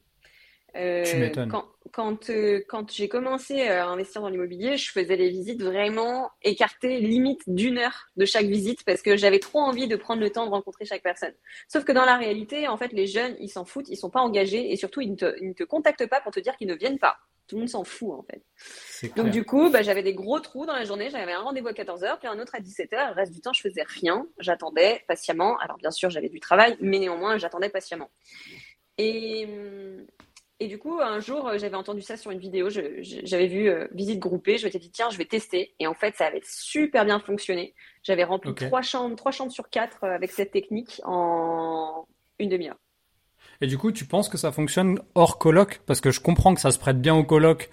Euh, 0.76 1.04
Tu 1.04 1.18
m'étonnes. 1.18 1.50
Quand, 1.50 1.66
quand, 1.92 2.30
euh, 2.30 2.62
quand 2.68 2.92
j'ai 2.92 3.08
commencé 3.08 3.62
à 3.68 3.88
investir 3.88 4.22
dans 4.22 4.30
l'immobilier, 4.30 4.78
je 4.78 4.92
faisais 4.92 5.16
les 5.16 5.30
visites 5.30 5.62
vraiment 5.62 6.32
écartées, 6.42 7.00
limite 7.00 7.42
d'une 7.48 7.78
heure 7.78 8.08
de 8.16 8.26
chaque 8.26 8.46
visite, 8.46 8.84
parce 8.84 9.02
que 9.02 9.16
j'avais 9.16 9.40
trop 9.40 9.60
envie 9.60 9.88
de 9.88 9.96
prendre 9.96 10.22
le 10.22 10.30
temps 10.32 10.46
de 10.46 10.52
rencontrer 10.52 10.86
chaque 10.86 11.04
personne. 11.04 11.34
Sauf 11.68 11.84
que 11.84 11.92
dans 11.92 12.06
la 12.06 12.18
réalité, 12.18 12.68
en 12.68 12.78
fait, 12.78 12.92
les 12.94 13.06
jeunes, 13.08 13.36
ils 13.40 13.50
s'en 13.50 13.66
foutent, 13.66 13.90
ils 13.90 13.98
sont 13.98 14.10
pas 14.10 14.22
engagés, 14.22 14.72
et 14.72 14.76
surtout, 14.76 15.02
ils 15.02 15.12
ne 15.12 15.16
te, 15.16 15.36
ils 15.42 15.50
ne 15.50 15.54
te 15.54 15.64
contactent 15.64 16.08
pas 16.08 16.22
pour 16.22 16.32
te 16.32 16.40
dire 16.40 16.58
qu'ils 16.58 16.68
ne 16.68 16.76
viennent 16.76 17.00
pas. 17.00 17.18
Tout 17.48 17.56
le 17.56 17.62
monde 17.62 17.70
s'en 17.70 17.84
fout, 17.84 18.12
en 18.12 18.24
fait. 18.24 18.42
Donc 19.18 19.30
du 19.30 19.44
coup, 19.44 19.70
bah, 19.70 19.82
j'avais 19.82 20.02
des 20.02 20.14
gros 20.14 20.40
trous 20.40 20.66
dans 20.66 20.74
la 20.74 20.86
journée. 20.86 21.10
J'avais 21.10 21.34
un 21.34 21.42
rendez-vous 21.42 21.68
à 21.68 21.74
14h, 21.74 22.18
puis 22.20 22.28
un 22.30 22.40
autre 22.40 22.56
à 22.56 22.62
17h. 22.62 23.10
Le 23.10 23.14
reste 23.14 23.34
du 23.34 23.42
temps, 23.42 23.52
je 23.52 23.62
faisais 23.62 23.84
rien. 23.86 24.26
J'attendais 24.40 25.04
patiemment. 25.10 25.58
Alors 25.60 25.78
bien 25.78 25.92
sûr, 25.92 26.10
j'avais 26.10 26.30
du 26.30 26.40
travail, 26.40 26.78
mais 26.80 27.00
néanmoins, 27.00 27.38
j'attendais 27.38 27.68
patiemment. 27.70 28.10
Et, 28.98 29.46
hum, 29.46 30.06
et 30.60 30.68
du 30.68 30.78
coup, 30.78 31.00
un 31.02 31.20
jour, 31.20 31.48
euh, 31.48 31.58
j'avais 31.58 31.76
entendu 31.76 32.02
ça 32.02 32.16
sur 32.16 32.32
une 32.32 32.40
vidéo. 32.40 32.70
J'avais 32.70 33.48
vu 33.48 33.70
euh, 33.70 33.88
visite 33.94 34.20
groupée. 34.20 34.58
Je 34.58 34.66
m'étais 34.66 34.80
dit, 34.80 34.92
tiens, 34.92 35.10
je 35.10 35.18
vais 35.18 35.26
tester. 35.26 35.76
Et 35.80 35.88
en 35.88 35.94
fait, 35.94 36.16
ça 36.16 36.28
avait 36.28 36.42
super 36.46 37.06
bien 37.06 37.20
fonctionné. 37.20 37.74
J'avais 38.04 38.24
rempli 38.24 38.54
trois 38.56 38.82
chambres, 38.82 39.16
trois 39.16 39.32
chambres 39.32 39.52
sur 39.52 39.70
quatre 39.70 40.04
euh, 40.04 40.16
avec 40.16 40.32
cette 40.32 40.52
technique 40.52 41.02
en 41.04 42.08
une 42.40 42.50
demi-heure. 42.50 42.78
Et 43.62 43.68
du 43.68 43.78
coup, 43.78 43.92
tu 43.92 44.06
penses 44.06 44.30
que 44.30 44.38
ça 44.38 44.52
fonctionne 44.52 45.00
hors 45.16 45.38
coloc? 45.38 45.82
Parce 45.86 46.02
que 46.02 46.12
je 46.12 46.20
comprends 46.20 46.54
que 46.54 46.62
ça 46.62 46.72
se 46.72 46.80
prête 46.80 47.02
bien 47.02 47.16
au 47.16 47.24
coloc. 47.24 47.70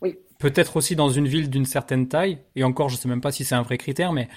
Oui. 0.00 0.18
Peut-être 0.38 0.76
aussi 0.76 0.96
dans 0.96 1.08
une 1.10 1.28
ville 1.28 1.50
d'une 1.50 1.64
certaine 1.66 2.08
taille. 2.08 2.38
Et 2.56 2.64
encore, 2.64 2.88
je 2.88 2.96
sais 2.96 3.08
même 3.08 3.20
pas 3.20 3.32
si 3.32 3.44
c'est 3.44 3.54
un 3.54 3.62
vrai 3.62 3.78
critère, 3.78 4.12
mais 4.12 4.28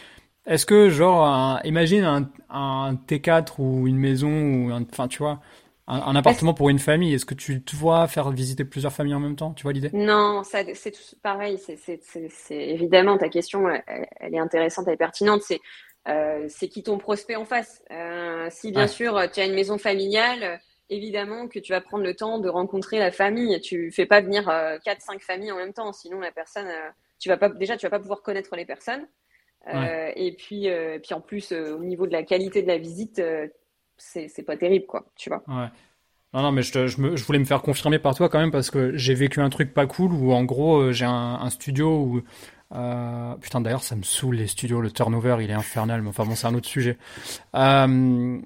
est-ce 0.45 0.65
que, 0.65 0.89
genre, 0.89 1.25
un- 1.25 1.61
imagine 1.63 2.03
un, 2.03 2.29
un 2.49 2.95
T4 2.95 3.59
ou 3.59 3.87
une 3.87 3.97
maison 3.97 4.29
ou 4.31 4.71
enfin, 4.71 5.07
tu 5.07 5.19
vois, 5.19 5.41
un, 5.87 6.01
un 6.01 6.15
appartement 6.15 6.53
pour 6.53 6.69
une 6.69 6.79
famille. 6.79 7.13
Est-ce 7.13 7.25
que 7.25 7.33
tu 7.35 7.63
te 7.63 7.75
vois 7.75 8.07
faire 8.07 8.31
visiter 8.31 8.65
plusieurs 8.65 8.93
familles 8.93 9.15
en 9.15 9.19
même 9.19 9.35
temps 9.35 9.53
Tu 9.53 9.63
vois 9.63 9.73
l'idée? 9.73 9.93
Non, 9.93 10.43
c'est 10.43 10.91
tout 10.91 11.15
pareil. 11.21 11.57
C'est, 11.59 11.99
évidemment 12.51 13.17
ta 13.17 13.29
question, 13.29 13.69
elle, 13.69 14.07
elle 14.19 14.35
est 14.35 14.39
intéressante, 14.39 14.85
elle 14.87 14.93
est 14.95 14.97
pertinente. 14.97 15.41
C'est, 15.43 15.59
euh, 16.07 16.45
c'est 16.49 16.67
qui 16.67 16.83
ton 16.83 16.97
prospect 16.97 17.35
en 17.35 17.45
face? 17.45 17.83
Euh, 17.91 18.47
si 18.51 18.71
bien 18.71 18.81
Ouais. 18.83 18.87
sûr 18.87 19.29
tu 19.31 19.39
as 19.39 19.45
une 19.45 19.53
maison 19.53 19.77
familiale, 19.77 20.43
euh, 20.43 20.57
évidemment 20.89 21.47
que 21.47 21.59
tu 21.59 21.71
vas 21.71 21.81
prendre 21.81 22.03
le 22.03 22.15
temps 22.15 22.39
de 22.39 22.49
rencontrer 22.49 22.99
la 22.99 23.11
famille. 23.11 23.59
Tu 23.61 23.91
fais 23.91 24.05
pas 24.05 24.21
venir 24.21 24.49
euh, 24.49 24.77
quatre, 24.83 25.01
cinq 25.01 25.21
familles 25.21 25.51
en 25.51 25.57
même 25.57 25.73
temps, 25.73 25.93
sinon 25.93 26.19
la 26.19 26.31
personne, 26.31 26.67
euh, 26.67 26.89
tu 27.19 27.29
vas 27.29 27.37
pas 27.37 27.49
déjà, 27.49 27.77
tu 27.77 27.85
vas 27.85 27.91
pas 27.91 27.99
pouvoir 27.99 28.21
connaître 28.21 28.55
les 28.55 28.65
personnes. 28.65 29.07
Euh, 29.67 30.11
Et 30.15 30.35
puis, 30.35 30.69
euh, 30.69 30.99
puis 30.99 31.13
en 31.15 31.21
plus, 31.21 31.51
euh, 31.51 31.75
au 31.75 31.83
niveau 31.83 32.07
de 32.07 32.11
la 32.13 32.23
qualité 32.23 32.61
de 32.61 32.67
la 32.67 32.77
visite, 32.77 33.19
euh, 33.19 33.47
c'est, 33.97 34.45
pas 34.45 34.57
terrible, 34.57 34.85
quoi. 34.85 35.05
Tu 35.15 35.29
vois. 35.29 35.43
Ouais. 35.47 35.69
Non, 36.35 36.41
non, 36.41 36.51
mais 36.51 36.63
je, 36.63 36.87
je, 36.87 37.23
voulais 37.23 37.39
me 37.39 37.45
faire 37.45 37.61
confirmer 37.61 37.97
par 37.97 38.13
toi 38.13 38.27
quand 38.27 38.39
même 38.39 38.51
parce 38.51 38.69
que 38.69 38.97
j'ai 38.97 39.13
vécu 39.13 39.39
un 39.39 39.49
truc 39.49 39.73
pas 39.73 39.87
cool 39.87 40.11
où 40.11 40.33
en 40.33 40.43
gros 40.43 40.79
euh, 40.79 40.91
j'ai 40.91 41.05
un, 41.05 41.49
studio 41.49 41.97
où 41.97 42.21
euh, 42.73 43.35
putain 43.35 43.61
d'ailleurs 43.61 43.83
ça 43.83 43.95
me 43.95 44.03
saoule 44.03 44.35
les 44.35 44.47
studios, 44.47 44.81
le 44.81 44.91
turnover 44.91 45.37
il 45.39 45.49
est 45.49 45.53
infernal, 45.53 46.01
mais 46.01 46.09
enfin 46.09 46.25
bon 46.25 46.35
c'est 46.35 46.47
un 46.47 46.53
autre 46.53 46.67
sujet. 46.67 46.97
Euh, 47.55 48.37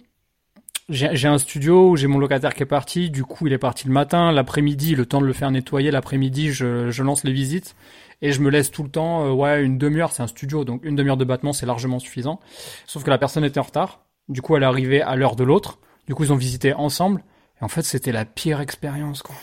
j'ai 0.88 1.28
un 1.28 1.40
studio 1.40 1.90
où 1.90 1.96
j'ai 1.96 2.06
mon 2.06 2.20
locataire 2.20 2.54
qui 2.54 2.62
est 2.62 2.68
parti, 2.68 3.10
du 3.10 3.24
coup 3.24 3.48
il 3.48 3.54
est 3.54 3.58
parti 3.58 3.88
le 3.88 3.94
matin, 3.94 4.32
l'après-midi, 4.32 4.94
le 4.94 5.08
temps 5.08 5.22
de 5.22 5.26
le 5.26 5.34
faire 5.34 5.50
nettoyer, 5.50 5.90
l'après-midi 5.90 6.52
je, 6.52 7.02
lance 7.02 7.24
les 7.24 7.34
visites 7.34 7.76
et 8.22 8.32
je 8.34 8.42
me 8.42 8.52
laisse 8.52 8.70
tout 8.70 8.84
le 8.84 8.90
temps, 8.90 9.34
ouais 9.34 9.64
une 9.64 9.80
demi-heure, 9.80 10.12
c'est 10.12 10.22
un 10.22 10.28
studio 10.28 10.64
donc 10.64 10.86
une 10.86 10.96
demi-heure 10.96 11.18
de 11.18 11.26
battement 11.26 11.54
c'est 11.54 11.66
largement 11.66 11.98
suffisant. 11.98 12.40
Sauf 12.86 13.04
que 13.04 13.10
la 13.10 13.18
personne 13.18 13.44
était 13.44 13.60
en 13.60 13.64
retard, 13.64 14.06
du 14.30 14.42
coup 14.42 14.56
elle 14.56 14.64
arrivée 14.64 15.02
à 15.02 15.16
l'heure 15.16 15.36
de 15.36 15.44
l'autre, 15.44 15.80
du 16.08 16.16
coup 16.16 16.24
ils 16.24 16.32
ont 16.34 16.38
visité 16.38 16.74
ensemble. 16.74 17.24
Et 17.62 17.64
en 17.64 17.68
fait, 17.68 17.82
c'était 17.82 18.12
la 18.12 18.26
pire 18.26 18.62
expérience, 18.62 19.22
quoi. 19.22 19.36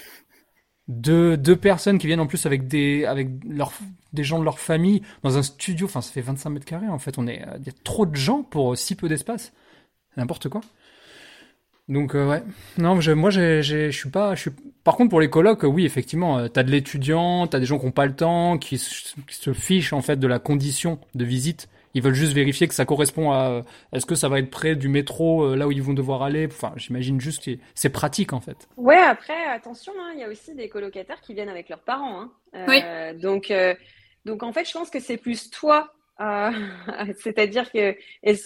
Deux, 0.89 1.37
deux 1.37 1.57
personnes 1.57 1.99
qui 1.99 2.07
viennent 2.07 2.21
en 2.21 2.29
plus 2.29 2.47
avec 2.47 2.69
des, 2.69 3.05
avec 3.05 3.29
des 4.13 4.25
gens 4.25 4.39
de 4.39 4.45
leur 4.45 4.61
famille 4.61 5.03
dans 5.25 5.37
un 5.37 5.43
studio. 5.43 5.87
Enfin, 5.87 6.01
ça 6.01 6.13
fait 6.13 6.21
25 6.21 6.51
mètres 6.51 6.65
carrés, 6.65 6.89
en 6.89 7.01
fait. 7.01 7.19
On 7.19 7.27
est, 7.27 7.45
il 7.59 7.67
y 7.67 7.69
a 7.69 7.73
trop 7.83 8.07
de 8.07 8.15
gens 8.15 8.45
pour 8.45 8.79
si 8.79 8.95
peu 8.95 9.09
d'espace. 9.09 9.53
N'importe 10.17 10.49
quoi. 10.49 10.61
Donc, 11.89 12.15
euh, 12.15 12.29
ouais. 12.29 12.43
Non, 12.79 13.01
je, 13.01 13.13
moi, 13.13 13.31
je 13.31 13.91
suis 13.91 14.11
pas, 14.11 14.35
je 14.35 14.51
par 14.83 14.97
contre, 14.97 15.11
pour 15.11 15.21
les 15.21 15.29
euh, 15.35 15.67
oui, 15.67 15.85
effectivement, 15.85 16.39
euh, 16.39 16.49
t'as 16.49 16.63
de 16.63 16.71
l'étudiant, 16.71 17.47
t'as 17.47 17.59
des 17.59 17.67
gens 17.67 17.79
qui 17.79 17.87
ont 17.87 17.93
pas 17.93 18.07
le 18.07 18.15
temps, 18.15 18.59
qui, 18.59 18.77
qui 18.77 19.35
se 19.35 19.53
fichent, 19.53 19.93
en 19.93 20.03
fait, 20.03 20.17
de 20.17 20.27
la 20.27 20.39
condition 20.39 20.99
de 21.15 21.25
visite. 21.25 21.69
Ils 21.97 22.03
veulent 22.03 22.15
juste 22.15 22.33
vérifier 22.35 22.69
que 22.69 22.75
ça 22.75 22.85
correspond 22.85 23.33
à, 23.33 23.49
euh, 23.51 23.63
est-ce 23.93 24.07
que 24.07 24.15
ça 24.15 24.29
va 24.29 24.39
être 24.39 24.51
près 24.51 24.77
du 24.77 24.89
métro, 24.89 25.45
euh, 25.45 25.57
là 25.57 25.67
où 25.67 25.73
ils 25.73 25.83
vont 25.83 25.95
devoir 25.95 26.23
aller? 26.23 26.47
Enfin, 26.47 26.73
j'imagine 26.77 27.21
juste 27.21 27.45
que 27.45 27.53
c'est 27.75 27.91
pratique, 27.91 28.33
en 28.33 28.41
fait. 28.41 28.69
Ouais, 28.77 28.99
après, 28.99 29.47
attention, 29.47 29.93
hein, 29.99 30.11
il 30.15 30.21
y 30.21 30.25
a 30.25 30.29
aussi 30.29 30.55
des 30.55 30.69
colocataires 30.69 31.21
qui 31.23 31.35
viennent 31.35 31.49
avec 31.49 31.69
leurs 31.71 31.83
parents. 31.83 32.21
hein. 32.21 32.33
Euh, 32.55 33.15
Donc, 33.15 33.51
euh, 33.51 33.75
donc, 34.27 34.43
en 34.43 34.53
fait, 34.53 34.67
je 34.69 34.73
pense 34.73 34.91
que 34.91 35.01
c'est 35.01 35.17
plus 35.17 35.51
toi. 35.51 35.93
euh, 36.21 36.51
c'est-à-dire 37.19 37.71
que 37.73 37.95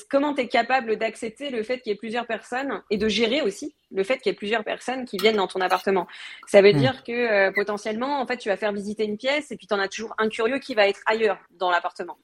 comment 0.08 0.34
tu 0.34 0.42
es 0.42 0.48
capable 0.48 0.96
d'accepter 0.96 1.50
le 1.50 1.62
fait 1.62 1.80
qu'il 1.80 1.90
y 1.90 1.94
ait 1.94 1.98
plusieurs 1.98 2.26
personnes 2.26 2.82
et 2.90 2.98
de 2.98 3.08
gérer 3.08 3.42
aussi 3.42 3.74
le 3.92 4.04
fait 4.04 4.18
qu'il 4.18 4.30
y 4.30 4.34
ait 4.34 4.36
plusieurs 4.36 4.64
personnes 4.64 5.04
qui 5.04 5.18
viennent 5.18 5.36
dans 5.36 5.48
ton 5.48 5.60
appartement? 5.60 6.06
Ça 6.46 6.62
veut 6.62 6.72
Hmm. 6.72 6.78
dire 6.78 7.02
que 7.04 7.12
euh, 7.12 7.52
potentiellement, 7.52 8.20
en 8.20 8.26
fait, 8.26 8.38
tu 8.38 8.48
vas 8.48 8.56
faire 8.56 8.72
visiter 8.72 9.04
une 9.04 9.16
pièce 9.18 9.50
et 9.52 9.56
puis 9.56 9.66
tu 9.66 9.74
en 9.74 9.80
as 9.80 9.88
toujours 9.88 10.14
un 10.18 10.28
curieux 10.28 10.58
qui 10.60 10.74
va 10.74 10.88
être 10.88 11.00
ailleurs 11.06 11.38
dans 11.58 11.70
l'appartement. 11.70 12.18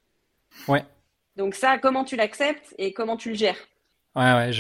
Ouais. 0.68 0.84
Donc 1.36 1.54
ça, 1.54 1.78
comment 1.78 2.02
tu 2.04 2.16
l'acceptes 2.16 2.74
et 2.78 2.92
comment 2.92 3.16
tu 3.16 3.28
le 3.30 3.36
gères? 3.36 3.68
Ouais, 4.16 4.32
ouais, 4.32 4.50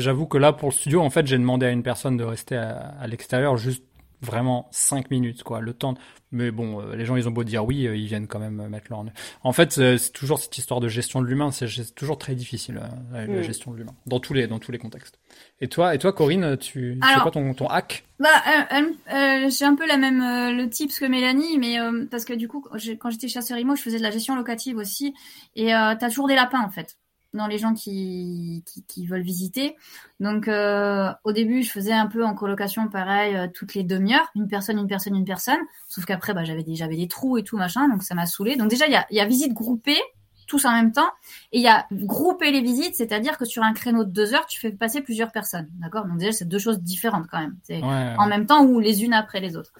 j'avoue 0.00 0.26
que 0.26 0.38
là, 0.38 0.52
pour 0.54 0.70
le 0.70 0.74
studio, 0.74 1.02
en 1.02 1.10
fait, 1.10 1.26
j'ai 1.26 1.36
demandé 1.36 1.66
à 1.66 1.70
une 1.70 1.82
personne 1.82 2.16
de 2.16 2.24
rester 2.24 2.56
à, 2.56 2.88
à 2.98 3.06
l'extérieur 3.06 3.58
juste 3.58 3.84
vraiment 4.20 4.68
5 4.72 5.10
minutes, 5.10 5.42
quoi. 5.42 5.60
Le 5.60 5.72
temps. 5.72 5.94
Mais 6.30 6.50
bon, 6.50 6.80
euh, 6.80 6.94
les 6.94 7.06
gens, 7.06 7.16
ils 7.16 7.26
ont 7.26 7.30
beau 7.30 7.44
dire 7.44 7.64
oui, 7.64 7.86
euh, 7.86 7.96
ils 7.96 8.06
viennent 8.06 8.26
quand 8.26 8.38
même 8.38 8.68
mettre 8.68 8.86
leur. 8.90 9.04
En 9.42 9.52
fait, 9.52 9.72
c'est 9.72 10.12
toujours 10.12 10.38
cette 10.38 10.56
histoire 10.58 10.80
de 10.80 10.88
gestion 10.88 11.22
de 11.22 11.26
l'humain. 11.26 11.50
C'est 11.50 11.94
toujours 11.94 12.18
très 12.18 12.34
difficile 12.34 12.80
la, 13.12 13.26
mm. 13.26 13.42
gestion 13.42 13.72
de 13.72 13.78
l'humain 13.78 13.94
dans 14.06 14.20
tous 14.20 14.34
les 14.34 14.46
dans 14.46 14.58
tous 14.58 14.72
les 14.72 14.78
contextes. 14.78 15.18
Et 15.60 15.68
toi, 15.68 15.94
et 15.94 15.98
toi, 15.98 16.12
Corinne, 16.12 16.56
tu 16.58 16.98
c'est 17.02 17.20
quoi 17.20 17.30
ton 17.30 17.54
ton 17.54 17.66
hack? 17.68 18.04
Bah, 18.18 18.28
euh, 18.72 19.48
j'ai 19.48 19.64
un 19.64 19.74
peu 19.74 19.86
la 19.86 19.96
même 19.96 20.18
le 20.56 20.68
tips 20.68 20.98
que 20.98 21.06
Mélanie, 21.06 21.58
mais 21.58 21.78
parce 22.10 22.24
que 22.24 22.34
du 22.34 22.48
coup, 22.48 22.60
quand 22.60 23.10
j'étais 23.10 23.28
chasseur 23.28 23.58
IMO, 23.58 23.76
je 23.76 23.82
faisais 23.82 23.98
de 23.98 24.02
la 24.02 24.10
gestion 24.10 24.36
locative 24.36 24.76
aussi, 24.76 25.14
et 25.56 25.68
t'as 25.68 26.08
toujours 26.08 26.28
des 26.28 26.34
lapins 26.34 26.62
en 26.62 26.70
fait 26.70 26.96
dans 27.34 27.46
les 27.46 27.58
gens 27.58 27.74
qui, 27.74 28.64
qui, 28.86 29.06
veulent 29.06 29.22
visiter. 29.22 29.76
Donc 30.20 30.48
euh, 30.48 31.10
au 31.24 31.32
début, 31.32 31.62
je 31.62 31.70
faisais 31.70 31.92
un 31.92 32.06
peu 32.06 32.24
en 32.24 32.34
colocation 32.34 32.88
pareil 32.88 33.36
euh, 33.36 33.48
toutes 33.52 33.74
les 33.74 33.84
demi-heures, 33.84 34.28
une 34.34 34.48
personne, 34.48 34.78
une 34.78 34.86
personne, 34.86 35.14
une 35.14 35.24
personne. 35.24 35.60
Sauf 35.88 36.04
qu'après, 36.04 36.34
bah, 36.34 36.44
j'avais 36.44 36.62
des, 36.62 36.74
j'avais 36.74 36.96
des 36.96 37.08
trous 37.08 37.38
et 37.38 37.44
tout 37.44 37.56
machin, 37.56 37.88
donc 37.88 38.02
ça 38.02 38.14
m'a 38.14 38.26
saoulé. 38.26 38.56
Donc 38.56 38.70
déjà, 38.70 38.86
il 38.86 38.92
y 38.92 38.96
a, 38.96 39.06
y 39.10 39.20
a 39.20 39.26
visite 39.26 39.52
groupée, 39.52 40.00
tous 40.46 40.64
en 40.64 40.72
même 40.72 40.92
temps, 40.92 41.10
et 41.52 41.58
il 41.58 41.62
y 41.62 41.68
a 41.68 41.86
grouper 41.92 42.50
les 42.50 42.62
visites, 42.62 42.94
c'est-à-dire 42.94 43.36
que 43.36 43.44
sur 43.44 43.62
un 43.62 43.74
créneau 43.74 44.04
de 44.04 44.10
deux 44.10 44.34
heures, 44.34 44.46
tu 44.46 44.58
fais 44.58 44.72
passer 44.72 45.02
plusieurs 45.02 45.30
personnes, 45.30 45.68
d'accord? 45.74 46.06
Donc 46.06 46.16
déjà, 46.18 46.32
c'est 46.32 46.48
deux 46.48 46.58
choses 46.58 46.80
différentes 46.80 47.26
quand 47.30 47.38
même. 47.38 47.56
C'est 47.64 47.82
en 47.82 48.26
même 48.26 48.46
temps 48.46 48.64
ou 48.64 48.80
les 48.80 49.04
unes 49.04 49.12
après 49.12 49.40
les 49.40 49.56
autres. 49.56 49.72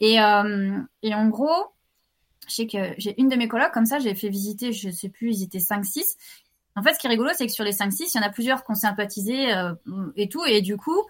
Et, 0.00 0.20
euh, 0.20 0.78
et 1.02 1.14
en 1.14 1.28
gros, 1.28 1.72
je 2.48 2.54
sais 2.54 2.66
que 2.66 2.78
j'ai 2.98 3.20
une 3.20 3.28
de 3.28 3.36
mes 3.36 3.46
colocs, 3.48 3.72
comme 3.72 3.86
ça, 3.86 3.98
j'ai 3.98 4.14
fait 4.14 4.28
visiter, 4.28 4.72
je 4.72 4.90
sais 4.90 5.08
plus, 5.08 5.38
ils 5.38 5.44
étaient 5.44 5.58
5-6, 5.58 6.02
en 6.78 6.82
fait, 6.82 6.94
ce 6.94 6.98
qui 6.98 7.06
est 7.06 7.10
rigolo, 7.10 7.30
c'est 7.34 7.46
que 7.46 7.52
sur 7.52 7.64
les 7.64 7.72
5-6, 7.72 8.12
il 8.14 8.18
y 8.18 8.20
en 8.20 8.26
a 8.26 8.30
plusieurs 8.30 8.64
qui 8.64 8.70
ont 8.70 8.76
sympathisé 8.76 9.52
euh, 9.52 9.74
et 10.16 10.28
tout. 10.28 10.44
Et 10.46 10.62
du 10.62 10.76
coup, 10.76 11.02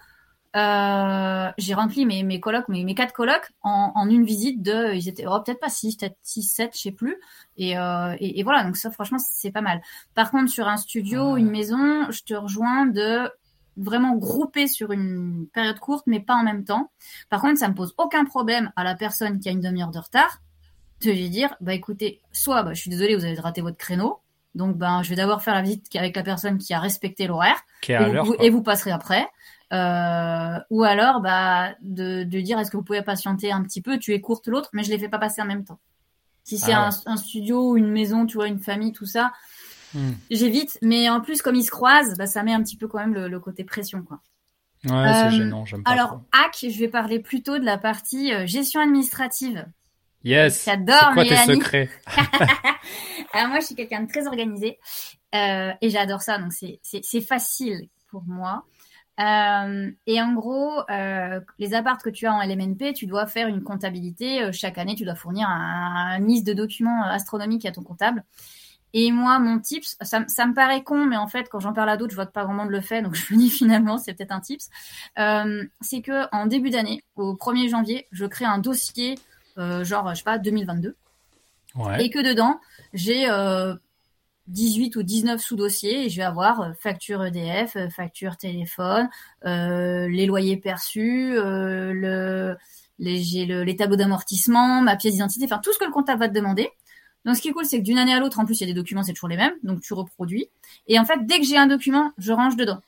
euh, 0.55 1.51
j'ai 1.59 1.73
rempli 1.75 2.07
mes, 2.07 2.23
mes 2.23 2.39
colocs, 2.39 2.67
mes, 2.69 2.83
mes 2.83 2.95
quatre 2.95 3.13
colocs 3.13 3.51
en, 3.61 4.07
une 4.09 4.23
visite 4.23 4.63
de, 4.63 4.95
ils 4.95 5.07
étaient, 5.07 5.25
oh, 5.27 5.39
peut-être 5.41 5.59
pas 5.59 5.69
6, 5.69 5.97
peut-être 5.97 6.17
6, 6.23 6.43
7, 6.43 6.71
je 6.75 6.81
sais 6.81 6.91
plus. 6.91 7.17
Euh, 7.59 8.15
et, 8.19 8.39
et, 8.39 8.43
voilà, 8.43 8.63
donc 8.63 8.77
ça, 8.77 8.89
franchement, 8.89 9.19
c'est 9.19 9.51
pas 9.51 9.61
mal. 9.61 9.81
Par 10.15 10.31
contre, 10.31 10.49
sur 10.49 10.67
un 10.67 10.77
studio, 10.77 11.37
une 11.37 11.51
maison, 11.51 12.09
je 12.09 12.23
te 12.23 12.33
rejoins 12.33 12.87
de 12.87 13.29
vraiment 13.77 14.15
grouper 14.15 14.67
sur 14.67 14.91
une 14.91 15.47
période 15.53 15.79
courte, 15.79 16.05
mais 16.07 16.19
pas 16.19 16.35
en 16.35 16.43
même 16.43 16.65
temps. 16.65 16.91
Par 17.29 17.41
contre, 17.41 17.59
ça 17.59 17.69
me 17.69 17.75
pose 17.75 17.93
aucun 17.97 18.25
problème 18.25 18.71
à 18.75 18.83
la 18.83 18.95
personne 18.95 19.39
qui 19.39 19.49
a 19.49 19.51
une 19.51 19.61
demi-heure 19.61 19.91
de 19.91 19.99
retard 19.99 20.41
de 21.01 21.11
lui 21.11 21.29
dire, 21.29 21.55
bah 21.61 21.73
écoutez, 21.73 22.21
soit, 22.31 22.63
bah, 22.63 22.73
je 22.73 22.81
suis 22.81 22.89
désolé, 22.89 23.15
vous 23.15 23.23
avez 23.23 23.39
raté 23.39 23.61
votre 23.61 23.77
créneau, 23.77 24.19
donc, 24.59 24.75
ben, 24.75 25.01
je 25.03 25.09
vais 25.09 25.15
d'abord 25.15 25.41
faire 25.41 25.55
la 25.55 25.61
visite 25.61 25.87
avec 25.95 26.17
la 26.17 26.21
personne 26.21 26.57
qui 26.57 26.73
a 26.73 26.81
respecté 26.81 27.27
l'horaire. 27.27 27.55
Et, 27.87 28.49
vous 28.49 28.61
passerez 28.61 28.91
après. 28.91 29.25
Euh, 29.71 30.59
ou 30.69 30.83
alors, 30.83 31.21
bah, 31.21 31.75
de, 31.81 32.23
de 32.23 32.41
dire 32.41 32.59
est-ce 32.59 32.69
que 32.69 32.75
vous 32.75 32.83
pouvez 32.83 33.01
patienter 33.01 33.53
un 33.53 33.63
petit 33.63 33.81
peu? 33.81 33.97
Tu 33.97 34.13
es 34.13 34.19
courte 34.19 34.49
l'autre, 34.49 34.69
mais 34.73 34.83
je 34.83 34.89
les 34.89 34.99
fais 34.99 35.07
pas 35.07 35.17
passer 35.17 35.41
en 35.41 35.45
même 35.45 35.63
temps. 35.63 35.79
Si 36.43 36.57
c'est 36.57 36.73
ah 36.73 36.89
un, 37.05 37.15
studio, 37.15 37.77
une 37.77 37.89
maison, 37.89 38.25
tu 38.25 38.35
vois, 38.35 38.47
une 38.47 38.59
famille, 38.59 38.91
tout 38.91 39.05
ça, 39.05 39.31
hmm. 39.93 40.11
j'évite. 40.29 40.77
Mais 40.81 41.09
en 41.09 41.21
plus, 41.21 41.41
comme 41.41 41.55
ils 41.55 41.63
se 41.63 41.71
croisent, 41.71 42.17
bah, 42.17 42.27
ça 42.27 42.43
met 42.43 42.53
un 42.53 42.61
petit 42.61 42.75
peu 42.75 42.89
quand 42.89 42.99
même 42.99 43.13
le, 43.13 43.39
côté 43.39 43.63
pression, 43.63 44.01
quoi. 44.01 44.19
Ouais, 44.83 45.13
c'est 45.13 45.25
euh, 45.25 45.29
gênant, 45.29 45.65
j'aime 45.65 45.83
pas. 45.83 45.91
Alors, 45.91 46.21
hack, 46.33 46.57
je 46.69 46.79
vais 46.79 46.89
parler 46.89 47.19
plutôt 47.19 47.59
de 47.59 47.65
la 47.65 47.77
partie 47.77 48.33
euh, 48.33 48.45
gestion 48.45 48.81
administrative. 48.81 49.65
Yes. 50.25 50.65
J'adore. 50.65 50.97
C'est 50.97 51.13
quoi 51.13 51.23
tes 51.23 51.53
secrets? 51.53 51.89
Alors 53.33 53.49
moi, 53.49 53.59
je 53.59 53.67
suis 53.67 53.75
quelqu'un 53.75 54.03
de 54.03 54.07
très 54.07 54.27
organisé 54.27 54.79
euh, 55.35 55.71
et 55.81 55.89
j'adore 55.89 56.21
ça. 56.21 56.37
Donc 56.37 56.51
c'est 56.53 57.21
facile 57.21 57.89
pour 58.09 58.23
moi. 58.23 58.65
Euh, 59.19 59.91
et 60.07 60.21
en 60.21 60.33
gros, 60.33 60.79
euh, 60.89 61.41
les 61.57 61.73
apparts 61.73 61.97
que 61.97 62.09
tu 62.09 62.25
as 62.25 62.33
en 62.33 62.41
LMNP, 62.41 62.93
tu 62.93 63.05
dois 63.05 63.27
faire 63.27 63.47
une 63.47 63.63
comptabilité. 63.63 64.43
Euh, 64.43 64.51
chaque 64.53 64.77
année, 64.77 64.95
tu 64.95 65.03
dois 65.03 65.15
fournir 65.15 65.47
un 65.49 66.19
liste 66.19 66.47
de 66.47 66.53
documents 66.53 67.03
euh, 67.03 67.09
astronomiques 67.11 67.65
à 67.65 67.71
ton 67.71 67.83
comptable. 67.83 68.23
Et 68.93 69.11
moi, 69.11 69.37
mon 69.39 69.59
tips, 69.59 69.97
ça, 70.01 70.23
ça 70.27 70.45
me 70.47 70.53
paraît 70.53 70.83
con, 70.83 71.05
mais 71.05 71.17
en 71.17 71.27
fait, 71.27 71.47
quand 71.49 71.59
j'en 71.59 71.73
parle 71.73 71.89
à 71.89 71.97
d'autres, 71.97 72.11
je 72.11 72.15
vois 72.15 72.25
que 72.25 72.31
pas 72.31 72.43
grand 72.43 72.53
monde 72.53 72.69
le 72.69 72.81
fait, 72.81 73.01
donc 73.01 73.13
je 73.15 73.33
me 73.33 73.39
dis 73.39 73.49
finalement, 73.49 73.97
c'est 73.97 74.13
peut-être 74.13 74.31
un 74.31 74.39
tips. 74.39 74.69
Euh, 75.19 75.65
c'est 75.81 76.01
que 76.01 76.33
en 76.33 76.45
début 76.47 76.69
d'année, 76.69 77.03
au 77.15 77.35
1er 77.35 77.69
janvier, 77.69 78.07
je 78.11 78.25
crée 78.25 78.45
un 78.45 78.57
dossier 78.57 79.15
euh, 79.57 79.83
genre, 79.83 80.09
je 80.11 80.19
sais 80.19 80.23
pas, 80.23 80.37
2022. 80.37 80.95
Et 81.99 82.09
que 82.09 82.19
dedans, 82.19 82.59
j'ai 82.93 83.29
euh, 83.29 83.75
18 84.47 84.95
ou 84.95 85.03
19 85.03 85.41
sous-dossiers 85.41 86.05
et 86.05 86.09
je 86.09 86.17
vais 86.17 86.23
avoir 86.23 86.61
euh, 86.61 86.71
facture 86.79 87.23
EDF, 87.23 87.75
euh, 87.75 87.89
facture 87.89 88.37
téléphone, 88.37 89.09
les 89.43 90.25
loyers 90.25 90.57
perçus, 90.57 91.33
le, 91.35 92.57
les, 92.97 93.45
le, 93.45 93.63
les 93.63 93.75
tableaux 93.75 93.97
d'amortissement, 93.97 94.81
ma 94.81 94.95
pièce 94.95 95.13
d'identité, 95.13 95.45
enfin 95.45 95.59
tout 95.59 95.73
ce 95.73 95.79
que 95.79 95.85
le 95.85 95.91
comptable 95.91 96.19
va 96.19 96.29
te 96.29 96.33
demander. 96.33 96.69
Donc 97.25 97.35
ce 97.35 97.41
qui 97.41 97.49
est 97.49 97.51
cool, 97.51 97.65
c'est 97.65 97.79
que 97.79 97.83
d'une 97.83 97.97
année 97.97 98.13
à 98.13 98.19
l'autre, 98.19 98.39
en 98.39 98.45
plus, 98.45 98.59
il 98.59 98.61
y 98.61 98.63
a 98.63 98.67
des 98.67 98.73
documents, 98.73 99.03
c'est 99.03 99.13
toujours 99.13 99.29
les 99.29 99.37
mêmes, 99.37 99.53
donc 99.63 99.81
tu 99.81 99.93
reproduis. 99.93 100.49
Et 100.87 100.97
en 100.99 101.05
fait, 101.05 101.25
dès 101.25 101.39
que 101.39 101.45
j'ai 101.45 101.57
un 101.57 101.67
document, 101.67 102.11
je 102.17 102.31
range 102.31 102.55
dedans. 102.55 102.81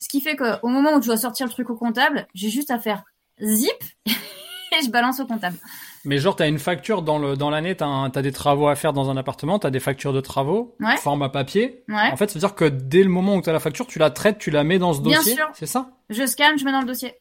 Ce 0.00 0.08
qui 0.08 0.20
fait 0.20 0.36
qu'au 0.36 0.68
moment 0.68 0.94
où 0.94 1.00
je 1.00 1.06
dois 1.06 1.16
sortir 1.16 1.46
le 1.46 1.52
truc 1.52 1.70
au 1.70 1.76
comptable, 1.76 2.26
j'ai 2.34 2.50
juste 2.50 2.70
à 2.70 2.78
faire 2.78 3.04
zip 3.42 3.70
et 4.06 4.84
je 4.84 4.90
balance 4.90 5.18
au 5.20 5.26
comptable. 5.26 5.56
Mais 6.04 6.18
genre, 6.18 6.36
t'as 6.36 6.48
une 6.48 6.58
facture 6.58 7.02
dans 7.02 7.18
le 7.18 7.36
dans 7.36 7.50
l'année, 7.50 7.74
t'as 7.74 8.10
as 8.14 8.22
des 8.22 8.32
travaux 8.32 8.68
à 8.68 8.74
faire 8.74 8.92
dans 8.92 9.10
un 9.10 9.16
appartement, 9.16 9.58
t'as 9.58 9.70
des 9.70 9.80
factures 9.80 10.12
de 10.12 10.20
travaux, 10.20 10.76
ouais. 10.80 10.96
format 10.98 11.28
papier. 11.28 11.82
Ouais. 11.88 12.10
En 12.12 12.16
fait, 12.16 12.28
ça 12.28 12.34
veut 12.34 12.40
dire 12.40 12.54
que 12.54 12.66
dès 12.66 13.02
le 13.02 13.08
moment 13.08 13.36
où 13.36 13.42
t'as 13.42 13.52
la 13.52 13.60
facture, 13.60 13.86
tu 13.86 13.98
la 13.98 14.10
traites, 14.10 14.38
tu 14.38 14.50
la 14.50 14.64
mets 14.64 14.78
dans 14.78 14.92
ce 14.92 15.00
dossier. 15.00 15.34
Bien 15.34 15.46
sûr. 15.46 15.50
C'est 15.54 15.66
ça 15.66 15.90
Je 16.10 16.26
scanne, 16.26 16.58
je 16.58 16.64
mets 16.64 16.72
dans 16.72 16.80
le 16.80 16.86
dossier. 16.86 17.14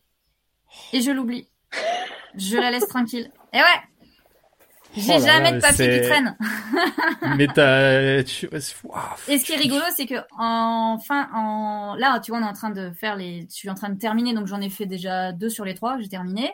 Et 0.91 1.01
je 1.01 1.11
l'oublie. 1.11 1.47
je 2.37 2.57
la 2.57 2.71
laisse 2.71 2.87
tranquille. 2.87 3.31
Et 3.53 3.57
ouais 3.57 3.81
j'ai 4.95 5.13
oh 5.15 5.19
jamais 5.19 5.53
de 5.53 5.59
papier 5.59 6.01
qui 6.01 6.07
traîne. 6.07 6.37
Mais 7.37 7.47
t'as. 7.47 8.19
Et 8.19 8.25
ce 8.25 9.43
qui 9.43 9.53
est 9.53 9.57
rigolo, 9.57 9.81
c'est 9.95 10.05
que 10.05 10.15
en 10.37 10.99
fin, 10.99 11.29
en 11.33 11.95
là, 11.95 12.19
tu 12.19 12.31
vois, 12.31 12.39
on 12.39 12.43
est 12.43 12.49
en 12.49 12.53
train 12.53 12.69
de 12.69 12.91
faire 12.91 13.15
les. 13.15 13.47
Je 13.49 13.55
suis 13.55 13.69
en 13.69 13.75
train 13.75 13.89
de 13.89 13.97
terminer, 13.97 14.33
donc 14.33 14.47
j'en 14.47 14.61
ai 14.61 14.69
fait 14.69 14.85
déjà 14.85 15.31
deux 15.31 15.49
sur 15.49 15.65
les 15.65 15.73
trois. 15.73 15.97
J'ai 15.99 16.09
terminé. 16.09 16.51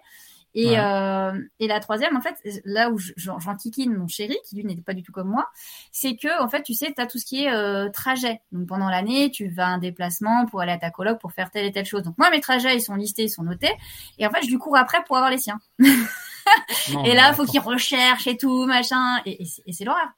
Et, 0.56 0.80
euh, 0.80 1.40
et 1.60 1.68
la 1.68 1.80
troisième, 1.80 2.18
en 2.18 2.22
fait, 2.22 2.36
là 2.66 2.90
où 2.90 2.98
j'en 2.98 3.56
kikine 3.56 3.94
mon 3.94 4.08
chéri, 4.08 4.36
qui 4.48 4.56
lui 4.56 4.66
n'était 4.66 4.82
pas 4.82 4.94
du 4.94 5.04
tout 5.04 5.12
comme 5.12 5.30
moi, 5.30 5.48
c'est 5.92 6.16
que, 6.16 6.42
en 6.42 6.50
fait, 6.50 6.64
tu 6.64 6.74
sais, 6.74 6.92
tu 6.94 7.02
as 7.02 7.06
tout 7.06 7.20
ce 7.20 7.26
qui 7.26 7.44
est 7.44 7.52
euh, 7.52 7.90
trajet. 7.90 8.42
Donc 8.52 8.68
pendant 8.68 8.90
l'année, 8.90 9.30
tu 9.32 9.50
vas 9.50 9.68
un 9.68 9.78
déplacement 9.78 10.46
pour 10.48 10.62
aller 10.62 10.72
à 10.72 10.78
ta 10.78 10.90
coloc 10.90 11.20
pour 11.20 11.34
faire 11.34 11.52
telle 11.52 11.66
et 11.66 11.72
telle 11.72 11.86
chose. 11.86 12.04
Donc 12.04 12.18
moi, 12.18 12.30
mes 12.32 12.42
trajets, 12.42 12.76
ils 12.76 12.82
sont 12.82 12.96
listés, 12.96 13.24
ils 13.24 13.30
sont 13.30 13.44
notés. 13.44 13.72
Et 14.18 14.26
en 14.26 14.32
fait, 14.32 14.42
je 14.44 14.50
lui 14.50 14.58
cours 14.58 14.78
après 14.78 15.04
pour 15.06 15.18
avoir 15.18 15.32
les 15.32 15.38
siens. 15.38 15.60
et 15.80 17.14
là, 17.14 17.30
il 17.30 17.36
faut 17.36 17.46
qu'il 17.46 17.60
recherche 17.60 18.26
et 18.28 18.38
tout, 18.38 18.66
machin. 18.66 19.22
Et, 19.26 19.44
et 19.66 19.74
c'est 19.74 19.86
l'horreur. 19.86 20.10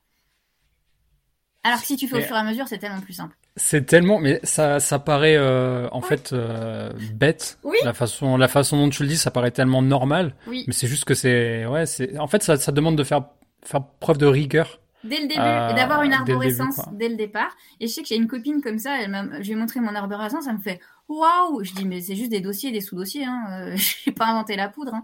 Alors 1.64 1.80
que 1.80 1.86
si 1.86 1.96
tu 1.96 2.08
fais 2.08 2.18
au 2.18 2.22
fur 2.22 2.36
et 2.36 2.40
à 2.40 2.44
mesure, 2.44 2.68
c'est 2.68 2.80
tellement 2.80 3.02
plus 3.02 3.14
simple. 3.14 3.36
C'est 3.58 3.86
tellement, 3.86 4.20
mais 4.20 4.40
ça, 4.44 4.80
ça 4.80 4.98
paraît 4.98 5.36
euh, 5.36 5.90
en 5.92 6.02
fait 6.02 6.32
euh, 6.32 6.92
bête. 7.14 7.60
Oui. 7.64 7.78
La 7.84 7.94
façon, 7.94 8.38
la 8.38 8.48
façon 8.48 8.78
dont 8.78 8.90
tu 8.90 9.04
le 9.04 9.10
dis, 9.10 9.18
ça 9.18 9.30
paraît 9.30 9.52
tellement 9.52 9.82
normal. 9.82 10.36
Oui. 10.48 10.64
Mais 10.68 10.74
c'est 10.74 10.88
juste 10.88 11.04
que 11.04 11.14
c'est, 11.14 11.66
ouais, 11.66 11.86
c'est, 11.86 12.18
en 12.18 12.28
fait, 12.28 12.44
ça, 12.44 12.56
ça 12.56 12.72
demande 12.72 12.98
de 12.98 13.04
faire, 13.04 13.26
faire 13.64 13.84
preuve 14.00 14.18
de 14.18 14.26
rigueur. 14.26 14.80
Dès 15.04 15.18
le 15.18 15.28
début, 15.28 15.42
et 15.42 15.74
d'avoir 15.76 16.04
une 16.04 16.14
arborescence 16.14 16.80
dès 16.94 17.10
le, 17.10 17.16
départ. 17.16 17.56
Et 17.80 17.88
je 17.88 17.92
sais 17.92 18.02
que 18.04 18.08
j'ai 18.08 18.16
une 18.16 18.28
copine 18.28 18.62
comme 18.62 18.78
ça, 18.78 19.02
elle 19.02 19.10
m'a, 19.10 19.42
je 19.42 19.48
lui 19.48 19.54
ai 19.54 19.56
montré 19.56 19.80
mon 19.80 19.96
arborescence, 19.96 20.46
elle 20.48 20.58
me 20.58 20.62
fait 20.62 20.80
waouh. 21.10 21.64
Je 21.64 21.74
dis 21.74 21.86
mais 21.86 22.02
c'est 22.02 22.16
juste 22.16 22.30
des 22.30 22.40
dossiers, 22.40 22.72
des 22.72 22.82
sous-dossiers. 22.82 23.26
Hein. 23.26 23.46
Euh, 23.50 23.76
j'ai 24.06 24.12
pas 24.12 24.28
inventé 24.28 24.56
la 24.56 24.70
poudre. 24.70 24.94
Hein. 24.94 25.04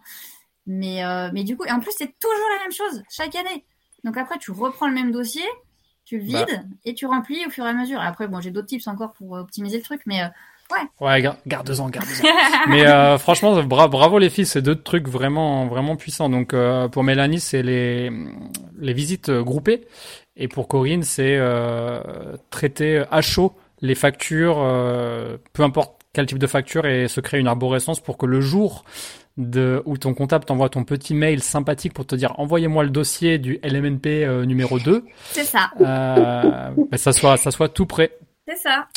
Mais 0.68 1.04
euh, 1.04 1.30
mais 1.34 1.44
du 1.44 1.58
coup, 1.58 1.66
et 1.66 1.72
en 1.72 1.80
plus 1.80 1.94
c'est 1.98 2.20
toujours 2.20 2.48
la 2.58 2.64
même 2.64 2.72
chose 2.72 3.04
chaque 3.10 3.36
année. 3.36 3.66
Donc 4.04 4.18
après 4.18 4.38
tu 4.38 4.52
reprends 4.52 4.88
le 4.88 4.94
même 4.94 5.12
dossier, 5.12 5.46
tu 6.08 6.20
bah. 6.20 6.46
vides 6.46 6.66
et 6.86 6.94
tu 6.94 7.06
remplis 7.06 7.46
au 7.46 7.50
fur 7.50 7.66
et 7.66 7.70
à 7.70 7.74
mesure. 7.74 8.00
Après, 8.00 8.28
bon, 8.28 8.40
j'ai 8.40 8.52
d'autres 8.52 8.68
tips 8.68 8.88
encore 8.88 9.12
pour 9.12 9.36
euh, 9.36 9.42
optimiser 9.42 9.78
le 9.78 9.84
truc, 9.84 10.02
mais 10.06 10.22
euh, 10.22 10.28
ouais. 10.72 11.06
Ouais, 11.06 11.22
garde-en, 11.46 11.90
garde-en. 11.90 12.28
mais 12.70 12.88
euh, 12.88 13.18
franchement, 13.18 13.62
bravo 13.64 14.18
les 14.18 14.30
filles, 14.30 14.46
c'est 14.46 14.62
deux 14.62 14.76
trucs 14.76 15.10
vraiment, 15.10 15.68
vraiment 15.68 15.98
puissants. 15.98 16.30
Donc 16.30 16.56
pour 16.92 17.04
Mélanie, 17.04 17.42
c'est 17.42 17.62
les 17.62 18.10
les 18.80 18.94
visites 18.94 19.30
groupées, 19.30 19.86
et 20.38 20.48
pour 20.48 20.70
Corinne, 20.70 21.04
c'est 21.04 21.40
traiter 22.52 23.04
à 23.12 23.22
chaud 23.22 23.54
les 23.82 23.96
factures, 23.96 24.58
peu 25.54 25.64
importe 25.64 26.02
quel 26.14 26.26
type 26.26 26.40
de 26.40 26.48
facture, 26.48 26.86
et 26.86 27.10
se 27.10 27.20
créer 27.20 27.40
une 27.40 27.48
arborescence 27.48 28.00
pour 28.00 28.18
que 28.18 28.26
le 28.26 28.40
jour 28.40 28.86
de 29.38 29.84
où 29.86 29.98
ton 29.98 30.14
comptable 30.14 30.46
t'envoie 30.46 30.70
ton 30.70 30.84
petit 30.84 31.14
mail 31.14 31.42
sympathique 31.44 31.94
pour 31.94 32.06
te 32.06 32.16
dire 32.16 32.34
envoyez-moi 32.40 32.84
le 32.84 32.90
dossier 32.90 33.38
du 33.38 33.60
LMNP 33.64 34.08
euh, 34.08 34.46
numéro 34.46 34.80
2. 34.80 35.06
C'est 35.32 35.44
ça. 35.44 35.72
Euh, 35.80 36.72
bah, 36.92 36.98
ça 36.98 37.14
soit 37.14 37.38
ça 37.38 37.52
soit 37.52 37.70
tout 37.70 37.86
prêt. 37.86 38.18
C'est 38.48 38.58
ça. 38.58 38.88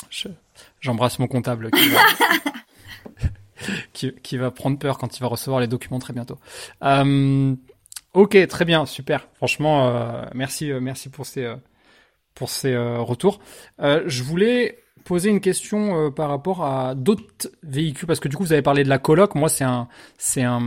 J'embrasse 0.80 1.18
mon 1.18 1.26
comptable 1.26 1.70
qui 1.70 1.88
va, 1.88 2.00
qui, 3.92 4.12
qui, 4.22 4.36
va 4.36 4.50
prendre 4.50 4.78
peur 4.78 4.98
quand 4.98 5.16
il 5.16 5.20
va 5.20 5.26
recevoir 5.26 5.60
les 5.60 5.66
documents 5.66 5.98
très 5.98 6.12
bientôt. 6.12 6.38
Euh, 6.82 7.54
ok, 8.14 8.46
très 8.48 8.64
bien, 8.64 8.86
super. 8.86 9.28
Franchement, 9.34 9.88
euh, 9.88 10.24
merci, 10.34 10.70
euh, 10.70 10.80
merci 10.80 11.08
pour 11.10 11.26
ces 11.26 11.52
pour 12.34 12.48
ces 12.48 12.76
retours. 12.76 13.40
je 13.78 14.22
voulais 14.22 14.78
poser 15.10 15.28
une 15.28 15.40
question 15.40 16.06
euh, 16.06 16.10
par 16.10 16.28
rapport 16.28 16.64
à 16.64 16.94
d'autres 16.94 17.50
véhicules 17.64 18.06
parce 18.06 18.20
que 18.20 18.28
du 18.28 18.36
coup 18.36 18.44
vous 18.44 18.52
avez 18.52 18.62
parlé 18.62 18.84
de 18.84 18.88
la 18.88 19.00
coloc. 19.00 19.34
Moi 19.34 19.48
c'est 19.48 19.64
un 19.64 19.88
c'est 20.18 20.44
un 20.44 20.60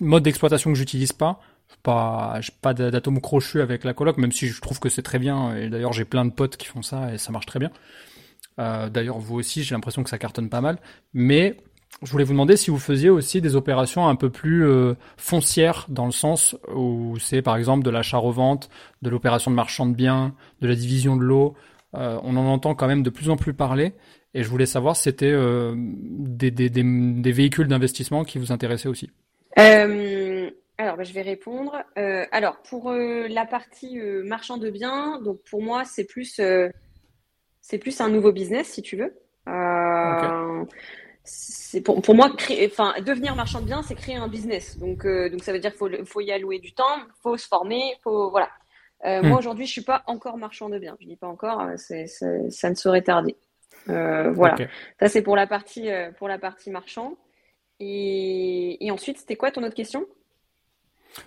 mode 0.00 0.22
d'exploitation 0.22 0.72
que 0.72 0.78
j'utilise 0.78 1.12
pas. 1.12 1.38
Pas 1.82 2.40
pas 2.62 2.72
d'atome 2.72 3.20
crochu 3.20 3.60
avec 3.60 3.84
la 3.84 3.92
coloc 3.92 4.16
même 4.16 4.32
si 4.32 4.46
je 4.46 4.58
trouve 4.62 4.80
que 4.80 4.88
c'est 4.88 5.02
très 5.02 5.18
bien 5.18 5.54
et 5.54 5.68
d'ailleurs 5.68 5.92
j'ai 5.92 6.06
plein 6.06 6.24
de 6.24 6.30
potes 6.30 6.56
qui 6.56 6.66
font 6.66 6.80
ça 6.80 7.12
et 7.12 7.18
ça 7.18 7.30
marche 7.30 7.44
très 7.44 7.58
bien. 7.58 7.70
Euh, 8.58 8.88
d'ailleurs 8.88 9.18
vous 9.18 9.36
aussi 9.36 9.64
j'ai 9.64 9.74
l'impression 9.74 10.02
que 10.02 10.08
ça 10.08 10.16
cartonne 10.16 10.48
pas 10.48 10.62
mal. 10.62 10.78
Mais 11.12 11.58
je 12.02 12.10
voulais 12.10 12.24
vous 12.24 12.32
demander 12.32 12.56
si 12.56 12.70
vous 12.70 12.78
faisiez 12.78 13.10
aussi 13.10 13.42
des 13.42 13.54
opérations 13.54 14.08
un 14.08 14.16
peu 14.16 14.30
plus 14.30 14.66
euh, 14.66 14.94
foncières 15.18 15.84
dans 15.90 16.06
le 16.06 16.12
sens 16.12 16.56
où 16.74 17.18
c'est 17.20 17.42
par 17.42 17.58
exemple 17.58 17.84
de 17.84 17.90
l'achat-revente, 17.90 18.70
de 19.02 19.10
l'opération 19.10 19.50
de 19.50 19.56
marchand 19.56 19.84
de 19.84 19.94
biens, 19.94 20.34
de 20.62 20.68
la 20.68 20.74
division 20.74 21.16
de 21.16 21.22
l'eau. 21.22 21.54
Euh, 21.96 22.20
on 22.22 22.36
en 22.36 22.46
entend 22.46 22.74
quand 22.74 22.86
même 22.86 23.02
de 23.02 23.10
plus 23.10 23.30
en 23.30 23.36
plus 23.36 23.54
parler. 23.54 23.92
Et 24.34 24.42
je 24.42 24.48
voulais 24.48 24.66
savoir 24.66 24.96
si 24.96 25.04
c'était 25.04 25.30
euh, 25.30 25.74
des, 25.76 26.50
des, 26.50 26.68
des, 26.68 26.82
des, 26.82 27.32
véhicules 27.32 27.68
d'investissement 27.68 28.24
qui 28.24 28.38
vous 28.38 28.52
intéressaient 28.52 28.88
aussi. 28.88 29.10
alors, 29.56 30.96
bah, 30.98 31.04
je 31.04 31.12
vais 31.12 31.22
répondre. 31.22 31.74
alors, 32.32 32.58
pour 32.62 32.92
la 32.92 33.46
partie 33.46 33.98
marchand 34.24 34.58
de 34.58 34.68
biens, 34.70 35.20
donc 35.22 35.40
pour 35.48 35.62
moi, 35.62 35.84
c'est 35.84 36.04
plus, 36.04 36.40
c'est 37.60 37.78
plus 37.78 38.00
un 38.00 38.10
nouveau 38.10 38.32
business, 38.32 38.68
si 38.68 38.82
tu 38.82 38.96
veux. 38.96 39.16
Okay 39.46 40.28
c'est 41.26 41.80
pour, 41.80 42.00
pour 42.00 42.14
moi 42.14 42.30
créer, 42.36 42.70
enfin 42.70 42.94
devenir 43.04 43.34
marchand 43.34 43.60
de 43.60 43.66
biens 43.66 43.82
c'est 43.82 43.96
créer 43.96 44.14
un 44.14 44.28
business 44.28 44.78
donc 44.78 45.04
euh, 45.04 45.28
donc 45.28 45.42
ça 45.42 45.52
veut 45.52 45.58
dire 45.58 45.72
qu'il 45.72 45.78
faut, 45.78 46.04
faut 46.04 46.20
y 46.20 46.30
allouer 46.30 46.60
du 46.60 46.72
temps 46.72 46.84
faut 47.22 47.36
se 47.36 47.46
former 47.48 47.82
faut 48.02 48.30
voilà 48.30 48.48
euh, 49.04 49.22
moi 49.22 49.36
hmm. 49.36 49.38
aujourd'hui 49.38 49.66
je 49.66 49.72
suis 49.72 49.82
pas 49.82 50.02
encore 50.06 50.38
marchand 50.38 50.68
de 50.68 50.78
biens 50.78 50.96
je 51.00 51.06
dis 51.06 51.16
pas 51.16 51.26
encore 51.26 51.60
euh, 51.60 51.74
c'est, 51.76 52.06
ça 52.06 52.70
ne 52.70 52.74
saurait 52.74 53.02
tarder 53.02 53.36
voilà 53.86 54.56
ça 54.98 55.08
c'est 55.08 55.22
pour 55.22 55.36
la 55.36 55.46
partie 55.46 55.88
pour 56.18 56.28
la 56.28 56.38
partie 56.38 56.70
marchand 56.70 57.14
et, 57.78 58.84
et 58.84 58.90
ensuite 58.90 59.18
c'était 59.18 59.36
quoi 59.36 59.50
ton 59.50 59.62
autre 59.62 59.74
question? 59.74 60.06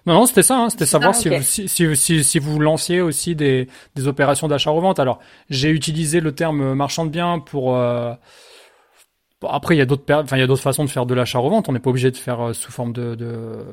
Non, 0.05 0.13
non, 0.13 0.25
c'était 0.27 0.43
ça. 0.43 0.57
Hein, 0.57 0.69
c'était 0.69 0.85
savoir 0.85 1.15
si, 1.15 1.29
vous, 1.29 1.41
si, 1.41 1.67
si, 1.67 2.23
si, 2.23 2.39
vous 2.39 2.59
lanciez 2.59 3.01
aussi 3.01 3.35
des, 3.35 3.67
des 3.95 4.07
opérations 4.07 4.47
d'achat-revente. 4.47 4.99
Alors, 4.99 5.19
j'ai 5.49 5.69
utilisé 5.69 6.19
le 6.19 6.31
terme 6.35 6.75
marchand 6.75 7.05
de 7.05 7.09
biens 7.09 7.39
pour 7.39 7.75
après, 9.47 9.75
il 9.75 9.77
y 9.77 9.81
a 9.81 9.85
d'autres, 9.85 10.03
enfin, 10.13 10.35
il 10.35 10.39
y 10.39 10.43
a 10.43 10.47
d'autres 10.47 10.61
façons 10.61 10.83
de 10.83 10.89
faire 10.89 11.05
de 11.05 11.13
l'achat-revente. 11.13 11.69
On 11.69 11.71
n'est 11.71 11.79
pas 11.79 11.89
obligé 11.89 12.11
de 12.11 12.17
faire 12.17 12.49
euh, 12.49 12.53
sous 12.53 12.71
forme 12.71 12.91
de, 12.91 13.15
de, 13.15 13.65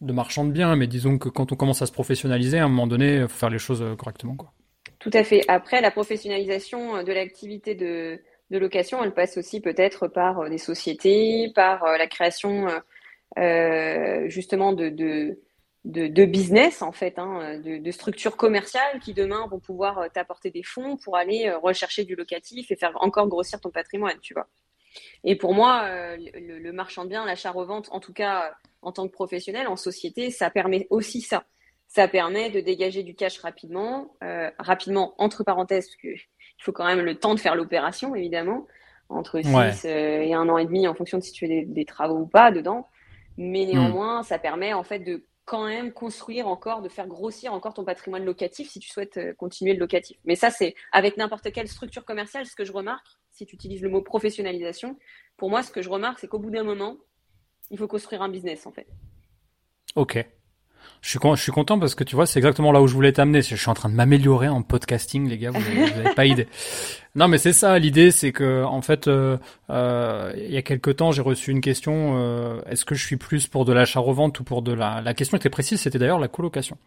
de 0.00 0.12
marchand 0.12 0.44
de 0.44 0.52
biens, 0.52 0.76
mais 0.76 0.86
disons 0.86 1.18
que 1.18 1.28
quand 1.28 1.52
on 1.52 1.56
commence 1.56 1.82
à 1.82 1.86
se 1.86 1.92
professionnaliser, 1.92 2.58
à 2.58 2.64
un 2.64 2.68
moment 2.68 2.86
donné, 2.86 3.16
il 3.16 3.22
faut 3.22 3.38
faire 3.38 3.50
les 3.50 3.58
choses 3.58 3.82
euh, 3.82 3.96
correctement, 3.96 4.36
quoi. 4.36 4.52
Tout 4.98 5.10
à 5.14 5.24
fait. 5.24 5.42
Après, 5.48 5.80
la 5.80 5.90
professionnalisation 5.90 6.96
euh, 6.96 7.02
de 7.02 7.12
l'activité 7.12 7.74
de, 7.74 8.20
location, 8.50 9.02
elle 9.02 9.14
passe 9.14 9.36
aussi 9.36 9.60
peut-être 9.60 10.08
par 10.08 10.50
des 10.50 10.58
sociétés, 10.58 11.52
par 11.54 11.84
la 11.84 12.06
création 12.08 12.66
euh, 13.38 14.28
justement 14.28 14.72
de, 14.72 14.88
de 15.84 16.24
business 16.24 16.82
en 16.82 16.90
fait, 16.90 17.18
hein, 17.18 17.58
de, 17.60 17.90
structures 17.92 18.36
commerciales 18.36 18.98
qui 19.00 19.14
demain 19.14 19.46
vont 19.46 19.60
pouvoir 19.60 19.98
euh, 19.98 20.08
t'apporter 20.12 20.50
des 20.50 20.64
fonds 20.64 20.96
pour 20.96 21.16
aller 21.16 21.46
euh, 21.46 21.58
rechercher 21.58 22.04
du 22.04 22.16
locatif 22.16 22.72
et 22.72 22.76
faire 22.76 22.92
encore 22.96 23.28
grossir 23.28 23.60
ton 23.60 23.70
patrimoine, 23.70 24.18
tu 24.20 24.34
vois. 24.34 24.48
Et 25.24 25.36
pour 25.36 25.54
moi, 25.54 25.82
euh, 25.84 26.16
le, 26.34 26.58
le, 26.58 26.72
marchand 26.72 27.04
de 27.04 27.10
biens, 27.10 27.24
l'achat-revente, 27.24 27.88
en 27.92 28.00
tout 28.00 28.12
cas 28.12 28.52
en 28.82 28.92
tant 28.92 29.06
que 29.06 29.12
professionnel, 29.12 29.66
en 29.68 29.76
société, 29.76 30.30
ça 30.30 30.50
permet 30.50 30.86
aussi 30.90 31.20
ça. 31.20 31.44
Ça 31.86 32.08
permet 32.08 32.50
de 32.50 32.60
dégager 32.60 33.02
du 33.02 33.14
cash 33.14 33.38
rapidement, 33.38 34.14
euh, 34.22 34.50
rapidement 34.58 35.14
entre 35.18 35.44
parenthèses, 35.44 35.86
parce 35.86 35.96
qu'il 35.96 36.16
faut 36.58 36.72
quand 36.72 36.86
même 36.86 37.00
le 37.00 37.16
temps 37.16 37.34
de 37.34 37.40
faire 37.40 37.56
l'opération, 37.56 38.14
évidemment, 38.14 38.66
entre 39.08 39.40
6 39.42 39.84
et 39.84 40.34
un 40.34 40.48
an 40.48 40.56
et 40.56 40.64
demi 40.64 40.86
en 40.86 40.94
fonction 40.94 41.18
de 41.18 41.22
si 41.22 41.32
tu 41.32 41.46
fais 41.46 41.48
des, 41.48 41.64
des 41.64 41.84
travaux 41.84 42.18
ou 42.18 42.26
pas 42.26 42.52
dedans. 42.52 42.86
Mais 43.36 43.64
hmm. 43.64 43.70
néanmoins, 43.70 44.22
ça 44.22 44.38
permet 44.38 44.72
en 44.72 44.82
fait 44.82 45.00
de 45.00 45.24
quand 45.50 45.66
même 45.66 45.92
construire 45.92 46.46
encore, 46.46 46.80
de 46.80 46.88
faire 46.88 47.08
grossir 47.08 47.52
encore 47.52 47.74
ton 47.74 47.84
patrimoine 47.84 48.24
locatif 48.24 48.70
si 48.70 48.78
tu 48.78 48.88
souhaites 48.88 49.16
euh, 49.16 49.34
continuer 49.34 49.72
le 49.72 49.80
locatif. 49.80 50.16
Mais 50.24 50.36
ça, 50.36 50.48
c'est 50.48 50.76
avec 50.92 51.16
n'importe 51.16 51.50
quelle 51.50 51.66
structure 51.66 52.04
commerciale, 52.04 52.46
ce 52.46 52.54
que 52.54 52.64
je 52.64 52.70
remarque, 52.70 53.04
si 53.32 53.46
tu 53.46 53.56
utilises 53.56 53.82
le 53.82 53.88
mot 53.88 54.00
professionnalisation, 54.00 54.96
pour 55.36 55.50
moi, 55.50 55.64
ce 55.64 55.72
que 55.72 55.82
je 55.82 55.88
remarque, 55.88 56.20
c'est 56.20 56.28
qu'au 56.28 56.38
bout 56.38 56.52
d'un 56.52 56.62
moment, 56.62 56.98
il 57.72 57.78
faut 57.78 57.88
construire 57.88 58.22
un 58.22 58.28
business, 58.28 58.64
en 58.64 58.70
fait. 58.70 58.86
Ok. 59.96 60.24
Je 61.02 61.08
suis, 61.08 61.18
je 61.22 61.42
suis 61.42 61.52
content 61.52 61.78
parce 61.78 61.94
que 61.94 62.04
tu 62.04 62.14
vois, 62.14 62.26
c'est 62.26 62.38
exactement 62.38 62.72
là 62.72 62.82
où 62.82 62.86
je 62.86 62.94
voulais 62.94 63.12
t'amener. 63.12 63.42
Je 63.42 63.56
suis 63.56 63.70
en 63.70 63.74
train 63.74 63.88
de 63.88 63.94
m'améliorer 63.94 64.48
en 64.48 64.62
podcasting, 64.62 65.28
les 65.28 65.38
gars. 65.38 65.50
Vous 65.50 65.60
n'avez 65.60 66.14
pas 66.14 66.26
idée. 66.26 66.46
Non, 67.16 67.26
mais 67.26 67.38
c'est 67.38 67.52
ça. 67.52 67.76
L'idée, 67.78 68.12
c'est 68.12 68.30
que 68.30 68.62
en 68.62 68.82
fait, 68.82 69.08
euh, 69.08 69.36
euh, 69.68 70.32
il 70.36 70.52
y 70.52 70.56
a 70.56 70.62
quelque 70.62 70.92
temps, 70.92 71.10
j'ai 71.10 71.22
reçu 71.22 71.50
une 71.50 71.60
question. 71.60 72.12
Euh, 72.16 72.60
Est-ce 72.70 72.84
que 72.84 72.94
je 72.94 73.04
suis 73.04 73.16
plus 73.16 73.48
pour 73.48 73.64
de 73.64 73.72
l'achat-revente 73.72 74.38
ou 74.38 74.44
pour 74.44 74.62
de 74.62 74.72
la 74.72 75.00
La 75.00 75.12
question 75.12 75.36
était 75.36 75.50
précise. 75.50 75.80
C'était 75.80 75.98
d'ailleurs 75.98 76.20
la 76.20 76.28
colocation. 76.28 76.78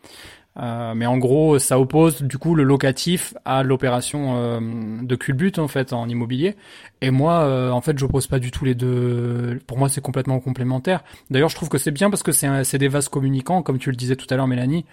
Euh, 0.58 0.94
mais 0.94 1.06
en 1.06 1.18
gros, 1.18 1.58
ça 1.58 1.80
oppose 1.80 2.22
du 2.22 2.38
coup 2.38 2.54
le 2.54 2.64
locatif 2.64 3.34
à 3.44 3.64
l'opération 3.64 4.36
euh, 4.38 4.60
de 5.02 5.16
culbut 5.16 5.54
en 5.58 5.68
fait 5.68 5.94
en 5.94 6.08
immobilier. 6.08 6.56
Et 7.02 7.10
moi, 7.10 7.42
euh, 7.42 7.72
en 7.72 7.82
fait, 7.82 7.94
je 7.94 8.00
j'oppose 8.00 8.28
pas 8.28 8.40
du 8.40 8.52
tout 8.52 8.66
les 8.66 8.76
deux. 8.76 9.60
Pour 9.66 9.78
moi, 9.78 9.90
c'est 9.90 10.02
complètement 10.02 10.40
complémentaire. 10.40 11.04
D'ailleurs, 11.30 11.50
je 11.50 11.56
trouve 11.56 11.70
que 11.70 11.78
c'est 11.78 11.92
bien 11.92 12.10
parce 12.10 12.24
que 12.24 12.32
c'est 12.32 12.78
des 12.78 12.88
vases 12.88 13.10
communicants, 13.10 13.64
comme 13.64 13.80
tu 13.80 13.90
le 13.90 13.96
disais 13.96 14.16
tout 14.16 14.28
à 14.30 14.36
l'heure, 14.36 14.48
Mélanie. 14.48 14.86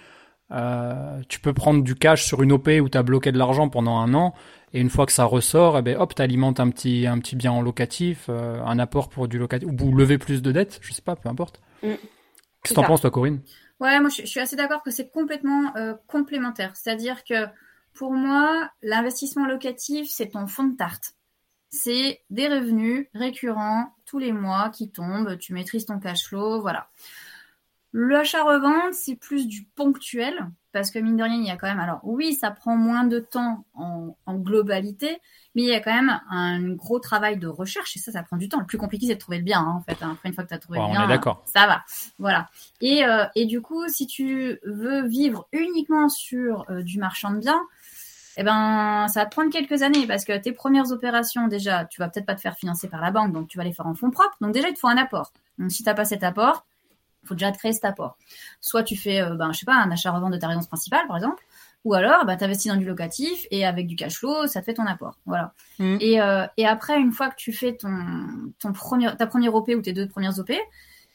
tu 1.29 1.41
peux 1.41 1.53
prendre 1.53 1.83
du 1.83 1.95
cash 1.95 2.25
sur 2.25 2.43
une 2.43 2.53
OP 2.53 2.69
où 2.81 2.89
tu 2.89 2.97
as 2.97 3.03
bloqué 3.03 3.33
de 3.33 3.39
l'argent 3.39 3.69
pendant 3.69 3.99
un 3.99 4.15
an 4.15 4.35
et 4.73 4.81
une 4.81 4.91
fois 4.91 5.05
que 5.05 5.13
ça 5.13 5.25
ressort, 5.25 5.79
eh 5.79 5.83
ben 5.83 5.97
hop, 5.99 6.15
t'alimentes 6.15 6.61
un 6.61 6.71
petit 6.71 7.09
un 7.09 7.19
petit 7.19 7.35
bien 7.35 7.51
en 7.51 7.61
locatif, 7.61 8.29
un 8.29 8.79
apport 8.79 9.09
pour 9.09 9.27
du 9.27 9.37
locatif 9.37 9.69
ou 9.69 9.95
lever 9.95 10.17
plus 10.17 10.43
de 10.43 10.53
dettes, 10.53 10.79
je 10.81 10.93
sais 10.93 11.03
pas, 11.03 11.17
peu 11.17 11.29
importe. 11.29 11.61
Mm. 11.83 11.89
Qu'est-ce 12.63 12.75
que 12.75 12.81
t'en 12.81 12.87
penses 12.87 13.01
toi, 13.01 13.11
Corinne? 13.11 13.41
Ouais, 13.81 13.99
moi 13.99 14.11
je, 14.11 14.27
suis 14.27 14.41
assez 14.41 14.57
d'accord 14.57 14.83
que 14.83 14.91
c'est 14.91 15.11
complètement 15.11 15.75
euh, 15.77 15.95
complémentaire. 16.07 16.77
C'est-à-dire 16.77 17.25
que 17.25 17.47
pour 17.95 18.13
moi, 18.13 18.71
l'investissement 18.83 19.47
locatif, 19.47 20.09
c'est 20.09 20.29
ton 20.31 20.47
fond 20.47 20.65
de 20.65 20.77
tarte. 20.77 21.15
C'est 21.71 22.23
des 22.31 22.49
revenus 22.49 23.07
récurrents 23.15 23.95
tous 24.05 24.19
les 24.19 24.33
mois 24.33 24.71
qui 24.71 24.91
tombent, 24.91 25.39
tu 25.39 25.55
maîtrises 25.55 25.87
ton 25.87 25.99
cash 25.99 26.27
flow, 26.27 26.61
voilà. 26.61 26.89
L'achat-revente, 27.93 28.95
c'est 28.95 29.17
plus 29.17 29.47
du 29.47 29.65
ponctuel, 29.65 30.51
parce 30.73 30.91
que 30.91 30.99
mine 30.99 31.17
de 31.17 31.23
rien, 31.23 31.37
il 31.37 31.47
y 31.47 31.51
a 31.51 31.57
quand 31.57 31.69
même, 31.69 31.81
alors 31.81 32.01
oui, 32.05 32.35
ça 32.35 32.51
prend 32.51 32.77
moins 32.77 33.05
de 33.05 33.19
temps 33.19 33.65
en, 33.75 34.17
en 34.27 34.35
globalité, 34.37 35.21
mais 35.55 35.63
il 35.63 35.69
y 35.69 35.75
a 35.75 35.81
quand 35.81 35.95
même 35.95 36.21
un 36.31 36.71
gros 36.75 36.99
travail 36.99 37.39
de 37.39 37.49
recherche, 37.49 37.97
et 37.97 37.99
ça, 37.99 38.13
ça 38.13 38.23
prend 38.23 38.37
du 38.37 38.49
temps. 38.49 38.61
Le 38.61 38.67
plus 38.67 38.79
compliqué, 38.79 39.07
c'est 39.07 39.15
de 39.15 39.19
trouver 39.19 39.39
le 39.39 39.45
bien, 39.45 39.61
hein, 39.61 39.75
en 39.77 39.81
fait. 39.81 40.03
Hein. 40.03 40.13
Après, 40.13 40.29
une 40.29 40.35
fois 40.35 40.45
que 40.45 40.49
tu 40.49 40.55
as 40.55 40.59
trouvé 40.59 40.79
le 40.79 40.87
bien, 40.91 41.21
ça 41.45 41.67
va. 41.67 41.83
Voilà. 42.19 42.49
Et, 42.81 43.05
euh, 43.05 43.25
et 43.35 43.47
du 43.47 43.61
coup, 43.61 43.89
si 43.89 44.07
tu 44.07 44.59
veux 44.65 45.07
vivre 45.07 45.49
uniquement 45.53 46.09
sur 46.09 46.65
euh, 46.71 46.83
du 46.83 46.99
marchand 46.99 47.33
de 47.33 47.39
biens, 47.39 47.61
eh 48.37 48.43
ben, 48.43 49.07
ça 49.09 49.21
va 49.21 49.27
te 49.27 49.33
prendre 49.33 49.51
quelques 49.51 49.83
années 49.83 50.07
parce 50.07 50.25
que 50.25 50.37
tes 50.39 50.53
premières 50.53 50.93
opérations, 50.93 51.49
déjà, 51.49 51.85
tu 51.85 52.01
vas 52.01 52.09
peut-être 52.09 52.27
pas 52.27 52.35
te 52.35 52.41
faire 52.41 52.57
financer 52.57 52.89
par 52.89 53.01
la 53.01 53.11
banque, 53.11 53.33
donc 53.33 53.49
tu 53.49 53.59
vas 53.59 53.65
les 53.65 53.73
faire 53.73 53.87
en 53.87 53.95
fonds 53.95 54.11
propres. 54.11 54.37
Donc 54.41 54.53
déjà, 54.53 54.69
il 54.69 54.75
te 54.75 54.79
faut 54.79 54.89
un 54.89 54.97
apport. 54.97 55.33
Donc 55.59 55.71
si 55.73 55.83
tu 55.83 55.89
n'as 55.89 55.95
pas 55.95 56.05
cet 56.05 56.23
apport, 56.23 56.65
il 57.23 57.29
faut 57.29 57.35
déjà 57.35 57.53
te 57.53 57.59
créer 57.59 57.73
cet 57.73 57.85
apport. 57.85 58.17
Soit 58.61 58.83
tu 58.83 58.97
fais, 58.97 59.21
euh, 59.21 59.35
ben, 59.35 59.53
je 59.53 59.59
sais 59.59 59.67
pas, 59.67 59.75
un 59.75 59.91
achat-revente 59.91 60.33
de 60.33 60.39
ta 60.39 60.47
résidence 60.47 60.69
principale, 60.69 61.07
par 61.07 61.17
exemple, 61.17 61.43
ou 61.85 61.95
alors 61.95 62.25
ben, 62.27 62.37
tu 62.37 62.45
investis 62.45 62.71
dans 62.71 62.79
du 62.79 62.85
locatif 62.85 63.47
et 63.51 63.65
avec 63.65 63.87
du 63.87 63.97
cash 63.97 64.17
flow, 64.17 64.47
ça 64.47 64.61
te 64.61 64.67
fait 64.67 64.75
ton 64.75 64.87
apport. 64.87 65.19
Voilà. 65.27 65.53
Mm. 65.79 65.97
Et, 66.01 66.21
euh, 66.21 66.47
et 66.57 66.67
après, 66.67 66.99
une 67.01 67.13
fois 67.13 67.31
que 67.31 67.37
tu 67.37 67.53
fais 67.53 67.75
ton, 67.75 68.53
ton 68.59 68.73
premier, 68.73 69.15
ta 69.17 69.27
première 69.27 69.55
OP 69.55 69.69
ou 69.69 69.81
tes 69.81 69.93
deux 69.93 70.09
premières 70.09 70.39
OP, 70.39 70.53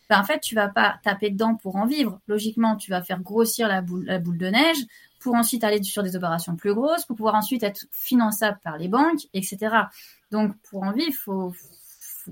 ben, 0.09 0.19
en 0.19 0.23
fait, 0.23 0.39
tu 0.39 0.55
vas 0.55 0.67
pas 0.67 0.99
taper 1.03 1.29
dedans 1.29 1.55
pour 1.55 1.75
en 1.75 1.85
vivre. 1.85 2.19
Logiquement, 2.27 2.75
tu 2.75 2.91
vas 2.91 3.01
faire 3.01 3.21
grossir 3.21 3.67
la 3.67 3.81
boule, 3.81 4.05
la 4.05 4.19
boule 4.19 4.37
de 4.37 4.47
neige 4.47 4.77
pour 5.19 5.35
ensuite 5.35 5.63
aller 5.63 5.81
sur 5.81 6.03
des 6.03 6.15
opérations 6.15 6.55
plus 6.55 6.73
grosses, 6.73 7.05
pour 7.05 7.15
pouvoir 7.15 7.33
ensuite 7.33 7.63
être 7.63 7.85
finançable 7.91 8.59
par 8.63 8.77
les 8.77 8.87
banques, 8.87 9.21
etc. 9.33 9.57
Donc, 10.31 10.55
pour 10.69 10.83
en 10.83 10.91
vivre, 10.91 11.15
faut, 11.17 11.53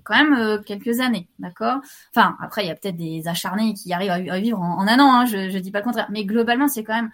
quand 0.04 0.16
même 0.16 0.34
euh, 0.34 0.60
quelques 0.60 1.00
années, 1.00 1.28
d'accord? 1.40 1.80
Enfin, 2.16 2.36
après, 2.40 2.64
il 2.64 2.68
y 2.68 2.72
a 2.72 2.76
peut-être 2.76 2.98
des 2.98 3.28
acharnés 3.28 3.74
qui 3.74 3.92
arrivent 3.94 4.12
à, 4.12 4.40
vivre 4.40 4.60
en, 4.60 4.88
un 4.88 5.00
an, 5.00 5.12
hein, 5.12 5.26
je, 5.26 5.50
je 5.50 5.58
dis 5.58 5.72
pas 5.72 5.80
le 5.80 5.86
contraire, 5.86 6.08
mais 6.12 6.26
globalement, 6.26 6.68
c'est 6.68 6.84
quand 6.84 6.94
même 6.94 7.12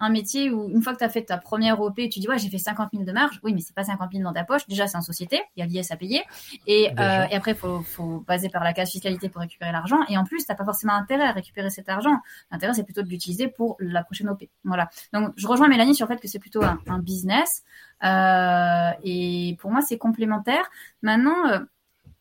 un 0.00 0.10
métier 0.10 0.50
où 0.50 0.68
une 0.68 0.82
fois 0.82 0.92
que 0.92 0.98
tu 0.98 1.04
as 1.04 1.08
fait 1.08 1.22
ta 1.22 1.38
première 1.38 1.80
OP, 1.80 1.96
tu 2.10 2.20
dis 2.20 2.28
ouais 2.28 2.38
j'ai 2.38 2.50
fait 2.50 2.58
50 2.58 2.90
000 2.92 3.04
de 3.04 3.12
marge, 3.12 3.38
oui 3.42 3.54
mais 3.54 3.60
c'est 3.60 3.74
pas 3.74 3.84
50 3.84 4.10
000 4.12 4.24
dans 4.24 4.32
ta 4.32 4.44
poche, 4.44 4.66
déjà 4.66 4.86
c'est 4.86 4.96
en 4.96 5.02
société, 5.02 5.40
il 5.56 5.60
y 5.60 5.62
a 5.62 5.66
l'IS 5.66 5.90
à 5.90 5.96
payer. 5.96 6.22
Et, 6.66 6.90
euh, 6.98 7.26
et 7.30 7.34
après 7.34 7.52
il 7.52 7.56
faut, 7.56 7.80
faut 7.82 8.20
passer 8.20 8.48
par 8.48 8.64
la 8.64 8.72
case 8.72 8.90
fiscalité 8.90 9.28
pour 9.28 9.40
récupérer 9.40 9.72
l'argent. 9.72 10.00
Et 10.08 10.18
en 10.18 10.24
plus 10.24 10.44
t'as 10.44 10.54
pas 10.54 10.64
forcément 10.64 10.94
intérêt 10.94 11.24
à 11.24 11.32
récupérer 11.32 11.70
cet 11.70 11.88
argent, 11.88 12.18
l'intérêt 12.50 12.74
c'est 12.74 12.84
plutôt 12.84 13.02
de 13.02 13.08
l'utiliser 13.08 13.48
pour 13.48 13.76
la 13.78 14.02
prochaine 14.02 14.28
OP, 14.28 14.44
voilà. 14.64 14.90
Donc 15.12 15.32
je 15.36 15.46
rejoins 15.46 15.68
Mélanie 15.68 15.94
sur 15.94 16.06
le 16.06 16.14
fait 16.14 16.20
que 16.20 16.28
c'est 16.28 16.38
plutôt 16.40 16.62
un, 16.62 16.80
un 16.88 16.98
business. 16.98 17.62
Euh, 18.04 18.90
et 19.04 19.56
pour 19.60 19.70
moi 19.70 19.80
c'est 19.80 19.98
complémentaire. 19.98 20.70
Maintenant 21.02 21.46
euh, 21.48 21.60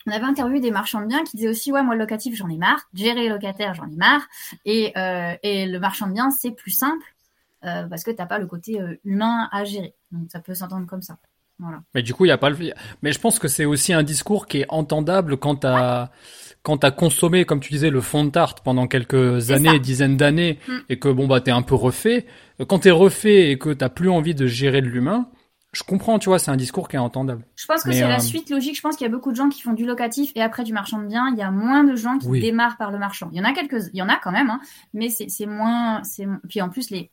on 0.06 0.12
avait 0.12 0.26
interviewé 0.26 0.60
des 0.60 0.72
marchands 0.72 1.02
de 1.02 1.08
biens 1.08 1.24
qui 1.24 1.38
disaient 1.38 1.50
aussi 1.50 1.72
ouais 1.72 1.82
moi 1.82 1.95
le 1.95 2.02
locatif 2.02 2.36
j'en 2.36 2.50
ai 2.50 2.58
marre, 2.58 2.88
gérer 2.94 3.22
les 3.22 3.30
locataires 3.30 3.74
j'en 3.74 3.88
ai 3.88 3.95
marre. 3.95 4.22
Et, 4.66 4.94
euh, 4.98 5.36
et 5.44 5.66
le 5.66 5.80
marchand 5.80 6.08
de 6.08 6.14
biens 6.14 6.30
c'est 6.30 6.52
plus 6.52 6.72
simple 6.72 7.04
euh, 7.65 7.88
parce 7.88 8.03
que 8.03 8.11
tu 8.11 8.18
n'as 8.18 8.26
pas 8.26 8.40
le 8.40 8.45
côté 8.48 8.80
euh, 8.81 8.95
humain 9.06 9.48
à 9.52 9.64
gérer. 9.64 9.94
Donc 10.11 10.30
ça 10.31 10.40
peut 10.40 10.53
s'entendre 10.53 10.85
comme 10.88 11.02
ça. 11.02 11.18
Voilà. 11.60 11.81
Mais 11.94 12.02
du 12.02 12.14
coup, 12.14 12.26
il 12.26 12.30
y 12.30 12.31
a 12.31 12.38
pas 12.38 12.49
le. 12.49 12.57
Mais 13.03 13.11
je 13.11 13.19
pense 13.19 13.38
que 13.40 13.48
c'est 13.48 13.65
aussi 13.65 13.94
un 13.94 14.03
discours 14.03 14.48
qui 14.48 14.61
est 14.61 14.65
entendable 14.69 15.38
quand 15.38 15.56
t'as 15.57 16.10
quand 16.64 16.77
t'as 16.77 16.91
consommé, 16.91 17.45
comme 17.45 17.60
tu 17.60 17.72
disais, 17.73 17.90
le 17.90 17.99
fond 18.02 18.23
de 18.23 18.30
tarte 18.31 18.61
pendant 18.61 18.88
quelques 18.88 19.52
années, 19.52 19.69
ça. 19.69 19.80
dizaines 19.80 20.18
d'années, 20.18 20.60
Mm. 20.68 20.72
et 20.90 20.98
que 20.98 21.10
bon 21.10 21.27
bah 21.27 21.41
t'es 21.41 21.52
un 21.52 21.61
peu 21.61 21.76
refait. 21.76 22.26
Quand 22.68 22.80
t'es 22.80 22.91
refait 22.91 23.52
et 23.52 23.57
que 23.60 23.69
t'as 23.73 23.90
plus 23.90 24.10
envie 24.10 24.34
de 24.34 24.48
gérer 24.48 24.81
de 24.81 24.88
l'humain, 24.88 25.30
je 25.73 25.84
comprends, 25.84 26.19
tu 26.19 26.30
vois, 26.30 26.40
c'est 26.40 26.52
un 26.52 26.56
discours 26.56 26.88
qui 26.88 26.95
est 26.95 26.99
entendable. 26.99 27.45
Je 27.56 27.65
pense 27.65 27.84
que 27.84 27.91
c'est 27.91 28.03
euh, 28.03 28.07
la 28.07 28.19
suite 28.19 28.49
logique. 28.49 28.76
Je 28.77 28.81
pense 28.81 28.95
qu'il 28.95 29.06
y 29.06 29.10
a 29.10 29.11
beaucoup 29.11 29.31
de 29.31 29.35
gens 29.35 29.49
qui 29.49 29.61
font 29.61 29.73
du 29.73 29.85
locatif 29.85 30.31
et 30.35 30.41
après 30.41 30.64
du 30.64 30.72
marchand 30.73 30.99
de 31.02 31.07
biens. 31.07 31.30
Il 31.34 31.38
y 31.38 31.41
a 31.44 31.52
moins 31.52 31.84
de 31.84 31.95
gens 31.95 32.18
qui 32.18 32.27
Oui. 32.27 32.40
démarrent 32.41 32.77
par 32.77 32.91
le 32.91 32.98
marchand. 32.99 33.30
Il 33.34 33.38
y 33.38 33.41
en 33.41 33.44
a 33.45 33.53
quelques, 33.53 33.90
il 33.94 33.98
y 33.98 34.02
en 34.02 34.10
a 34.10 34.18
quand 34.18 34.31
même, 34.31 34.49
hein, 34.49 34.60
mais 34.94 35.10
c'est 35.10 35.45
moins. 35.45 36.02
Puis 36.48 36.61
en 36.61 36.69
plus 36.69 36.90
les 36.91 37.11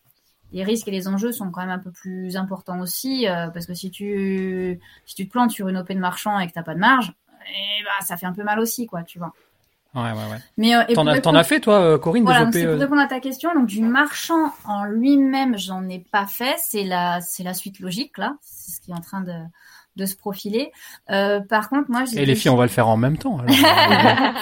les 0.53 0.65
risques 0.65 0.89
et 0.89 0.91
les 0.91 1.09
enjeux 1.09 1.33
sont 1.33 1.51
quand 1.51 1.61
même 1.61 1.71
un 1.71 1.79
peu 1.79 1.91
plus 1.91 2.37
importants 2.37 2.81
aussi 2.81 3.29
euh, 3.29 3.49
parce 3.49 3.67
que 3.67 3.75
si 3.75 3.91
tu 3.91 4.81
si 5.07 5.15
tu 5.15 5.27
te 5.27 5.33
plantes 5.33 5.51
sur 5.51 5.69
une 5.69 5.79
OP 5.79 5.93
de 5.93 5.99
marchand 5.99 6.39
et 6.39 6.47
que 6.47 6.53
t'as 6.53 6.63
pas 6.63 6.75
de 6.75 6.81
marge, 6.81 7.13
eh 7.49 7.85
bah 7.85 8.05
ça 8.05 8.17
fait 8.17 8.27
un 8.27 8.33
peu 8.33 8.43
mal 8.43 8.59
aussi 8.59 8.87
quoi, 8.87 9.03
tu 9.03 9.19
vois. 9.19 9.33
Ouais, 9.95 10.03
ouais, 10.03 10.31
ouais. 10.31 10.39
Mais 10.57 10.75
euh, 10.77 10.85
T'en 10.95 11.07
as, 11.35 11.41
as 11.41 11.43
fait, 11.43 11.59
toi, 11.59 11.81
euh, 11.81 11.99
Corinne, 11.99 12.23
voilà, 12.23 12.45
des 12.45 12.63
donc 12.63 12.69
OP 12.69 12.75
pour 12.75 12.81
répondre 12.81 13.01
à 13.01 13.09
ta 13.09 13.19
question. 13.19 13.53
Donc 13.55 13.67
du 13.67 13.83
marchand 13.83 14.53
en 14.65 14.85
lui-même, 14.85 15.59
j'en 15.59 15.89
ai 15.89 15.99
pas 15.99 16.27
fait. 16.27 16.55
C'est 16.59 16.85
la, 16.85 17.21
c'est 17.21 17.43
la 17.43 17.55
suite 17.55 17.81
logique 17.81 18.17
là. 18.17 18.37
C'est 18.41 18.71
ce 18.71 18.81
qui 18.81 18.93
est 18.93 18.95
en 18.95 19.01
train 19.01 19.21
de, 19.21 19.35
de 19.97 20.07
se 20.07 20.15
profiler. 20.17 20.71
Euh, 21.11 21.41
par 21.41 21.69
contre, 21.69 21.91
moi, 21.91 22.05
j'ai 22.05 22.23
Et 22.23 22.27
les 22.27 22.37
filles, 22.37 22.51
on 22.51 22.57
va 22.57 22.65
le 22.65 22.71
faire 22.71 22.87
en 22.87 22.97
même 22.97 23.19
temps. 23.19 23.39
alors. 23.41 23.53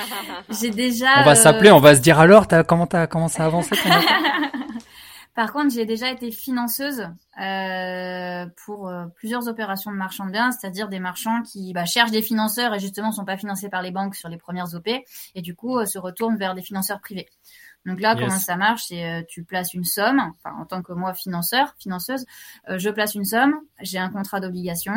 j'ai 0.50 0.70
déjà. 0.70 1.20
on 1.20 1.24
va 1.24 1.34
s'appeler, 1.34 1.70
on 1.70 1.80
va 1.80 1.94
se 1.94 2.00
dire 2.00 2.18
alors, 2.18 2.46
t'as, 2.46 2.62
comment 2.62 2.86
t'as 2.86 3.06
commencé 3.06 3.40
à 3.40 3.46
avancer 3.46 3.74
Par 5.38 5.52
contre, 5.52 5.72
j'ai 5.72 5.86
déjà 5.86 6.10
été 6.10 6.32
financeuse 6.32 7.06
euh, 7.40 8.46
pour 8.66 8.88
euh, 8.88 9.06
plusieurs 9.14 9.46
opérations 9.46 9.92
de 9.92 9.96
marchands 9.96 10.26
de 10.26 10.32
biens, 10.32 10.50
c'est-à-dire 10.50 10.88
des 10.88 10.98
marchands 10.98 11.42
qui 11.42 11.72
bah, 11.72 11.84
cherchent 11.84 12.10
des 12.10 12.22
financeurs 12.22 12.74
et 12.74 12.80
justement 12.80 13.12
sont 13.12 13.24
pas 13.24 13.36
financés 13.36 13.68
par 13.68 13.80
les 13.80 13.92
banques 13.92 14.16
sur 14.16 14.28
les 14.28 14.36
premières 14.36 14.74
OP 14.74 14.88
et 14.88 15.40
du 15.40 15.54
coup 15.54 15.78
euh, 15.78 15.86
se 15.86 15.96
retournent 15.96 16.36
vers 16.36 16.56
des 16.56 16.62
financeurs 16.62 16.98
privés. 16.98 17.28
Donc 17.86 18.00
là, 18.00 18.14
Yes. 18.14 18.20
comment 18.20 18.38
ça 18.40 18.56
marche 18.56 18.86
C'est 18.88 19.26
tu 19.28 19.44
places 19.44 19.74
une 19.74 19.84
somme, 19.84 20.18
enfin 20.18 20.56
en 20.58 20.66
tant 20.66 20.82
que 20.82 20.92
moi 20.92 21.14
financeur, 21.14 21.72
financeuse, 21.78 22.26
je 22.68 22.90
place 22.90 23.14
une 23.14 23.24
somme, 23.24 23.60
j'ai 23.80 23.98
un 23.98 24.10
contrat 24.10 24.40
d'obligation 24.40 24.92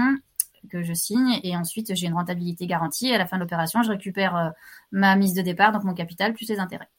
que 0.72 0.81
je 0.81 0.93
signe 0.93 1.39
et 1.43 1.55
ensuite 1.55 1.93
j'ai 1.93 2.07
une 2.07 2.15
rentabilité 2.15 2.65
garantie. 2.65 3.09
Et 3.09 3.13
à 3.13 3.19
la 3.19 3.27
fin 3.27 3.38
de 3.38 3.43
l'opération, 3.43 3.84
je 3.84 3.91
récupère 3.91 4.53
ma 4.91 5.15
mise 5.15 5.35
de 5.35 5.43
départ, 5.43 5.72
donc 5.72 5.84
mon 5.84 5.93
capital 5.93 6.34
plus 6.34 6.49
les 6.49 6.57
intérêts. 6.57 6.89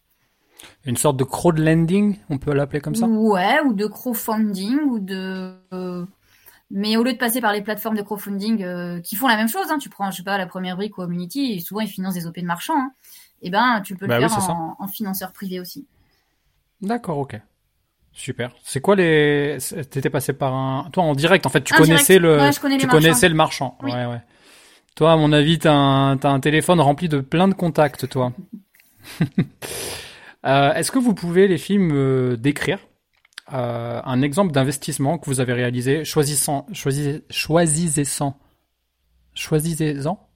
Une 0.84 0.97
sorte 0.97 1.16
de 1.16 1.24
crowdlending, 1.24 2.18
on 2.30 2.39
peut 2.39 2.52
l'appeler 2.52 2.80
comme 2.80 2.94
ça 2.94 3.06
Ouais, 3.06 3.60
ou 3.64 3.72
de 3.72 3.86
crowdfunding, 3.86 4.78
ou 4.86 4.98
de. 4.98 5.55
euh, 5.72 6.05
Mais 6.70 6.97
au 6.97 7.02
lieu 7.05 7.12
de 7.12 7.18
passer 7.18 7.40
par 7.40 7.52
les 7.52 7.62
plateformes 7.62 7.97
de 7.97 8.02
crowdfunding 8.02 8.62
euh, 8.64 9.01
qui 9.01 9.16
font 9.16 9.28
la 9.28 9.36
même 9.36 9.48
chose, 9.48 9.66
hein, 9.70 9.78
tu 9.78 9.89
prends, 9.89 10.10
je 10.10 10.18
sais 10.18 10.22
pas, 10.22 10.39
la 10.39 10.47
première 10.47 10.76
brique 10.76 10.93
Community, 10.94 11.52
et 11.55 11.60
souvent 11.60 11.80
ils 11.80 11.89
financent 11.89 12.14
des 12.14 12.26
OP 12.26 12.39
de 12.39 12.47
marchands, 12.47 12.78
hein, 12.78 12.93
et 13.43 13.51
ben 13.51 13.80
tu 13.84 13.97
peux 13.97 14.06
Bah 14.06 14.18
le 14.18 14.24
oui, 14.24 14.30
faire 14.30 14.51
en, 14.51 14.76
en 14.78 14.89
financeur 14.89 15.32
privé 15.32 15.60
aussi. 15.60 15.86
D'accord, 16.80 17.18
ok. 17.18 17.40
Super. 18.12 18.52
C'est 18.62 18.80
quoi 18.80 18.94
les... 18.97 19.59
T'étais 19.90 20.10
passé 20.10 20.32
par 20.34 20.55
un... 20.55 20.89
Toi, 20.93 21.05
en 21.05 21.14
direct, 21.14 21.47
en 21.47 21.48
fait, 21.48 21.62
tu 21.64 21.72
connaissais 21.74 22.18
direct. 22.18 22.22
le... 22.22 22.39
Ouais, 22.39 22.52
je 22.52 22.60
connais 22.60 22.78
tu 22.78 22.86
connaissais 22.86 23.28
le 23.28 23.34
marchand. 23.34 23.78
Oui. 23.82 23.90
Ouais, 23.93 24.06
ouais. 24.06 24.20
Toi, 24.97 25.12
à 25.12 25.16
mon 25.16 25.32
avis, 25.32 25.59
t'as 25.59 25.72
un... 25.74 26.16
t'as 26.18 26.30
un 26.30 26.40
téléphone 26.40 26.80
rempli 26.80 27.09
de 27.09 27.20
plein 27.20 27.48
de 27.48 27.55
contacts, 27.55 28.09
toi. 28.09 28.32
Euh, 30.44 30.73
Est-ce 30.74 30.90
que 30.90 30.98
vous 30.98 31.14
pouvez, 31.14 31.48
les 31.48 31.59
filles, 31.59 31.78
me 31.78 32.36
décrire 32.36 32.78
euh, 33.52 34.01
un 34.05 34.23
exemple 34.23 34.52
d'investissement 34.52 35.19
que 35.19 35.27
vous 35.27 35.40
avez 35.40 35.52
réalisé, 35.52 36.05
choisissant, 36.05 36.66
choisissez, 36.73 37.24
choisissez-en, 37.31 38.39
choisissez-en, 39.35 40.28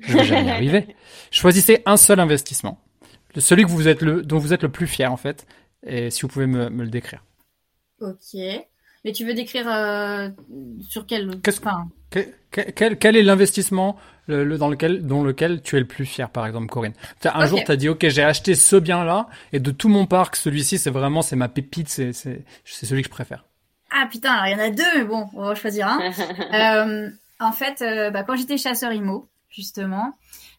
je 0.00 0.12
vais 0.14 0.24
jamais 0.24 0.48
y 0.48 0.50
arriver. 0.50 0.96
Choisissez 1.30 1.82
un 1.86 1.96
seul 1.96 2.20
investissement, 2.20 2.80
celui 3.36 3.64
que 3.64 3.70
vous 3.70 3.86
êtes 3.88 4.02
le, 4.02 4.22
dont 4.22 4.38
vous 4.38 4.52
êtes 4.52 4.62
le 4.62 4.70
plus 4.70 4.86
fier 4.86 5.12
en 5.12 5.16
fait, 5.16 5.46
et 5.86 6.10
si 6.10 6.22
vous 6.22 6.28
pouvez 6.28 6.46
me, 6.46 6.70
me 6.70 6.84
le 6.84 6.90
décrire. 6.90 7.24
Ok. 8.00 8.36
Mais 9.04 9.12
tu 9.12 9.24
veux 9.26 9.34
décrire 9.34 9.68
euh, 9.68 10.28
sur 10.80 11.06
quel. 11.06 11.40
Qu'est-ce- 11.40 11.60
Enfin, 11.60 11.88
Que- 12.10 12.28
que- 12.50 12.70
quel, 12.70 12.98
quel 12.98 13.16
est 13.16 13.22
l'investissement 13.22 13.96
le, 14.26 14.44
le- 14.44 14.58
dans 14.58 14.68
lequel, 14.68 15.04
dont 15.06 15.24
lequel 15.24 15.60
tu 15.62 15.76
es 15.76 15.80
le 15.80 15.86
plus 15.86 16.04
fier, 16.06 16.30
par 16.30 16.46
exemple, 16.46 16.66
Corinne? 16.68 16.92
T'as- 17.20 17.36
Un 17.36 17.46
jour, 17.46 17.58
tu 17.64 17.72
as 17.72 17.76
dit, 17.76 17.88
OK, 17.88 18.06
j'ai 18.08 18.22
acheté 18.22 18.54
ce 18.54 18.76
bien-là, 18.76 19.26
et 19.52 19.58
de 19.60 19.70
tout 19.72 19.88
mon 19.88 20.06
parc, 20.06 20.36
celui-ci, 20.36 20.78
c'est 20.78 20.90
vraiment, 20.90 21.22
c'est 21.22 21.34
ma 21.36 21.48
pépite, 21.48 21.88
c'est, 21.88 22.12
c'est, 22.12 22.44
c'est 22.64 22.86
celui 22.86 23.02
que 23.02 23.08
je 23.08 23.12
préfère. 23.12 23.44
Ah 23.90 24.06
putain, 24.10 24.30
alors 24.32 24.46
il 24.46 24.52
y 24.52 24.54
en 24.54 24.64
a 24.66 24.70
deux, 24.70 24.98
mais 24.98 25.04
bon, 25.04 25.28
on 25.34 25.46
va 25.46 25.54
choisir 25.54 25.88
un. 25.88 25.98
Euh, 26.54 27.10
en 27.40 27.52
fait, 27.52 27.82
euh, 27.82 28.10
bah, 28.10 28.22
quand 28.22 28.36
j'étais 28.36 28.56
chasseur 28.56 28.92
IMO, 28.92 29.28
justement, 29.48 30.12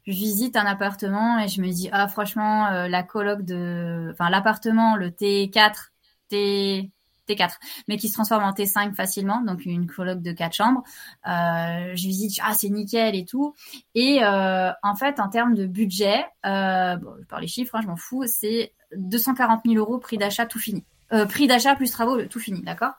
je 0.06 0.12
visite 0.12 0.58
un 0.58 0.66
appartement 0.66 1.40
et 1.40 1.48
je 1.48 1.62
me 1.62 1.70
dis, 1.70 1.88
ah 1.94 2.08
franchement, 2.10 2.68
euh, 2.68 2.88
la 2.90 3.04
coloc 3.04 3.44
de... 3.44 4.10
Enfin, 4.12 4.30
l'appartement, 4.30 4.98
le 4.98 5.10
T4, 5.12 5.92
T... 6.30 6.92
T4, 7.28 7.54
mais 7.88 7.98
qui 7.98 8.10
se 8.10 8.14
transforme 8.14 8.44
en 8.44 8.52
T5 8.52 8.94
facilement, 8.94 9.42
donc 9.42 9.66
une 9.66 9.88
coloc 9.88 10.22
de 10.22 10.32
quatre 10.32 10.54
chambres. 10.54 10.84
Euh, 11.28 11.96
je 11.96 12.08
visite, 12.08 12.40
ah 12.44 12.54
c'est 12.54 12.70
nickel 12.70 13.16
et 13.16 13.26
tout. 13.26 13.56
Et 13.96 14.24
euh, 14.24 14.72
en 14.84 14.96
fait, 14.96 15.20
en 15.20 15.30
termes 15.30 15.56
de 15.56 15.66
budget, 15.66 16.26
euh, 16.46 16.96
bon, 16.98 17.14
par 17.30 17.40
les 17.40 17.48
chiffres, 17.48 17.76
hein, 17.76 17.82
je 17.82 17.88
m'en 17.88 17.96
fous, 17.96 18.26
c'est 18.28 18.74
240 18.96 19.62
000 19.66 19.78
euros 19.78 19.98
prix 19.98 20.18
d'achat 20.18 20.46
tout 20.46 20.60
fini. 20.60 20.84
Prix 21.30 21.46
d'achat 21.46 21.76
plus 21.76 21.92
travaux, 21.92 22.20
tout 22.24 22.40
fini, 22.40 22.64
d'accord? 22.64 22.94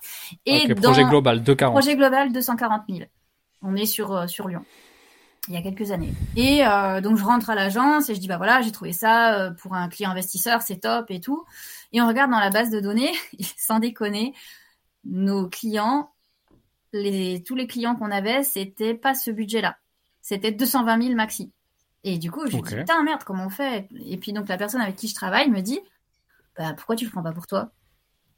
Et 0.47 0.73
projet 0.73 1.03
global, 1.03 1.43
240. 1.43 1.75
Projet 1.75 1.97
global 1.97 2.33
240 2.33 2.83
000. 2.89 3.01
On 3.61 3.75
est 3.75 3.87
sur 3.87 4.31
sur 4.31 4.47
Lyon. 4.47 4.65
Il 5.49 5.55
y 5.55 5.57
a 5.59 5.63
quelques 5.63 5.91
années. 5.91 6.13
Et 6.37 6.67
euh, 6.67 7.01
donc 7.03 7.19
je 7.19 7.25
rentre 7.25 7.51
à 7.51 7.55
l'agence 7.55 8.09
et 8.09 8.15
je 8.15 8.21
dis 8.21 8.29
bah 8.29 8.39
voilà 8.39 8.63
j'ai 8.63 8.73
trouvé 8.73 8.93
ça 8.93 9.35
euh, 9.39 9.51
pour 9.51 9.75
un 9.75 9.89
client 9.91 10.11
investisseur 10.11 10.63
c'est 10.63 10.79
top 10.79 11.11
et 11.11 11.21
tout. 11.21 11.45
Et 11.93 12.01
on 12.01 12.09
regarde 12.09 12.31
dans 12.31 12.39
la 12.41 12.49
base 12.51 12.71
de 12.71 12.81
données 12.81 13.13
et 13.39 13.45
sans 13.59 13.79
déconner 13.79 14.35
nos 15.05 15.49
clients 15.49 16.11
les 16.93 17.43
tous 17.43 17.55
les 17.57 17.67
clients 17.67 17.95
qu'on 17.95 18.11
avait 18.11 18.43
c'était 18.43 18.95
pas 18.95 19.15
ce 19.15 19.31
budget 19.31 19.61
là. 19.61 19.77
C'était 20.23 20.51
220 20.53 21.03
000 21.03 21.15
maxi. 21.15 21.53
Et 22.05 22.17
du 22.19 22.31
coup 22.31 22.47
je 22.49 22.57
Ok. 22.57 22.67
dis 22.69 22.75
putain 22.77 23.03
merde 23.03 23.23
comment 23.25 23.45
on 23.47 23.51
fait? 23.51 23.89
Et 24.07 24.17
puis 24.17 24.33
donc 24.33 24.49
la 24.49 24.57
personne 24.57 24.81
avec 24.81 24.97
qui 24.97 25.09
je 25.09 25.15
travaille 25.15 25.51
me 25.51 25.61
dit 25.61 25.81
bah 26.57 26.73
pourquoi 26.75 26.97
tu 26.97 27.05
le 27.05 27.11
prends 27.11 27.23
pas 27.23 27.33
pour 27.33 27.47
toi? 27.47 27.71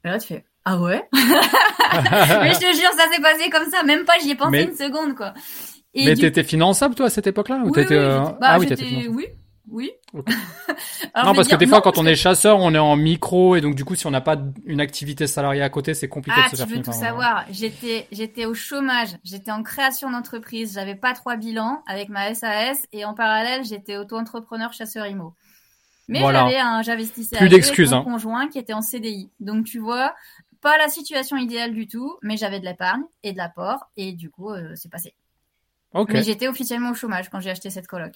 Et 0.03 0.09
là 0.09 0.19
tu 0.19 0.27
fais 0.27 0.45
ah 0.65 0.77
ouais? 0.81 1.07
Mais 1.13 2.53
je 2.53 2.59
te 2.59 2.75
jure, 2.75 2.91
ça 2.97 3.09
s'est 3.09 3.21
passé 3.21 3.49
comme 3.49 3.69
ça. 3.69 3.83
Même 3.83 4.03
pas, 4.03 4.19
j'y 4.21 4.31
ai 4.31 4.35
pensé 4.35 4.51
Mais- 4.51 4.63
une 4.65 4.75
seconde, 4.75 5.15
quoi. 5.15 5.33
Et 5.99 6.05
Mais 6.05 6.15
t'étais 6.15 6.43
finançable, 6.43 6.93
toi, 6.95 7.07
à 7.07 7.09
cette 7.09 7.27
époque-là 7.27 7.57
ou 7.63 7.69
oui, 7.69 7.71
oui, 7.75 7.81
euh, 7.91 8.19
j'étais- 8.25 8.31
bah, 8.33 8.37
Ah 8.41 8.59
oui, 8.59 8.67
j'étais- 8.67 8.75
t'étais 8.83 8.87
finançable. 8.89 9.15
oui, 9.17 9.25
oui. 9.69 9.91
Alors, 11.13 11.29
non, 11.31 11.35
parce 11.35 11.47
que 11.47 11.55
des 11.55 11.65
fois, 11.67 11.77
non, 11.77 11.81
quand 11.81 11.97
on 11.97 12.03
que- 12.03 12.07
est 12.09 12.15
chasseur, 12.15 12.59
on 12.59 12.73
est 12.73 12.77
en 12.79 12.95
micro, 12.95 13.55
et 13.55 13.61
donc 13.61 13.75
du 13.75 13.83
coup, 13.83 13.95
si 13.95 14.05
on 14.07 14.11
n'a 14.11 14.21
pas 14.21 14.37
une 14.65 14.79
activité 14.79 15.25
salariée 15.27 15.61
à 15.63 15.69
côté, 15.69 15.93
c'est 15.93 16.07
compliqué 16.07 16.37
Ah, 16.39 16.43
de 16.45 16.49
se 16.49 16.51
tu 16.51 16.57
faire 16.57 16.67
veux 16.67 16.73
financer. 16.83 16.91
tout 16.91 17.05
savoir. 17.05 17.45
J'étais, 17.51 18.07
j'étais 18.11 18.45
au 18.45 18.53
chômage. 18.53 19.09
J'étais 19.23 19.51
en 19.51 19.63
création 19.63 20.11
d'entreprise. 20.11 20.73
J'avais 20.75 20.95
pas 20.95 21.13
trois 21.13 21.35
bilans 21.35 21.81
avec 21.87 22.09
ma 22.09 22.33
SAS 22.35 22.85
et 22.93 23.03
en 23.05 23.13
parallèle, 23.13 23.63
j'étais 23.65 23.97
auto-entrepreneur 23.97 24.71
chasseur 24.73 25.05
IMO. 25.07 25.33
Mais 26.07 26.19
Voilà. 26.19 26.43
j'avais 26.45 26.57
un, 26.59 26.81
j'investissais 26.83 27.37
avec 27.37 27.79
mon 27.79 27.93
hein. 27.93 28.03
conjoint 28.03 28.47
qui 28.47 28.59
était 28.59 28.73
en 28.73 28.81
CDI. 28.81 29.29
Donc, 29.41 29.65
tu 29.65 29.79
vois, 29.79 30.13
pas 30.61 30.77
la 30.77 30.87
situation 30.87 31.35
idéale 31.37 31.73
du 31.73 31.87
tout, 31.87 32.17
mais 32.21 32.37
j'avais 32.37 32.59
de 32.61 32.65
l'épargne 32.65 33.01
et 33.23 33.33
de 33.33 33.37
l'apport 33.37 33.89
et 33.97 34.13
du 34.13 34.29
coup, 34.29 34.51
euh, 34.51 34.71
c'est 34.75 34.89
passé. 34.89 35.13
Mais 35.93 36.23
j'étais 36.23 36.47
officiellement 36.47 36.91
au 36.91 36.93
chômage 36.93 37.29
quand 37.29 37.39
j'ai 37.39 37.49
acheté 37.49 37.69
cette 37.69 37.87
coloc. 37.87 38.13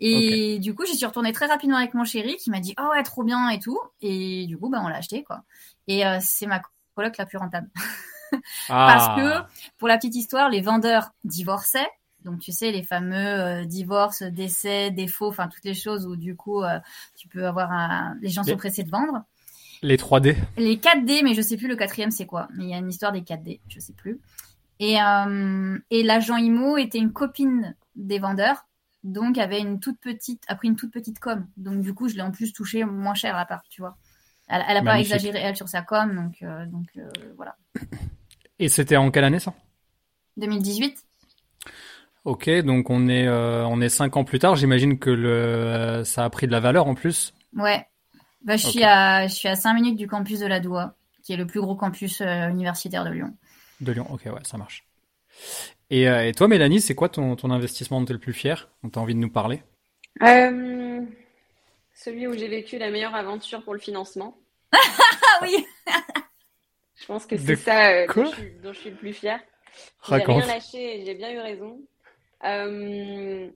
Et 0.00 0.58
du 0.58 0.74
coup, 0.74 0.84
j'y 0.86 0.96
suis 0.96 1.06
retournée 1.06 1.32
très 1.32 1.46
rapidement 1.46 1.76
avec 1.76 1.94
mon 1.94 2.04
chéri 2.04 2.36
qui 2.36 2.50
m'a 2.50 2.60
dit 2.60 2.74
"Oh 2.80 2.88
ouais, 2.92 3.02
trop 3.02 3.22
bien 3.22 3.48
et 3.50 3.58
tout." 3.58 3.78
Et 4.00 4.46
du 4.46 4.58
coup, 4.58 4.68
bah 4.68 4.80
on 4.84 4.88
l'a 4.88 4.96
acheté 4.96 5.22
quoi. 5.22 5.42
Et 5.86 6.04
euh, 6.06 6.18
c'est 6.20 6.46
ma 6.46 6.60
coloc 6.94 7.16
la 7.16 7.26
plus 7.26 7.38
rentable 7.38 7.68
parce 8.68 9.06
Ah. 9.08 9.16
que 9.48 9.54
pour 9.78 9.88
la 9.88 9.96
petite 9.96 10.14
histoire, 10.16 10.48
les 10.50 10.60
vendeurs 10.60 11.10
divorçaient. 11.24 11.88
Donc 12.24 12.38
tu 12.40 12.52
sais 12.52 12.70
les 12.70 12.82
fameux 12.84 13.16
euh, 13.16 13.64
divorces, 13.64 14.22
décès, 14.22 14.90
défauts, 14.90 15.28
enfin 15.28 15.48
toutes 15.48 15.64
les 15.64 15.74
choses 15.74 16.06
où 16.06 16.14
du 16.16 16.36
coup 16.36 16.62
euh, 16.62 16.78
tu 17.16 17.26
peux 17.28 17.46
avoir 17.46 17.72
un... 17.72 18.16
les 18.20 18.28
gens 18.28 18.42
Les- 18.42 18.52
sont 18.52 18.56
pressés 18.58 18.84
de 18.84 18.90
vendre. 18.90 19.22
Les 19.84 19.96
3D. 19.96 20.36
Les 20.56 20.76
4D, 20.76 21.22
mais 21.24 21.34
je 21.34 21.42
sais 21.42 21.56
plus 21.56 21.66
le 21.66 21.74
quatrième 21.74 22.12
c'est 22.12 22.26
quoi. 22.26 22.46
Mais 22.54 22.64
il 22.64 22.70
y 22.70 22.74
a 22.74 22.78
une 22.78 22.88
histoire 22.88 23.10
des 23.10 23.22
4D, 23.22 23.58
je 23.68 23.80
sais 23.80 23.92
plus. 23.92 24.20
Et, 24.82 25.00
euh, 25.00 25.78
et 25.90 26.02
l'agent 26.02 26.36
IMO 26.36 26.76
était 26.76 26.98
une 26.98 27.12
copine 27.12 27.76
des 27.94 28.18
vendeurs, 28.18 28.66
donc 29.04 29.38
avait 29.38 29.60
une 29.60 29.78
toute 29.78 30.00
petite, 30.00 30.42
a 30.48 30.56
pris 30.56 30.66
une 30.66 30.74
toute 30.74 30.90
petite 30.92 31.20
com. 31.20 31.46
Donc 31.56 31.82
du 31.82 31.94
coup, 31.94 32.08
je 32.08 32.16
l'ai 32.16 32.22
en 32.22 32.32
plus 32.32 32.52
touché 32.52 32.84
moins 32.84 33.14
cher 33.14 33.36
à 33.36 33.46
part, 33.46 33.62
tu 33.70 33.80
vois. 33.80 33.96
Elle, 34.48 34.64
elle 34.68 34.76
a 34.76 34.80
pas 34.80 34.92
Magnifique. 34.94 35.14
exagéré 35.14 35.38
elle 35.38 35.56
sur 35.56 35.68
sa 35.68 35.82
com, 35.82 36.12
donc 36.16 36.42
euh, 36.42 36.66
donc 36.66 36.88
euh, 36.96 37.08
voilà. 37.36 37.56
Et 38.58 38.68
c'était 38.68 38.96
en 38.96 39.12
quelle 39.12 39.22
année, 39.22 39.38
ça? 39.38 39.54
2018. 40.36 41.06
Ok, 42.24 42.50
donc 42.62 42.90
on 42.90 43.08
est, 43.08 43.28
on 43.28 43.80
est 43.80 43.88
cinq 43.88 44.16
ans 44.16 44.24
plus 44.24 44.40
tard. 44.40 44.56
J'imagine 44.56 44.98
que 44.98 45.10
le, 45.10 46.02
ça 46.04 46.24
a 46.24 46.30
pris 46.30 46.48
de 46.48 46.52
la 46.52 46.60
valeur 46.60 46.88
en 46.88 46.94
plus. 46.94 47.34
Ouais. 47.56 47.86
Bah, 48.44 48.56
je 48.56 48.66
suis 48.66 48.82
à 48.82 49.28
je 49.28 49.34
suis 49.34 49.48
à 49.48 49.54
5 49.54 49.74
minutes 49.74 49.96
du 49.96 50.08
campus 50.08 50.40
de 50.40 50.46
la 50.46 50.58
Doua, 50.58 50.96
qui 51.22 51.32
est 51.32 51.36
le 51.36 51.46
plus 51.46 51.60
gros 51.60 51.76
campus 51.76 52.20
euh, 52.20 52.48
universitaire 52.48 53.04
de 53.04 53.10
Lyon. 53.10 53.36
De 53.82 53.92
Lyon. 53.92 54.06
Ok, 54.10 54.22
ouais, 54.24 54.44
ça 54.44 54.56
marche. 54.56 54.86
Et, 55.90 56.08
euh, 56.08 56.26
et 56.26 56.32
toi, 56.32 56.48
Mélanie, 56.48 56.80
c'est 56.80 56.94
quoi 56.94 57.08
ton, 57.08 57.36
ton 57.36 57.50
investissement 57.50 58.00
dont 58.00 58.06
tu 58.06 58.12
es 58.12 58.14
le 58.14 58.20
plus 58.20 58.32
fier, 58.32 58.70
dont 58.82 58.90
tu 58.90 58.98
as 58.98 59.02
envie 59.02 59.14
de 59.14 59.18
nous 59.18 59.30
parler? 59.30 59.62
Euh, 60.22 61.00
celui 61.94 62.26
où 62.26 62.34
j'ai 62.34 62.48
vécu 62.48 62.78
la 62.78 62.90
meilleure 62.90 63.14
aventure 63.14 63.62
pour 63.62 63.74
le 63.74 63.80
financement. 63.80 64.36
Ah 64.72 64.78
oui 65.42 65.66
Je 66.94 67.06
pense 67.06 67.26
que 67.26 67.36
c'est 67.36 67.56
ça 67.56 67.90
euh, 67.90 68.06
dont, 68.06 68.24
je 68.24 68.30
suis, 68.30 68.52
dont 68.62 68.72
je 68.72 68.78
suis 68.78 68.90
le 68.90 68.96
plus 68.96 69.12
fière. 69.12 69.40
J'ai 70.08 70.14
rien 70.14 70.46
lâché 70.46 71.00
et 71.00 71.04
j'ai 71.04 71.14
bien 71.14 71.32
eu 71.32 71.40
raison. 71.40 71.80
Euh, 72.44 73.48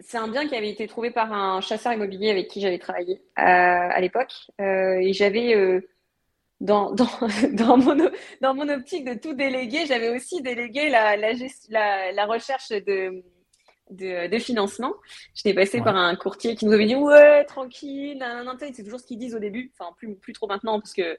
c'est 0.00 0.16
un 0.18 0.28
bien 0.28 0.48
qui 0.48 0.54
avait 0.54 0.70
été 0.70 0.86
trouvé 0.86 1.10
par 1.10 1.32
un 1.32 1.60
chasseur 1.60 1.92
immobilier 1.92 2.30
avec 2.30 2.48
qui 2.48 2.60
j'avais 2.60 2.78
travaillé 2.78 3.20
à 3.36 4.00
l'époque. 4.00 4.32
Euh, 4.60 4.98
et 5.00 5.12
j'avais, 5.12 5.54
euh, 5.54 5.86
dans, 6.60 6.92
dans, 6.92 7.08
dans, 7.52 7.76
mon, 7.76 8.10
dans 8.40 8.54
mon 8.54 8.68
optique 8.68 9.04
de 9.04 9.14
tout 9.14 9.34
déléguer, 9.34 9.86
j'avais 9.86 10.10
aussi 10.10 10.42
délégué 10.42 10.88
la, 10.90 11.16
la, 11.16 11.32
gest- 11.34 11.66
la, 11.70 12.12
la 12.12 12.26
recherche 12.26 12.70
de, 12.70 13.22
de, 13.90 14.28
de 14.28 14.38
financement. 14.38 14.92
J'étais 15.34 15.54
passée 15.54 15.78
Ouais. 15.78 15.84
par 15.84 15.96
un 15.96 16.14
courtier 16.16 16.56
qui 16.56 16.66
nous 16.66 16.72
avait 16.72 16.86
dit 16.86 16.96
Ouais, 16.96 17.44
tranquille, 17.44 18.24
c'est 18.72 18.82
toujours 18.82 19.00
ce 19.00 19.06
qu'ils 19.06 19.18
disent 19.18 19.34
au 19.34 19.38
début. 19.40 19.72
Enfin, 19.78 19.92
plus, 19.96 20.14
plus 20.16 20.32
trop 20.32 20.46
maintenant 20.46 20.80
parce 20.80 20.92
que 20.94 21.18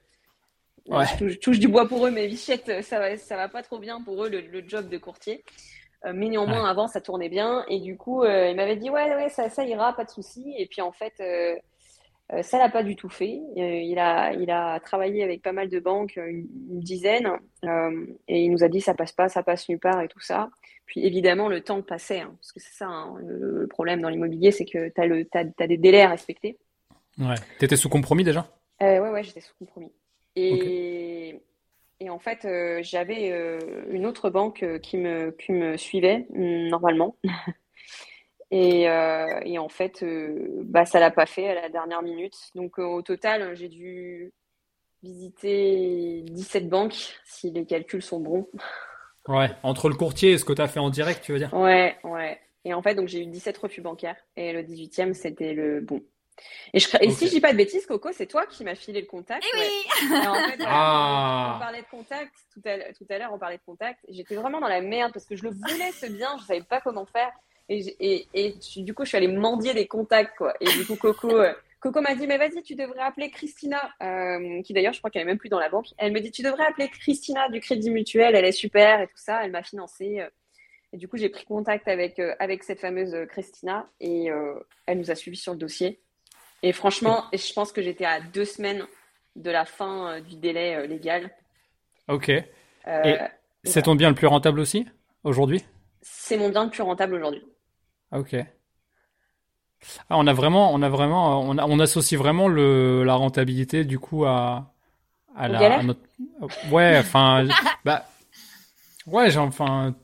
Ouais. 0.88 1.06
je 1.06 1.18
touche, 1.18 1.32
je 1.34 1.38
touche 1.40 1.60
du 1.60 1.68
bois 1.68 1.88
pour 1.88 2.08
eux, 2.08 2.12
mais 2.12 2.26
Vichette, 2.28 2.82
ça 2.84 2.98
va, 3.00 3.16
ça 3.18 3.36
va 3.36 3.48
pas 3.48 3.62
trop 3.62 3.78
bien 3.78 4.02
pour 4.02 4.24
eux, 4.26 4.30
le, 4.30 4.42
le 4.42 4.64
job 4.68 4.90
de 4.90 4.98
courtier. 4.98 5.44
Euh, 6.06 6.14
mais 6.16 6.30
néanmoins, 6.30 6.68
avant, 6.68 6.88
ça 6.88 7.00
tournait 7.02 7.30
bien. 7.30 7.64
Et 7.68 7.80
du 7.80 7.96
coup, 7.98 8.24
euh, 8.24 8.50
il 8.50 8.56
m'avait 8.56 8.78
dit, 8.78 8.90
ouais, 8.90 9.14
ouais, 9.16 9.30
ça, 9.30 9.50
ça 9.50 9.66
ira, 9.66 9.94
pas 9.94 10.06
de 10.06 10.10
souci. 10.10 10.56
Et 10.58 10.66
puis, 10.66 10.82
en 10.82 10.92
fait, 10.92 11.14
euh, 11.20 11.56
euh, 11.56 11.58
ça 12.44 12.60
l'a 12.60 12.70
pas 12.70 12.84
du 12.84 12.96
tout 12.96 13.10
fait. 13.10 13.40
Euh, 13.58 13.80
il 13.82 13.98
a, 13.98 14.34
il 14.34 14.52
a 14.52 14.80
travaillé 14.80 15.24
avec 15.24 15.42
pas 15.42 15.52
mal 15.52 15.70
de 15.70 15.80
banques, 15.80 16.16
une, 16.18 16.48
une 16.70 16.80
dizaine, 16.80 17.32
euh, 17.66 18.06
et 18.28 18.44
il 18.44 18.52
nous 18.52 18.64
a 18.64 18.68
dit, 18.68 18.82
ça 18.82 18.94
passe 18.94 19.12
pas, 19.12 19.30
ça 19.30 19.44
passe 19.44 19.68
nulle 19.68 19.80
part 19.80 20.02
et 20.02 20.08
tout 20.08 20.20
ça. 20.20 20.50
Puis, 20.86 21.06
évidemment, 21.06 21.50
le 21.50 21.62
temps 21.62 21.82
passait, 21.82 22.22
hein, 22.22 22.36
parce 22.40 22.52
que 22.52 22.60
c'est 22.60 22.74
ça, 22.74 22.88
hein, 22.88 23.16
le, 23.20 23.68
problème 23.68 24.02
dans 24.02 24.10
l'immobilier, 24.10 24.52
c'est 24.52 24.66
que 24.66 24.90
t'as 24.90 25.06
le, 25.06 25.26
t'as, 25.26 25.46
t'as 25.46 25.68
des 25.68 25.78
délais 25.78 26.02
à 26.02 26.10
respecter. 26.10 26.58
Ouais. 27.20 27.36
T'étais 27.60 27.76
sous 27.76 27.90
compromis 27.90 28.24
déjà? 28.24 28.48
Euh, 28.82 29.00
ouais, 29.00 29.10
ouais, 29.10 29.24
j'étais 29.24 29.42
sous 29.42 29.54
compromis. 29.60 29.92
Et, 30.36 31.42
et 32.00 32.10
en 32.10 32.20
fait, 32.20 32.46
euh, 32.46 32.80
j'avais 32.82 33.32
euh, 33.32 33.60
une 33.92 34.06
autre 34.06 34.30
banque 34.30 34.64
euh, 34.64 34.80
qui 34.80 34.98
me, 34.98 35.32
qui 35.32 35.52
me 35.52 35.78
suivait, 35.78 36.26
normalement. 36.30 37.16
Et, 38.52 38.90
euh, 38.90 39.40
et 39.46 39.60
en 39.60 39.70
fait, 39.70 40.02
euh, 40.04 40.48
bah, 40.64 40.86
ça 40.86 41.00
l'a 41.00 41.12
pas 41.12 41.26
fait 41.28 41.50
à 41.50 41.54
la 41.54 41.70
dernière 41.70 42.02
minute. 42.02 42.36
Donc, 42.56 42.80
euh, 42.80 42.84
au 42.84 43.02
total, 43.02 43.56
j'ai 43.56 43.68
dû 43.70 44.32
visiter 45.04 46.24
17 46.30 46.70
banques, 46.70 47.20
si 47.26 47.52
les 47.52 47.66
calculs 47.66 48.02
sont 48.02 48.20
bons. 48.20 48.48
Ouais. 49.28 49.50
Entre 49.64 49.90
le 49.90 49.96
courtier 49.96 50.32
et 50.34 50.38
ce 50.38 50.46
que 50.46 50.54
tu 50.54 50.62
as 50.62 50.68
fait 50.68 50.80
en 50.80 50.90
direct, 50.90 51.24
tu 51.24 51.32
veux 51.32 51.38
dire? 51.38 51.54
Ouais, 51.54 51.98
ouais. 52.04 52.40
Et 52.66 52.74
en 52.74 52.82
fait, 52.82 52.96
donc 52.96 53.08
j'ai 53.08 53.22
eu 53.22 53.26
17 53.28 53.58
refus 53.58 53.82
bancaires. 53.82 54.18
Et 54.36 54.52
le 54.54 54.64
18e, 54.64 55.14
c'était 55.14 55.54
le 55.54 55.82
bon. 55.82 56.02
Et, 56.74 56.80
je, 56.80 56.88
si 57.12 57.28
je 57.28 57.32
dis 57.32 57.42
pas 57.42 57.52
de 57.52 57.58
bêtises, 57.58 57.86
Coco, 57.86 58.10
c'est 58.14 58.26
toi 58.26 58.46
qui 58.46 58.64
m'as 58.64 58.76
filé 58.76 59.02
le 59.02 59.08
contact. 59.08 59.44
Eh 59.54 59.58
ouais. 59.58 59.68
oui 60.04 60.08
Et 60.24 60.28
en 60.28 60.34
fait, 60.36 60.56
voilà, 60.58 60.72
Ah. 60.72 61.54
on 61.56 61.60
parlait 61.60 61.82
de 61.82 61.88
contact 61.92 62.34
tout 62.54 62.62
à, 62.66 62.78
l'heure- 62.78 62.88
tout 62.98 63.06
à 63.10 63.18
l'heure, 63.18 63.34
on 63.34 63.40
parlait 63.40 63.58
de 63.58 63.64
contact. 63.66 64.00
J'étais 64.10 64.36
vraiment 64.36 64.60
dans 64.62 64.68
la 64.70 64.82
merde 64.82 65.12
parce 65.14 65.26
que 65.26 65.36
je 65.36 65.44
le 65.44 65.50
voulais 65.52 65.92
ce 65.92 66.06
bien, 66.08 66.38
je 66.40 66.46
savais 66.46 66.64
pas 66.64 66.82
comment 66.82 67.06
faire. 67.06 67.32
Et, 67.70 68.56
du 68.78 68.94
coup, 68.94 69.04
je 69.04 69.10
suis 69.10 69.18
allée 69.18 69.28
mendier 69.28 69.74
des 69.74 69.88
contacts, 69.88 70.36
quoi. 70.38 70.54
Et 70.60 70.66
du 70.66 70.86
coup, 70.86 70.96
Coco, 70.96 71.30
euh, 71.40 71.54
Coco 71.80 72.02
m'a 72.02 72.16
dit, 72.16 72.26
mais 72.26 72.38
vas-y, 72.38 72.64
tu 72.64 72.76
devrais 72.76 73.02
appeler 73.02 73.30
Christina, 73.30 73.94
euh, 74.02 74.62
qui 74.64 74.74
d'ailleurs, 74.74 74.94
je 74.94 75.00
crois 75.00 75.12
qu'elle 75.12 75.22
est 75.22 75.26
même 75.26 75.38
plus 75.38 75.50
dans 75.50 75.60
la 75.60 75.70
banque. 75.70 75.88
Elle 75.98 76.12
me 76.12 76.20
dit, 76.20 76.32
tu 76.32 76.42
devrais 76.42 76.66
appeler 76.66 76.90
Christina 76.90 77.48
du 77.50 77.60
Crédit 77.60 77.92
Mutuel, 77.92 78.36
elle 78.36 78.46
est 78.46 78.52
super 78.52 79.02
et 79.02 79.08
tout 79.08 79.18
ça. 79.18 79.44
Elle 79.44 79.52
m'a 79.52 79.64
financé. 79.64 80.22
euh. 80.22 80.30
Et 80.92 80.98
du 80.98 81.08
coup, 81.08 81.18
j'ai 81.18 81.30
pris 81.30 81.46
contact 81.46 81.88
avec, 81.88 82.20
avec 82.40 82.64
cette 82.64 82.80
fameuse 82.80 83.16
Christina 83.30 83.88
et 84.00 84.32
euh, 84.32 84.56
elle 84.88 84.98
nous 84.98 85.12
a 85.12 85.16
suivis 85.16 85.38
sur 85.38 85.52
le 85.52 85.60
dossier. 85.60 86.00
Et 86.64 86.74
franchement, 86.74 87.26
je 87.32 87.54
pense 87.54 87.72
que 87.72 87.84
j'étais 87.84 88.06
à 88.06 88.20
deux 88.20 88.44
semaines 88.44 88.88
de 89.36 89.52
la 89.52 89.66
fin 89.66 90.20
du 90.22 90.36
délai 90.36 90.88
légal. 90.88 91.30
Ok. 92.08 92.32
Euh, 92.88 93.04
Et 93.04 93.18
C'est 93.64 93.84
ton 93.84 93.96
bien 93.96 94.10
le 94.10 94.16
plus 94.16 94.28
rentable 94.28 94.60
aussi 94.60 94.88
aujourd'hui? 95.24 95.64
C'est 96.02 96.38
mon 96.38 96.50
bien 96.50 96.64
le 96.66 96.70
plus 96.72 96.82
rentable 96.82 97.14
aujourd'hui. 97.16 97.44
Ok. 98.12 98.34
Ah, 100.10 100.18
on 100.18 100.28
a 100.28 100.34
vraiment, 100.34 100.74
on 100.74 100.82
a 100.82 100.90
vraiment, 100.90 101.42
on, 101.42 101.58
a- 101.58 101.66
on 101.66 101.80
associe 101.80 102.20
vraiment 102.20 102.48
le, 102.48 103.04
la 103.04 103.16
rentabilité 103.16 103.86
du 103.86 104.00
coup 104.00 104.26
à, 104.26 104.74
à 105.36 105.50
la, 105.50 105.72
à 105.72 105.84
notre, 105.84 106.02
ouais, 106.64 106.98
enfin, 107.00 107.48
bah, 107.86 108.06
ouais, 109.08 109.36
enfin, 109.38 109.96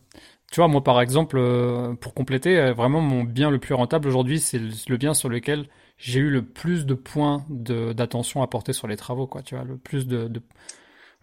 tu 0.52 0.58
vois, 0.62 0.68
moi 0.70 0.84
par 0.84 1.02
exemple, 1.02 1.38
euh, 1.40 1.96
pour 1.96 2.14
compléter, 2.16 2.58
euh, 2.60 2.74
vraiment 2.74 3.02
mon 3.02 3.24
bien 3.24 3.52
le 3.52 3.60
plus 3.60 3.76
rentable 3.76 4.08
aujourd'hui, 4.10 4.40
c'est 4.40 4.60
le, 4.60 4.70
le 4.90 4.98
bien 4.98 5.14
sur 5.14 5.30
lequel 5.30 5.68
j'ai 5.98 6.20
eu 6.22 6.30
le 6.30 6.44
plus 6.46 6.86
de 6.86 6.94
points 6.96 7.46
d'attention 7.50 8.42
à 8.44 8.48
porter 8.48 8.74
sur 8.74 8.88
les 8.88 8.98
travaux, 8.98 9.28
quoi, 9.28 9.44
tu 9.44 9.56
vois, 9.56 9.64
le 9.66 9.78
plus 9.78 10.08
de, 10.08 10.28
de- 10.30 10.42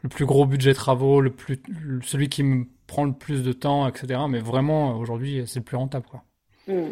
le 0.03 0.09
plus 0.11 0.27
gros 0.27 0.47
budget 0.47 0.75
travaux, 0.75 1.21
le 1.21 1.33
plus, 1.33 1.63
celui 2.05 2.29
qui 2.29 2.43
me 2.45 2.67
prend 2.89 3.05
le 3.05 3.13
plus 3.15 3.43
de 3.45 3.53
temps, 3.53 3.89
etc. 3.89 4.29
Mais 4.29 4.41
vraiment, 4.41 4.97
aujourd'hui, 4.99 5.45
c'est 5.47 5.61
le 5.61 5.65
plus 5.65 5.77
rentable, 5.79 6.07
quoi. 6.07 6.25
Mm. 6.69 6.91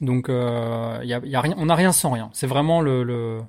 Donc, 0.00 0.28
euh, 0.28 1.00
y 1.04 1.12
a, 1.12 1.20
y 1.24 1.34
a 1.34 1.40
rien, 1.40 1.54
on 1.58 1.66
n'a 1.66 1.74
rien 1.74 1.92
sans 1.92 2.10
rien. 2.10 2.30
C'est 2.32 2.46
vraiment 2.46 2.80
le, 2.80 3.02
le. 3.02 3.40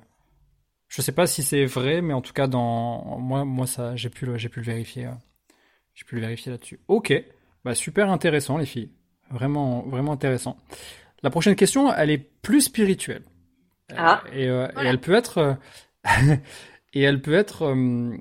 Je 0.88 1.00
sais 1.00 1.12
pas 1.12 1.26
si 1.26 1.42
c'est 1.42 1.64
vrai, 1.64 2.02
mais 2.02 2.12
en 2.12 2.20
tout 2.20 2.34
cas, 2.34 2.46
dans 2.46 3.18
moi, 3.18 3.44
moi 3.44 3.66
ça, 3.66 3.96
j'ai 3.96 4.10
pu 4.10 4.26
j'ai 4.36 4.48
pu 4.50 4.60
le 4.60 4.66
vérifier. 4.66 5.06
euh, 5.06 5.12
J'ai 5.94 6.04
pu 6.04 6.16
le 6.16 6.20
vérifier 6.20 6.52
là-dessus. 6.52 6.80
Ok, 6.88 7.12
bah 7.64 7.74
super 7.74 8.10
intéressant 8.10 8.58
les 8.58 8.66
filles. 8.66 8.90
Vraiment, 9.30 9.82
vraiment 9.82 10.12
intéressant. 10.12 10.58
La 11.22 11.30
prochaine 11.30 11.56
question, 11.56 11.92
elle 11.94 12.10
est 12.10 12.18
plus 12.18 12.62
spirituelle. 12.62 13.22
Ah. 13.96 14.22
Et, 14.32 14.48
euh, 14.48 14.68
elle 14.76 15.00
peut 15.00 15.14
être, 15.14 15.56
et 16.92 17.02
elle 17.02 17.22
peut 17.22 17.34
être 17.34 17.62
euh, 17.74 18.16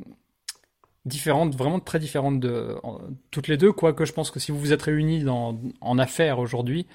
différente, 1.06 1.56
vraiment 1.56 1.80
très 1.80 2.00
différente 2.00 2.40
de 2.40 2.78
en- 2.84 3.00
toutes 3.32 3.48
les 3.48 3.58
deux. 3.58 3.72
Quoique 3.72 4.06
je 4.06 4.14
pense 4.14 4.32
que 4.32 4.40
si 4.40 4.52
vous 4.52 4.60
vous 4.60 4.74
êtes 4.74 4.82
réunis 4.84 5.24
dans, 5.24 5.60
en 5.82 5.98
affaires 6.00 6.40
aujourd'hui, 6.40 6.88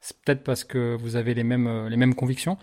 c'est 0.00 0.16
peut-être 0.22 0.42
parce 0.42 0.64
que 0.64 0.96
vous 0.96 1.16
avez 1.16 1.32
les 1.34 1.44
mêmes, 1.44 1.66
euh, 1.66 1.88
les 1.88 1.96
mêmes 1.96 2.14
convictions. 2.14 2.58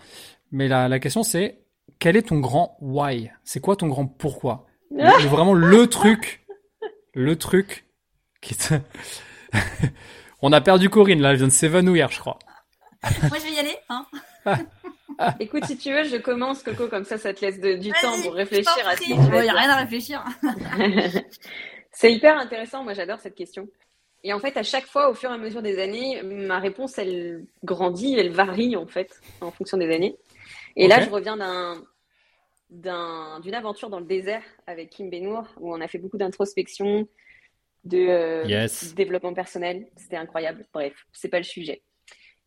Mais 0.52 0.68
la, 0.68 0.88
la 0.88 0.98
question 0.98 1.22
c'est, 1.22 1.60
quel 1.98 2.16
est 2.16 2.28
ton 2.28 2.38
grand 2.40 2.76
why? 2.80 3.30
C'est 3.44 3.60
quoi 3.60 3.76
ton 3.76 3.88
grand 3.88 4.06
pourquoi? 4.06 4.66
Le- 4.90 5.26
vraiment 5.28 5.54
le 5.54 5.86
truc, 5.86 6.44
le 7.14 7.36
truc 7.36 7.86
qui 8.42 8.54
te... 8.56 8.74
On 10.42 10.52
a 10.52 10.60
perdu 10.60 10.88
Corinne 10.88 11.20
là, 11.20 11.30
elle 11.30 11.36
vient 11.36 11.46
de 11.48 11.52
s'évanouir, 11.52 12.10
je 12.10 12.18
crois. 12.20 12.38
Moi, 13.02 13.38
je 13.38 13.44
vais 13.44 13.52
y 13.54 13.58
aller. 13.58 13.76
Hein. 13.88 14.06
Écoute, 15.40 15.64
si 15.64 15.76
tu 15.76 15.92
veux, 15.92 16.04
je 16.04 16.16
commence, 16.16 16.62
Coco, 16.62 16.88
comme 16.88 17.04
ça, 17.04 17.18
ça 17.18 17.34
te 17.34 17.44
laisse 17.44 17.60
de- 17.60 17.74
du 17.74 17.90
temps 17.90 18.20
pour 18.22 18.34
réfléchir 18.34 18.86
à 18.86 18.92
ce 18.92 19.02
prie. 19.02 19.08
que 19.10 19.14
tu 19.14 19.30
vas 19.30 19.30
Bon, 19.30 19.42
y 19.42 19.48
a 19.48 19.52
rien 19.52 19.70
à 19.70 19.76
réfléchir. 19.76 20.24
C'est 21.92 22.12
hyper 22.12 22.38
intéressant, 22.38 22.84
moi 22.84 22.94
j'adore 22.94 23.18
cette 23.20 23.34
question. 23.34 23.68
Et 24.22 24.32
en 24.32 24.38
fait, 24.38 24.56
à 24.56 24.62
chaque 24.62 24.86
fois, 24.86 25.10
au 25.10 25.14
fur 25.14 25.30
et 25.30 25.34
à 25.34 25.38
mesure 25.38 25.62
des 25.62 25.78
années, 25.80 26.22
ma 26.22 26.58
réponse, 26.58 26.98
elle 26.98 27.44
grandit, 27.64 28.14
elle 28.18 28.30
varie 28.30 28.76
en 28.76 28.86
fait, 28.86 29.20
en 29.40 29.50
fonction 29.50 29.76
des 29.78 29.92
années. 29.94 30.16
Et 30.76 30.88
là, 30.88 31.00
je 31.00 31.10
reviens 31.10 31.36
d'un, 31.36 31.82
d'un, 32.70 33.40
d'une 33.40 33.54
aventure 33.54 33.90
dans 33.90 33.98
le 33.98 34.06
désert 34.06 34.42
avec 34.66 34.90
Kim 34.90 35.10
Benour, 35.10 35.44
où 35.58 35.74
on 35.74 35.80
a 35.80 35.88
fait 35.88 35.98
beaucoup 35.98 36.18
d'introspection, 36.18 37.08
de 37.84 37.98
euh, 38.08 38.44
Yes. 38.46 38.94
développement 38.94 39.32
personnel. 39.34 39.88
C'était 39.96 40.16
incroyable. 40.16 40.66
Bref, 40.72 40.92
c'est 41.12 41.28
pas 41.28 41.38
le 41.38 41.44
sujet. 41.44 41.82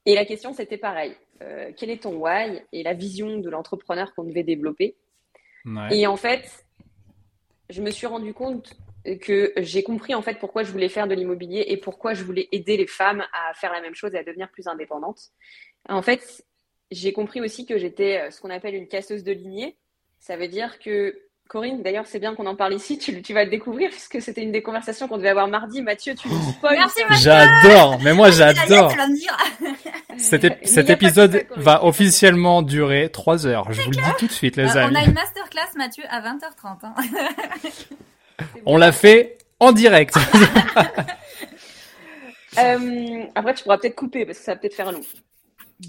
Et 0.06 0.16
la 0.16 0.26
question, 0.26 0.54
c'était 0.54 0.78
pareil. 0.78 1.16
Euh, 1.42 1.72
quel 1.76 1.90
est 1.90 2.04
ton 2.04 2.16
why 2.16 2.62
et 2.72 2.84
la 2.84 2.94
vision 2.94 3.38
de 3.38 3.50
l'entrepreneur 3.50 4.14
qu'on 4.14 4.24
devait 4.24 4.44
développer? 4.44 4.96
Ouais. 5.66 5.98
Et 5.98 6.08
en 6.08 6.18
fait, 6.18 6.66
je 7.70 7.82
me 7.82 7.92
suis 7.92 8.08
rendu 8.08 8.34
compte 8.34 8.76
que 9.22 9.52
j'ai 9.58 9.84
compris 9.84 10.16
en 10.16 10.22
fait 10.22 10.40
pourquoi 10.40 10.64
je 10.64 10.72
voulais 10.72 10.88
faire 10.88 11.08
de 11.08 11.16
l'immobilier 11.16 11.66
et 11.68 11.78
pourquoi 11.78 12.14
je 12.14 12.24
voulais 12.24 12.48
aider 12.52 12.78
les 12.78 12.88
femmes 12.88 13.24
à 13.34 13.54
faire 13.54 13.74
la 13.74 13.82
même 13.82 13.96
chose 13.96 14.14
et 14.16 14.18
à 14.18 14.24
devenir 14.24 14.50
plus 14.50 14.68
indépendantes. 14.68 15.32
En 15.90 16.02
fait, 16.02 16.46
j'ai 16.92 17.12
compris 17.12 17.42
aussi 17.42 17.66
que 17.66 17.78
j'étais 17.78 18.22
euh, 18.22 18.32
ce 18.32 18.40
qu'on 18.40 18.50
appelle 18.50 18.76
une 18.76 18.88
casseuse 18.88 19.24
de 19.24 19.32
lignée. 19.32 19.78
Ça 20.20 20.38
veut 20.38 20.48
dire 20.48 20.80
que 20.80 21.20
Corinne, 21.50 21.84
d'ailleurs, 21.84 22.06
c'est 22.08 22.20
bien 22.20 22.34
qu'on 22.34 22.48
en 22.48 22.56
parle 22.56 22.74
ici. 22.74 22.98
Tu, 22.98 23.22
tu 23.22 23.34
vas 23.34 23.44
le 23.44 23.50
découvrir 23.52 23.90
puisque 23.92 24.20
c'était 24.22 24.42
une 24.42 24.52
des 24.52 24.64
conversations 24.64 25.08
qu'on 25.08 25.18
devait 25.18 25.30
avoir 25.30 25.48
mardi. 25.48 25.82
Mathieu, 25.84 26.16
tu 26.16 26.28
nous 26.28 26.42
spoil. 26.54 26.78
Merci, 26.78 27.00
ça. 27.00 27.06
Mathieu. 27.10 27.22
J'adore, 27.22 28.00
mais 28.02 28.14
moi 28.14 28.32
j'adore. 28.32 28.92
tu 28.92 28.98
vas 28.98 29.08
me 29.08 29.16
dire. 29.16 29.38
Cet, 30.18 30.90
épisode 30.90 31.46
va 31.56 31.84
officiellement 31.86 32.62
durer 32.64 33.10
3 33.12 33.46
heures. 33.46 33.72
Je 33.72 33.82
vous 33.84 33.92
le 33.92 33.98
dis 33.98 34.02
tout 34.18 34.28
de 34.28 34.32
suite, 34.32 34.56
les 34.56 34.64
Euh, 34.64 34.86
on 34.86 34.88
amis. 34.88 34.98
a 34.98 35.04
une 35.04 35.14
masterclass, 35.14 35.70
Mathieu, 35.76 36.04
à 36.10 36.22
20h30. 36.22 36.78
hein. 36.84 36.94
On 38.66 38.78
l'a 38.78 38.92
fait 38.92 39.38
en 39.60 39.72
direct. 39.74 40.16
Euh, 42.60 43.24
après, 43.34 43.56
tu 43.56 43.64
pourras 43.64 43.80
peut-être 43.80 43.96
couper 43.96 44.26
parce 44.28 44.38
que 44.38 44.44
ça 44.44 44.54
va 44.54 44.60
peut-être 44.60 44.76
faire 44.76 44.92
long. 44.92 45.02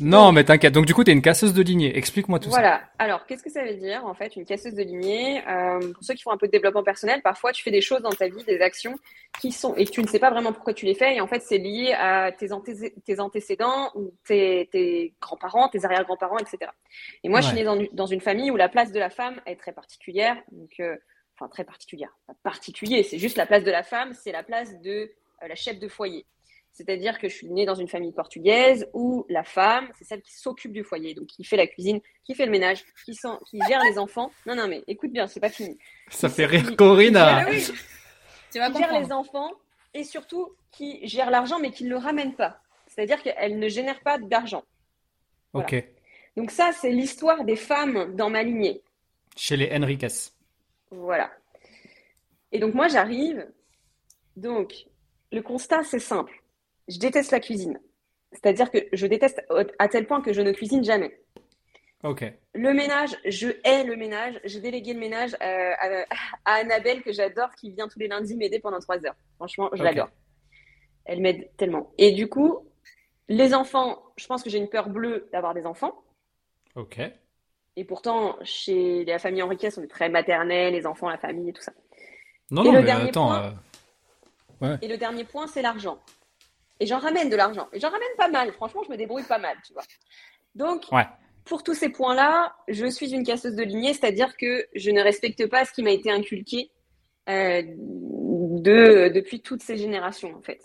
Non, 0.01 0.33
mais 0.33 0.45
t'inquiète. 0.45 0.73
Donc 0.73 0.87
du 0.87 0.95
coup, 0.95 1.05
t'es 1.05 1.13
une 1.13 1.23
casseuse 1.23 1.55
de 1.55 1.63
lignée. 1.63 1.97
Explique-moi 1.97 2.39
tout 2.39 2.51
voilà. 2.51 2.83
Alors, 2.99 3.27
qu'est-ce 3.27 3.43
que 3.43 3.51
ça 3.51 3.65
veut 3.65 3.75
dire 3.75 4.05
en 4.05 4.15
fait 4.15 4.37
une 4.37 4.45
casseuse 4.45 4.75
de 4.75 4.83
lignée? 4.83 5.43
Euh, 5.49 5.93
Pour 5.93 6.03
ceux 6.03 6.15
qui 6.15 6.23
font 6.23 6.31
un 6.31 6.37
peu 6.37 6.47
de 6.47 6.53
développement 6.53 6.83
personnel, 6.83 7.23
parfois 7.23 7.53
tu 7.53 7.63
fais 7.63 7.71
des 7.71 7.81
choses 7.81 8.03
dans 8.03 8.11
ta 8.11 8.29
vie, 8.29 8.43
des 8.45 8.61
actions 8.61 8.97
qui 9.41 9.53
sont 9.53 9.75
et 9.77 9.85
tu 9.85 10.03
ne 10.03 10.07
sais 10.07 10.19
pas 10.19 10.31
vraiment 10.31 10.53
pourquoi 10.53 10.75
tu 10.75 10.87
les 10.87 10.95
fais. 10.95 11.17
Et 11.17 11.21
en 11.21 11.27
fait, 11.27 11.43
c'est 11.43 11.59
lié 11.59 11.95
à 11.99 12.33
tes, 12.33 12.49
tes 13.05 13.21
antécédents 13.21 13.91
ou 13.95 14.13
tes, 14.27 14.69
tes 14.73 15.15
grands-parents, 15.21 15.69
tes 15.69 15.85
arrière-grands-parents, 15.85 16.39
etc. 16.39 16.71
Et 17.23 17.29
moi, 17.29 17.41
je 17.41 17.49
suis 17.49 17.57
née 17.57 17.65
dans, 17.65 17.79
dans, 17.93 18.07
une 18.07 18.21
famille 18.21 18.51
où 18.51 18.57
la 18.57 18.69
place 18.69 18.93
de 18.93 18.99
la 18.99 19.11
femme 19.11 19.41
est 19.47 19.57
très 19.57 19.73
particulière. 19.73 20.37
Donc, 20.53 20.71
euh, 20.81 20.97
enfin 21.37 21.49
très 21.49 21.65
particulière, 21.65 22.17
pas 22.27 22.35
particulier. 22.43 23.03
C'est 23.03 23.19
juste 23.19 23.37
la 23.37 23.47
place 23.47 23.65
de 23.65 23.71
la 23.71 23.83
femme, 23.83 24.13
c'est 24.13 24.33
la 24.33 24.43
place 24.43 24.81
de 24.81 24.91
euh, 24.91 25.49
la 25.49 25.55
chef 25.55 25.79
de 25.79 25.89
foyer. 25.89 26.27
C'est-à-dire 26.75 27.21
que 27.21 27.29
je 27.29 27.37
suis 27.37 27.49
née 27.49 27.67
dans 27.67 27.77
une 27.77 27.87
famille 27.87 28.11
portugaise 28.11 28.89
où 28.93 29.25
la 29.29 29.45
femme, 29.45 29.89
c'est 29.97 30.05
celle 30.05 30.21
qui 30.21 30.33
s'occupe 30.33 30.73
du 30.73 30.83
foyer, 30.83 31.15
donc 31.15 31.29
qui 31.29 31.45
fait 31.45 31.57
la 31.57 31.69
cuisine, 31.69 32.01
qui 32.25 32.35
fait 32.35 32.47
le 32.47 32.51
ménage, 32.51 32.85
qui, 33.05 33.15
sent, 33.15 33.29
qui 33.47 33.61
gère 33.69 33.81
les 33.85 33.97
enfants. 33.97 34.33
Non, 34.45 34.57
non, 34.57 34.67
mais 34.67 34.83
écoute 34.89 35.13
bien, 35.13 35.29
c'est 35.29 35.39
pas 35.39 35.51
fini. 35.51 35.79
Ça 36.11 36.29
fait 36.29 36.47
rire 36.47 36.75
Corinne. 36.77 37.17
Qui, 37.49 37.73
tu 38.51 38.59
vas 38.59 38.73
gère 38.73 39.01
les 39.01 39.13
enfants 39.13 39.53
et 39.95 40.03
surtout 40.03 40.57
qui 40.73 41.07
gère 41.07 41.31
l'argent, 41.31 41.61
mais 41.61 41.71
qui 41.71 41.85
ne 41.85 41.91
le 41.91 41.97
ramène 41.97 42.35
pas. 42.35 42.59
C'est-à-dire 42.89 43.23
qu'elle 43.23 43.61
ne 43.61 43.69
génère 43.69 44.01
pas 44.01 44.19
d'argent. 44.19 44.65
Ok. 45.53 45.77
Donc 46.37 46.51
ça, 46.51 46.73
c'est 46.73 46.91
l'histoire 46.91 47.45
des 47.45 47.57
femmes 47.57 48.17
dans 48.17 48.31
ma 48.31 48.43
lignée. 48.43 48.83
Chez 49.37 49.57
les 49.57 49.71
Enriquez. 49.73 50.09
Voilà. 50.91 51.31
Et 52.51 52.59
donc 52.59 52.75
moi, 52.75 52.89
j'arrive. 52.89 53.47
Donc, 54.37 54.87
le 55.31 55.41
constat, 55.41 55.85
c'est 55.85 56.01
simple 56.01 56.44
je 56.89 56.99
déteste 56.99 57.31
la 57.31 57.41
cuisine. 57.41 57.81
C'est-à-dire 58.33 58.71
que 58.71 58.79
je 58.93 59.07
déteste 59.07 59.43
à 59.79 59.89
tel 59.89 60.07
point 60.07 60.21
que 60.21 60.33
je 60.33 60.41
ne 60.41 60.53
cuisine 60.53 60.85
jamais. 60.85 61.19
Ok. 62.03 62.25
Le 62.53 62.75
ménage, 62.75 63.17
je 63.25 63.49
hais 63.65 63.85
le 63.85 63.97
ménage. 63.97 64.39
J'ai 64.45 64.61
délégué 64.61 64.93
le 64.93 65.01
ménage 65.01 65.35
euh, 65.43 66.05
à, 66.45 66.55
Annabelle, 66.57 67.03
que 67.03 67.13
j'adore, 67.13 67.55
qui 67.55 67.71
vient 67.71 67.89
tous 67.89 67.99
les 67.99 68.09
lundis 68.09 68.37
m'aider 68.37 68.59
pendant 68.59 68.79
trois 68.79 69.05
heures. 69.07 69.17
Franchement, 69.37 69.71
je 69.73 69.83
l'adore. 69.83 70.11
Elle 71.07 71.21
m'aide 71.21 71.51
tellement. 71.57 71.93
Et 71.97 72.13
du 72.13 72.29
coup, 72.29 72.59
les 73.29 73.55
enfants, 73.55 74.03
je 74.17 74.27
pense 74.27 74.43
que 74.43 74.51
j'ai 74.51 74.59
une 74.59 74.69
peur 74.69 74.91
bleue 74.91 75.29
d'avoir 75.33 75.55
des 75.55 75.65
enfants. 75.65 76.05
Ok. 76.75 77.01
Et 77.77 77.85
pourtant, 77.85 78.37
chez 78.43 79.05
la 79.07 79.19
famille 79.19 79.43
Henriquez, 79.43 79.71
on 79.79 79.83
est 79.83 79.89
très 79.89 80.09
maternel, 80.09 80.75
les 80.75 80.87
enfants, 80.87 81.09
la 81.09 81.19
famille 81.19 81.49
et 81.49 81.53
tout 81.53 81.63
ça. 81.63 81.73
Non, 82.51 82.65
non, 82.65 82.73
mais 82.73 82.91
attends. 82.91 83.33
Euh, 83.33 83.51
ouais. 84.61 84.77
Et 84.83 84.89
le 84.89 84.99
dernier 84.99 85.25
point, 85.25 85.47
c'est 85.47 85.63
l'argent. 85.63 85.99
Et 86.81 86.87
j'en 86.87 86.99
ramène 86.99 87.31
de 87.31 87.37
l'argent. 87.37 87.69
Et 87.73 87.81
j'en 87.81 87.91
ramène 87.91 88.09
pas 88.17 88.29
mal. 88.29 88.53
Franchement, 88.53 88.83
je 88.85 88.91
me 88.91 88.97
débrouille 88.97 89.23
pas 89.25 89.39
mal, 89.39 89.57
tu 89.67 89.73
vois. 89.73 89.83
Donc, 90.55 90.85
pour 91.45 91.63
tous 91.63 91.75
ces 91.75 91.89
points-là, 91.89 92.55
je 92.69 92.87
suis 92.87 93.13
une 93.13 93.25
casseuse 93.25 93.55
de 93.55 93.63
lignée, 93.63 93.93
c'est-à-dire 93.93 94.37
que 94.37 94.67
je 94.75 94.91
ne 94.91 95.01
respecte 95.01 95.47
pas 95.49 95.65
ce 95.65 95.73
qui 95.73 95.83
m'a 95.83 95.91
été 95.91 96.11
inculqué 96.11 96.71
euh, 97.29 97.63
de, 97.65 99.09
depuis 99.09 99.41
toutes 99.41 99.63
ces 99.63 99.77
générations, 99.77 100.35
en 100.35 100.41
fait. 100.41 100.61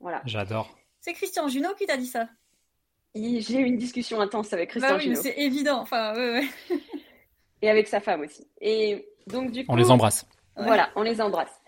Voilà. 0.00 0.22
J'adore. 0.24 0.76
C'est 1.00 1.12
Christian 1.12 1.48
Junot 1.48 1.74
qui 1.74 1.86
t'a 1.86 1.96
dit 1.96 2.06
ça? 2.06 2.28
J'ai 3.14 3.58
eu 3.58 3.64
une 3.64 3.76
discussion 3.76 4.20
intense 4.20 4.52
avec 4.52 4.70
Christian 4.70 4.96
bah 4.96 5.02
oui, 5.04 5.16
C'est 5.16 5.38
évident. 5.38 5.80
Enfin, 5.80 6.14
ouais, 6.14 6.40
ouais. 6.40 6.78
Et 7.60 7.68
avec 7.68 7.86
sa 7.86 8.00
femme 8.00 8.22
aussi. 8.22 8.48
Et 8.60 9.06
donc, 9.26 9.50
du 9.50 9.64
coup. 9.64 9.72
On 9.72 9.76
les 9.76 9.90
embrasse. 9.90 10.26
Voilà, 10.56 10.90
on 10.96 11.02
les 11.02 11.20
embrasse. 11.20 11.61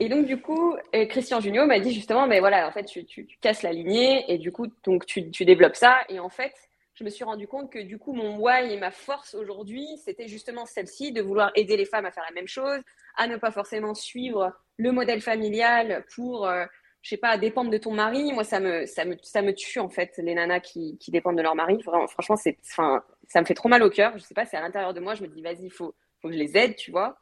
Et 0.00 0.08
donc, 0.08 0.26
du 0.26 0.40
coup, 0.40 0.76
euh, 0.94 1.06
Christian 1.06 1.40
Junio 1.40 1.66
m'a 1.66 1.80
dit 1.80 1.92
justement, 1.92 2.26
mais 2.26 2.40
voilà, 2.40 2.68
en 2.68 2.72
fait, 2.72 2.84
tu, 2.84 3.06
casses 3.40 3.62
la 3.62 3.72
lignée 3.72 4.24
et 4.28 4.38
du 4.38 4.52
coup, 4.52 4.66
donc, 4.84 5.06
tu, 5.06 5.22
développes 5.44 5.76
ça. 5.76 5.98
Et 6.08 6.20
en 6.20 6.28
fait, 6.28 6.52
je 6.94 7.04
me 7.04 7.10
suis 7.10 7.24
rendu 7.24 7.46
compte 7.46 7.70
que 7.70 7.78
du 7.78 7.98
coup, 7.98 8.12
mon 8.12 8.38
why 8.38 8.72
et 8.72 8.78
ma 8.78 8.90
force 8.90 9.34
aujourd'hui, 9.34 9.86
c'était 10.04 10.28
justement 10.28 10.66
celle-ci, 10.66 11.12
de 11.12 11.22
vouloir 11.22 11.50
aider 11.54 11.76
les 11.76 11.84
femmes 11.84 12.06
à 12.06 12.10
faire 12.10 12.24
la 12.28 12.34
même 12.34 12.48
chose, 12.48 12.80
à 13.16 13.26
ne 13.26 13.36
pas 13.36 13.50
forcément 13.50 13.94
suivre 13.94 14.52
le 14.76 14.92
modèle 14.92 15.20
familial 15.20 16.04
pour, 16.14 16.46
euh, 16.46 16.64
je 17.02 17.10
sais 17.10 17.16
pas, 17.16 17.38
dépendre 17.38 17.70
de 17.70 17.78
ton 17.78 17.92
mari. 17.92 18.32
Moi, 18.32 18.44
ça 18.44 18.60
me, 18.60 18.86
ça 18.86 19.04
me, 19.04 19.16
ça 19.22 19.42
me 19.42 19.54
tue, 19.54 19.78
en 19.78 19.88
fait, 19.88 20.12
les 20.18 20.34
nanas 20.34 20.60
qui, 20.60 20.98
dépendent 21.08 21.36
de 21.36 21.42
leur 21.42 21.54
mari. 21.54 21.82
Franchement, 21.82 22.36
c'est, 22.36 22.58
ça 22.62 23.02
me 23.40 23.44
fait 23.44 23.54
trop 23.54 23.68
mal 23.68 23.82
au 23.82 23.90
cœur. 23.90 24.16
Je 24.18 24.22
sais 24.24 24.34
pas, 24.34 24.44
c'est 24.44 24.56
à 24.56 24.60
l'intérieur 24.60 24.92
de 24.92 25.00
moi, 25.00 25.14
je 25.14 25.22
me 25.22 25.28
dis, 25.28 25.42
vas-y, 25.42 25.64
il 25.64 25.72
faut, 25.72 25.94
faut 26.20 26.28
que 26.28 26.34
je 26.34 26.38
les 26.38 26.56
aide, 26.56 26.76
tu 26.76 26.90
vois. 26.90 27.18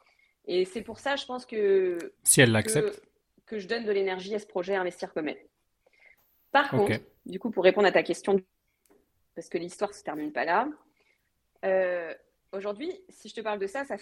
Et 0.47 0.65
c'est 0.65 0.81
pour 0.81 0.99
ça, 0.99 1.15
je 1.15 1.25
pense 1.25 1.45
que. 1.45 2.13
Si 2.23 2.41
elle 2.41 2.51
l'accepte. 2.51 3.01
Que, 3.45 3.59
je 3.59 3.67
donne 3.67 3.85
de 3.85 3.91
l'énergie 3.91 4.33
à 4.33 4.39
ce 4.39 4.47
projet 4.47 4.75
Investir 4.75 5.13
comme 5.13 5.27
elle. 5.27 5.43
Par 6.51 6.69
contre, 6.69 6.99
du 7.25 7.39
coup, 7.39 7.51
pour 7.51 7.63
répondre 7.63 7.87
à 7.87 7.91
ta 7.91 8.01
question, 8.01 8.39
parce 9.35 9.49
que 9.49 9.57
l'histoire 9.57 9.91
ne 9.91 9.95
se 9.95 10.03
termine 10.03 10.31
pas 10.31 10.45
là, 10.45 10.67
euh, 11.65 12.13
aujourd'hui, 12.53 12.91
si 13.09 13.29
je 13.29 13.35
te 13.35 13.41
parle 13.41 13.59
de 13.59 13.67
ça, 13.67 13.83
ça 13.85 13.97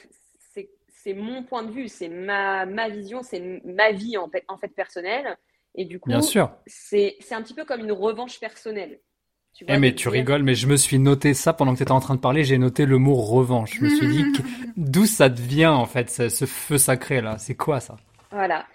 c'est 0.88 1.14
mon 1.14 1.44
point 1.44 1.64
de 1.64 1.72
vue, 1.72 1.90
c'est 1.90 2.08
ma, 2.08 2.66
ma 2.66 2.88
vision, 2.88 3.24
c'est 3.24 3.62
ma 3.66 3.92
vie 3.92 4.18
en 4.18 4.30
fait, 4.30 4.46
en 4.48 4.58
fait 4.58 4.70
personnelle. 4.70 5.38
Et 5.76 5.86
du 5.86 6.00
coup, 6.00 6.12
c'est 6.66 7.18
un 7.32 7.42
petit 7.42 7.54
peu 7.54 7.66
comme 7.66 7.82
une 7.82 7.92
revanche 7.92 8.40
personnelle. 8.40 9.00
Eh 9.68 9.78
mais 9.78 9.94
tu 9.94 10.10
rigoles, 10.10 10.44
mais 10.44 10.56
je 10.56 10.68
me 10.68 10.76
suis 10.76 10.98
noté 10.98 11.34
ça 11.34 11.54
pendant 11.54 11.74
que 11.74 11.78
tu 11.78 11.84
étais 11.84 11.92
en 11.92 12.00
train 12.00 12.16
de 12.16 12.20
parler, 12.20 12.44
j'ai 12.44 12.58
noté 12.58 12.86
le 12.86 12.98
mot 12.98 13.16
revanche. 13.16 13.76
Je 13.76 13.84
me 13.84 13.90
suis 13.90 14.08
dit 14.08 14.26
d'où 14.78 15.06
ça 15.06 15.30
devient 15.30 15.68
en 15.68 15.86
fait 15.86 16.10
ce, 16.10 16.46
feu 16.46 16.78
sacré 16.78 17.22
là, 17.22 17.38
c'est 17.38 17.56
quoi 17.56 17.80
ça? 17.80 17.98
Voilà. 18.32 18.66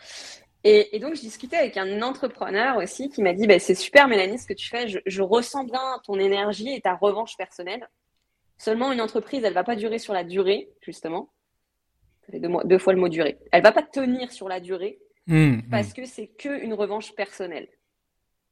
Et, 0.64 0.98
donc 1.00 1.14
je 1.14 1.20
discutais 1.20 1.56
avec 1.56 1.76
un 1.76 2.02
entrepreneur 2.02 2.76
aussi 2.76 3.08
qui 3.08 3.22
m'a 3.22 3.32
dit 3.32 3.46
bah, 3.46 3.58
c'est 3.58 3.74
super 3.74 4.06
Mélanie 4.06 4.38
ce 4.38 4.46
que 4.46 4.54
tu 4.54 4.68
fais, 4.68 4.86
je, 4.88 5.22
ressens 5.22 5.64
bien 5.64 5.80
ton 6.04 6.18
énergie 6.18 6.72
et 6.72 6.80
ta 6.80 6.94
revanche 6.94 7.36
personnelle. 7.36 7.88
Seulement 8.56 8.92
une 8.92 9.00
entreprise, 9.00 9.42
elle 9.44 9.54
va 9.54 9.64
pas 9.64 9.76
durer 9.76 9.98
sur 9.98 10.14
la 10.14 10.24
durée 10.24 10.68
justement. 10.80 11.30
Ça 12.26 12.32
fait 12.32 12.40
deux, 12.40 12.78
fois 12.78 12.92
le 12.92 13.00
mot 13.00 13.08
durée. 13.08 13.38
Elle 13.50 13.62
va 13.62 13.72
pas 13.72 13.82
tenir 13.82 14.30
sur 14.30 14.48
la 14.48 14.60
durée 14.60 14.98
mmh, 15.26 15.62
parce 15.70 15.90
mmh. 15.90 15.92
que 15.94 16.04
c'est 16.04 16.26
que 16.26 16.62
une 16.62 16.74
revanche 16.74 17.14
personnelle. 17.14 17.68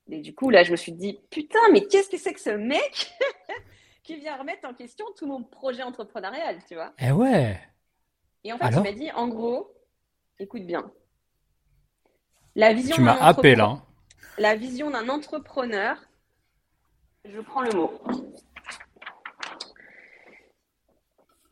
Et 0.08 0.20
du 0.20 0.34
coup, 0.34 0.50
là, 0.50 0.62
je 0.62 0.70
me 0.70 0.76
suis 0.76 0.92
dit, 0.92 1.18
putain, 1.30 1.58
mais 1.72 1.86
qu'est-ce 1.86 2.08
que 2.08 2.16
c'est 2.16 2.32
que 2.32 2.40
ce 2.40 2.50
mec 2.50 3.12
qui 4.02 4.16
vient 4.16 4.36
remettre 4.36 4.68
en 4.68 4.74
question 4.74 5.04
tout 5.16 5.26
mon 5.26 5.42
projet 5.42 5.82
entrepreneurial, 5.82 6.58
tu 6.68 6.74
vois 6.74 6.92
Eh 6.98 7.10
ouais 7.10 7.60
Et 8.44 8.52
en 8.52 8.58
fait, 8.58 8.70
il 8.70 8.82
m'a 8.82 8.92
dit, 8.92 9.10
en 9.12 9.28
gros, 9.28 9.74
écoute 10.38 10.64
bien, 10.64 10.90
la 12.54 12.72
vision 12.72 12.96
Tu 12.96 13.02
m'as 13.02 13.16
happé 13.16 13.54
là. 13.54 13.82
La 14.38 14.54
vision 14.54 14.90
d'un 14.90 15.08
entrepreneur, 15.10 15.98
je 17.24 17.40
prends 17.40 17.62
le 17.62 17.72
mot. 17.72 18.00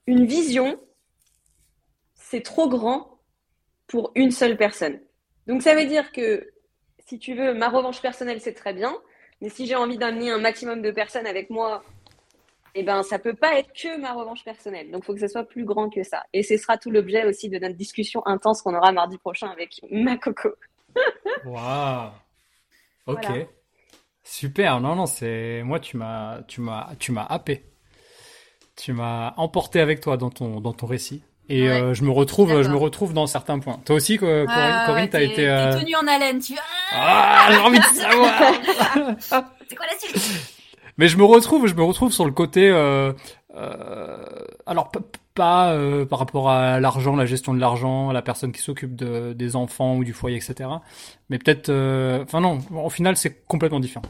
Une 0.06 0.26
vision, 0.26 0.80
c'est 2.14 2.42
trop 2.42 2.68
grand 2.68 3.18
pour 3.86 4.12
une 4.14 4.30
seule 4.30 4.56
personne. 4.56 4.98
Donc 5.46 5.62
ça 5.62 5.74
veut 5.74 5.86
dire 5.86 6.10
que 6.12 6.53
si 7.06 7.18
tu 7.18 7.34
veux, 7.34 7.54
ma 7.54 7.68
revanche 7.68 8.00
personnelle, 8.00 8.40
c'est 8.40 8.54
très 8.54 8.72
bien. 8.72 8.96
Mais 9.40 9.48
si 9.48 9.66
j'ai 9.66 9.74
envie 9.74 9.98
d'amener 9.98 10.30
un 10.30 10.38
maximum 10.38 10.80
de 10.82 10.90
personnes 10.90 11.26
avec 11.26 11.50
moi, 11.50 11.84
eh 12.74 12.82
ben, 12.82 13.02
ça 13.02 13.18
peut 13.18 13.34
pas 13.34 13.58
être 13.58 13.72
que 13.72 14.00
ma 14.00 14.12
revanche 14.12 14.44
personnelle. 14.44 14.90
Donc, 14.90 15.02
il 15.02 15.06
faut 15.06 15.14
que 15.14 15.20
ce 15.20 15.28
soit 15.28 15.44
plus 15.44 15.64
grand 15.64 15.90
que 15.90 16.02
ça. 16.02 16.24
Et 16.32 16.42
ce 16.42 16.56
sera 16.56 16.78
tout 16.78 16.90
l'objet 16.90 17.24
aussi 17.24 17.48
de 17.48 17.58
notre 17.58 17.76
discussion 17.76 18.26
intense 18.26 18.62
qu'on 18.62 18.74
aura 18.74 18.90
mardi 18.92 19.18
prochain 19.18 19.48
avec 19.48 19.80
ma 19.90 20.16
coco. 20.16 20.50
Waouh 21.44 22.10
Ok. 23.06 23.26
Super. 24.22 24.80
Non, 24.80 24.96
non, 24.96 25.06
c'est 25.06 25.62
moi. 25.62 25.78
Tu 25.78 25.96
m'as, 25.96 26.42
tu 26.44 26.60
m'as, 26.62 26.94
tu 26.98 27.12
m'as 27.12 27.26
happé. 27.26 27.64
Tu 28.76 28.92
m'as 28.92 29.34
emporté 29.36 29.80
avec 29.80 30.00
toi 30.00 30.16
dans 30.16 30.30
ton, 30.30 30.60
dans 30.60 30.72
ton 30.72 30.86
récit. 30.86 31.22
Et 31.48 31.68
euh, 31.68 31.92
je 31.92 32.04
me 32.04 32.10
retrouve, 32.10 32.62
je 32.62 32.68
me 32.68 32.76
retrouve 32.76 33.12
dans 33.12 33.26
certains 33.26 33.58
points. 33.58 33.78
Toi 33.84 33.96
aussi, 33.96 34.16
Corinne, 34.16 34.46
ah, 34.48 34.84
Corinne 34.86 35.08
t'as 35.08 35.22
été. 35.22 35.48
Euh... 35.48 35.78
Tenue 35.78 35.94
en 35.96 36.06
haleine, 36.06 36.38
tu. 36.38 36.54
Ah, 36.92 37.48
j'ai 37.50 37.58
envie 37.58 37.78
de 37.78 37.84
savoir. 37.84 38.30
C'est 39.68 39.76
quoi 39.76 39.86
la 39.86 39.98
suite? 39.98 40.54
Mais 40.96 41.08
je 41.08 41.16
me 41.16 41.24
retrouve, 41.24 41.66
je 41.66 41.74
me 41.74 41.82
retrouve 41.82 42.12
sur 42.12 42.24
le 42.24 42.32
côté. 42.32 42.70
Euh, 42.70 43.12
euh, 43.56 44.16
alors 44.66 44.90
pas 45.34 45.72
euh, 45.72 46.04
par 46.04 46.18
rapport 46.18 46.50
à 46.50 46.80
l'argent, 46.80 47.16
la 47.16 47.26
gestion 47.26 47.54
de 47.54 47.60
l'argent, 47.60 48.12
la 48.12 48.22
personne 48.22 48.52
qui 48.52 48.60
s'occupe 48.60 48.96
de, 48.96 49.32
des 49.32 49.56
enfants 49.56 49.96
ou 49.96 50.04
du 50.04 50.12
foyer, 50.12 50.36
etc. 50.36 50.70
Mais 51.28 51.38
peut-être. 51.38 51.68
Euh, 51.68 52.22
enfin 52.24 52.40
non, 52.40 52.58
au 52.72 52.90
final, 52.90 53.16
c'est 53.16 53.44
complètement 53.46 53.80
différent. 53.80 54.06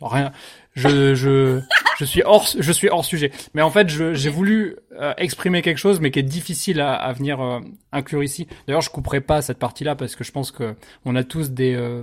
Rien. 0.00 0.32
Je, 0.74 1.14
je, 1.14 1.60
je 2.00 2.06
suis 2.06 2.22
hors, 2.22 2.46
je 2.58 2.72
suis 2.72 2.88
hors 2.88 3.04
sujet. 3.04 3.30
Mais 3.52 3.60
en 3.60 3.70
fait, 3.70 3.88
j'ai 3.88 4.30
voulu 4.30 4.76
euh, 4.92 5.12
exprimer 5.18 5.60
quelque 5.60 5.76
chose, 5.76 6.00
mais 6.00 6.10
qui 6.10 6.18
est 6.18 6.22
difficile 6.22 6.80
à, 6.80 6.94
à 6.94 7.12
venir 7.12 7.42
euh, 7.42 7.60
inclure 7.92 8.24
ici. 8.24 8.46
D'ailleurs, 8.66 8.80
je 8.80 8.88
couperai 8.88 9.20
pas 9.20 9.42
cette 9.42 9.58
partie-là 9.58 9.96
parce 9.96 10.16
que 10.16 10.24
je 10.24 10.32
pense 10.32 10.50
que 10.50 10.74
on 11.04 11.14
a 11.14 11.24
tous 11.24 11.50
des, 11.50 11.74
euh, 11.74 12.02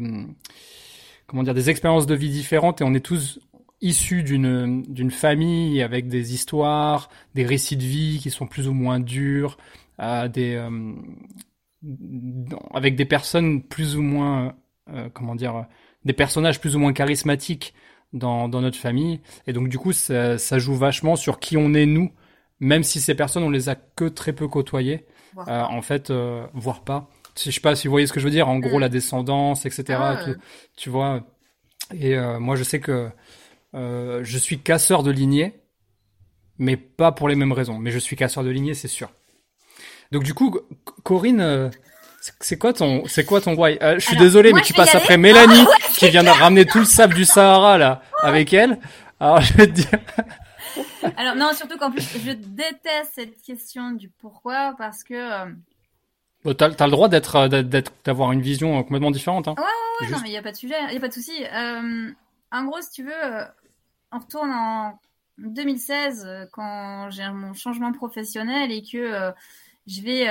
comment 1.25 1.41
dire, 1.41 1.55
des 1.55 1.71
expériences 1.71 2.05
de 2.05 2.13
vie 2.13 2.29
différentes 2.29 2.79
et 2.81 2.83
on 2.83 2.93
est 2.93 3.03
tous 3.03 3.39
issus 3.81 4.21
d'une 4.21 4.83
d'une 4.83 5.09
famille 5.09 5.81
avec 5.81 6.07
des 6.09 6.35
histoires, 6.35 7.09
des 7.33 7.43
récits 7.43 7.77
de 7.77 7.83
vie 7.83 8.19
qui 8.21 8.29
sont 8.29 8.45
plus 8.45 8.67
ou 8.67 8.73
moins 8.73 8.99
durs, 8.99 9.57
des 9.99 10.61
avec 12.71 12.95
des 12.95 13.05
personnes 13.05 13.63
plus 13.63 13.95
ou 13.95 14.01
moins, 14.01 14.55
comment 15.13 15.35
dire, 15.35 15.65
des 16.05 16.13
personnages 16.13 16.59
plus 16.59 16.75
ou 16.75 16.79
moins 16.79 16.93
charismatiques 16.93 17.75
dans, 18.13 18.47
dans 18.49 18.61
notre 18.61 18.77
famille. 18.77 19.21
Et 19.47 19.53
donc, 19.53 19.69
du 19.69 19.77
coup, 19.77 19.93
ça, 19.93 20.37
ça 20.37 20.59
joue 20.59 20.75
vachement 20.75 21.15
sur 21.15 21.39
qui 21.39 21.57
on 21.57 21.73
est 21.73 21.85
nous, 21.85 22.11
même 22.59 22.83
si 22.83 22.99
ces 22.99 23.15
personnes, 23.15 23.43
on 23.43 23.49
les 23.49 23.69
a 23.69 23.75
que 23.75 24.05
très 24.05 24.33
peu 24.33 24.47
côtoyées. 24.47 25.05
Euh, 25.47 25.61
en 25.61 25.81
fait, 25.81 26.09
euh, 26.09 26.45
voire 26.53 26.83
pas. 26.83 27.09
Je 27.37 27.51
sais 27.51 27.61
pas 27.61 27.75
si 27.75 27.87
vous 27.87 27.91
voyez 27.91 28.07
ce 28.07 28.13
que 28.13 28.19
je 28.19 28.25
veux 28.25 28.31
dire. 28.31 28.49
En 28.49 28.57
gros, 28.57 28.77
Mm. 28.77 28.81
la 28.81 28.89
descendance, 28.89 29.65
etc. 29.65 29.99
Ah. 30.01 30.25
tu 30.75 30.89
vois. 30.89 31.23
Et 31.93 32.15
euh, 32.17 32.39
moi, 32.39 32.55
je 32.55 32.63
sais 32.63 32.79
que 32.79 33.09
euh, 33.75 34.21
je 34.23 34.37
suis 34.37 34.59
casseur 34.59 35.03
de 35.03 35.11
lignée, 35.11 35.53
mais 36.57 36.77
pas 36.77 37.11
pour 37.11 37.29
les 37.29 37.35
mêmes 37.35 37.51
raisons. 37.51 37.77
Mais 37.77 37.91
je 37.91 37.99
suis 37.99 38.15
casseur 38.15 38.43
de 38.43 38.49
lignée, 38.49 38.73
c'est 38.73 38.87
sûr. 38.87 39.11
Donc 40.11 40.23
du 40.23 40.33
coup, 40.33 40.59
Corinne, 41.03 41.41
euh, 41.41 41.69
c'est- 42.39 42.57
quoi 42.57 42.73
ton, 42.73 43.05
c'est 43.07 43.25
quoi 43.25 43.41
ton 43.41 43.55
why? 43.55 43.77
Euh, 43.81 43.95
Je 43.95 43.99
suis 43.99 44.11
Alors, 44.11 44.23
désolé, 44.23 44.53
mais 44.53 44.61
tu 44.61 44.73
passes 44.73 44.93
aller. 44.95 45.03
après 45.03 45.17
Mélanie, 45.17 45.65
qui 45.97 46.09
vient 46.09 46.23
de 46.23 46.29
ramener 46.29 46.65
tout 46.65 46.79
le 46.79 46.85
sable 46.85 47.13
du 47.13 47.25
Sahara 47.25 47.77
là 47.77 48.01
avec 48.21 48.53
elle. 48.53 48.79
Alors 49.19 49.41
je 49.41 49.53
vais 49.53 49.67
te 49.67 49.71
dire. 49.71 49.89
Alors 51.17 51.35
non, 51.35 51.53
surtout 51.53 51.77
qu'en 51.77 51.89
plus, 51.91 52.03
je 52.23 52.31
déteste 52.31 53.13
cette 53.15 53.41
question 53.41 53.91
du 53.91 54.09
pourquoi 54.09 54.75
parce 54.77 55.03
que 55.03 55.13
euh, 55.13 55.45
Bon, 56.43 56.53
t'as, 56.53 56.69
t'as 56.69 56.85
le 56.85 56.91
droit 56.91 57.09
d'être, 57.09 57.35
euh, 57.35 57.47
d'être- 57.47 57.69
d'être, 57.69 57.91
d'avoir 58.05 58.31
une 58.31 58.41
vision 58.41 58.81
complètement 58.83 59.09
différente. 59.11 59.47
Hein. 59.47 59.55
Ouais, 59.57 60.05
Juste- 60.05 60.11
non 60.13 60.19
mais 60.21 60.29
il 60.29 60.33
y 60.33 60.37
a 60.37 60.41
pas 60.43 60.51
de 60.51 60.57
sujet, 60.57 60.75
il 60.89 60.93
y 60.93 60.97
a 60.97 60.99
pas 60.99 61.07
de 61.07 61.13
souci. 61.13 61.33
Euh, 61.51 62.11
en 62.51 62.63
gros, 62.65 62.79
si 62.81 62.91
tu 62.91 63.03
veux, 63.03 63.43
on 64.11 64.19
retourne 64.19 64.51
en 64.51 64.99
2016 65.39 66.25
euh, 66.25 66.45
quand 66.51 67.09
j'ai 67.09 67.27
mon 67.29 67.53
changement 67.53 67.91
professionnel 67.91 68.71
et 68.71 68.81
que 68.83 69.31
je 69.87 70.01
vais, 70.01 70.27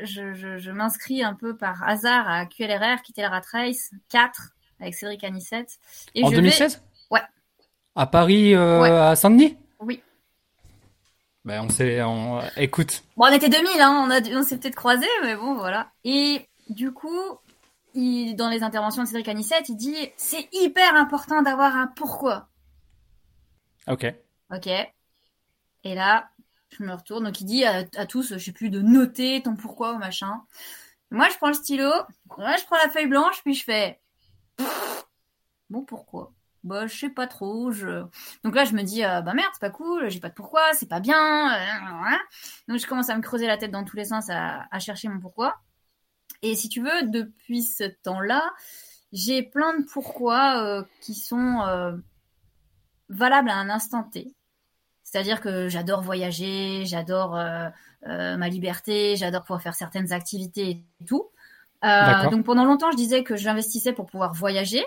je, 0.00 0.34
je, 0.34 0.58
je 0.58 0.70
m'inscris 0.70 1.22
un 1.22 1.34
peu 1.34 1.56
par 1.56 1.82
hasard 1.88 2.28
à 2.28 2.46
QLRR, 2.46 3.02
quitter 3.02 3.22
la 3.22 3.30
Rat 3.30 3.42
Race 3.52 3.90
4 4.08 4.50
avec 4.80 4.94
Cédric 4.94 5.24
Anissette. 5.24 5.78
Et 6.14 6.24
En 6.24 6.30
je 6.30 6.36
2016 6.36 6.82
Ouais. 7.10 7.20
À 7.96 8.06
Paris, 8.06 8.54
euh, 8.54 8.80
Ouais. 8.80 8.90
à 8.90 9.16
Saint-Denis? 9.16 9.56
Oui. 9.80 10.02
Ben 11.44 11.62
on 11.64 11.68
s'est, 11.70 12.02
on... 12.02 12.40
écoute. 12.56 13.02
Bon, 13.16 13.26
on 13.26 13.32
était 13.32 13.48
2000, 13.48 13.80
hein, 13.80 14.04
on, 14.06 14.10
a, 14.10 14.20
dû- 14.20 14.36
on 14.36 14.42
s'est 14.42 14.58
peut-être 14.58 14.74
croisés, 14.74 15.06
mais 15.22 15.34
bon, 15.34 15.54
voilà. 15.54 15.90
Et 16.04 16.46
du 16.68 16.92
coup, 16.92 17.08
il, 17.94 18.34
dans 18.36 18.50
les 18.50 18.62
interventions 18.62 19.02
de 19.02 19.08
Cédric 19.08 19.28
Anissette, 19.28 19.68
il 19.68 19.76
dit 19.76 19.96
c'est 20.16 20.46
hyper 20.52 20.94
important 20.94 21.42
d'avoir 21.42 21.74
un 21.74 21.86
pourquoi. 21.86 22.48
Ok. 23.86 24.06
Ok. 24.54 24.66
Et 25.84 25.94
là, 25.94 26.28
je 26.70 26.82
me 26.82 26.92
retourne. 26.94 27.24
Donc, 27.24 27.40
il 27.40 27.44
dit 27.44 27.64
à, 27.64 27.84
tous, 28.06 28.34
je 28.34 28.38
sais 28.38 28.52
plus, 28.52 28.70
de 28.70 28.80
noter 28.80 29.42
ton 29.42 29.56
pourquoi 29.56 29.94
ou 29.94 29.98
machin. 29.98 30.42
Moi, 31.10 31.28
je 31.30 31.36
prends 31.36 31.48
le 31.48 31.54
stylo, 31.54 31.90
moi, 32.36 32.56
je 32.56 32.64
prends 32.64 32.76
la 32.76 32.90
feuille 32.90 33.06
blanche, 33.06 33.42
puis 33.42 33.54
je 33.54 33.64
fais. 33.64 34.00
Bon, 35.70 35.82
pourquoi 35.84 36.32
Bah, 36.64 36.86
je 36.86 36.96
sais 36.96 37.10
pas 37.10 37.26
trop. 37.26 37.70
Je... 37.72 38.04
Donc 38.44 38.54
là, 38.54 38.64
je 38.64 38.74
me 38.74 38.82
dis, 38.82 39.04
euh, 39.04 39.20
bah 39.22 39.34
merde, 39.34 39.48
c'est 39.52 39.60
pas 39.60 39.70
cool, 39.70 40.08
j'ai 40.10 40.20
pas 40.20 40.28
de 40.30 40.34
pourquoi, 40.34 40.72
c'est 40.74 40.88
pas 40.88 41.00
bien. 41.00 41.52
euh. 41.54 42.16
Donc, 42.68 42.78
je 42.78 42.86
commence 42.86 43.10
à 43.10 43.16
me 43.16 43.22
creuser 43.22 43.46
la 43.46 43.56
tête 43.58 43.70
dans 43.70 43.84
tous 43.84 43.96
les 43.96 44.06
sens 44.06 44.28
à, 44.30 44.66
à 44.70 44.78
chercher 44.78 45.08
mon 45.08 45.20
pourquoi. 45.20 45.60
Et 46.42 46.54
si 46.56 46.68
tu 46.68 46.82
veux, 46.82 47.02
depuis 47.04 47.62
ce 47.62 47.84
temps-là, 48.02 48.52
j'ai 49.12 49.42
plein 49.42 49.78
de 49.78 49.84
pourquoi 49.86 50.62
euh, 50.62 50.84
qui 51.00 51.14
sont 51.14 51.62
euh, 51.66 51.96
valables 53.08 53.50
à 53.50 53.56
un 53.56 53.70
instant 53.70 54.04
T. 54.04 54.34
C'est-à-dire 55.10 55.40
que 55.40 55.68
j'adore 55.70 56.02
voyager, 56.02 56.84
j'adore 56.84 57.34
euh, 57.34 57.70
euh, 58.06 58.36
ma 58.36 58.50
liberté, 58.50 59.16
j'adore 59.16 59.40
pouvoir 59.40 59.62
faire 59.62 59.74
certaines 59.74 60.12
activités 60.12 60.84
et 61.00 61.04
tout. 61.06 61.30
Euh, 61.82 62.28
donc 62.28 62.44
pendant 62.44 62.66
longtemps, 62.66 62.90
je 62.90 62.96
disais 62.96 63.24
que 63.24 63.34
j'investissais 63.34 63.94
pour 63.94 64.04
pouvoir 64.04 64.34
voyager. 64.34 64.84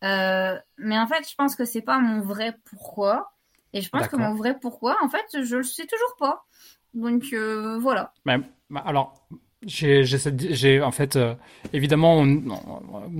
Mais 0.00 0.98
en 0.98 1.06
fait, 1.06 1.28
je 1.28 1.34
pense 1.36 1.56
que 1.56 1.66
c'est 1.66 1.82
pas 1.82 1.98
mon 1.98 2.22
vrai 2.22 2.56
pourquoi. 2.64 3.34
Et 3.74 3.82
je 3.82 3.90
pense 3.90 4.08
que 4.08 4.16
mon 4.16 4.34
vrai 4.34 4.58
pourquoi, 4.58 4.96
en 5.02 5.10
fait, 5.10 5.42
je 5.42 5.56
le 5.56 5.62
sais 5.62 5.86
toujours 5.86 6.16
pas. 6.18 6.46
Donc 6.94 7.34
voilà. 7.80 8.14
Mais, 8.24 8.38
bah, 8.70 8.82
alors, 8.86 9.28
j'ai, 9.66 10.80
en 10.82 10.90
fait, 10.90 11.16
euh, 11.16 11.34
évidemment, 11.72 12.18
on- 12.18 12.42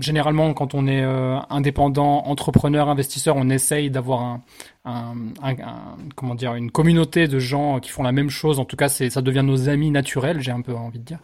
généralement, 0.00 0.52
quand 0.54 0.74
on 0.74 0.86
est 0.86 1.02
euh, 1.02 1.38
indépendant, 1.50 2.24
entrepreneur, 2.26 2.88
investisseur, 2.88 3.36
on 3.36 3.48
essaye 3.50 3.90
d'avoir 3.90 4.22
un, 4.22 4.42
un, 4.84 5.14
un- 5.42 5.50
un- 5.62 5.96
comment 6.16 6.34
dire, 6.34 6.54
une 6.54 6.70
communauté 6.70 7.28
de 7.28 7.38
gens 7.38 7.80
qui 7.80 7.90
font 7.90 8.02
la 8.02 8.12
même 8.12 8.30
chose. 8.30 8.58
En 8.58 8.64
tout 8.64 8.76
cas, 8.76 8.88
c'est, 8.88 9.10
ça 9.10 9.22
devient 9.22 9.42
nos 9.44 9.68
amis 9.68 9.90
naturels, 9.90 10.40
j'ai 10.40 10.52
un 10.52 10.60
peu 10.60 10.74
envie 10.74 10.98
de 10.98 11.04
dire. 11.04 11.18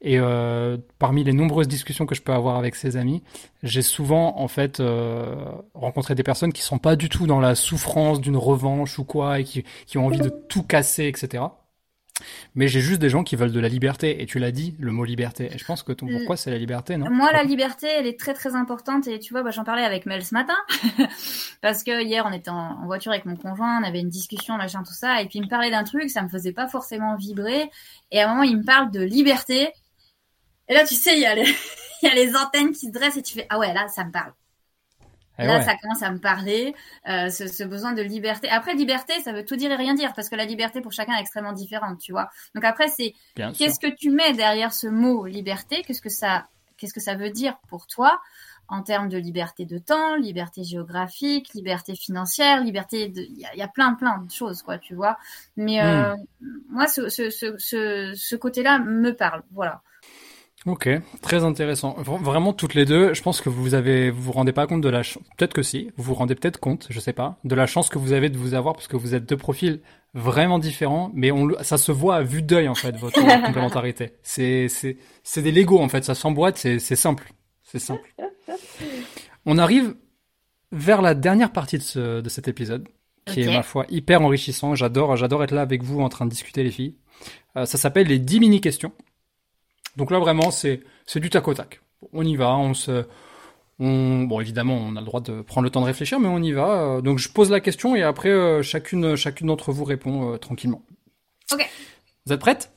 Et 0.00 0.16
euh, 0.20 0.76
parmi 1.00 1.24
les 1.24 1.32
nombreuses 1.32 1.66
discussions 1.66 2.06
que 2.06 2.14
je 2.14 2.22
peux 2.22 2.32
avoir 2.32 2.56
avec 2.56 2.76
ces 2.76 2.96
amis, 2.96 3.20
j'ai 3.64 3.82
souvent 3.82 4.38
en 4.38 4.46
fait 4.46 4.78
euh, 4.78 5.34
rencontré 5.74 6.14
des 6.14 6.22
personnes 6.22 6.52
qui 6.52 6.62
sont 6.62 6.78
pas 6.78 6.94
du 6.94 7.08
tout 7.08 7.26
dans 7.26 7.40
la 7.40 7.56
souffrance 7.56 8.20
d'une 8.20 8.36
revanche 8.36 8.96
ou 9.00 9.04
quoi 9.04 9.40
et 9.40 9.44
qui, 9.44 9.64
qui 9.86 9.98
ont 9.98 10.06
envie 10.06 10.20
de 10.20 10.28
tout 10.28 10.62
casser, 10.62 11.06
etc. 11.06 11.42
Mais 12.56 12.66
j'ai 12.66 12.80
juste 12.80 13.00
des 13.00 13.08
gens 13.08 13.22
qui 13.22 13.36
veulent 13.36 13.52
de 13.52 13.60
la 13.60 13.68
liberté. 13.68 14.20
Et 14.20 14.26
tu 14.26 14.40
l'as 14.40 14.50
dit, 14.50 14.74
le 14.80 14.90
mot 14.90 15.04
liberté. 15.04 15.48
Et 15.52 15.58
je 15.58 15.64
pense 15.64 15.82
que 15.84 15.92
ton 15.92 16.08
Mm. 16.08 16.16
pourquoi 16.16 16.36
c'est 16.36 16.50
la 16.50 16.58
liberté, 16.58 16.96
non? 16.96 17.10
Moi, 17.10 17.30
la 17.32 17.42
liberté, 17.42 17.86
elle 17.86 18.06
est 18.06 18.18
très 18.18 18.34
très 18.34 18.54
importante 18.54 19.06
et 19.06 19.18
tu 19.18 19.32
vois, 19.32 19.42
bah, 19.42 19.50
j'en 19.50 19.64
parlais 19.64 19.84
avec 19.84 20.06
Mel 20.06 20.24
ce 20.24 20.34
matin 20.34 20.56
parce 21.60 21.82
que 21.84 22.02
hier 22.02 22.24
on 22.26 22.32
était 22.32 22.50
en, 22.50 22.82
en 22.82 22.86
voiture 22.86 23.12
avec 23.12 23.24
mon 23.26 23.36
conjoint, 23.36 23.80
on 23.80 23.84
avait 23.84 24.00
une 24.00 24.08
discussion, 24.08 24.56
machin, 24.56 24.82
tout 24.82 24.94
ça, 24.94 25.20
et 25.20 25.26
puis 25.26 25.38
il 25.38 25.42
me 25.42 25.48
parlait 25.48 25.70
d'un 25.70 25.84
truc, 25.84 26.10
ça 26.10 26.22
me 26.22 26.28
faisait 26.28 26.52
pas 26.52 26.66
forcément 26.68 27.16
vibrer, 27.16 27.70
et 28.10 28.20
à 28.20 28.28
un 28.28 28.34
moment 28.34 28.42
il 28.42 28.58
me 28.58 28.64
parle 28.64 28.90
de 28.90 29.00
liberté, 29.00 29.70
et 30.68 30.74
là 30.74 30.84
tu 30.86 30.94
sais, 30.94 31.14
il 31.14 31.20
y 31.20 31.26
a 31.26 31.34
les, 31.34 31.42
il 32.02 32.08
y 32.08 32.10
a 32.10 32.14
les 32.14 32.34
antennes 32.36 32.72
qui 32.72 32.86
se 32.86 32.92
dressent 32.92 33.16
et 33.16 33.22
tu 33.22 33.34
fais 33.34 33.46
ah 33.50 33.58
ouais 33.58 33.72
là 33.74 33.88
ça 33.88 34.04
me 34.04 34.10
parle. 34.12 34.32
Eh 35.38 35.46
là, 35.46 35.58
ouais. 35.58 35.64
ça 35.64 35.76
commence 35.76 36.02
à 36.02 36.10
me 36.10 36.18
parler, 36.18 36.74
euh, 37.08 37.30
ce, 37.30 37.46
ce 37.46 37.62
besoin 37.64 37.92
de 37.92 38.02
liberté. 38.02 38.48
Après, 38.50 38.74
liberté, 38.74 39.12
ça 39.22 39.32
veut 39.32 39.44
tout 39.44 39.56
dire 39.56 39.70
et 39.72 39.76
rien 39.76 39.94
dire, 39.94 40.12
parce 40.14 40.28
que 40.28 40.36
la 40.36 40.44
liberté 40.44 40.80
pour 40.80 40.92
chacun 40.92 41.14
est 41.16 41.20
extrêmement 41.20 41.52
différente, 41.52 41.98
tu 42.00 42.12
vois. 42.12 42.28
Donc 42.54 42.64
après, 42.64 42.88
c'est. 42.88 43.14
Qu'est-ce 43.52 43.78
que 43.80 43.94
tu 43.94 44.10
mets 44.10 44.32
derrière 44.32 44.72
ce 44.72 44.86
mot 44.88 45.26
liberté? 45.26 45.82
Qu'est-ce 45.86 46.02
que 46.02 46.08
ça, 46.08 46.46
qu'est-ce 46.76 46.92
que 46.94 47.00
ça 47.00 47.14
veut 47.14 47.30
dire 47.30 47.56
pour 47.68 47.86
toi 47.86 48.20
en 48.70 48.82
termes 48.82 49.08
de 49.08 49.16
liberté 49.16 49.64
de 49.64 49.78
temps, 49.78 50.16
liberté 50.16 50.62
géographique, 50.62 51.54
liberté 51.54 51.94
financière, 51.96 52.62
liberté 52.62 53.08
de, 53.08 53.22
il 53.22 53.38
y, 53.38 53.46
a- 53.46 53.54
il 53.54 53.58
y 53.58 53.62
a 53.62 53.68
plein 53.68 53.94
plein 53.94 54.18
de 54.18 54.30
choses 54.30 54.60
quoi, 54.62 54.76
tu 54.76 54.94
vois. 54.94 55.16
Mais 55.56 55.80
euh, 55.82 56.14
moi, 56.68 56.86
ce, 56.86 57.08
ce, 57.08 57.30
ce, 57.30 58.12
ce 58.14 58.36
côté-là 58.36 58.78
me 58.78 59.12
parle, 59.16 59.42
voilà. 59.52 59.80
Ok, 60.68 60.88
très 61.22 61.44
intéressant. 61.44 61.96
Vra- 61.98 62.22
Vraiment 62.22 62.52
toutes 62.52 62.74
les 62.74 62.84
deux, 62.84 63.14
je 63.14 63.22
pense 63.22 63.40
que 63.40 63.48
vous 63.48 63.74
avez, 63.74 64.10
vous 64.10 64.20
vous 64.22 64.32
rendez 64.32 64.52
pas 64.52 64.66
compte 64.66 64.82
de 64.82 64.88
la 64.90 65.02
chance. 65.02 65.22
Peut-être 65.38 65.54
que 65.54 65.62
si, 65.62 65.90
vous 65.96 66.04
vous 66.04 66.14
rendez 66.14 66.34
peut-être 66.34 66.60
compte, 66.60 66.86
je 66.90 67.00
sais 67.00 67.14
pas, 67.14 67.38
de 67.44 67.54
la 67.54 67.66
chance 67.66 67.88
que 67.88 67.98
vous 67.98 68.12
avez 68.12 68.28
de 68.28 68.36
vous 68.36 68.52
avoir 68.54 68.74
parce 68.74 68.86
que 68.86 68.96
vous 68.96 69.14
êtes 69.14 69.26
deux 69.26 69.36
profils 69.38 69.80
vraiment 70.14 70.58
différents, 70.58 71.10
mais 71.14 71.30
on, 71.32 71.48
ça 71.62 71.78
se 71.78 71.90
voit 71.90 72.16
à 72.16 72.22
vue 72.22 72.42
d'œil 72.42 72.68
en 72.68 72.74
fait 72.74 72.94
votre 72.96 73.18
complémentarité. 73.46 74.12
C'est, 74.22 74.68
c'est, 74.68 74.98
c'est 75.22 75.40
des 75.42 75.52
Lego 75.52 75.78
en 75.80 75.88
fait, 75.88 76.04
ça 76.04 76.14
s'emboîte, 76.14 76.58
c'est, 76.58 76.78
c'est 76.78 76.96
simple, 76.96 77.32
c'est 77.62 77.78
simple. 77.78 78.14
On 79.46 79.56
arrive 79.58 79.94
vers 80.72 81.00
la 81.00 81.14
dernière 81.14 81.50
partie 81.52 81.78
de, 81.78 81.82
ce, 81.82 82.20
de 82.20 82.28
cet 82.28 82.46
épisode, 82.48 82.86
qui 83.24 83.40
Ok. 83.42 83.48
est 83.48 83.54
ma 83.54 83.62
foi 83.62 83.86
hyper 83.88 84.20
enrichissant. 84.22 84.74
J'adore, 84.74 85.16
j'adore 85.16 85.42
être 85.44 85.52
là 85.52 85.62
avec 85.62 85.82
vous 85.82 86.00
en 86.00 86.08
train 86.10 86.26
de 86.26 86.30
discuter 86.30 86.62
les 86.62 86.70
filles. 86.70 86.96
Euh, 87.56 87.64
ça 87.64 87.78
s'appelle 87.78 88.06
les 88.06 88.18
10 88.18 88.40
mini 88.40 88.60
questions. 88.60 88.92
Donc 89.98 90.12
là 90.12 90.20
vraiment 90.20 90.52
c'est 90.52 90.80
c'est 91.06 91.18
du 91.18 91.28
tac 91.28 91.46
au 91.48 91.54
tac. 91.54 91.80
On 92.12 92.22
y 92.24 92.36
va, 92.36 92.56
on 92.56 92.72
se 92.72 93.04
on 93.80 94.22
bon 94.22 94.40
évidemment 94.40 94.76
on 94.76 94.94
a 94.94 95.00
le 95.00 95.06
droit 95.06 95.20
de 95.20 95.42
prendre 95.42 95.64
le 95.64 95.70
temps 95.70 95.80
de 95.80 95.86
réfléchir 95.86 96.20
mais 96.20 96.28
on 96.28 96.40
y 96.40 96.52
va. 96.52 96.68
Euh, 96.68 97.00
Donc 97.00 97.18
je 97.18 97.28
pose 97.28 97.50
la 97.50 97.58
question 97.58 97.96
et 97.96 98.04
après 98.04 98.28
euh, 98.30 98.62
chacune 98.62 99.16
chacune 99.16 99.48
d'entre 99.48 99.72
vous 99.72 99.82
répond 99.82 100.32
euh, 100.32 100.36
tranquillement. 100.38 100.82
Ok. 101.52 101.68
Vous 102.24 102.32
êtes 102.32 102.40
prêtes 102.40 102.72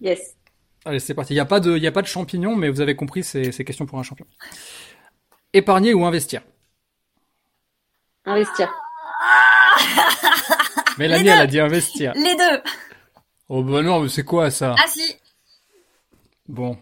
Yes. 0.00 0.34
Allez, 0.84 0.98
c'est 0.98 1.14
parti. 1.14 1.32
Il 1.32 1.36
y 1.36 1.40
a 1.40 1.44
pas 1.44 1.60
de 1.60 1.76
il 1.76 1.82
y 1.82 1.86
a 1.86 1.92
pas 1.92 2.02
de 2.02 2.08
champignon 2.08 2.56
mais 2.56 2.70
vous 2.70 2.80
avez 2.80 2.96
compris 2.96 3.22
c'est 3.22 3.52
c'est 3.52 3.64
question 3.64 3.84
pour 3.84 3.98
un 3.98 4.02
champion. 4.02 4.26
Épargner 5.52 5.92
ou 5.92 6.06
investir? 6.06 6.40
Investir. 8.24 8.72
Mélanie 10.96 11.28
elle 11.28 11.40
a 11.40 11.46
dit 11.46 11.60
investir. 11.60 12.12
Les 12.14 12.34
deux. 12.34 12.62
Oh 13.50 13.62
bah 13.62 13.82
non, 13.82 14.00
mais 14.00 14.08
c'est 14.08 14.24
quoi 14.24 14.50
ça? 14.50 14.74
Ah 14.78 14.86
si. 14.88 15.16
Bon. 16.52 16.76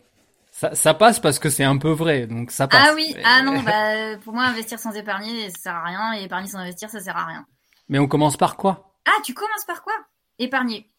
Ça, 0.51 0.75
ça 0.75 0.95
passe 0.95 1.21
parce 1.21 1.39
que 1.39 1.49
c'est 1.49 1.63
un 1.65 1.79
peu 1.79 1.91
vrai, 1.93 2.27
donc 2.27 2.51
ça 2.51 2.67
passe. 2.67 2.89
Ah 2.91 2.95
oui. 2.95 3.17
Ah 3.25 3.41
non. 3.43 3.61
Bah 3.65 4.17
pour 4.25 4.35
moi, 4.35 4.45
investir 4.45 4.79
sans 4.81 4.93
épargner, 4.93 5.49
ça 5.51 5.59
sert 5.61 5.75
à 5.77 5.85
rien, 5.85 6.15
et 6.21 6.25
épargner 6.25 6.49
sans 6.49 6.59
investir, 6.59 6.91
ça 6.91 6.99
sert 7.01 7.17
à 7.17 7.25
rien. 7.25 7.47
Mais 7.89 8.01
on 8.01 8.09
commence 8.09 8.37
par 8.37 8.57
quoi? 8.57 8.93
Ah, 9.07 9.21
tu 9.25 9.33
commences 9.33 9.65
par 9.67 9.83
quoi? 9.83 9.93
Épargner. 10.41 10.91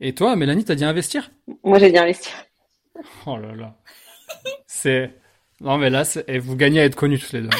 Et 0.00 0.14
toi, 0.14 0.36
Mélanie, 0.36 0.64
t'as 0.64 0.74
dit 0.74 0.84
investir? 0.84 1.30
Moi, 1.64 1.78
j'ai 1.78 1.90
dit 1.90 1.98
investir. 1.98 2.32
Oh 3.26 3.38
là 3.38 3.54
là. 3.54 3.74
C'est. 4.66 5.18
Non, 5.60 5.78
mais 5.78 5.88
là, 5.90 6.04
c'est- 6.04 6.24
et 6.28 6.38
vous 6.38 6.56
gagnez 6.56 6.80
à 6.80 6.84
être 6.84 6.96
connus 6.96 7.18
tous 7.18 7.32
les 7.32 7.42
deux. 7.42 7.50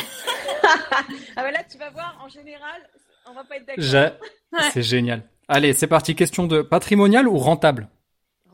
Ah, 1.37 1.43
mais 1.45 1.53
là, 1.53 1.65
tu 1.65 1.79
vas 1.79 1.89
voir, 1.91 2.19
en 2.23 2.29
général, 2.29 2.81
on 3.27 3.33
va 3.33 3.43
pas 3.45 3.57
être 3.57 3.67
d'accord. 3.67 4.13
Ouais. 4.53 4.71
C'est 4.73 4.83
génial. 4.83 5.23
Allez, 5.49 5.73
c'est 5.73 5.87
parti. 5.87 6.15
Question 6.15 6.47
de 6.47 6.61
patrimonial 6.61 7.27
ou 7.27 7.39
rentable? 7.39 7.89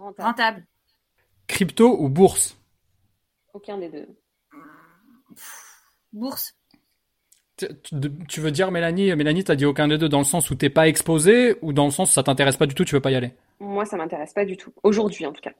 Rentable. 0.08 0.28
Rentable. 0.28 0.66
Crypto 1.46 1.96
ou 2.00 2.08
bourse? 2.08 2.56
Aucun 3.52 3.78
des 3.78 3.90
deux. 3.90 4.08
Bourse. 6.12 6.54
Tu 8.28 8.40
veux 8.40 8.50
dire, 8.50 8.70
Mélanie, 8.70 9.14
Mélanie, 9.16 9.44
t'as 9.44 9.56
dit 9.56 9.66
aucun 9.66 9.88
des 9.88 9.98
deux 9.98 10.08
dans 10.08 10.18
le 10.18 10.24
sens 10.24 10.50
où 10.50 10.54
t'es 10.54 10.70
pas 10.70 10.88
exposé 10.88 11.56
ou 11.60 11.72
dans 11.72 11.86
le 11.86 11.90
sens 11.90 12.10
où 12.10 12.12
ça 12.12 12.22
t'intéresse 12.22 12.56
pas 12.56 12.66
du 12.66 12.74
tout, 12.74 12.84
tu 12.84 12.94
veux 12.94 13.00
pas 13.00 13.10
y 13.10 13.16
aller? 13.16 13.32
Moi, 13.58 13.84
ça 13.84 13.96
m'intéresse 13.96 14.32
pas 14.32 14.44
du 14.44 14.56
tout. 14.56 14.72
Aujourd'hui, 14.82 15.26
en 15.26 15.32
tout 15.32 15.40
cas. 15.40 15.52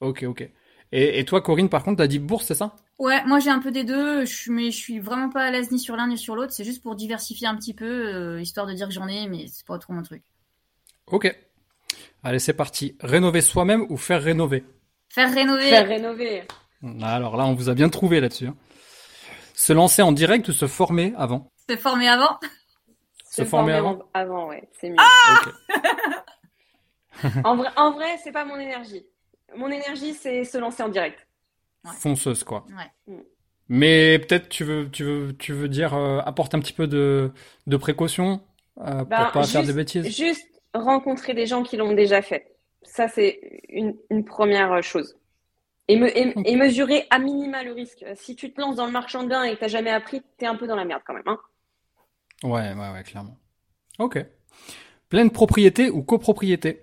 Ok, 0.00 0.24
ok. 0.24 0.48
Et, 0.94 1.24
toi, 1.24 1.40
Corinne, 1.40 1.70
par 1.70 1.84
contre, 1.84 1.98
t'as 1.98 2.06
dit 2.06 2.18
bourse, 2.18 2.46
c'est 2.46 2.54
ça? 2.54 2.76
Ouais, 2.98 3.24
moi 3.24 3.40
j'ai 3.40 3.48
un 3.48 3.60
peu 3.60 3.72
des 3.72 3.82
deux, 3.82 4.26
je, 4.26 4.52
mais 4.52 4.70
je 4.70 4.76
suis 4.76 5.00
vraiment 5.00 5.30
pas 5.30 5.44
à 5.44 5.50
l'aise 5.50 5.70
ni 5.70 5.78
sur 5.78 5.96
l'un 5.96 6.06
ni 6.06 6.18
sur 6.18 6.36
l'autre. 6.36 6.52
C'est 6.52 6.64
juste 6.64 6.82
pour 6.82 6.94
diversifier 6.94 7.48
un 7.48 7.56
petit 7.56 7.72
peu, 7.72 8.14
euh, 8.14 8.40
histoire 8.40 8.66
de 8.66 8.74
dire 8.74 8.88
que 8.88 8.92
j'en 8.92 9.08
ai, 9.08 9.26
mais 9.26 9.46
c'est 9.48 9.66
pas 9.66 9.78
trop 9.78 9.94
mon 9.94 10.02
truc. 10.02 10.22
Ok. 11.06 11.34
Allez, 12.22 12.38
c'est 12.38 12.52
parti. 12.52 12.96
Rénover 13.00 13.40
soi-même 13.40 13.86
ou 13.88 13.96
faire 13.96 14.22
rénover? 14.22 14.64
Faire 15.08 15.32
rénover. 15.32 15.68
Faire 15.68 15.88
rénover. 15.88 16.44
Alors 17.02 17.36
là, 17.36 17.44
on 17.44 17.54
vous 17.54 17.68
a 17.68 17.74
bien 17.74 17.88
trouvé 17.88 18.20
là-dessus. 18.20 18.46
Hein. 18.46 18.56
Se 19.54 19.72
lancer 19.72 20.02
en 20.02 20.12
direct 20.12 20.48
ou 20.48 20.52
se 20.52 20.66
former 20.66 21.12
avant? 21.16 21.50
Se 21.68 21.76
former 21.76 22.08
avant 22.08 22.38
Se, 23.30 23.44
former, 23.44 23.74
avant? 23.74 23.98
Avant, 24.14 24.48
ouais, 24.48 24.68
c'est 24.80 24.90
mieux. 24.90 24.96
Ah 24.98 25.40
en 27.44 27.56
vrai, 27.56 27.68
en 27.76 27.92
vrai 27.92 28.18
c'est 28.22 28.32
pas 28.32 28.44
mon 28.44 28.58
énergie. 28.58 29.04
Mon 29.56 29.68
énergie, 29.68 30.14
c'est 30.14 30.44
se 30.44 30.58
lancer 30.58 30.82
en 30.82 30.88
direct. 30.88 31.26
Fonceuse, 31.98 32.42
quoi. 32.44 32.64
Ouais. 32.76 33.14
Mm. 33.14 33.20
Mais 33.68 34.18
peut-être 34.18 34.48
tu 34.48 34.64
veux, 34.64 34.90
tu 34.90 35.04
veux, 35.04 35.36
tu 35.36 35.52
veux 35.52 35.68
dire 35.68 35.94
euh, 35.94 36.20
apporte 36.24 36.54
un 36.54 36.60
petit 36.60 36.72
peu 36.72 36.86
de, 36.86 37.32
de 37.66 37.76
précaution 37.76 38.42
euh, 38.80 38.98
pour 38.98 39.06
ben, 39.06 39.30
pas 39.32 39.44
faire 39.44 39.64
de 39.64 39.72
bêtises? 39.72 40.14
Juste 40.16 40.51
rencontrer 40.74 41.34
des 41.34 41.46
gens 41.46 41.62
qui 41.62 41.76
l'ont 41.76 41.92
déjà 41.92 42.22
fait. 42.22 42.56
Ça, 42.82 43.08
c'est 43.08 43.62
une, 43.68 43.96
une, 44.10 44.24
première 44.24 44.82
chose. 44.82 45.16
Et, 45.88 45.96
me, 45.96 46.08
et, 46.16 46.56
mesurer 46.56 47.06
à 47.10 47.18
minima 47.18 47.62
le 47.62 47.72
risque. 47.72 48.04
Si 48.14 48.34
tu 48.36 48.52
te 48.52 48.60
lances 48.60 48.76
dans 48.76 48.86
le 48.86 48.92
marchand 48.92 49.22
de 49.22 49.28
biens 49.28 49.44
et 49.44 49.52
que 49.52 49.58
tu 49.58 49.64
n'as 49.64 49.68
jamais 49.68 49.90
appris, 49.90 50.22
tu 50.38 50.44
es 50.44 50.48
un 50.48 50.56
peu 50.56 50.66
dans 50.66 50.76
la 50.76 50.84
merde 50.84 51.02
quand 51.06 51.14
même. 51.14 51.22
Hein 51.26 51.38
ouais, 52.44 52.72
ouais, 52.72 52.92
ouais, 52.92 53.02
clairement. 53.02 53.36
Ok. 53.98 54.24
Pleine 55.08 55.30
propriété 55.30 55.90
ou 55.90 56.02
copropriété? 56.02 56.82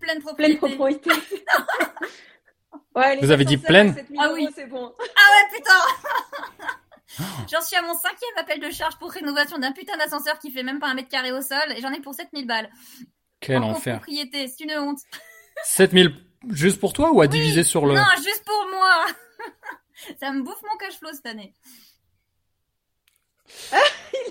Pleine 0.00 0.20
propriété. 0.20 0.58
Pleine 0.58 0.76
propriété. 0.76 1.10
ouais, 2.96 3.18
Vous 3.20 3.30
avez 3.30 3.44
dit 3.44 3.56
pleine? 3.56 3.94
Ah 4.18 4.30
oui. 4.34 4.46
c'est 4.54 4.66
bon. 4.66 4.92
Ah 4.98 5.04
ouais, 5.04 5.56
putain 5.56 6.68
J'en 7.50 7.60
suis 7.60 7.76
à 7.76 7.82
mon 7.82 7.94
cinquième 7.94 8.36
appel 8.38 8.60
de 8.60 8.70
charge 8.70 8.96
pour 8.98 9.10
rénovation 9.10 9.58
d'un 9.58 9.72
putain 9.72 9.96
d'ascenseur 9.96 10.38
qui 10.38 10.50
fait 10.50 10.62
même 10.62 10.80
pas 10.80 10.88
un 10.88 10.94
mètre 10.94 11.08
carré 11.08 11.32
au 11.32 11.40
sol 11.40 11.72
et 11.76 11.80
j'en 11.80 11.92
ai 11.92 12.00
pour 12.00 12.14
7000 12.14 12.46
balles. 12.46 12.70
Quel 13.42 13.58
en 13.58 13.70
enfer. 13.70 13.96
propriété, 13.96 14.48
c'est 14.48 14.64
une 14.64 14.72
honte. 14.78 15.00
7000 15.64 16.14
juste 16.50 16.80
pour 16.80 16.92
toi 16.92 17.12
ou 17.12 17.20
à 17.20 17.26
diviser 17.26 17.62
sur 17.62 17.86
le... 17.86 17.94
Non, 17.94 18.02
juste 18.16 18.44
pour 18.44 18.66
moi. 18.70 19.06
Ça 20.20 20.32
me 20.32 20.42
bouffe 20.42 20.62
mon 20.62 20.76
cash 20.78 20.98
flow 20.98 21.10
cette 21.12 21.26
année. 21.26 21.54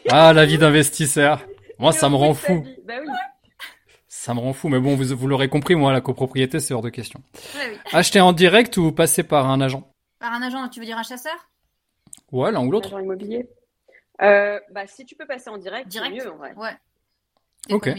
ah, 0.09 0.33
la 0.33 0.45
vie 0.45 0.57
d'investisseur. 0.57 1.45
Moi, 1.79 1.93
ça 1.93 2.09
me 2.09 2.15
rend 2.15 2.33
fou. 2.33 2.65
Bah 2.83 2.95
oui. 3.01 3.07
Ça 4.07 4.33
me 4.33 4.39
rend 4.39 4.53
fou, 4.53 4.67
mais 4.67 4.79
bon, 4.79 4.95
vous, 4.95 5.15
vous 5.15 5.27
l'aurez 5.27 5.47
compris, 5.47 5.75
moi, 5.75 5.93
la 5.93 6.01
copropriété, 6.01 6.59
c'est 6.59 6.73
hors 6.73 6.81
de 6.81 6.89
question. 6.89 7.23
Acheter 7.93 8.19
en 8.19 8.33
direct 8.33 8.75
ou 8.77 8.91
passer 8.91 9.23
par 9.23 9.49
un 9.49 9.61
agent 9.61 9.89
Par 10.19 10.33
un 10.33 10.41
agent, 10.41 10.67
tu 10.69 10.79
veux 10.79 10.85
dire 10.85 10.97
un 10.97 11.03
chasseur 11.03 11.49
Ouais, 12.31 12.51
l'un 12.51 12.65
ou 12.65 12.71
l'autre. 12.71 12.89
Agent 12.89 12.99
immobilier. 12.99 13.47
Euh, 14.21 14.59
bah, 14.71 14.85
si 14.87 15.05
tu 15.05 15.15
peux 15.15 15.25
passer 15.25 15.49
en 15.49 15.57
direct, 15.57 15.87
c'est 15.89 16.09
mieux 16.09 16.29
en 16.29 16.37
vrai. 16.37 16.53
Ouais. 16.55 16.77
ok. 17.69 17.89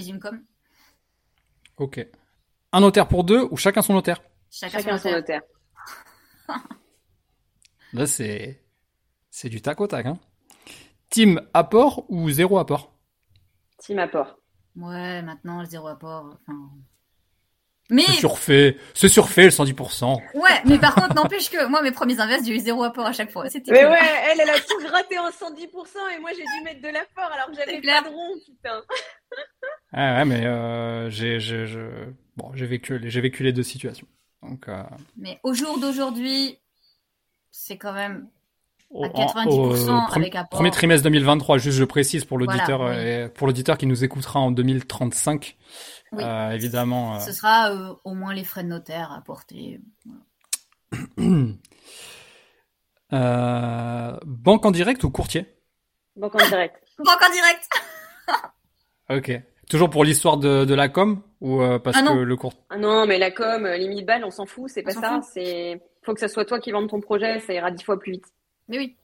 Ok. 1.82 2.06
Un 2.70 2.80
notaire 2.80 3.08
pour 3.08 3.24
deux 3.24 3.48
ou 3.50 3.56
chacun 3.56 3.82
son 3.82 3.94
notaire? 3.94 4.22
Chacun, 4.52 4.96
son 4.98 5.10
notaire. 5.10 5.42
Là, 7.92 8.06
c'est 8.06 8.62
c'est 9.30 9.48
du 9.48 9.60
tac 9.60 9.80
au 9.80 9.88
tac. 9.88 10.06
Hein. 10.06 10.20
Team 11.10 11.42
apport 11.54 12.04
ou 12.08 12.30
zéro 12.30 12.58
apport? 12.58 12.94
Team 13.78 13.98
apport. 13.98 14.38
Ouais, 14.76 15.22
maintenant, 15.22 15.60
le 15.60 15.66
zéro 15.66 15.88
apport. 15.88 16.38
Enfin... 16.46 16.70
Mais... 17.90 18.02
C'est 18.02 18.12
surfait, 18.12 18.78
c'est 18.94 19.08
surfait 19.08 19.44
le 19.44 19.50
110%. 19.50 20.22
Ouais, 20.34 20.50
mais 20.64 20.78
par 20.78 20.94
contre, 20.94 21.14
n'empêche 21.16 21.50
que 21.50 21.66
moi, 21.66 21.82
mes 21.82 21.90
premiers 21.90 22.20
invests, 22.20 22.46
j'ai 22.46 22.54
eu 22.54 22.60
zéro 22.60 22.84
apport 22.84 23.06
à 23.06 23.12
chaque 23.12 23.32
fois. 23.32 23.50
C'était 23.50 23.72
mais 23.72 23.84
ouais, 23.86 23.98
elle, 24.30 24.40
elle 24.40 24.50
a 24.50 24.60
tout 24.60 24.78
gratté 24.84 25.18
en 25.18 25.30
110% 25.30 25.56
et 26.14 26.20
moi, 26.20 26.30
j'ai 26.30 26.44
dû 26.44 26.64
mettre 26.64 26.80
de 26.80 26.88
l'apport 26.88 27.30
alors 27.32 27.48
que 27.48 27.54
j'avais 27.54 27.80
pas 27.82 28.02
de 28.02 28.08
rond, 28.08 28.34
putain. 28.46 28.82
ah 29.92 30.18
ouais, 30.18 30.24
mais 30.24 30.46
euh, 30.46 31.10
j'ai, 31.10 31.38
bon, 32.36 32.52
j'ai 32.54 32.66
vécu, 32.66 33.00
j'ai 33.02 33.20
vécu 33.20 33.42
les 33.42 33.52
deux 33.52 33.62
situations. 33.62 34.06
Donc, 34.42 34.68
euh... 34.68 34.82
Mais 35.16 35.38
au 35.42 35.54
jour 35.54 35.78
d'aujourd'hui, 35.78 36.58
c'est 37.50 37.76
quand 37.76 37.92
même 37.92 38.28
à 38.94 39.08
90% 39.08 40.16
avec 40.16 40.34
apport. 40.34 40.58
Premier 40.58 40.70
trimestre 40.70 41.04
2023, 41.04 41.58
juste 41.58 41.78
je 41.78 41.84
précise 41.84 42.24
pour 42.24 42.38
l'auditeur 42.38 42.82
euh, 42.82 43.28
pour 43.28 43.46
l'auditeur 43.46 43.78
qui 43.78 43.86
nous 43.86 44.04
écoutera 44.04 44.40
en 44.40 44.50
2035. 44.50 45.56
Euh, 46.14 46.50
évidemment. 46.50 47.16
Euh, 47.16 47.18
Ce 47.20 47.32
sera 47.32 47.72
au 48.04 48.14
moins 48.14 48.34
les 48.34 48.44
frais 48.44 48.64
de 48.64 48.68
notaire 48.68 49.12
à 49.12 49.22
porter. 49.22 49.80
banque 53.10 54.66
en 54.66 54.70
direct 54.70 55.04
ou 55.04 55.10
courtier? 55.10 55.46
Banque 56.16 56.34
en 56.34 56.48
direct. 56.48 56.82
banque 56.98 57.22
en 57.22 57.32
direct. 57.32 57.68
ok. 59.10 59.42
Toujours 59.72 59.90
pour 59.90 60.04
l'histoire 60.04 60.36
de, 60.36 60.64
de, 60.64 60.74
la 60.74 60.88
com 60.88 61.22
ou 61.40 61.60
parce 61.82 61.96
ah 61.96 62.02
que 62.02 62.18
le 62.18 62.36
court 62.36 62.52
Ah 62.70 62.76
non, 62.76 63.06
mais 63.06 63.18
la 63.18 63.30
com, 63.30 63.66
limite 63.66 64.06
balle, 64.06 64.24
on 64.24 64.30
s'en 64.30 64.46
fout, 64.46 64.68
c'est 64.68 64.82
pas 64.82 64.92
ça. 64.92 65.20
C'est 65.32 65.80
faut 66.02 66.14
que 66.14 66.20
ce 66.20 66.28
soit 66.28 66.44
toi 66.44 66.60
qui 66.60 66.72
vende 66.72 66.88
ton 66.88 67.00
projet, 67.00 67.40
ça 67.40 67.54
ira 67.54 67.70
dix 67.70 67.82
fois 67.82 67.98
plus 67.98 68.12
vite. 68.12 68.26
Mais 68.68 68.78
oui. 68.78 68.96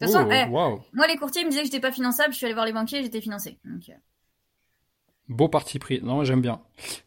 De 0.00 0.06
toute 0.06 0.14
façon, 0.14 0.28
eh, 0.30 0.46
moi, 0.46 1.06
les 1.08 1.16
courtiers 1.16 1.44
me 1.44 1.50
disaient 1.50 1.62
que 1.62 1.68
j'étais 1.68 1.80
pas 1.80 1.92
finançable, 1.92 2.32
je 2.32 2.38
suis 2.38 2.46
allé 2.46 2.54
voir 2.54 2.66
les 2.66 2.72
banquiers, 2.72 3.02
j'étais 3.02 3.20
financé. 3.20 3.58
Euh. 3.66 3.92
Beau 5.28 5.48
parti 5.48 5.78
pris. 5.78 6.00
Non, 6.02 6.24
j'aime 6.24 6.42
bien. 6.42 6.60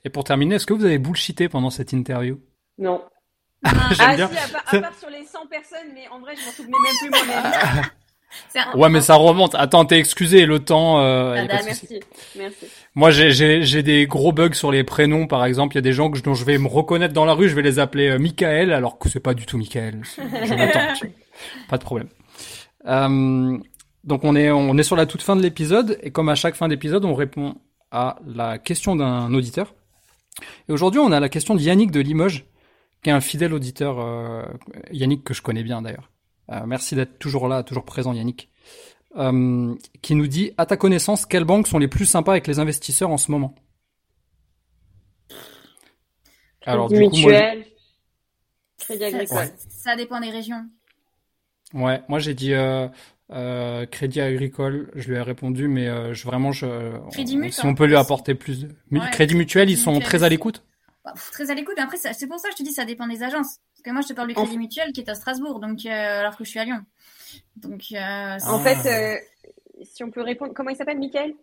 Et 0.04 0.10
pour 0.10 0.24
terminer, 0.24 0.56
est-ce 0.56 0.66
que 0.66 0.74
vous 0.74 0.86
avez 0.86 0.98
bullshité 0.98 1.50
pendant 1.50 1.70
cette 1.70 1.94
interview? 1.94 2.40
Non. 2.78 3.04
ah, 3.64 3.94
si, 3.94 4.02
à 4.02 4.82
part, 4.82 4.96
sur 4.96 5.10
les 5.10 5.26
100 5.26 5.48
personnes, 5.48 5.92
mais 5.94 6.08
en 6.08 6.20
vrai, 6.20 6.36
je 6.36 6.46
m'en 6.46 6.52
souvenais 6.52 6.78
même 6.82 6.96
plus 7.00 7.10
moi-même. 7.10 7.84
Ouais, 8.76 8.90
mais 8.90 9.02
ça 9.02 9.16
remonte. 9.16 9.56
Attends, 9.56 9.86
t'es 9.86 10.00
excusé, 10.00 10.46
le 10.46 10.60
temps. 10.60 11.02
Euh, 11.02 11.36
ah, 11.38 11.46
bah, 11.46 11.60
merci, 11.66 12.00
merci. 12.38 12.66
Moi, 12.96 13.12
j'ai 13.12 13.84
des 13.84 14.08
gros 14.08 14.32
bugs 14.32 14.54
sur 14.54 14.72
les 14.72 14.84
prénoms, 14.84 15.28
par 15.28 15.46
exemple. 15.46 15.76
Il 15.76 15.78
y 15.78 15.80
a 15.80 15.82
des 15.84 15.94
gens 15.94 16.10
que, 16.10 16.20
dont 16.20 16.34
je 16.34 16.46
vais 16.46 16.58
me 16.58 16.68
reconnaître 16.68 17.14
dans 17.14 17.26
la 17.26 17.34
rue, 17.34 17.50
je 17.50 17.56
vais 17.56 17.62
les 17.62 17.80
appeler 17.80 18.10
euh, 18.10 18.20
Michael, 18.20 18.72
alors 18.72 18.98
que 18.98 19.10
c'est 19.10 19.20
pas 19.20 19.34
du 19.34 19.46
tout 19.46 19.58
Michael. 19.58 20.02
pas 21.70 21.78
de 21.78 21.84
problème. 21.84 22.10
Euh, 22.88 23.58
donc 24.06 24.24
on 24.24 24.36
est 24.36 24.50
on 24.50 24.78
est 24.78 24.84
sur 24.84 24.96
la 24.96 25.06
toute 25.06 25.22
fin 25.22 25.36
de 25.36 25.42
l'épisode 25.42 26.00
et 26.02 26.12
comme 26.12 26.30
à 26.30 26.36
chaque 26.36 26.56
fin 26.56 26.70
d'épisode, 26.70 27.04
on 27.04 27.14
répond 27.14 27.56
à 27.92 28.18
la 28.26 28.58
question 28.58 28.96
d'un 28.96 29.34
auditeur. 29.34 29.74
Et 30.70 30.72
aujourd'hui, 30.72 31.02
on 31.02 31.12
a 31.12 31.20
la 31.20 31.30
question 31.30 31.56
de 31.56 31.60
Yannick 31.60 31.92
de 31.92 32.00
Limoges, 32.00 32.46
qui 33.04 33.10
est 33.10 33.14
un 33.14 33.20
fidèle 33.20 33.54
auditeur, 33.54 33.98
Yannick 34.92 35.24
que 35.24 35.34
je 35.34 35.42
connais 35.42 35.64
bien 35.64 35.82
d'ailleurs. 35.82 36.10
Euh, 36.52 36.62
merci 36.66 36.96
d'être 36.96 37.20
toujours 37.20 37.48
là, 37.48 37.64
toujours 37.64 37.86
présent 37.86 38.14
Yannick. 38.14 38.50
Euh, 39.18 39.76
qui 40.02 40.16
nous 40.16 40.28
dit, 40.28 40.52
à 40.58 40.66
ta 40.66 40.78
connaissance, 40.78 41.26
quelles 41.26 41.46
banques 41.46 41.68
sont 41.68 41.80
les 41.80 41.88
plus 41.88 42.06
sympas 42.06 42.32
avec 42.32 42.48
les 42.48 42.60
investisseurs 42.60 43.10
en 43.10 43.18
ce 43.18 43.32
moment? 43.32 43.56
Alors, 46.66 46.90
du 46.90 47.00
mutuel, 47.00 47.66
Crédit 48.78 49.04
Agricole. 49.06 49.48
Ça, 49.70 49.96
dépend 49.96 50.20
des 50.20 50.30
régions. 50.30 50.64
Ouais, 51.74 52.02
moi 52.08 52.20
j'ai 52.20 52.34
dit 52.34 52.54
euh, 52.54 53.86
Crédit 53.88 54.22
Agricole, 54.22 54.92
je 54.96 55.10
lui 55.10 55.18
ai 55.18 55.22
répondu, 55.22 55.68
mais 55.68 56.14
je, 56.14 56.26
vraiment, 56.26 56.52
je, 56.52 57.00
Crédit 57.12 57.52
si 57.52 57.66
on 57.66 57.74
peut 57.74 57.86
lui 57.86 57.96
apporter 57.96 58.36
plus 58.36 58.62
de... 58.62 58.70
Crédit 59.12 59.36
Mutuel, 59.36 59.70
ils 59.70 59.78
sont 59.78 60.00
très 60.00 60.24
à 60.24 60.30
l'écoute? 60.30 60.64
Bah, 61.04 61.14
Très 61.32 61.50
à 61.50 61.56
l'écoute, 61.56 61.78
après, 61.80 61.98
c'est 61.98 62.28
pour 62.28 62.40
ça 62.40 62.50
que 62.50 62.56
je 62.56 62.58
te 62.58 62.64
dis, 62.64 62.74
ça 62.74 62.86
dépend 62.86 63.08
des 63.08 63.24
agences. 63.24 63.60
Parce 63.80 63.92
que 63.92 63.94
moi, 63.94 64.02
je 64.02 64.10
te 64.10 64.14
parle 64.14 64.28
du 64.28 64.34
Crédit 64.34 64.58
Mutuel 64.58 64.92
qui 64.92 65.00
est 65.00 65.10
à 65.10 65.16
Strasbourg, 65.16 65.62
donc 65.62 65.86
euh, 65.86 66.20
alors 66.20 66.36
que 66.36 66.44
je 66.44 66.50
suis 66.50 66.60
à 66.60 66.66
Lyon. 66.66 66.82
Donc, 67.56 67.84
euh, 67.94 68.38
en 68.46 68.60
fait, 68.60 68.90
euh, 68.90 69.16
si 69.86 70.04
on 70.04 70.12
peut 70.12 70.22
répondre, 70.22 70.52
comment 70.54 70.70
il 70.70 70.76
s'appelle, 70.76 71.00
Mickaël 71.00 71.34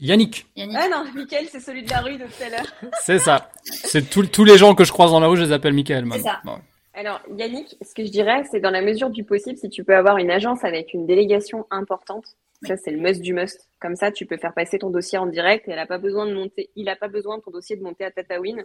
Yannick. 0.00 0.46
Yannick. 0.56 0.78
Ah 0.80 0.88
non, 0.88 1.04
Mickaël, 1.14 1.46
c'est 1.50 1.60
celui 1.60 1.82
de 1.82 1.90
la 1.90 2.00
rue 2.00 2.16
de 2.16 2.24
tout 2.24 2.42
à 2.42 2.48
l'heure. 2.48 2.74
c'est 3.02 3.18
ça. 3.18 3.50
C'est 3.64 4.08
tous 4.08 4.44
les 4.46 4.56
gens 4.56 4.74
que 4.74 4.84
je 4.84 4.92
croise 4.92 5.10
dans 5.10 5.20
la 5.20 5.26
rue, 5.26 5.36
je 5.36 5.42
les 5.42 5.52
appelle 5.52 5.74
Mickaël. 5.74 6.06
C'est 6.12 6.20
ça. 6.20 6.40
Alors, 6.94 7.20
Yannick, 7.36 7.76
ce 7.82 7.94
que 7.94 8.02
je 8.02 8.10
dirais, 8.10 8.44
c'est 8.50 8.60
dans 8.60 8.70
la 8.70 8.80
mesure 8.80 9.10
du 9.10 9.22
possible, 9.22 9.58
si 9.58 9.68
tu 9.68 9.84
peux 9.84 9.94
avoir 9.94 10.16
une 10.16 10.30
agence 10.30 10.64
avec 10.64 10.94
une 10.94 11.06
délégation 11.06 11.66
importante, 11.70 12.24
ça 12.66 12.78
c'est 12.78 12.92
le 12.92 12.98
must 12.98 13.20
du 13.20 13.34
must. 13.34 13.68
Comme 13.78 13.96
ça, 13.96 14.10
tu 14.10 14.24
peux 14.24 14.38
faire 14.38 14.54
passer 14.54 14.78
ton 14.78 14.88
dossier 14.88 15.18
en 15.18 15.26
direct 15.26 15.68
et 15.68 15.72
elle 15.72 15.78
a 15.78 15.86
pas 15.86 15.98
besoin 15.98 16.24
de 16.26 16.32
monter, 16.32 16.70
il 16.76 16.86
n'a 16.86 16.96
pas 16.96 17.08
besoin 17.08 17.36
de 17.36 17.42
ton 17.42 17.50
dossier 17.50 17.76
de 17.76 17.82
monter 17.82 18.04
à 18.04 18.10
Tatawin. 18.10 18.64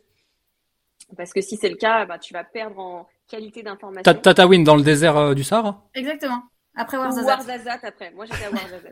Parce 1.15 1.31
que 1.31 1.41
si 1.41 1.55
c'est 1.57 1.69
le 1.69 1.75
cas, 1.75 2.05
bah, 2.05 2.19
tu 2.19 2.33
vas 2.33 2.43
perdre 2.43 2.79
en 2.79 3.07
qualité 3.27 3.63
d'information. 3.63 4.13
Tatawin 4.13 4.63
dans 4.63 4.75
le 4.75 4.83
désert 4.83 5.17
euh, 5.17 5.33
du 5.33 5.43
Sahara? 5.43 5.83
Exactement. 5.93 6.41
Après 6.75 6.97
Warzazat. 6.97 7.27
Warzazat 7.27 7.79
après. 7.83 8.11
Moi 8.11 8.25
j'étais 8.25 8.45
à 8.45 8.51
Warzazat. 8.51 8.89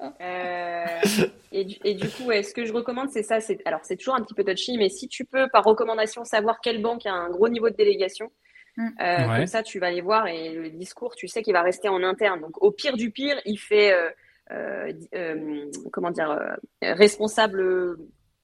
euh, 0.20 1.28
et, 1.52 1.64
du, 1.64 1.76
et, 1.84 1.94
du, 1.94 2.08
coup, 2.08 2.30
ce 2.32 2.52
que 2.52 2.64
je 2.64 2.72
recommande, 2.72 3.10
c'est 3.10 3.22
ça. 3.22 3.40
C'est 3.40 3.64
alors 3.64 3.80
c'est 3.84 3.96
toujours 3.96 4.16
un 4.16 4.22
petit 4.22 4.34
peu 4.34 4.44
touchy, 4.44 4.76
mais 4.76 4.88
si 4.88 5.06
tu 5.08 5.24
peux 5.24 5.48
par 5.48 5.64
recommandation 5.64 6.24
savoir 6.24 6.60
quelle 6.60 6.82
banque 6.82 7.06
a 7.06 7.12
un 7.12 7.30
gros 7.30 7.48
niveau 7.48 7.70
de 7.70 7.76
délégation, 7.76 8.30
Mm. 8.76 8.88
Euh, 9.00 9.36
Comme 9.36 9.46
ça, 9.46 9.62
tu 9.62 9.78
vas 9.78 9.90
les 9.90 10.00
voir 10.00 10.26
et 10.26 10.52
le 10.52 10.70
discours, 10.70 11.14
tu 11.14 11.28
sais 11.28 11.42
qu'il 11.42 11.52
va 11.52 11.62
rester 11.62 11.88
en 11.88 12.02
interne. 12.02 12.40
Donc, 12.40 12.62
au 12.62 12.70
pire 12.70 12.96
du 12.96 13.10
pire, 13.10 13.40
il 13.44 13.58
fait, 13.58 13.92
euh, 13.92 14.10
euh, 14.50 14.92
euh 15.14 15.70
comment 15.92 16.10
dire, 16.10 16.56
responsable, 16.82 17.96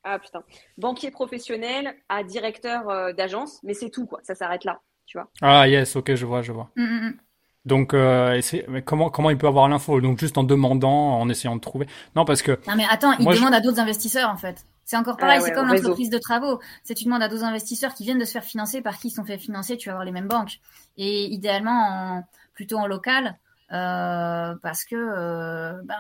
ah 0.04 0.18
putain, 0.18 0.42
banquier 0.78 1.10
professionnel 1.10 1.94
à 2.08 2.24
directeur 2.24 3.14
d'agence, 3.14 3.60
mais 3.62 3.74
c'est 3.74 3.90
tout, 3.90 4.06
quoi. 4.06 4.20
Ça 4.22 4.34
s'arrête 4.34 4.64
là, 4.64 4.80
tu 5.06 5.18
vois. 5.18 5.30
Ah, 5.42 5.68
yes, 5.68 5.96
ok, 5.96 6.14
je 6.14 6.26
vois, 6.26 6.42
je 6.42 6.52
vois. 6.52 6.70
Mm, 6.76 6.84
mm, 6.84 7.18
donc, 7.66 7.92
euh, 7.92 8.40
mais 8.68 8.82
comment 8.82 9.10
comment 9.10 9.30
il 9.30 9.36
peut 9.36 9.46
avoir 9.46 9.68
l'info? 9.68 10.00
Donc 10.00 10.18
juste 10.18 10.38
en 10.38 10.44
demandant, 10.44 11.20
en 11.20 11.28
essayant 11.28 11.56
de 11.56 11.60
trouver. 11.60 11.86
Non, 12.16 12.24
parce 12.24 12.42
que. 12.42 12.52
Non 12.66 12.74
mais 12.76 12.86
attends, 12.88 13.12
il 13.18 13.26
demande 13.26 13.54
à 13.54 13.60
d'autres 13.60 13.80
investisseurs 13.80 14.30
en 14.30 14.36
fait. 14.36 14.64
C'est 14.84 14.96
encore 14.96 15.18
pareil, 15.18 15.40
c'est 15.40 15.52
comme 15.52 15.68
l'entreprise 15.68 16.10
de 16.10 16.18
travaux. 16.18 16.58
C'est 16.82 16.94
tu 16.94 17.04
demandes 17.04 17.22
à 17.22 17.28
d'autres 17.28 17.44
investisseurs 17.44 17.94
qui 17.94 18.02
viennent 18.02 18.18
de 18.18 18.24
se 18.24 18.32
faire 18.32 18.44
financer 18.44 18.80
par 18.80 18.98
qui 18.98 19.08
ils 19.08 19.12
sont 19.12 19.24
fait 19.24 19.38
financer, 19.38 19.76
tu 19.76 19.88
vas 19.88 19.92
avoir 19.92 20.04
les 20.04 20.10
mêmes 20.10 20.26
banques. 20.26 20.58
Et 20.96 21.26
idéalement, 21.26 22.24
plutôt 22.54 22.76
en 22.76 22.86
local, 22.86 23.38
euh, 23.72 24.54
parce 24.62 24.84
que 24.84 24.96
euh, 24.96 25.80
ben, 25.84 25.94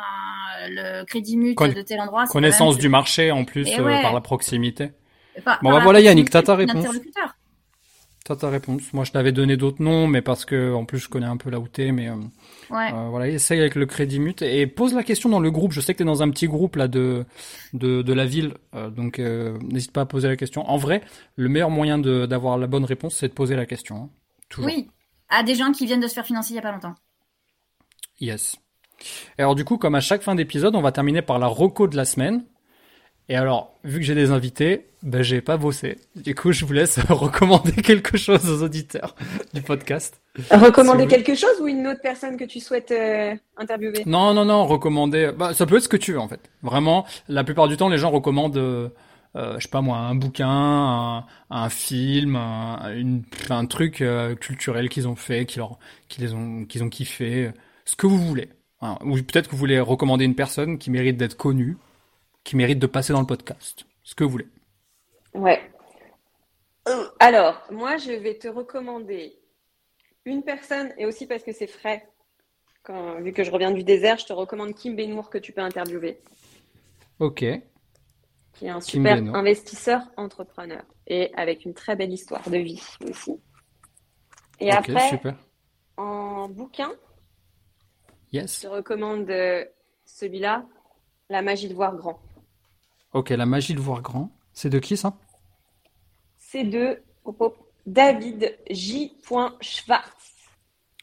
le 0.68 1.04
crédit 1.04 1.36
mutuel 1.36 1.72
de 1.72 1.82
tel 1.82 2.00
endroit. 2.00 2.26
Connaissance 2.26 2.78
du 2.78 2.88
marché 2.88 3.30
en 3.30 3.44
plus 3.44 3.68
euh, 3.78 4.02
par 4.02 4.12
la 4.12 4.20
proximité. 4.20 4.90
bon 5.62 5.70
bah 5.70 5.80
voilà 5.80 6.00
Yannick, 6.00 6.30
t'as 6.30 6.42
ta 6.42 6.56
réponse. 6.56 6.84
T'as 8.24 8.36
ta 8.36 8.50
réponse. 8.50 8.92
Moi, 8.92 9.04
je 9.04 9.12
t'avais 9.12 9.32
donné 9.32 9.56
d'autres 9.56 9.82
noms, 9.82 10.06
mais 10.06 10.20
parce 10.20 10.44
que 10.44 10.74
en 10.74 10.84
plus 10.84 10.98
je 10.98 11.08
connais 11.08 11.26
un 11.26 11.36
peu 11.36 11.48
là 11.48 11.60
où 11.60 11.68
t'es, 11.68 11.92
mais 11.92 12.10
ouais. 12.10 12.92
voilà, 13.08 13.28
essaye 13.28 13.60
avec 13.60 13.76
le 13.76 13.86
crédit 13.86 14.18
mute 14.18 14.42
et 14.42 14.66
pose 14.66 14.92
la 14.92 15.04
question 15.04 15.28
dans 15.28 15.40
le 15.40 15.50
groupe. 15.52 15.72
Je 15.72 15.80
sais 15.80 15.94
que 15.94 15.98
t'es 15.98 16.04
dans 16.04 16.24
un 16.24 16.30
petit 16.30 16.48
groupe 16.48 16.74
là 16.74 16.88
de 16.88 17.24
de, 17.72 18.02
de 18.02 18.12
la 18.12 18.26
ville, 18.26 18.54
donc 18.74 19.20
n'hésite 19.20 19.92
pas 19.92 20.00
à 20.00 20.06
poser 20.06 20.26
la 20.26 20.36
question. 20.36 20.68
En 20.68 20.76
vrai, 20.76 21.02
le 21.36 21.48
meilleur 21.48 21.70
moyen 21.70 21.98
d'avoir 21.98 22.58
la 22.58 22.66
bonne 22.66 22.84
réponse, 22.84 23.14
c'est 23.14 23.28
de 23.28 23.32
poser 23.32 23.54
la 23.54 23.66
question. 23.66 23.96
Hein. 23.96 24.10
Toujours. 24.48 24.66
Oui, 24.66 24.88
à 25.28 25.44
des 25.44 25.54
gens 25.54 25.70
qui 25.70 25.86
viennent 25.86 26.00
de 26.00 26.08
se 26.08 26.14
faire 26.14 26.26
financer 26.26 26.52
il 26.52 26.56
y 26.56 26.58
a 26.58 26.62
pas 26.62 26.72
longtemps. 26.72 26.96
Yes. 28.20 28.56
Et 29.38 29.42
alors 29.42 29.54
du 29.54 29.64
coup, 29.64 29.78
comme 29.78 29.94
à 29.94 30.00
chaque 30.00 30.22
fin 30.22 30.34
d'épisode, 30.34 30.74
on 30.76 30.82
va 30.82 30.92
terminer 30.92 31.22
par 31.22 31.38
la 31.38 31.46
reco 31.46 31.88
de 31.88 31.96
la 31.96 32.04
semaine. 32.04 32.44
Et 33.30 33.36
alors, 33.36 33.78
vu 33.84 34.00
que 34.00 34.04
j'ai 34.04 34.16
des 34.16 34.32
invités, 34.32 34.88
ben 35.04 35.22
j'ai 35.22 35.40
pas 35.40 35.56
bossé. 35.56 35.98
Du 36.16 36.34
coup, 36.34 36.50
je 36.50 36.64
vous 36.64 36.72
laisse 36.72 36.98
recommander 37.08 37.70
quelque 37.70 38.18
chose 38.18 38.50
aux 38.50 38.64
auditeurs 38.64 39.14
du 39.54 39.62
podcast. 39.62 40.20
Recommander 40.50 41.06
quelque 41.06 41.36
chose 41.36 41.60
ou 41.60 41.68
une 41.68 41.86
autre 41.86 42.00
personne 42.02 42.36
que 42.36 42.44
tu 42.44 42.58
souhaites 42.58 42.90
euh, 42.90 43.36
interviewer? 43.56 44.02
Non, 44.04 44.34
non, 44.34 44.44
non, 44.44 44.66
recommander. 44.66 45.30
Bah, 45.30 45.54
ça 45.54 45.64
peut 45.66 45.76
être 45.76 45.84
ce 45.84 45.88
que 45.88 45.96
tu 45.96 46.12
veux 46.12 46.18
en 46.18 46.26
fait. 46.26 46.50
Vraiment, 46.62 47.06
la 47.28 47.44
plupart 47.44 47.68
du 47.68 47.76
temps, 47.76 47.88
les 47.88 47.98
gens 47.98 48.10
recommandent, 48.10 48.56
euh, 48.56 48.88
euh 49.36 49.54
je 49.58 49.62
sais 49.62 49.70
pas 49.70 49.80
moi, 49.80 49.98
un 49.98 50.16
bouquin, 50.16 50.48
un, 50.48 51.26
un 51.50 51.68
film, 51.68 52.34
un, 52.34 52.92
une, 52.96 53.22
un 53.48 53.66
truc 53.66 54.00
euh, 54.00 54.34
culturel 54.34 54.88
qu'ils 54.88 55.06
ont 55.06 55.14
fait, 55.14 55.46
qui 55.46 55.58
leur, 55.58 55.78
qui 56.08 56.20
les 56.20 56.34
ont, 56.34 56.64
qu'ils 56.64 56.82
ont 56.82 56.88
kiffé, 56.88 57.52
ce 57.84 57.96
que 57.96 58.06
vous 58.06 58.18
voulez. 58.18 58.50
Ou 59.04 59.14
peut-être 59.16 59.46
que 59.46 59.52
vous 59.52 59.58
voulez 59.58 59.78
recommander 59.78 60.24
une 60.24 60.34
personne 60.34 60.78
qui 60.78 60.90
mérite 60.90 61.16
d'être 61.16 61.36
connue 61.36 61.76
qui 62.44 62.56
mérite 62.56 62.78
de 62.78 62.86
passer 62.86 63.12
dans 63.12 63.20
le 63.20 63.26
podcast 63.26 63.84
Ce 64.02 64.14
que 64.14 64.24
vous 64.24 64.30
voulez. 64.30 64.48
Ouais. 65.34 65.60
Alors, 67.18 67.62
moi, 67.70 67.96
je 67.98 68.12
vais 68.12 68.38
te 68.38 68.48
recommander 68.48 69.38
une 70.24 70.42
personne, 70.42 70.92
et 70.98 71.06
aussi 71.06 71.26
parce 71.26 71.42
que 71.42 71.52
c'est 71.52 71.66
frais. 71.66 72.08
Quand, 72.82 73.20
vu 73.20 73.32
que 73.32 73.44
je 73.44 73.50
reviens 73.50 73.70
du 73.70 73.84
désert, 73.84 74.18
je 74.18 74.26
te 74.26 74.32
recommande 74.32 74.74
Kim 74.74 74.96
Benour 74.96 75.28
que 75.28 75.38
tu 75.38 75.52
peux 75.52 75.60
interviewer. 75.60 76.20
Ok. 77.18 77.44
Qui 78.54 78.66
est 78.66 78.70
un 78.70 78.80
super 78.80 79.18
investisseur 79.34 80.02
entrepreneur 80.16 80.82
et 81.06 81.30
avec 81.34 81.64
une 81.64 81.74
très 81.74 81.94
belle 81.94 82.12
histoire 82.12 82.48
de 82.48 82.56
vie 82.56 82.82
aussi. 83.08 83.38
Et 84.58 84.70
après, 84.70 85.08
super. 85.10 85.36
en 85.96 86.48
bouquin, 86.48 86.90
yes. 88.32 88.56
je 88.56 88.68
te 88.68 88.72
recommande 88.72 89.28
euh, 89.30 89.64
celui-là, 90.04 90.66
La 91.28 91.42
magie 91.42 91.68
de 91.68 91.74
voir 91.74 91.96
grand. 91.96 92.20
Ok, 93.12 93.30
la 93.30 93.46
magie 93.46 93.74
de 93.74 93.80
voir 93.80 94.02
grand. 94.02 94.30
C'est 94.52 94.70
de 94.70 94.78
qui 94.78 94.96
ça? 94.96 95.16
C'est 96.36 96.64
de 96.64 97.02
David 97.86 98.56
J. 98.70 99.12
Schwartz. 99.60 100.34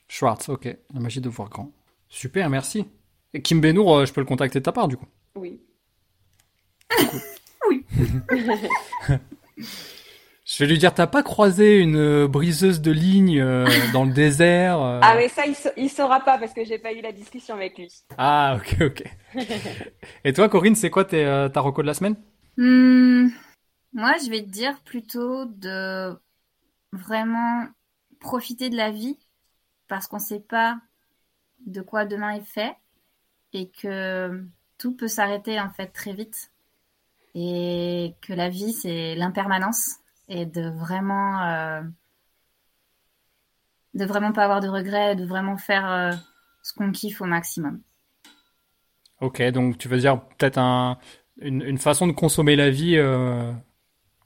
Schwartz, 0.08 0.50
ok. 0.50 0.78
La 0.94 1.00
magie 1.00 1.22
de 1.22 1.30
voir 1.30 1.50
grand. 1.50 1.72
Super, 2.10 2.50
merci. 2.50 2.86
Et 3.34 3.42
Kim 3.42 3.62
Benour, 3.62 3.98
euh, 3.98 4.06
je 4.06 4.14
peux 4.14 4.22
le 4.22 4.28
contacter 4.28 4.60
de 4.60 4.64
ta 4.64 4.72
part 4.72 4.88
du 4.88 4.98
coup? 4.98 5.08
Oui. 5.36 5.62
oui. 7.70 7.86
Je 10.48 10.64
vais 10.64 10.70
lui 10.70 10.78
dire, 10.78 10.94
t'as 10.94 11.08
pas 11.08 11.24
croisé 11.24 11.78
une 11.78 11.98
euh, 11.98 12.28
briseuse 12.30 12.80
de 12.80 12.92
ligne 12.92 13.38
euh, 13.42 13.68
dans 13.94 14.06
le 14.06 14.14
désert 14.14 14.80
Ah 14.80 15.14
mais 15.18 15.28
ça, 15.28 15.44
il, 15.76 15.90
saura 15.90 16.22
pas 16.22 16.38
parce 16.38 16.54
que 16.54 16.64
j'ai 16.64 16.80
pas 16.80 16.94
eu 16.94 17.02
la 17.02 17.12
discussion 17.12 17.54
avec 17.56 17.78
lui. 17.78 17.92
Ah 18.18 18.58
ok 18.58 18.78
ok. 18.80 19.04
Et 20.24 20.32
toi 20.32 20.48
Corinne, 20.48 20.76
c'est 20.76 20.90
quoi 20.90 21.04
tes, 21.04 21.50
ta 21.54 21.60
reco 21.60 21.82
de 21.82 21.88
la 21.88 21.94
semaine? 21.94 22.16
Hmm, 22.56 23.28
Moi, 23.92 24.14
je 24.24 24.30
vais 24.30 24.42
te 24.42 24.50
dire 24.50 24.80
plutôt 24.86 25.44
de 25.46 26.18
vraiment 26.94 27.68
profiter 28.22 28.70
de 28.70 28.78
la 28.78 28.90
vie 28.90 29.20
parce 29.90 30.08
qu'on 30.08 30.20
sait 30.20 30.40
pas 30.40 30.78
de 31.66 31.82
quoi 31.82 32.06
demain 32.06 32.32
est 32.32 32.46
fait 32.46 32.74
et 33.52 33.70
que 33.70 34.46
tout 34.78 34.96
peut 34.96 35.10
s'arrêter 35.10 35.60
en 35.60 35.70
fait 35.70 35.88
très 35.88 36.14
vite 36.14 36.52
et 37.36 38.16
que 38.22 38.32
la 38.32 38.48
vie 38.48 38.72
c'est 38.72 39.16
l'impermanence 39.16 39.98
et 40.28 40.46
de 40.46 40.70
vraiment 40.70 41.42
euh, 41.44 41.82
de 43.94 44.06
vraiment 44.06 44.32
pas 44.32 44.44
avoir 44.44 44.62
de 44.62 44.68
regrets, 44.68 45.16
de 45.16 45.26
vraiment 45.26 45.58
faire 45.58 45.90
euh, 45.90 46.12
ce 46.64 46.74
qu'on 46.74 46.92
kiffe 46.92 47.22
au 47.22 47.26
maximum. 47.26 47.82
Ok, 49.20 49.42
donc 49.52 49.78
tu 49.78 49.88
veux 49.88 49.98
dire 49.98 50.22
peut-être 50.38 50.60
un, 50.60 50.98
une, 51.40 51.78
façon 51.78 52.08
de 52.08 52.12
consommer 52.12 52.56
la 52.56 52.70
vie 52.70 52.98
euh, 52.98 53.52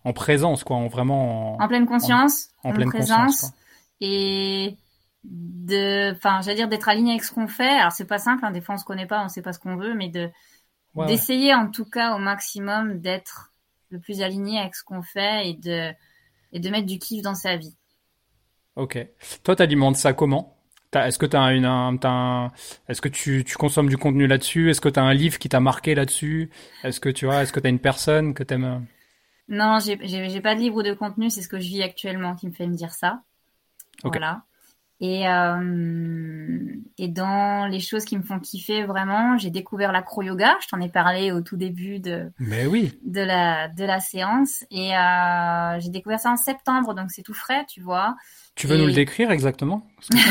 en 0.03 0.13
présence, 0.13 0.63
quoi, 0.63 0.75
en 0.75 0.87
vraiment 0.87 1.61
en, 1.61 1.67
pleine 1.67 1.85
conscience, 1.85 2.49
en, 2.63 2.73
pleine 2.73 2.89
présence, 2.89 3.53
et 4.01 4.75
de, 5.23 6.11
enfin, 6.11 6.41
j'allais 6.41 6.57
dire 6.57 6.67
d'être 6.67 6.89
aligné 6.89 7.11
avec 7.11 7.23
ce 7.23 7.31
qu'on 7.31 7.47
fait. 7.47 7.69
Alors 7.69 7.93
c'est 7.93 8.07
pas 8.07 8.17
simple, 8.17 8.43
hein, 8.43 8.51
des 8.51 8.59
fois 8.59 8.75
on 8.75 8.77
se 8.77 8.85
connaît 8.85 9.05
pas, 9.05 9.23
on 9.23 9.29
sait 9.29 9.41
pas 9.41 9.53
ce 9.53 9.59
qu'on 9.59 9.77
veut, 9.77 9.93
mais 9.93 10.09
de 10.09 10.29
d'essayer 11.07 11.53
en 11.55 11.69
tout 11.69 11.85
cas 11.85 12.15
au 12.15 12.19
maximum 12.19 12.99
d'être 12.99 13.50
le 13.91 13.99
plus 13.99 14.22
aligné 14.22 14.59
avec 14.59 14.76
ce 14.76 14.84
qu'on 14.84 15.01
fait 15.01 15.49
et 15.49 15.53
de, 15.53 15.91
et 16.53 16.59
de 16.59 16.69
mettre 16.69 16.88
du 16.88 16.99
kiff 16.99 17.22
dans 17.22 17.35
sa 17.35 17.57
vie. 17.57 17.76
Ok. 18.76 18.97
Toi, 19.43 19.55
tu 19.55 19.61
alimentes 19.61 19.97
ça 19.97 20.13
comment? 20.13 20.57
Est-ce 20.93 21.18
que 21.18 21.26
tu 21.26 21.38
as 21.38 21.53
une, 21.53 21.65
un, 21.65 22.51
est-ce 22.89 23.01
que 23.01 23.07
tu, 23.07 23.45
tu, 23.45 23.55
consommes 23.55 23.88
du 23.88 23.97
contenu 23.97 24.27
là-dessus? 24.27 24.69
Est-ce 24.69 24.81
que 24.81 24.89
tu 24.89 24.99
as 24.99 25.03
un 25.03 25.13
livre 25.13 25.39
qui 25.39 25.47
t'a 25.47 25.61
marqué 25.61 25.95
là-dessus? 25.95 26.49
Est-ce 26.84 26.99
que 26.99 27.07
tu 27.07 27.26
vois, 27.26 27.43
est-ce 27.43 27.53
que 27.53 27.61
tu 27.61 27.68
as 27.68 27.69
une 27.69 27.80
personne 27.80 28.34
que 28.34 28.43
tu 28.43 28.55
aimes 28.55 28.85
Non, 29.47 29.80
j'ai 29.80 30.41
pas 30.41 30.55
de 30.55 30.59
livre 30.59 30.77
ou 30.77 30.84
de 30.84 30.93
contenu, 30.93 31.30
c'est 31.30 31.41
ce 31.41 31.47
que 31.47 31.59
je 31.59 31.68
vis 31.68 31.81
actuellement 31.81 32.35
qui 32.35 32.47
me 32.47 32.51
fait 32.51 32.68
me 32.68 32.76
dire 32.76 32.93
ça. 32.93 33.22
Voilà. 34.03 34.43
Et, 35.03 35.27
euh, 35.27 36.59
et 36.99 37.07
dans 37.07 37.65
les 37.65 37.79
choses 37.79 38.05
qui 38.05 38.15
me 38.15 38.21
font 38.21 38.39
kiffer 38.39 38.83
vraiment, 38.83 39.35
j'ai 39.35 39.49
découvert 39.49 39.91
l'acro-yoga. 39.91 40.55
Je 40.61 40.67
t'en 40.67 40.79
ai 40.79 40.89
parlé 40.89 41.31
au 41.31 41.41
tout 41.41 41.57
début 41.57 41.99
de, 41.99 42.31
Mais 42.37 42.67
oui. 42.67 42.93
de, 43.03 43.21
la, 43.21 43.67
de 43.67 43.83
la 43.83 43.99
séance. 43.99 44.63
Et 44.69 44.95
euh, 44.95 45.79
j'ai 45.79 45.89
découvert 45.89 46.19
ça 46.19 46.29
en 46.29 46.37
septembre, 46.37 46.93
donc 46.93 47.09
c'est 47.09 47.23
tout 47.23 47.33
frais, 47.33 47.65
tu 47.67 47.81
vois. 47.81 48.15
Tu 48.53 48.67
veux 48.67 48.77
nous 48.77 48.85
le 48.85 48.93
décrire 48.93 49.31
exactement? 49.31 49.87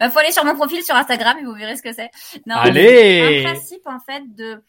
Bah, 0.00 0.10
faut 0.10 0.18
aller 0.18 0.32
sur 0.32 0.44
mon 0.44 0.54
profil 0.54 0.82
sur 0.82 0.96
Instagram 0.96 1.36
et 1.38 1.44
vous 1.44 1.52
verrez 1.52 1.76
ce 1.76 1.82
que 1.82 1.92
c'est. 1.92 2.10
Allez 2.48 3.44
un 3.44 3.52
principe 3.52 3.86
en 3.86 4.00
fait 4.00 4.22
de... 4.34 4.60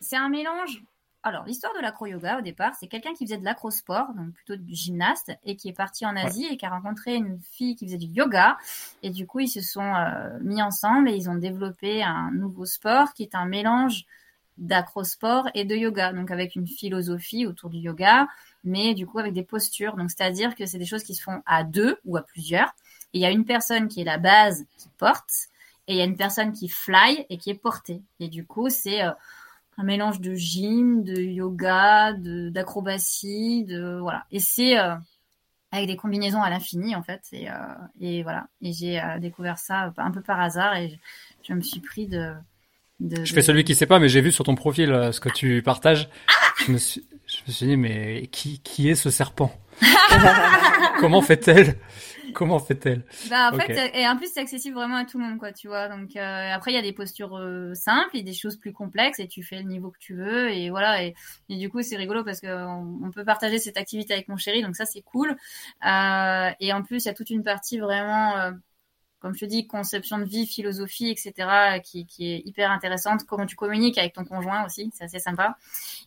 C'est 0.00 0.16
un 0.16 0.28
mélange 0.28 0.82
alors, 1.24 1.44
l'histoire 1.44 1.74
de 1.74 1.80
l'acro-yoga, 1.80 2.38
au 2.38 2.42
départ, 2.42 2.74
c'est 2.78 2.86
quelqu'un 2.86 3.12
qui 3.12 3.26
faisait 3.26 3.38
de 3.38 3.44
l'acro-sport, 3.44 4.14
donc 4.14 4.32
plutôt 4.32 4.54
du 4.54 4.74
gymnaste, 4.74 5.32
et 5.44 5.56
qui 5.56 5.68
est 5.68 5.72
parti 5.72 6.06
en 6.06 6.14
Asie 6.14 6.46
et 6.46 6.56
qui 6.56 6.64
a 6.64 6.70
rencontré 6.70 7.16
une 7.16 7.40
fille 7.40 7.74
qui 7.74 7.86
faisait 7.86 7.98
du 7.98 8.06
yoga. 8.06 8.56
Et 9.02 9.10
du 9.10 9.26
coup, 9.26 9.40
ils 9.40 9.48
se 9.48 9.60
sont 9.60 9.82
euh, 9.82 10.38
mis 10.42 10.62
ensemble 10.62 11.10
et 11.10 11.16
ils 11.16 11.28
ont 11.28 11.34
développé 11.34 12.04
un 12.04 12.30
nouveau 12.30 12.66
sport 12.66 13.14
qui 13.14 13.24
est 13.24 13.34
un 13.34 13.46
mélange 13.46 14.06
d'acro-sport 14.58 15.48
et 15.54 15.64
de 15.64 15.74
yoga, 15.74 16.12
donc 16.12 16.30
avec 16.30 16.54
une 16.54 16.66
philosophie 16.68 17.46
autour 17.46 17.70
du 17.70 17.78
yoga, 17.78 18.28
mais 18.64 18.94
du 18.94 19.06
coup 19.06 19.18
avec 19.18 19.32
des 19.32 19.44
postures. 19.44 19.96
Donc, 19.96 20.10
c'est-à-dire 20.10 20.54
que 20.54 20.66
c'est 20.66 20.78
des 20.78 20.86
choses 20.86 21.02
qui 21.02 21.14
se 21.14 21.22
font 21.22 21.42
à 21.46 21.64
deux 21.64 21.98
ou 22.04 22.16
à 22.16 22.22
plusieurs. 22.22 22.72
Et 23.12 23.18
il 23.18 23.20
y 23.20 23.26
a 23.26 23.30
une 23.30 23.44
personne 23.44 23.88
qui 23.88 24.02
est 24.02 24.04
la 24.04 24.18
base 24.18 24.66
qui 24.76 24.88
porte, 24.98 25.48
et 25.88 25.94
il 25.94 25.96
y 25.96 26.00
a 26.00 26.04
une 26.04 26.16
personne 26.16 26.52
qui 26.52 26.68
fly 26.68 27.26
et 27.28 27.38
qui 27.38 27.50
est 27.50 27.60
portée. 27.60 28.02
Et 28.20 28.28
du 28.28 28.46
coup, 28.46 28.68
c'est... 28.68 29.02
Euh, 29.02 29.10
un 29.78 29.84
mélange 29.84 30.20
de 30.20 30.34
gym, 30.34 31.04
de 31.04 31.14
yoga, 31.22 32.12
d'acrobatie, 32.12 33.64
de 33.64 33.98
voilà. 34.00 34.26
Et 34.32 34.40
c'est 34.40 34.76
euh, 34.76 34.96
avec 35.70 35.86
des 35.86 35.96
combinaisons 35.96 36.42
à 36.42 36.50
l'infini 36.50 36.96
en 36.96 37.02
fait. 37.02 37.22
Et, 37.32 37.48
euh, 37.48 37.54
et 38.00 38.22
voilà. 38.24 38.48
Et 38.60 38.72
j'ai 38.72 39.00
euh, 39.00 39.18
découvert 39.20 39.56
ça 39.56 39.92
un 39.96 40.10
peu 40.10 40.20
par 40.20 40.40
hasard 40.40 40.76
et 40.76 40.98
je, 41.46 41.54
me 41.54 41.60
suis 41.60 41.80
pris 41.80 42.08
de. 42.08 42.34
je 43.00 43.32
fais 43.32 43.42
celui 43.42 43.62
qui 43.62 43.76
sait 43.76 43.86
pas, 43.86 44.00
mais 44.00 44.08
j'ai 44.08 44.20
vu 44.20 44.32
sur 44.32 44.44
ton 44.44 44.56
profil 44.56 44.88
ce 45.12 45.20
que 45.20 45.28
tu 45.28 45.62
partages. 45.62 46.08
je 46.66 46.72
me 46.72 46.78
suis, 46.78 47.04
je 47.26 47.38
me 47.46 47.52
suis 47.52 47.66
dit, 47.66 47.76
mais 47.76 48.26
qui, 48.32 48.58
qui 48.58 48.88
est 48.88 48.96
ce 48.96 49.10
serpent? 49.10 49.52
Comment 50.98 51.22
fait-elle? 51.22 51.78
Comment 52.34 52.58
fait-elle 52.58 53.04
bah, 53.30 53.50
en 53.52 53.58
fait, 53.58 53.90
et 53.94 54.06
en 54.08 54.16
plus 54.16 54.30
c'est 54.32 54.40
accessible 54.40 54.74
vraiment 54.74 54.96
à 54.96 55.04
tout 55.04 55.18
le 55.18 55.24
monde, 55.24 55.38
quoi, 55.38 55.52
tu 55.52 55.68
vois. 55.68 55.88
Donc 55.88 56.16
euh, 56.16 56.52
après 56.52 56.72
il 56.72 56.74
y 56.74 56.78
a 56.78 56.82
des 56.82 56.92
postures 56.92 57.36
euh, 57.36 57.74
simples 57.74 58.16
et 58.16 58.22
des 58.22 58.32
choses 58.32 58.56
plus 58.56 58.72
complexes 58.72 59.20
et 59.20 59.28
tu 59.28 59.42
fais 59.42 59.56
le 59.56 59.68
niveau 59.68 59.90
que 59.90 59.98
tu 59.98 60.14
veux 60.14 60.50
et 60.50 60.70
voilà. 60.70 61.04
Et, 61.04 61.14
et 61.48 61.56
du 61.56 61.70
coup 61.70 61.82
c'est 61.82 61.96
rigolo 61.96 62.24
parce 62.24 62.40
que 62.40 62.48
on, 62.48 63.10
peut 63.10 63.24
partager 63.24 63.58
cette 63.58 63.76
activité 63.76 64.12
avec 64.12 64.28
mon 64.28 64.36
chéri, 64.36 64.62
donc 64.62 64.76
ça 64.76 64.84
c'est 64.84 65.02
cool. 65.02 65.36
Euh, 65.86 66.50
et 66.60 66.72
en 66.72 66.82
plus 66.82 67.04
il 67.04 67.06
y 67.06 67.10
a 67.10 67.14
toute 67.14 67.30
une 67.30 67.42
partie 67.42 67.78
vraiment 67.78 68.36
euh, 68.36 68.52
comme 69.20 69.34
je 69.34 69.40
te 69.40 69.44
dis, 69.46 69.66
conception 69.66 70.18
de 70.18 70.24
vie, 70.24 70.46
philosophie, 70.46 71.10
etc., 71.10 71.80
qui, 71.82 72.06
qui, 72.06 72.32
est 72.32 72.42
hyper 72.44 72.70
intéressante. 72.70 73.24
Comment 73.26 73.46
tu 73.46 73.56
communiques 73.56 73.98
avec 73.98 74.12
ton 74.12 74.24
conjoint 74.24 74.64
aussi, 74.64 74.90
c'est 74.94 75.04
assez 75.04 75.18
sympa. 75.18 75.56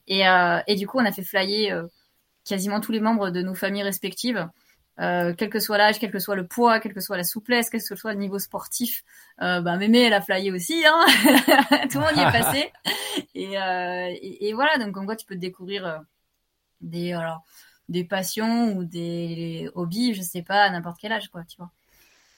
Et, 0.07 0.27
euh, 0.27 0.59
et, 0.67 0.75
du 0.75 0.87
coup, 0.87 0.97
on 0.99 1.05
a 1.05 1.11
fait 1.11 1.23
flyer 1.23 1.75
euh, 1.75 1.87
quasiment 2.45 2.79
tous 2.79 2.91
les 2.91 3.01
membres 3.01 3.29
de 3.29 3.41
nos 3.41 3.55
familles 3.55 3.83
respectives 3.83 4.47
euh, 4.99 5.33
quel 5.37 5.49
que 5.49 5.59
soit 5.59 5.77
l'âge, 5.77 5.99
quel 5.99 6.11
que 6.11 6.19
soit 6.19 6.35
le 6.35 6.45
poids, 6.45 6.79
quelle 6.79 6.93
que 6.93 6.99
soit 6.99 7.17
la 7.17 7.23
souplesse, 7.23 7.69
quel 7.69 7.81
que 7.81 7.95
soit 7.95 8.13
le 8.13 8.19
niveau 8.19 8.39
sportif. 8.39 9.03
Euh, 9.41 9.61
bah, 9.61 9.77
Mémé, 9.77 10.01
elle 10.01 10.13
a 10.13 10.21
flyé 10.21 10.51
aussi, 10.51 10.83
hein 10.85 11.05
tout 11.91 11.99
le 11.99 12.05
monde 12.05 12.17
y 12.17 12.19
est 12.19 12.31
passé. 12.31 12.71
Et, 13.35 13.57
euh, 13.57 14.07
et, 14.09 14.49
et, 14.49 14.53
voilà, 14.53 14.77
donc 14.77 14.93
comme 14.93 15.05
quoi 15.05 15.15
tu 15.15 15.25
peux 15.25 15.35
découvrir 15.35 15.85
euh, 15.85 15.97
des, 16.81 17.13
alors, 17.13 17.43
des 17.89 18.03
passions 18.03 18.73
ou 18.73 18.83
des 18.83 19.69
hobbies, 19.73 20.13
je 20.13 20.21
sais 20.21 20.41
pas, 20.41 20.63
à 20.63 20.69
n'importe 20.69 20.97
quel 20.99 21.11
âge, 21.11 21.29
quoi, 21.29 21.43
tu 21.43 21.57
vois. 21.57 21.71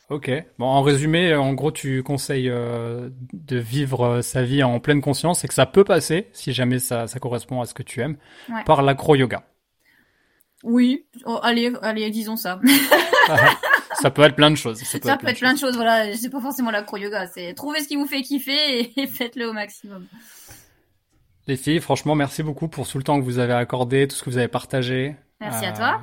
Ok. 0.10 0.32
Bon, 0.60 0.66
en 0.66 0.82
résumé, 0.82 1.34
en 1.36 1.54
gros, 1.54 1.72
tu 1.72 2.04
conseilles 2.04 2.50
euh, 2.50 3.10
de 3.34 3.58
vivre 3.58 4.22
sa 4.22 4.44
vie 4.44 4.64
en 4.64 4.80
pleine 4.80 5.02
conscience 5.02 5.44
et 5.44 5.48
que 5.48 5.54
ça 5.54 5.66
peut 5.66 5.84
passer, 5.84 6.30
si 6.34 6.54
jamais 6.54 6.80
ça, 6.80 7.08
ça 7.08 7.20
correspond 7.20 7.62
à 7.62 7.66
ce 7.66 7.74
que 7.74 7.84
tu 7.84 8.02
aimes, 8.02 8.18
ouais. 8.50 8.64
par 8.66 8.82
l'acro-yoga. 8.82 9.44
Oui, 10.64 11.06
oh, 11.26 11.40
allez, 11.44 11.74
allez, 11.82 12.10
disons 12.10 12.38
ça. 12.38 12.60
ça 14.02 14.12
peut 14.12 14.24
être 14.24 14.36
plein 14.36 14.52
de 14.52 14.56
choses. 14.56 14.80
Ça 14.80 15.00
peut, 15.00 15.08
ça 15.08 15.14
être, 15.14 15.22
peut 15.22 15.28
être 15.28 15.40
plein 15.40 15.54
de 15.54 15.60
choses. 15.60 15.76
Voilà, 15.76 16.16
c'est 16.16 16.30
pas 16.30 16.42
forcément 16.42 16.72
l'acro-yoga, 16.72 17.28
c'est 17.28 17.54
trouver 17.54 17.82
ce 17.82 17.88
qui 17.88 17.96
vous 17.96 18.08
fait 18.08 18.22
kiffer 18.22 18.92
et, 19.00 19.08
faites-le 19.08 19.50
au 19.50 19.54
maximum. 19.54 20.06
Les 21.48 21.58
filles, 21.58 21.82
franchement, 21.82 22.16
merci 22.16 22.42
beaucoup 22.42 22.70
pour 22.70 22.88
tout 22.88 22.98
le 22.98 23.04
temps 23.04 23.20
que 23.20 23.26
vous 23.26 23.40
avez 23.40 23.54
accordé, 23.54 24.08
tout 24.08 24.16
ce 24.16 24.24
que 24.24 24.30
vous 24.30 24.38
avez 24.38 24.48
partagé. 24.48 25.16
Merci 25.42 25.66
euh, 25.66 25.70
à 25.70 25.72
toi. 25.74 26.02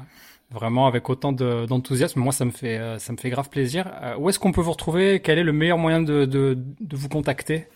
Vraiment 0.51 0.87
avec 0.87 1.09
autant 1.09 1.33
d'enthousiasme. 1.33 2.21
Moi, 2.21 2.33
ça 2.33 2.45
me 2.45 2.51
fait, 2.51 2.79
euh, 2.79 2.99
ça 2.99 3.13
me 3.13 3.17
fait 3.17 3.31
grave 3.31 3.49
plaisir. 3.49 3.91
Euh, 4.03 4.17
où 4.19 4.29
est-ce 4.29 4.39
qu'on 4.39 4.53
peut 4.53 4.61
vous 4.61 4.73
retrouver? 4.73 5.21
Quel 5.21 5.39
est 5.39 5.45
le 5.45 5.53
meilleur 5.53 5.79
moyen 5.79 6.03
de, 6.03 6.27
de, 6.27 6.59
de 6.81 6.97
vous 6.97 7.09
contacter? 7.09 7.69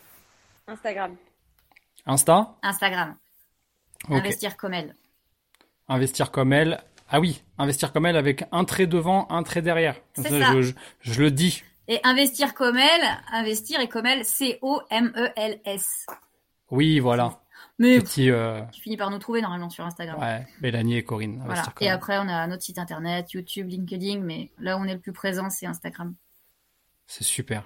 Instagram. 0.66 1.16
Insta? 2.06 2.54
Instagram. 2.62 3.16
Okay. 4.08 4.18
Investir 4.18 4.56
comme 4.56 4.74
elle. 4.74 4.94
Investir 5.88 6.30
comme 6.30 6.52
elle. 6.52 6.82
Ah 7.08 7.20
oui, 7.20 7.42
investir 7.58 7.92
comme 7.92 8.06
elle 8.06 8.16
avec 8.16 8.44
un 8.50 8.64
trait 8.64 8.86
devant, 8.86 9.26
un 9.30 9.42
trait 9.42 9.62
derrière. 9.62 9.96
C'est 10.14 10.28
ça. 10.28 10.52
Je, 10.52 10.62
je, 10.62 10.72
je, 11.00 11.22
le 11.22 11.30
dis. 11.30 11.62
Et 11.88 12.00
investir 12.02 12.54
comme 12.54 12.76
elle, 12.76 13.18
investir 13.32 13.80
et 13.80 13.88
comme 13.88 14.06
elle, 14.06 14.24
C-O-M-E-L-S. 14.24 16.06
Oui, 16.70 16.98
voilà. 16.98 17.40
Mais 17.78 17.98
Petit, 17.98 18.30
euh... 18.30 18.62
tu 18.72 18.80
finis 18.80 18.96
par 18.96 19.10
nous 19.10 19.18
trouver 19.18 19.42
normalement 19.42 19.68
sur 19.68 19.84
Instagram. 19.84 20.20
Ouais, 20.20 20.46
Mélanie 20.60 20.96
et 20.96 21.04
Corinne. 21.04 21.42
Voilà. 21.44 21.64
Et 21.80 21.90
après, 21.90 22.18
on 22.18 22.28
a 22.28 22.46
notre 22.46 22.62
site 22.62 22.78
internet, 22.78 23.32
YouTube, 23.32 23.68
LinkedIn, 23.68 24.20
mais 24.20 24.50
là 24.58 24.76
où 24.76 24.80
on 24.80 24.84
est 24.84 24.94
le 24.94 25.00
plus 25.00 25.12
présent, 25.12 25.50
c'est 25.50 25.66
Instagram. 25.66 26.14
C'est 27.06 27.24
super. 27.24 27.64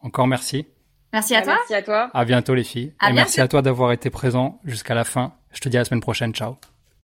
Encore 0.00 0.26
merci. 0.26 0.66
Merci 1.12 1.34
à 1.34 1.42
toi. 1.42 1.54
Merci 1.54 1.74
à 1.74 1.82
toi. 1.82 2.10
À 2.14 2.24
bientôt 2.24 2.54
les 2.54 2.64
filles. 2.64 2.94
À 2.98 3.10
et 3.10 3.12
bientôt. 3.12 3.14
merci 3.14 3.40
à 3.40 3.48
toi 3.48 3.60
d'avoir 3.60 3.92
été 3.92 4.08
présent 4.08 4.58
jusqu'à 4.64 4.94
la 4.94 5.04
fin. 5.04 5.34
Je 5.52 5.60
te 5.60 5.68
dis 5.68 5.76
à 5.76 5.80
la 5.80 5.84
semaine 5.84 6.00
prochaine. 6.00 6.32
Ciao. 6.32 6.56